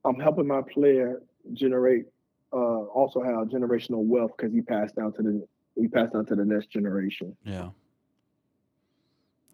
I'm 0.05 0.19
helping 0.19 0.47
my 0.47 0.63
player 0.63 1.23
generate 1.53 2.07
uh 2.53 2.57
also 2.57 3.23
have 3.23 3.47
generational 3.49 4.05
wealth 4.05 4.33
because 4.37 4.53
he 4.53 4.61
passed 4.61 4.97
down 4.97 5.13
to 5.15 5.23
the 5.23 5.47
he 5.79 5.89
passed 5.89 6.13
down 6.13 6.27
to 6.27 6.35
the 6.35 6.45
next 6.45 6.71
generation. 6.71 7.37
Yeah. 7.45 7.71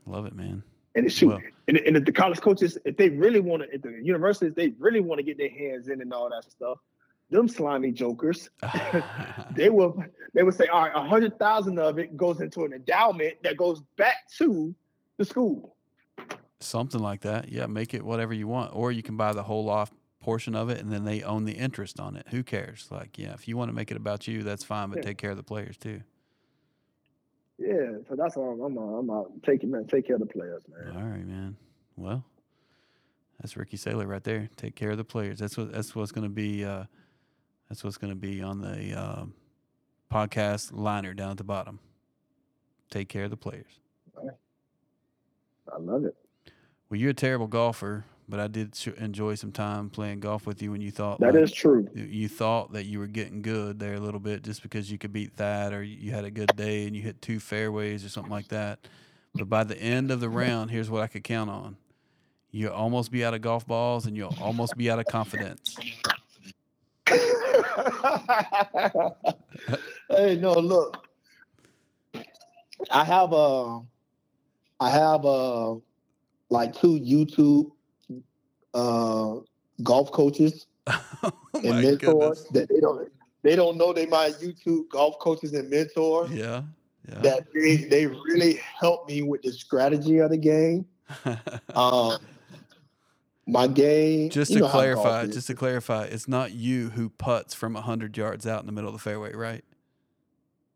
Love 0.07 0.27
it, 0.27 0.35
man. 0.35 0.63
And 0.95 1.11
shoot 1.13 1.29
Well- 1.29 1.41
and, 1.67 1.79
and 1.79 1.97
if 1.97 2.05
the 2.05 2.13
college 2.13 2.41
coaches, 2.41 2.79
if 2.85 2.97
they 2.97 3.09
really 3.09 3.41
want 3.41 3.63
to, 3.63 3.75
if 3.75 3.83
the 3.83 3.91
universities, 4.03 4.53
they 4.55 4.69
really 4.79 5.01
want 5.01 5.19
to 5.19 5.23
get 5.23 5.39
their 5.39 5.49
hands 5.51 5.89
in 5.89 6.01
and 6.03 6.13
all 6.13 6.29
that 6.31 6.45
stuff, 6.51 6.79
them 7.31 7.49
slimy 7.49 7.91
jokers, 7.91 8.51
they 9.57 9.71
will 9.71 10.03
they 10.35 10.43
would 10.43 10.55
say, 10.55 10.67
all 10.69 10.83
right, 10.83 10.93
a 10.95 11.03
hundred 11.03 11.39
thousand 11.39 11.79
of 11.79 11.99
it 11.99 12.17
goes 12.17 12.41
into 12.41 12.65
an 12.65 12.73
endowment 12.75 13.43
that 13.43 13.57
goes 13.57 13.81
back 13.97 14.29
to 14.39 14.75
the 15.17 15.25
school. 15.25 15.75
Something 16.61 17.01
like 17.01 17.23
that. 17.23 17.49
Yeah, 17.49 17.67
make 17.67 17.95
it 17.95 18.03
whatever 18.05 18.33
you 18.35 18.47
want. 18.47 18.75
Or 18.75 18.93
you 18.93 19.03
can 19.03 19.17
buy 19.17 19.33
the 19.33 19.43
whole 19.43 19.69
off 19.71 19.91
portion 20.21 20.55
of 20.55 20.71
it 20.71 20.81
and 20.81 20.93
then 20.93 21.05
they 21.05 21.23
own 21.23 21.45
the 21.45 21.53
interest 21.53 21.99
on 21.99 22.17
it. 22.17 22.27
Who 22.31 22.43
cares? 22.43 22.89
Like, 22.91 23.19
yeah, 23.19 23.33
if 23.35 23.49
you 23.49 23.57
want 23.57 23.71
to 23.71 23.75
make 23.75 23.91
it 23.91 23.97
about 23.97 24.27
you, 24.29 24.43
that's 24.43 24.65
fine, 24.65 24.89
but 24.91 24.99
Yeah. 24.99 25.05
take 25.05 25.19
care 25.19 25.31
of 25.31 25.37
the 25.37 25.43
players 25.43 25.77
too. 25.77 26.03
Yeah, 27.59 27.99
so 28.09 28.17
that's 28.17 28.37
all 28.37 28.53
I'm 28.53 28.77
I'm, 28.77 28.77
I'm 28.77 29.11
out 29.11 29.31
taking 29.45 29.71
man, 29.71 29.87
take 29.87 30.07
care 30.07 30.17
of 30.17 30.21
the 30.21 30.27
players, 30.27 30.63
man. 30.69 30.97
All 30.97 31.03
right, 31.03 31.27
man. 31.27 31.57
Well, 31.97 32.25
that's 33.41 33.57
Ricky 33.57 33.77
Sailor 33.77 34.07
right 34.07 34.25
there. 34.25 34.49
Take 34.57 34.75
care 34.75 34.91
of 34.91 34.97
the 34.97 35.05
players. 35.05 35.39
That's 35.39 35.57
what 35.57 35.73
that's 35.73 35.95
what's 35.95 36.13
going 36.13 36.25
to 36.25 36.35
be. 36.35 36.65
Uh, 36.65 36.85
that's 37.69 37.85
what's 37.85 37.97
going 37.97 38.13
to 38.13 38.19
be 38.19 38.43
on 38.43 38.61
the 38.61 38.95
um, 38.95 39.35
podcast 40.13 40.71
liner 40.73 41.15
down 41.15 41.33
at 41.33 41.37
the 41.37 41.45
bottom. 41.45 41.79
Take 42.91 43.09
care 43.09 43.25
of 43.25 43.31
the 43.31 43.37
players. 43.37 43.81
I 45.73 45.79
love 45.79 46.05
it. 46.05 46.15
Well, 46.89 47.01
you're 47.01 47.11
a 47.11 47.15
terrible 47.15 47.47
golfer, 47.47 48.05
but 48.29 48.41
I 48.41 48.47
did 48.47 48.75
enjoy 48.99 49.35
some 49.35 49.53
time 49.53 49.91
playing 49.91 50.21
golf 50.21 50.47
with 50.47 50.63
you 50.63 50.71
when 50.71 50.81
you 50.81 50.91
thought 50.91 51.21
That 51.21 51.35
like, 51.35 51.43
is 51.43 51.53
true. 51.53 51.89
you- 51.95 52.05
you 52.05 52.29
thought 52.29 52.73
that 52.73 52.85
you 52.87 52.99
were 52.99 53.07
getting 53.07 53.43
good 53.43 53.79
there 53.79 53.95
a 53.95 54.01
little 54.01 54.21
bit 54.21 54.43
just 54.43 54.63
because 54.63 54.91
you 54.91 54.99
could 54.99 55.13
beat 55.13 55.33
Thad 55.35 55.73
or 55.73 55.83
you 55.83 56.11
had 56.13 56.25
a 56.25 56.31
good 56.31 56.55
day 56.57 56.87
and 56.87 56.97
you 56.97 57.03
hit 57.03 57.21
two 57.21 57.39
fairways 57.41 58.05
or 58.05 58.09
something 58.09 58.33
like 58.33 58.49
that. 58.49 58.79
But 59.35 59.49
by 59.49 59.65
the 59.65 59.77
end 59.77 60.11
of 60.11 60.21
the 60.21 60.29
round, 60.29 60.71
here's 60.71 60.89
what 60.89 61.03
I 61.03 61.07
could 61.07 61.25
count 61.25 61.51
on. 61.51 61.77
You'll 62.51 62.73
almost 62.73 63.11
be 63.11 63.25
out 63.25 63.35
of 63.35 63.41
golf 63.43 63.67
balls 63.67 64.07
and 64.07 64.17
you'll 64.17 64.35
almost 64.41 64.77
be 64.77 64.89
out 64.91 64.99
of 65.01 65.07
confidence. 65.07 65.77
hey, 70.09 70.37
no, 70.37 70.53
look. 70.55 71.07
I 72.91 73.05
have 73.05 73.33
a, 73.33 73.81
I 74.81 74.91
have 74.91 75.25
a, 75.25 75.77
like 76.51 76.75
two 76.75 77.01
YouTube 77.01 77.73
uh, 78.75 79.37
golf 79.83 80.11
coaches 80.13 80.67
oh 80.87 81.33
and 81.55 81.83
mentors 81.83 81.99
goodness. 81.99 82.45
that 82.53 82.69
they 82.69 82.81
don't 82.81 83.11
they 83.43 83.57
don't 83.57 83.77
know 83.77 83.93
they 83.93 84.07
my 84.07 84.31
YouTube 84.31 84.89
golf 84.91 85.19
coaches 85.19 85.53
and 85.55 85.71
mentors 85.71 86.31
Yeah. 86.31 86.63
Yeah. 87.09 87.21
that 87.21 87.47
they 87.55 87.77
they 87.77 88.07
really 88.07 88.59
help 88.81 89.09
me 89.09 89.23
with 89.23 89.43
the 89.43 89.53
strategy 89.53 90.19
of 90.19 90.31
the 90.31 90.39
game. 90.39 90.87
Um, 91.75 92.19
my 93.47 93.67
game. 93.67 94.31
just 94.31 94.53
to 94.53 94.61
know 94.61 94.67
how 94.67 94.73
golf 94.73 94.83
clarify, 95.03 95.27
just 95.27 95.47
to 95.49 95.55
clarify, 95.55 96.05
it's 96.05 96.27
not 96.27 96.53
you 96.53 96.91
who 96.91 97.11
putts 97.11 97.53
from 97.53 97.75
100 97.75 98.17
yards 98.17 98.47
out 98.47 98.61
in 98.61 98.67
the 98.67 98.73
middle 98.73 98.89
of 98.89 98.95
the 98.95 99.01
fairway, 99.01 99.35
right? 99.35 99.63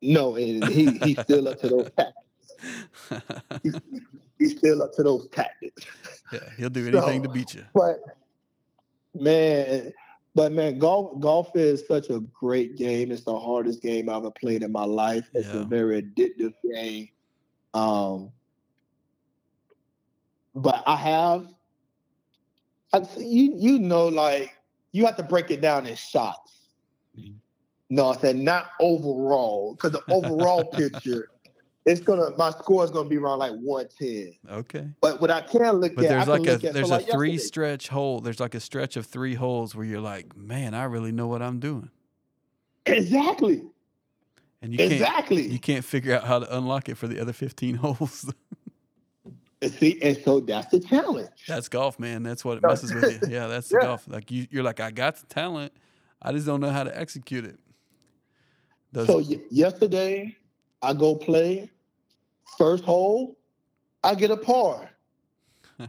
no, 0.03 0.37
and 0.37 0.65
he 0.69 0.91
he's 0.99 1.19
still 1.21 1.49
up 1.49 1.59
to 1.61 1.69
those 1.69 1.91
tactics. 1.99 3.81
He's 4.39 4.57
still 4.59 4.83
up 4.83 4.93
to 4.95 5.03
those 5.03 5.29
tactics. 5.29 5.87
Yeah, 6.33 6.41
he'll 6.57 6.71
do 6.71 6.87
anything 6.87 7.23
to 7.23 7.29
beat 7.29 7.55
you. 7.55 7.65
But 7.75 8.01
man, 9.15 9.93
but 10.35 10.53
man, 10.53 10.79
golf 10.79 11.19
golf 11.21 11.51
is 11.57 11.87
such 11.87 12.11
a 12.11 12.21
great 12.21 12.77
game. 12.77 13.11
It's 13.11 13.25
the 13.25 13.39
hardest 13.39 13.83
game 13.83 14.09
I've 14.09 14.19
ever 14.19 14.31
played 14.31 14.63
in 14.63 14.73
my 14.73 14.85
life. 14.85 15.29
It's 15.35 15.49
Yeah. 15.49 15.63
a 15.63 15.65
very 15.65 16.03
addictive 16.03 16.55
game. 16.73 17.09
Um, 17.75 18.31
but 20.55 20.83
I 20.87 20.97
have, 20.97 21.47
I, 22.93 23.07
you 23.19 23.53
you 23.57 23.79
know, 23.79 24.09
like 24.09 24.55
you 24.93 25.05
have 25.07 25.17
to 25.17 25.23
break 25.23 25.51
it 25.51 25.61
down 25.61 25.87
in 25.87 25.97
shots. 25.97 26.55
No, 27.91 28.11
I 28.11 28.17
said 28.17 28.37
not 28.37 28.71
overall 28.81 29.75
because 29.75 29.93
the 29.93 30.03
overall 30.13 30.65
picture, 30.73 31.31
it's 31.89 32.01
gonna 32.01 32.31
my 32.37 32.51
score 32.51 32.85
is 32.85 32.91
gonna 32.91 33.09
be 33.09 33.17
around 33.17 33.39
like 33.39 33.53
one 33.53 33.87
ten. 33.99 34.35
Okay. 34.51 34.89
But 35.01 35.21
what 35.21 35.31
I 35.31 35.41
can 35.41 35.73
look 35.77 35.95
But 35.97 36.05
at, 36.05 36.09
there's 36.11 36.29
like 36.29 36.41
a 36.41 36.43
look 36.43 36.49
at, 36.49 36.61
so 36.63 36.73
there's 36.73 36.91
like 36.91 37.09
a 37.09 37.13
three 37.13 37.31
yesterday. 37.33 37.47
stretch 37.47 37.89
hole. 37.89 38.21
There's 38.21 38.41
like 38.41 38.55
a 38.55 38.61
stretch 38.61 38.97
of 38.97 39.07
three 39.07 39.35
holes 39.35 39.75
where 39.75 39.85
you're 39.87 40.01
like, 40.01 40.37
man, 40.37 40.75
I 40.75 40.85
really 40.85 41.13
know 41.13 41.27
what 41.27 41.43
I'm 41.43 41.59
doing, 41.61 41.91
Exactly. 42.87 43.63
and 44.63 44.73
you 44.73 44.79
can't 44.79 44.93
exactly. 44.93 45.47
you 45.49 45.59
can't 45.59 45.85
figure 45.85 46.15
out 46.15 46.25
how 46.25 46.39
to 46.39 46.57
unlock 46.57 46.89
it 46.89 46.97
for 46.97 47.07
the 47.09 47.21
other 47.21 47.33
15 47.33 47.75
holes. 47.83 48.33
And 49.61 49.73
see, 49.73 49.99
and 50.03 50.17
so 50.25 50.39
that's 50.41 50.69
the 50.69 50.79
challenge. 50.79 51.31
that's 51.49 51.69
golf, 51.69 51.99
man. 51.99 52.23
That's 52.23 52.45
what 52.45 52.59
it 52.59 52.63
messes 52.63 52.95
with 52.95 53.11
you. 53.23 53.29
Yeah, 53.29 53.47
that's 53.49 53.69
the 53.69 53.79
Yeah. 53.81 53.87
golf. 53.89 54.05
Like 54.07 54.31
you, 54.31 54.47
you're 54.51 54.63
like, 54.63 54.79
I 54.79 54.91
got 54.93 55.17
the 55.17 55.27
talent, 55.27 55.73
I 56.23 56.31
just 56.33 56.47
don't 56.47 56.61
know 56.61 56.71
how 56.71 56.85
to 56.85 56.97
execute 56.97 57.45
it. 57.45 57.59
Does 58.93 59.07
So 59.09 59.19
y- 59.19 59.41
yesterday, 59.51 60.37
I 60.81 60.93
go 60.95 61.17
play 61.17 61.71
first 62.57 62.85
hole, 62.85 63.37
I 64.03 64.15
get 64.15 64.31
a 64.31 64.37
par. 64.37 64.91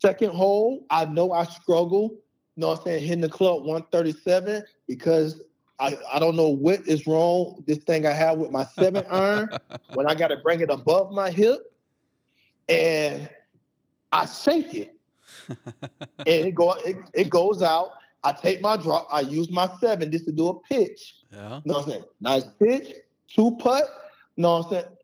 Second 0.00 0.30
hole, 0.30 0.84
I 0.90 1.04
know 1.06 1.32
I 1.32 1.44
struggle. 1.44 2.10
You 2.54 2.60
know 2.62 2.68
what 2.68 2.78
I'm 2.80 2.84
saying? 2.84 3.02
Hitting 3.02 3.20
the 3.20 3.28
club 3.28 3.64
137 3.64 4.62
because 4.86 5.42
I, 5.78 5.96
I 6.12 6.18
don't 6.18 6.36
know 6.36 6.48
what 6.48 6.86
is 6.86 7.06
wrong. 7.06 7.62
This 7.66 7.78
thing 7.78 8.06
I 8.06 8.12
have 8.12 8.38
with 8.38 8.50
my 8.50 8.66
seven 8.78 9.04
iron 9.10 9.50
when 9.92 10.06
I 10.06 10.14
got 10.14 10.28
to 10.28 10.36
bring 10.38 10.60
it 10.60 10.70
above 10.70 11.12
my 11.12 11.30
hip, 11.30 11.60
and 12.68 13.28
I 14.12 14.26
shake 14.26 14.74
it, 14.74 14.96
and 15.48 16.00
it 16.26 16.54
go 16.54 16.72
it, 16.84 16.96
it 17.12 17.30
goes 17.30 17.62
out. 17.62 17.90
I 18.24 18.32
take 18.32 18.60
my 18.60 18.76
drop. 18.76 19.06
I 19.10 19.20
use 19.20 19.50
my 19.50 19.70
seven 19.80 20.10
just 20.10 20.24
to 20.26 20.32
do 20.32 20.48
a 20.48 20.60
pitch. 20.60 21.16
yeah. 21.30 21.56
You 21.56 21.72
know 21.72 21.74
what 21.74 21.84
I'm 21.84 21.90
saying? 21.90 22.04
Nice 22.20 22.44
pitch, 22.58 22.94
two 23.28 23.56
putt. 23.58 23.84
You 24.36 24.42
know 24.42 24.58
what 24.58 24.66
I'm 24.66 24.70
saying? 24.72 24.95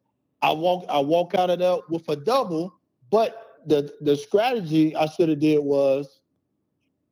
I 0.43 0.53
walk 0.53 0.85
I 0.89 0.99
walk 0.99 1.35
out 1.35 1.51
of 1.51 1.59
there 1.61 1.79
with 1.89 2.09
a 2.09 2.17
double, 2.17 2.75
but 3.11 3.61
the 3.67 3.93
the 4.01 4.17
strategy 4.17 4.95
I 4.97 5.07
should 5.07 5.29
have 5.29 5.39
did 5.41 5.61
was 5.63 6.21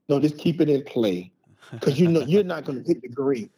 no, 0.09 0.19
just 0.19 0.39
keep 0.39 0.61
it 0.61 0.69
in 0.69 0.83
play. 0.83 1.33
Because 1.71 2.01
you 2.01 2.09
know 2.09 2.21
you're 2.21 2.43
not 2.45 2.65
gonna 2.65 2.83
hit 2.85 3.01
the 3.01 3.09
green. 3.09 3.49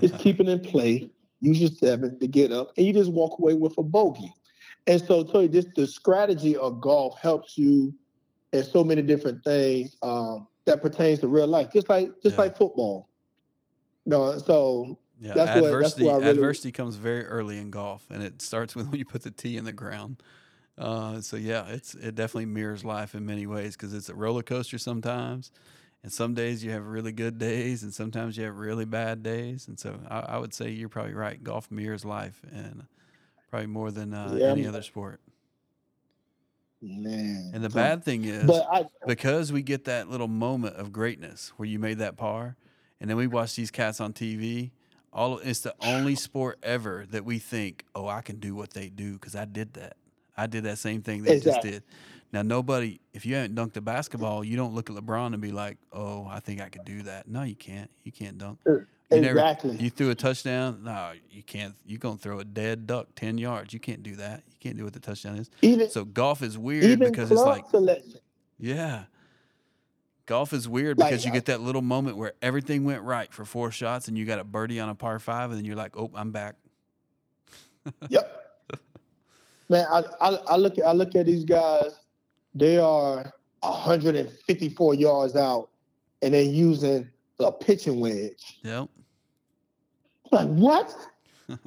Just 0.00 0.18
keep 0.18 0.40
it 0.40 0.48
in 0.48 0.60
play, 0.60 1.10
use 1.40 1.60
your 1.60 1.70
seven 1.70 2.18
to 2.18 2.26
get 2.26 2.52
up, 2.52 2.72
and 2.76 2.86
you 2.86 2.92
just 2.92 3.12
walk 3.12 3.38
away 3.38 3.54
with 3.54 3.76
a 3.78 3.82
bogey. 3.82 4.32
And 4.86 5.00
so 5.00 5.22
tell 5.22 5.42
you 5.42 5.48
this 5.48 5.66
the 5.76 5.86
strategy 5.86 6.56
of 6.56 6.80
golf 6.80 7.18
helps 7.20 7.56
you 7.56 7.94
in 8.52 8.64
so 8.64 8.82
many 8.82 9.02
different 9.02 9.44
things 9.44 9.96
um, 10.02 10.48
that 10.64 10.82
pertains 10.82 11.20
to 11.20 11.28
real 11.28 11.46
life, 11.46 11.72
just 11.72 11.88
like 11.88 12.10
just 12.22 12.36
Yeah. 12.36 12.42
like 12.44 12.56
football. 12.56 13.08
No, 14.06 14.38
so 14.38 14.98
Yeah, 15.20 15.34
That's 15.34 15.54
that's 15.54 15.66
adversity 15.66 16.04
what 16.06 16.20
really- 16.20 16.30
adversity 16.30 16.72
comes 16.72 16.96
very 16.96 17.24
early 17.26 17.58
in 17.58 17.70
golf, 17.70 18.06
and 18.10 18.22
it 18.22 18.40
starts 18.40 18.74
with 18.74 18.88
when 18.90 18.98
you 18.98 19.04
put 19.04 19.22
the 19.22 19.30
tee 19.30 19.56
in 19.56 19.64
the 19.64 19.72
ground. 19.72 20.22
Uh, 20.78 21.20
so 21.20 21.36
yeah, 21.36 21.66
it's 21.68 21.94
it 21.94 22.14
definitely 22.14 22.46
mirrors 22.46 22.84
life 22.84 23.14
in 23.14 23.26
many 23.26 23.46
ways 23.46 23.76
because 23.76 23.92
it's 23.92 24.08
a 24.08 24.14
roller 24.14 24.42
coaster 24.42 24.78
sometimes, 24.78 25.52
and 26.02 26.10
some 26.10 26.32
days 26.32 26.64
you 26.64 26.70
have 26.70 26.86
really 26.86 27.12
good 27.12 27.38
days, 27.38 27.82
and 27.82 27.92
sometimes 27.92 28.38
you 28.38 28.44
have 28.44 28.56
really 28.56 28.86
bad 28.86 29.22
days. 29.22 29.68
And 29.68 29.78
so 29.78 30.00
I, 30.08 30.20
I 30.20 30.38
would 30.38 30.54
say 30.54 30.70
you're 30.70 30.88
probably 30.88 31.12
right. 31.12 31.42
Golf 31.44 31.70
mirrors 31.70 32.04
life, 32.06 32.40
and 32.50 32.86
probably 33.50 33.66
more 33.66 33.90
than 33.90 34.14
uh, 34.14 34.34
Yeah, 34.38 34.46
any 34.46 34.66
other 34.66 34.80
sport. 34.82 35.20
Man. 36.82 37.50
And 37.52 37.62
the 37.62 37.68
bad 37.68 38.02
thing 38.04 38.24
is, 38.24 38.48
I 38.50 38.86
because 39.06 39.52
we 39.52 39.60
get 39.60 39.84
that 39.84 40.08
little 40.08 40.28
moment 40.28 40.76
of 40.76 40.92
greatness 40.92 41.52
where 41.58 41.68
you 41.68 41.78
made 41.78 41.98
that 41.98 42.16
par, 42.16 42.56
and 43.02 43.10
then 43.10 43.18
we 43.18 43.26
watch 43.26 43.54
these 43.54 43.70
cats 43.70 44.00
on 44.00 44.14
TV. 44.14 44.70
All 45.12 45.38
it's 45.38 45.60
the 45.60 45.74
only 45.80 46.14
sport 46.14 46.58
ever 46.62 47.04
that 47.10 47.24
we 47.24 47.38
think, 47.38 47.84
oh, 47.94 48.06
I 48.06 48.20
can 48.20 48.36
do 48.38 48.54
what 48.54 48.70
they 48.74 48.88
do 48.88 49.14
because 49.14 49.34
I 49.34 49.44
did 49.44 49.74
that. 49.74 49.96
I 50.36 50.46
did 50.46 50.64
that 50.64 50.78
same 50.78 51.02
thing 51.02 51.22
they 51.24 51.36
Exactly. 51.36 51.70
just 51.72 51.82
did. 51.82 51.82
Now 52.32 52.42
nobody, 52.42 53.00
if 53.12 53.26
you 53.26 53.34
haven't 53.34 53.56
dunked 53.56 53.76
a 53.76 53.80
basketball, 53.80 54.44
you 54.44 54.56
don't 54.56 54.72
look 54.72 54.88
at 54.88 54.94
LeBron 54.94 55.32
and 55.32 55.40
be 55.42 55.50
like, 55.50 55.78
oh, 55.92 56.26
I 56.30 56.38
think 56.38 56.60
I 56.60 56.68
could 56.68 56.84
do 56.84 57.02
that. 57.02 57.26
No, 57.26 57.42
you 57.42 57.56
can't. 57.56 57.90
You 58.04 58.12
can't 58.12 58.38
dunk. 58.38 58.60
You 58.66 58.86
never- 59.10 59.30
exactly. 59.30 59.76
You 59.78 59.90
threw 59.90 60.10
a 60.10 60.14
touchdown. 60.14 60.84
No, 60.84 61.10
you 61.28 61.42
can't. 61.42 61.74
You 61.84 61.98
gonna 61.98 62.16
throw 62.16 62.38
a 62.38 62.44
dead 62.44 62.86
duck 62.86 63.08
ten 63.16 63.36
yards. 63.36 63.74
You 63.74 63.80
can't 63.80 64.04
do 64.04 64.14
that. 64.16 64.44
You 64.48 64.56
can't 64.60 64.76
do 64.76 64.84
what 64.84 64.92
the 64.92 65.00
touchdown 65.00 65.36
is. 65.38 65.50
even 65.62 65.90
So 65.90 66.04
golf 66.04 66.40
is 66.42 66.56
weird 66.56 67.00
because 67.00 67.32
it's 67.32 67.40
like 67.40 67.68
selection. 67.68 68.20
Yeah. 68.60 69.04
Golf 70.30 70.52
is 70.52 70.68
weird 70.68 70.96
Like, 70.96 71.10
because 71.10 71.24
you 71.24 71.32
get 71.32 71.46
that 71.46 71.60
little 71.60 71.82
moment 71.82 72.16
where 72.16 72.34
everything 72.40 72.84
went 72.84 73.02
right 73.02 73.32
for 73.32 73.44
four 73.44 73.72
shots 73.72 74.06
and 74.06 74.16
you 74.16 74.24
got 74.24 74.38
a 74.38 74.44
birdie 74.44 74.78
on 74.78 74.88
a 74.88 74.94
par 74.94 75.18
five 75.18 75.50
and 75.50 75.58
then 75.58 75.64
you're 75.64 75.74
like, 75.74 75.96
oh, 75.96 76.08
I'm 76.14 76.30
back. 76.30 76.54
Yep. 78.08 78.36
Man, 79.68 79.86
I, 79.90 80.04
I 80.20 80.28
I 80.50 80.56
look 80.56 80.78
at 80.78 80.86
I 80.86 80.92
look 80.92 81.16
at 81.16 81.26
these 81.26 81.44
guys. 81.44 81.98
They 82.54 82.78
are 82.78 83.32
154 83.60 84.94
yards 84.94 85.34
out, 85.34 85.70
and 86.22 86.34
they're 86.34 86.42
using 86.42 87.10
a 87.40 87.50
pitching 87.50 87.98
wedge. 87.98 88.60
Yep. 88.62 88.88
Like 90.30 90.48
what? 90.48 90.94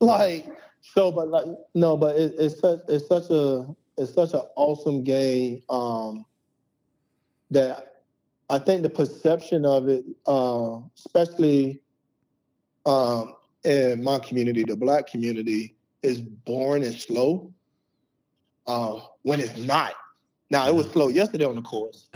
like 0.00 0.46
so, 0.82 1.10
but 1.10 1.28
like 1.28 1.46
no, 1.74 1.96
but 1.96 2.14
it, 2.16 2.34
it's 2.38 2.60
such 2.60 2.80
it's 2.88 3.08
such 3.08 3.30
a 3.30 3.66
it's 3.96 4.14
such 4.14 4.34
an 4.34 4.42
awesome 4.54 5.02
game. 5.02 5.62
Um, 5.68 6.24
that 7.50 8.02
I 8.50 8.58
think 8.58 8.82
the 8.82 8.90
perception 8.90 9.64
of 9.64 9.88
it, 9.88 10.04
uh, 10.26 10.78
especially 10.96 11.80
um, 12.86 13.34
in 13.64 14.02
my 14.02 14.18
community, 14.18 14.64
the 14.64 14.76
black 14.76 15.06
community, 15.06 15.76
is 16.02 16.20
boring 16.20 16.84
and 16.84 16.94
slow. 16.94 17.52
Uh, 18.66 19.00
when 19.22 19.40
it's 19.40 19.56
not. 19.56 19.94
Now 20.50 20.68
it 20.68 20.74
was 20.74 20.90
slow 20.90 21.08
yesterday 21.08 21.46
on 21.46 21.56
the 21.56 21.62
course, 21.62 22.08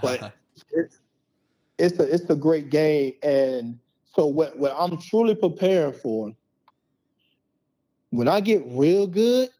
but 0.00 0.32
it's 0.72 1.00
it's 1.78 1.98
a 1.98 2.14
it's 2.14 2.30
a 2.30 2.36
great 2.36 2.70
game, 2.70 3.14
and 3.22 3.78
so 4.14 4.26
what 4.26 4.56
what 4.56 4.72
I'm 4.78 4.98
truly 4.98 5.34
preparing 5.34 5.92
for 5.92 6.32
when 8.10 8.28
I 8.28 8.40
get 8.40 8.62
real 8.66 9.06
good, 9.06 9.50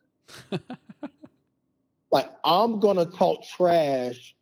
like 2.12 2.30
I'm 2.44 2.78
gonna 2.78 3.06
talk 3.06 3.44
trash 3.44 4.35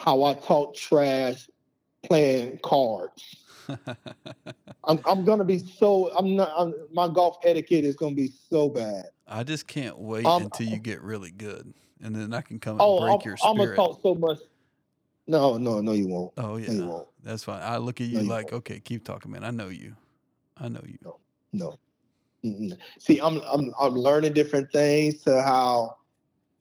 how 0.00 0.24
I 0.24 0.32
talk 0.34 0.74
trash 0.74 1.46
playing 2.02 2.58
cards. 2.62 3.36
I'm 4.84 4.98
I'm 5.04 5.24
gonna 5.24 5.44
be 5.44 5.58
so 5.58 6.10
I'm 6.16 6.34
not 6.34 6.52
I'm, 6.56 6.74
my 6.90 7.06
golf 7.06 7.36
etiquette 7.44 7.84
is 7.84 7.96
gonna 7.96 8.14
be 8.14 8.28
so 8.28 8.70
bad. 8.70 9.04
I 9.28 9.44
just 9.44 9.66
can't 9.66 9.98
wait 9.98 10.24
Um, 10.24 10.44
until 10.44 10.66
you 10.66 10.78
get 10.78 11.02
really 11.02 11.30
good 11.30 11.74
and 12.02 12.16
then 12.16 12.32
I 12.32 12.40
can 12.40 12.58
come 12.58 12.72
and 12.72 12.80
Oh, 12.80 12.98
break 12.98 13.22
I'm, 13.22 13.26
your 13.26 13.36
I'm 13.44 13.56
gonna 13.58 13.76
talk 13.76 14.00
so 14.02 14.14
much. 14.14 14.38
No, 15.26 15.58
no, 15.58 15.80
no, 15.80 15.92
you 15.92 16.08
won't. 16.08 16.32
oh, 16.38 16.42
No, 16.42 16.56
you 16.56 16.80
yeah. 16.80 16.86
won't. 16.86 17.08
That's 17.22 17.44
fine. 17.44 17.62
I 17.62 17.76
look 17.76 18.00
at 18.00 18.06
you 18.06 18.14
No, 18.16 18.20
you 18.22 18.30
like, 18.30 18.44
won't. 18.46 18.54
okay, 18.54 18.80
keep 18.80 19.04
talking, 19.04 19.30
man. 19.30 19.44
I 19.44 19.50
know 19.50 19.68
you. 19.68 19.94
I 20.56 20.68
know 20.68 20.82
you. 20.86 20.98
No. 21.52 21.78
Mm-mm. 22.42 22.76
See, 22.98 23.20
I'm 23.20 23.40
I'm 23.42 23.72
I'm 23.78 23.94
learning 23.94 24.32
different 24.32 24.72
things 24.72 25.22
to 25.24 25.42
how 25.42 25.98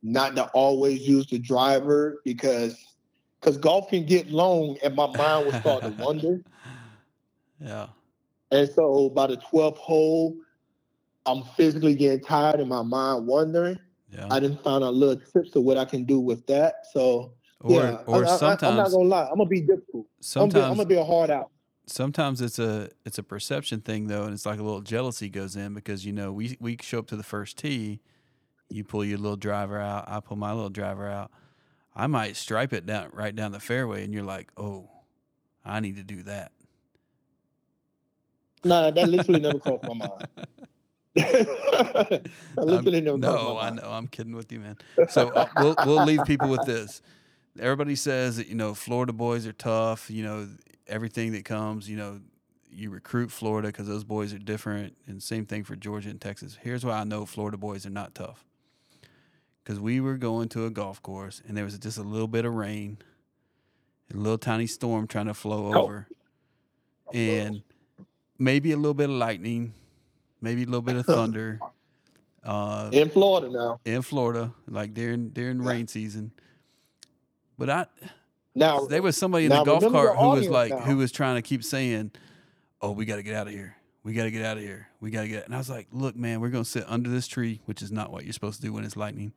not 0.03 0.35
to 0.35 0.45
always 0.47 1.07
use 1.07 1.27
the 1.27 1.39
driver 1.39 2.21
because 2.25 2.77
because 3.39 3.57
golf 3.57 3.89
can 3.89 4.05
get 4.05 4.29
long 4.29 4.77
and 4.83 4.95
my 4.95 5.07
mind 5.07 5.45
will 5.45 5.59
start 5.59 5.83
to 5.83 5.89
wander. 5.97 6.41
Yeah. 7.59 7.87
And 8.51 8.69
so 8.69 9.09
by 9.09 9.27
the 9.27 9.37
12th 9.37 9.77
hole, 9.77 10.35
I'm 11.25 11.43
physically 11.55 11.95
getting 11.95 12.21
tired 12.21 12.59
and 12.59 12.69
my 12.69 12.81
mind 12.81 13.27
wandering. 13.27 13.79
Yeah. 14.11 14.27
I 14.31 14.39
didn't 14.39 14.63
find 14.63 14.83
out 14.83 14.93
little 14.93 15.21
tips 15.33 15.55
of 15.55 15.63
what 15.63 15.77
I 15.77 15.85
can 15.85 16.03
do 16.03 16.19
with 16.19 16.45
that. 16.47 16.85
So 16.91 17.33
or 17.61 17.71
yeah, 17.71 17.97
or 18.05 18.25
I, 18.25 18.29
I, 18.29 18.37
sometimes 18.37 18.63
I'm 18.63 18.77
not 18.77 18.91
gonna 18.91 19.03
lie, 19.03 19.27
I'm 19.29 19.37
gonna 19.37 19.49
be 19.49 19.61
difficult. 19.61 20.07
I'm, 20.17 20.21
sometimes 20.21 20.65
I'm 20.65 20.77
gonna 20.77 20.85
be 20.85 20.95
a 20.95 21.03
hard 21.03 21.29
out. 21.29 21.51
sometimes 21.85 22.41
it's 22.41 22.57
a 22.57 22.89
it's 23.05 23.17
a 23.17 23.23
perception 23.23 23.81
thing 23.81 24.07
though, 24.07 24.23
and 24.23 24.33
it's 24.33 24.45
like 24.45 24.59
a 24.59 24.63
little 24.63 24.81
jealousy 24.81 25.29
goes 25.29 25.55
in 25.55 25.73
because 25.73 26.05
you 26.05 26.13
know 26.13 26.31
we 26.31 26.57
we 26.59 26.77
show 26.81 26.99
up 26.99 27.07
to 27.07 27.17
the 27.17 27.23
first 27.23 27.57
tee, 27.57 27.99
you 28.69 28.83
pull 28.83 29.03
your 29.03 29.17
little 29.17 29.37
driver 29.37 29.77
out, 29.77 30.05
I 30.07 30.21
pull 30.21 30.37
my 30.37 30.53
little 30.53 30.69
driver 30.69 31.07
out, 31.07 31.31
I 31.99 32.07
might 32.07 32.37
stripe 32.37 32.71
it 32.71 32.85
down 32.85 33.09
right 33.11 33.35
down 33.35 33.51
the 33.51 33.59
fairway, 33.59 34.05
and 34.05 34.13
you're 34.13 34.23
like, 34.23 34.49
oh, 34.55 34.89
I 35.65 35.81
need 35.81 35.97
to 35.97 36.03
do 36.03 36.23
that. 36.23 36.53
Nah, 38.63 38.91
that 38.91 39.09
literally 39.09 39.41
never 39.41 39.59
crossed 39.59 39.83
my 39.83 39.93
mind. 39.93 40.27
that 41.15 42.29
literally 42.55 43.01
never 43.01 43.17
no, 43.17 43.57
I 43.57 43.71
know 43.71 43.89
I'm 43.91 44.07
kidding 44.07 44.33
with 44.33 44.49
you, 44.49 44.59
man. 44.59 44.77
So 45.09 45.27
uh, 45.29 45.47
we'll 45.57 45.75
we'll 45.85 46.05
leave 46.05 46.23
people 46.25 46.47
with 46.47 46.65
this. 46.65 47.01
Everybody 47.59 47.95
says 47.95 48.37
that 48.37 48.47
you 48.47 48.55
know 48.55 48.73
Florida 48.73 49.11
boys 49.11 49.45
are 49.45 49.51
tough. 49.51 50.09
You 50.09 50.23
know 50.23 50.47
everything 50.87 51.33
that 51.33 51.43
comes. 51.43 51.89
You 51.89 51.97
know 51.97 52.21
you 52.71 52.91
recruit 52.91 53.29
Florida 53.29 53.67
because 53.67 53.87
those 53.87 54.05
boys 54.05 54.33
are 54.33 54.39
different, 54.39 54.95
and 55.05 55.21
same 55.21 55.45
thing 55.45 55.65
for 55.65 55.75
Georgia 55.75 56.09
and 56.09 56.21
Texas. 56.21 56.57
Here's 56.61 56.85
why 56.85 56.93
I 56.93 57.03
know 57.03 57.25
Florida 57.25 57.57
boys 57.57 57.85
are 57.85 57.89
not 57.89 58.15
tough. 58.15 58.45
Because 59.63 59.79
we 59.79 59.99
were 59.99 60.17
going 60.17 60.49
to 60.49 60.65
a 60.65 60.69
golf 60.69 61.01
course 61.01 61.41
and 61.47 61.55
there 61.55 61.63
was 61.63 61.77
just 61.77 61.97
a 61.97 62.03
little 62.03 62.27
bit 62.27 62.45
of 62.45 62.53
rain, 62.53 62.97
a 64.13 64.17
little 64.17 64.37
tiny 64.37 64.65
storm 64.67 65.05
trying 65.07 65.27
to 65.27 65.33
flow 65.33 65.71
Oh. 65.73 65.81
over, 65.83 66.07
and 67.13 67.61
maybe 68.37 68.71
a 68.71 68.77
little 68.77 68.93
bit 68.95 69.09
of 69.09 69.15
lightning, 69.15 69.73
maybe 70.41 70.63
a 70.63 70.65
little 70.65 70.81
bit 70.81 70.95
of 70.95 71.05
thunder. 71.05 71.59
Uh, 72.43 72.89
In 72.93 73.09
Florida 73.09 73.49
now. 73.51 73.79
in 73.85 74.01
Florida, 74.01 74.53
like 74.67 74.93
during 74.93 75.29
during 75.29 75.61
rain 75.61 75.87
season. 75.87 76.31
But 77.57 77.69
I 77.69 77.85
Now 78.55 78.85
there 78.87 79.01
was 79.01 79.17
somebody 79.17 79.45
in 79.45 79.49
the 79.51 79.63
golf 79.63 79.83
cart 79.91 80.17
who 80.17 80.29
was 80.29 80.47
like 80.47 80.71
now. 80.71 80.79
who 80.79 80.97
was 80.97 81.11
trying 81.11 81.35
to 81.35 81.41
keep 81.41 81.63
saying, 81.63 82.11
"Oh, 82.81 82.91
we 82.91 83.05
got 83.05 83.17
to 83.17 83.23
get 83.23 83.35
out 83.35 83.47
of 83.47 83.53
here. 83.53 83.75
We 84.03 84.13
got 84.13 84.23
to 84.23 84.31
get 84.31 84.43
out 84.45 84.57
of 84.57 84.63
here. 84.63 84.87
We 84.99 85.11
got 85.11 85.21
to 85.21 85.27
get." 85.27 85.45
And 85.45 85.55
I 85.55 85.57
was 85.57 85.69
like, 85.69 85.87
"Look, 85.91 86.15
man, 86.15 86.41
we're 86.41 86.49
gonna 86.49 86.65
sit 86.65 86.85
under 86.87 87.09
this 87.09 87.27
tree, 87.27 87.61
which 87.65 87.81
is 87.81 87.91
not 87.91 88.11
what 88.11 88.23
you're 88.23 88.33
supposed 88.33 88.61
to 88.61 88.67
do 88.67 88.73
when 88.73 88.83
it's 88.83 88.97
lightning, 88.97 89.33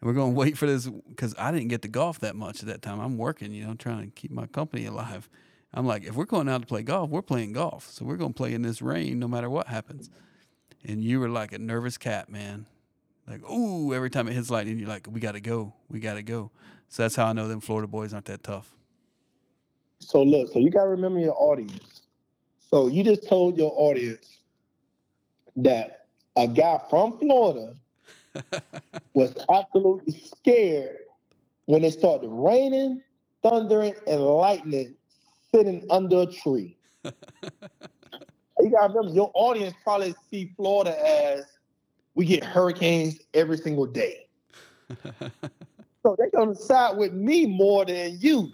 and 0.00 0.08
we're 0.08 0.14
gonna 0.14 0.32
wait 0.32 0.56
for 0.58 0.66
this 0.66 0.86
because 0.86 1.34
I 1.38 1.52
didn't 1.52 1.68
get 1.68 1.82
to 1.82 1.88
golf 1.88 2.20
that 2.20 2.36
much 2.36 2.60
at 2.60 2.66
that 2.66 2.82
time. 2.82 3.00
I'm 3.00 3.18
working, 3.18 3.52
you 3.52 3.66
know, 3.66 3.74
trying 3.74 4.04
to 4.04 4.10
keep 4.10 4.30
my 4.30 4.46
company 4.46 4.86
alive. 4.86 5.28
I'm 5.74 5.86
like, 5.86 6.04
if 6.04 6.14
we're 6.14 6.24
going 6.26 6.48
out 6.48 6.60
to 6.60 6.66
play 6.66 6.82
golf, 6.82 7.10
we're 7.10 7.22
playing 7.22 7.52
golf, 7.52 7.90
so 7.90 8.04
we're 8.04 8.16
gonna 8.16 8.32
play 8.34 8.52
in 8.54 8.62
this 8.62 8.82
rain 8.82 9.18
no 9.18 9.28
matter 9.28 9.50
what 9.50 9.68
happens." 9.68 10.10
And 10.84 11.04
you 11.04 11.20
were 11.20 11.28
like 11.28 11.52
a 11.52 11.58
nervous 11.58 11.96
cat, 11.96 12.28
man. 12.28 12.66
Like, 13.28 13.48
ooh, 13.48 13.94
every 13.94 14.10
time 14.10 14.26
it 14.26 14.32
hits 14.34 14.50
lightning, 14.50 14.80
you're 14.80 14.88
like, 14.88 15.06
we 15.08 15.20
got 15.20 15.32
to 15.32 15.40
go. 15.40 15.74
We 15.88 16.00
got 16.00 16.14
to 16.14 16.24
go. 16.24 16.50
So 16.88 17.04
that's 17.04 17.14
how 17.14 17.26
I 17.26 17.32
know 17.32 17.46
them 17.46 17.60
Florida 17.60 17.86
boys 17.86 18.12
aren't 18.12 18.26
that 18.26 18.42
tough. 18.42 18.74
So 20.00 20.22
look, 20.22 20.52
so 20.52 20.58
you 20.58 20.68
gotta 20.68 20.90
remember 20.90 21.20
your 21.20 21.36
audience. 21.40 22.02
So 22.58 22.88
you 22.88 23.04
just 23.04 23.28
told 23.28 23.56
your 23.56 23.72
audience 23.76 24.40
that 25.56 26.06
a 26.36 26.48
guy 26.48 26.80
from 26.88 27.18
Florida 27.18 27.74
was 29.14 29.34
absolutely 29.52 30.20
scared 30.36 30.98
when 31.66 31.84
it 31.84 31.92
started 31.92 32.28
raining, 32.28 33.02
thundering, 33.42 33.94
and 34.06 34.20
lightning 34.20 34.94
sitting 35.54 35.84
under 35.90 36.22
a 36.22 36.26
tree. 36.26 36.76
you 37.04 37.12
gotta 38.70 38.92
remember 38.92 39.14
your 39.14 39.30
audience 39.34 39.74
probably 39.82 40.14
see 40.30 40.52
Florida 40.56 40.96
as 41.06 41.44
we 42.14 42.24
get 42.24 42.44
hurricanes 42.44 43.18
every 43.34 43.58
single 43.58 43.86
day. 43.86 44.26
So 46.04 46.16
they're 46.18 46.30
gonna 46.30 46.56
side 46.56 46.96
with 46.96 47.12
me 47.12 47.46
more 47.46 47.84
than 47.84 48.18
you. 48.20 48.50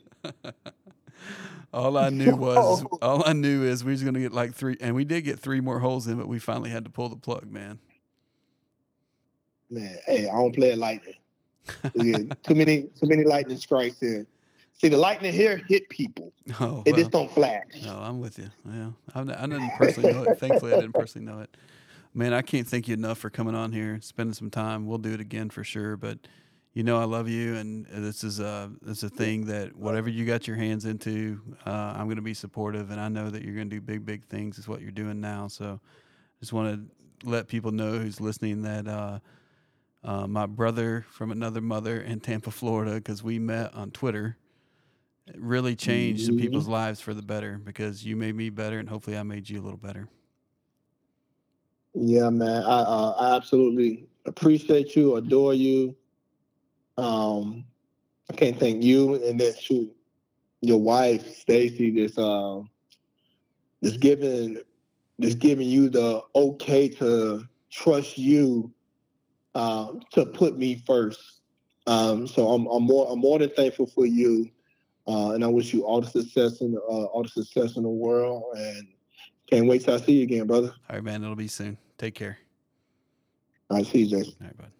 All 1.72 1.96
I 1.96 2.10
knew 2.10 2.34
was, 2.36 2.82
Yo. 2.92 2.98
all 3.02 3.22
I 3.26 3.32
knew 3.32 3.64
is 3.64 3.84
we 3.84 3.92
was 3.92 4.02
gonna 4.02 4.20
get 4.20 4.32
like 4.32 4.54
three, 4.54 4.76
and 4.80 4.94
we 4.94 5.04
did 5.04 5.22
get 5.22 5.38
three 5.38 5.60
more 5.60 5.78
holes 5.80 6.06
in, 6.06 6.16
but 6.16 6.28
we 6.28 6.38
finally 6.38 6.70
had 6.70 6.84
to 6.84 6.90
pull 6.90 7.08
the 7.08 7.16
plug, 7.16 7.50
man. 7.50 7.78
Man, 9.70 9.98
hey, 10.06 10.28
I 10.28 10.32
don't 10.32 10.54
play 10.54 10.72
at 10.72 10.78
lightning. 10.78 11.14
Yeah, 11.94 12.18
too 12.42 12.54
many, 12.54 12.82
too 12.82 13.06
many 13.06 13.24
lightning 13.24 13.58
strikes 13.58 14.00
here. 14.00 14.26
See, 14.80 14.88
the 14.88 14.96
lightning 14.96 15.32
here 15.32 15.60
hit 15.68 15.88
people. 15.88 16.32
Oh, 16.60 16.82
It 16.86 16.92
well, 16.92 17.00
just 17.00 17.10
don't 17.10 17.30
flash. 17.30 17.64
no, 17.84 17.98
I'm 17.98 18.20
with 18.20 18.38
you. 18.38 18.48
Yeah, 18.64 18.90
I, 19.14 19.20
I 19.20 19.46
didn't 19.46 19.70
personally 19.76 20.12
know 20.12 20.22
it. 20.22 20.38
Thankfully, 20.38 20.72
I 20.72 20.76
didn't 20.80 20.94
personally 20.94 21.26
know 21.30 21.40
it. 21.40 21.54
Man, 22.14 22.32
I 22.32 22.40
can't 22.40 22.66
thank 22.66 22.88
you 22.88 22.94
enough 22.94 23.18
for 23.18 23.28
coming 23.28 23.54
on 23.54 23.72
here, 23.72 23.98
spending 24.00 24.32
some 24.32 24.50
time. 24.50 24.86
We'll 24.86 24.96
do 24.98 25.12
it 25.12 25.20
again 25.20 25.50
for 25.50 25.62
sure, 25.64 25.96
but. 25.96 26.18
You 26.78 26.84
know 26.84 27.00
I 27.00 27.06
love 27.06 27.28
you, 27.28 27.56
and 27.56 27.86
this 27.86 28.22
is 28.22 28.38
a 28.38 28.70
this 28.82 28.98
is 28.98 29.02
a 29.02 29.08
thing 29.10 29.46
that 29.46 29.74
whatever 29.74 30.08
you 30.08 30.24
got 30.24 30.46
your 30.46 30.56
hands 30.56 30.84
into, 30.84 31.40
uh, 31.66 31.94
I'm 31.96 32.04
going 32.04 32.14
to 32.18 32.22
be 32.22 32.34
supportive, 32.34 32.92
and 32.92 33.00
I 33.00 33.08
know 33.08 33.30
that 33.30 33.42
you're 33.42 33.56
going 33.56 33.68
to 33.68 33.74
do 33.74 33.80
big, 33.80 34.06
big 34.06 34.24
things. 34.26 34.58
Is 34.58 34.68
what 34.68 34.80
you're 34.80 34.92
doing 34.92 35.20
now. 35.20 35.48
So, 35.48 35.80
just 36.38 36.52
want 36.52 36.88
to 37.24 37.28
let 37.28 37.48
people 37.48 37.72
know 37.72 37.98
who's 37.98 38.20
listening 38.20 38.62
that 38.62 38.86
uh, 38.86 39.18
uh, 40.04 40.28
my 40.28 40.46
brother 40.46 41.04
from 41.10 41.32
another 41.32 41.60
mother 41.60 42.00
in 42.00 42.20
Tampa, 42.20 42.52
Florida, 42.52 42.94
because 42.94 43.24
we 43.24 43.40
met 43.40 43.74
on 43.74 43.90
Twitter, 43.90 44.36
it 45.26 45.34
really 45.36 45.74
changed 45.74 46.26
some 46.26 46.36
Mhm. 46.36 46.38
people's 46.38 46.68
lives 46.68 47.00
for 47.00 47.12
the 47.12 47.22
better. 47.22 47.58
Because 47.58 48.06
you 48.06 48.14
made 48.14 48.36
me 48.36 48.50
better, 48.50 48.78
and 48.78 48.88
hopefully 48.88 49.18
I 49.18 49.24
made 49.24 49.50
you 49.50 49.60
a 49.60 49.64
little 49.64 49.78
better. 49.78 50.08
Yeah, 51.94 52.30
man. 52.30 52.62
I, 52.62 52.82
uh, 52.82 53.14
I 53.18 53.34
absolutely 53.34 54.06
appreciate 54.26 54.94
you, 54.94 55.16
adore 55.16 55.54
you. 55.54 55.96
Um, 56.98 57.64
I 58.30 58.34
can't 58.34 58.58
thank 58.58 58.82
you, 58.82 59.14
and 59.24 59.40
then 59.40 59.54
shoot, 59.58 59.94
your 60.60 60.80
wife 60.80 61.36
Stacy. 61.36 61.92
Just 61.92 62.18
um, 62.18 62.68
just 63.82 64.00
giving 64.00 64.58
just 65.20 65.38
giving 65.38 65.68
you 65.68 65.88
the 65.88 66.22
okay 66.34 66.88
to 66.88 67.44
trust 67.70 68.18
you 68.18 68.72
uh, 69.54 69.92
to 70.12 70.26
put 70.26 70.58
me 70.58 70.82
first. 70.86 71.40
Um, 71.86 72.26
so 72.26 72.48
I'm, 72.48 72.66
I'm 72.66 72.82
more 72.82 73.10
I'm 73.10 73.20
more 73.20 73.38
than 73.38 73.50
thankful 73.50 73.86
for 73.86 74.04
you, 74.04 74.50
uh, 75.06 75.30
and 75.30 75.44
I 75.44 75.46
wish 75.46 75.72
you 75.72 75.84
all 75.84 76.00
the 76.00 76.08
success 76.08 76.60
in 76.60 76.72
the, 76.72 76.80
uh, 76.80 77.04
all 77.04 77.22
the 77.22 77.28
success 77.28 77.76
in 77.76 77.84
the 77.84 77.88
world, 77.88 78.44
and 78.56 78.88
can't 79.48 79.66
wait 79.66 79.84
till 79.84 79.94
I 79.94 79.98
see 79.98 80.12
you 80.12 80.22
again, 80.24 80.46
brother. 80.46 80.74
All 80.90 80.96
right, 80.96 81.04
man. 81.04 81.22
It'll 81.22 81.36
be 81.36 81.48
soon. 81.48 81.78
Take 81.96 82.14
care. 82.14 82.38
I 83.70 83.82
see 83.82 84.04
you, 84.04 84.18
Jason. 84.18 84.34
All 84.40 84.46
right, 84.48 84.58
bud. 84.58 84.70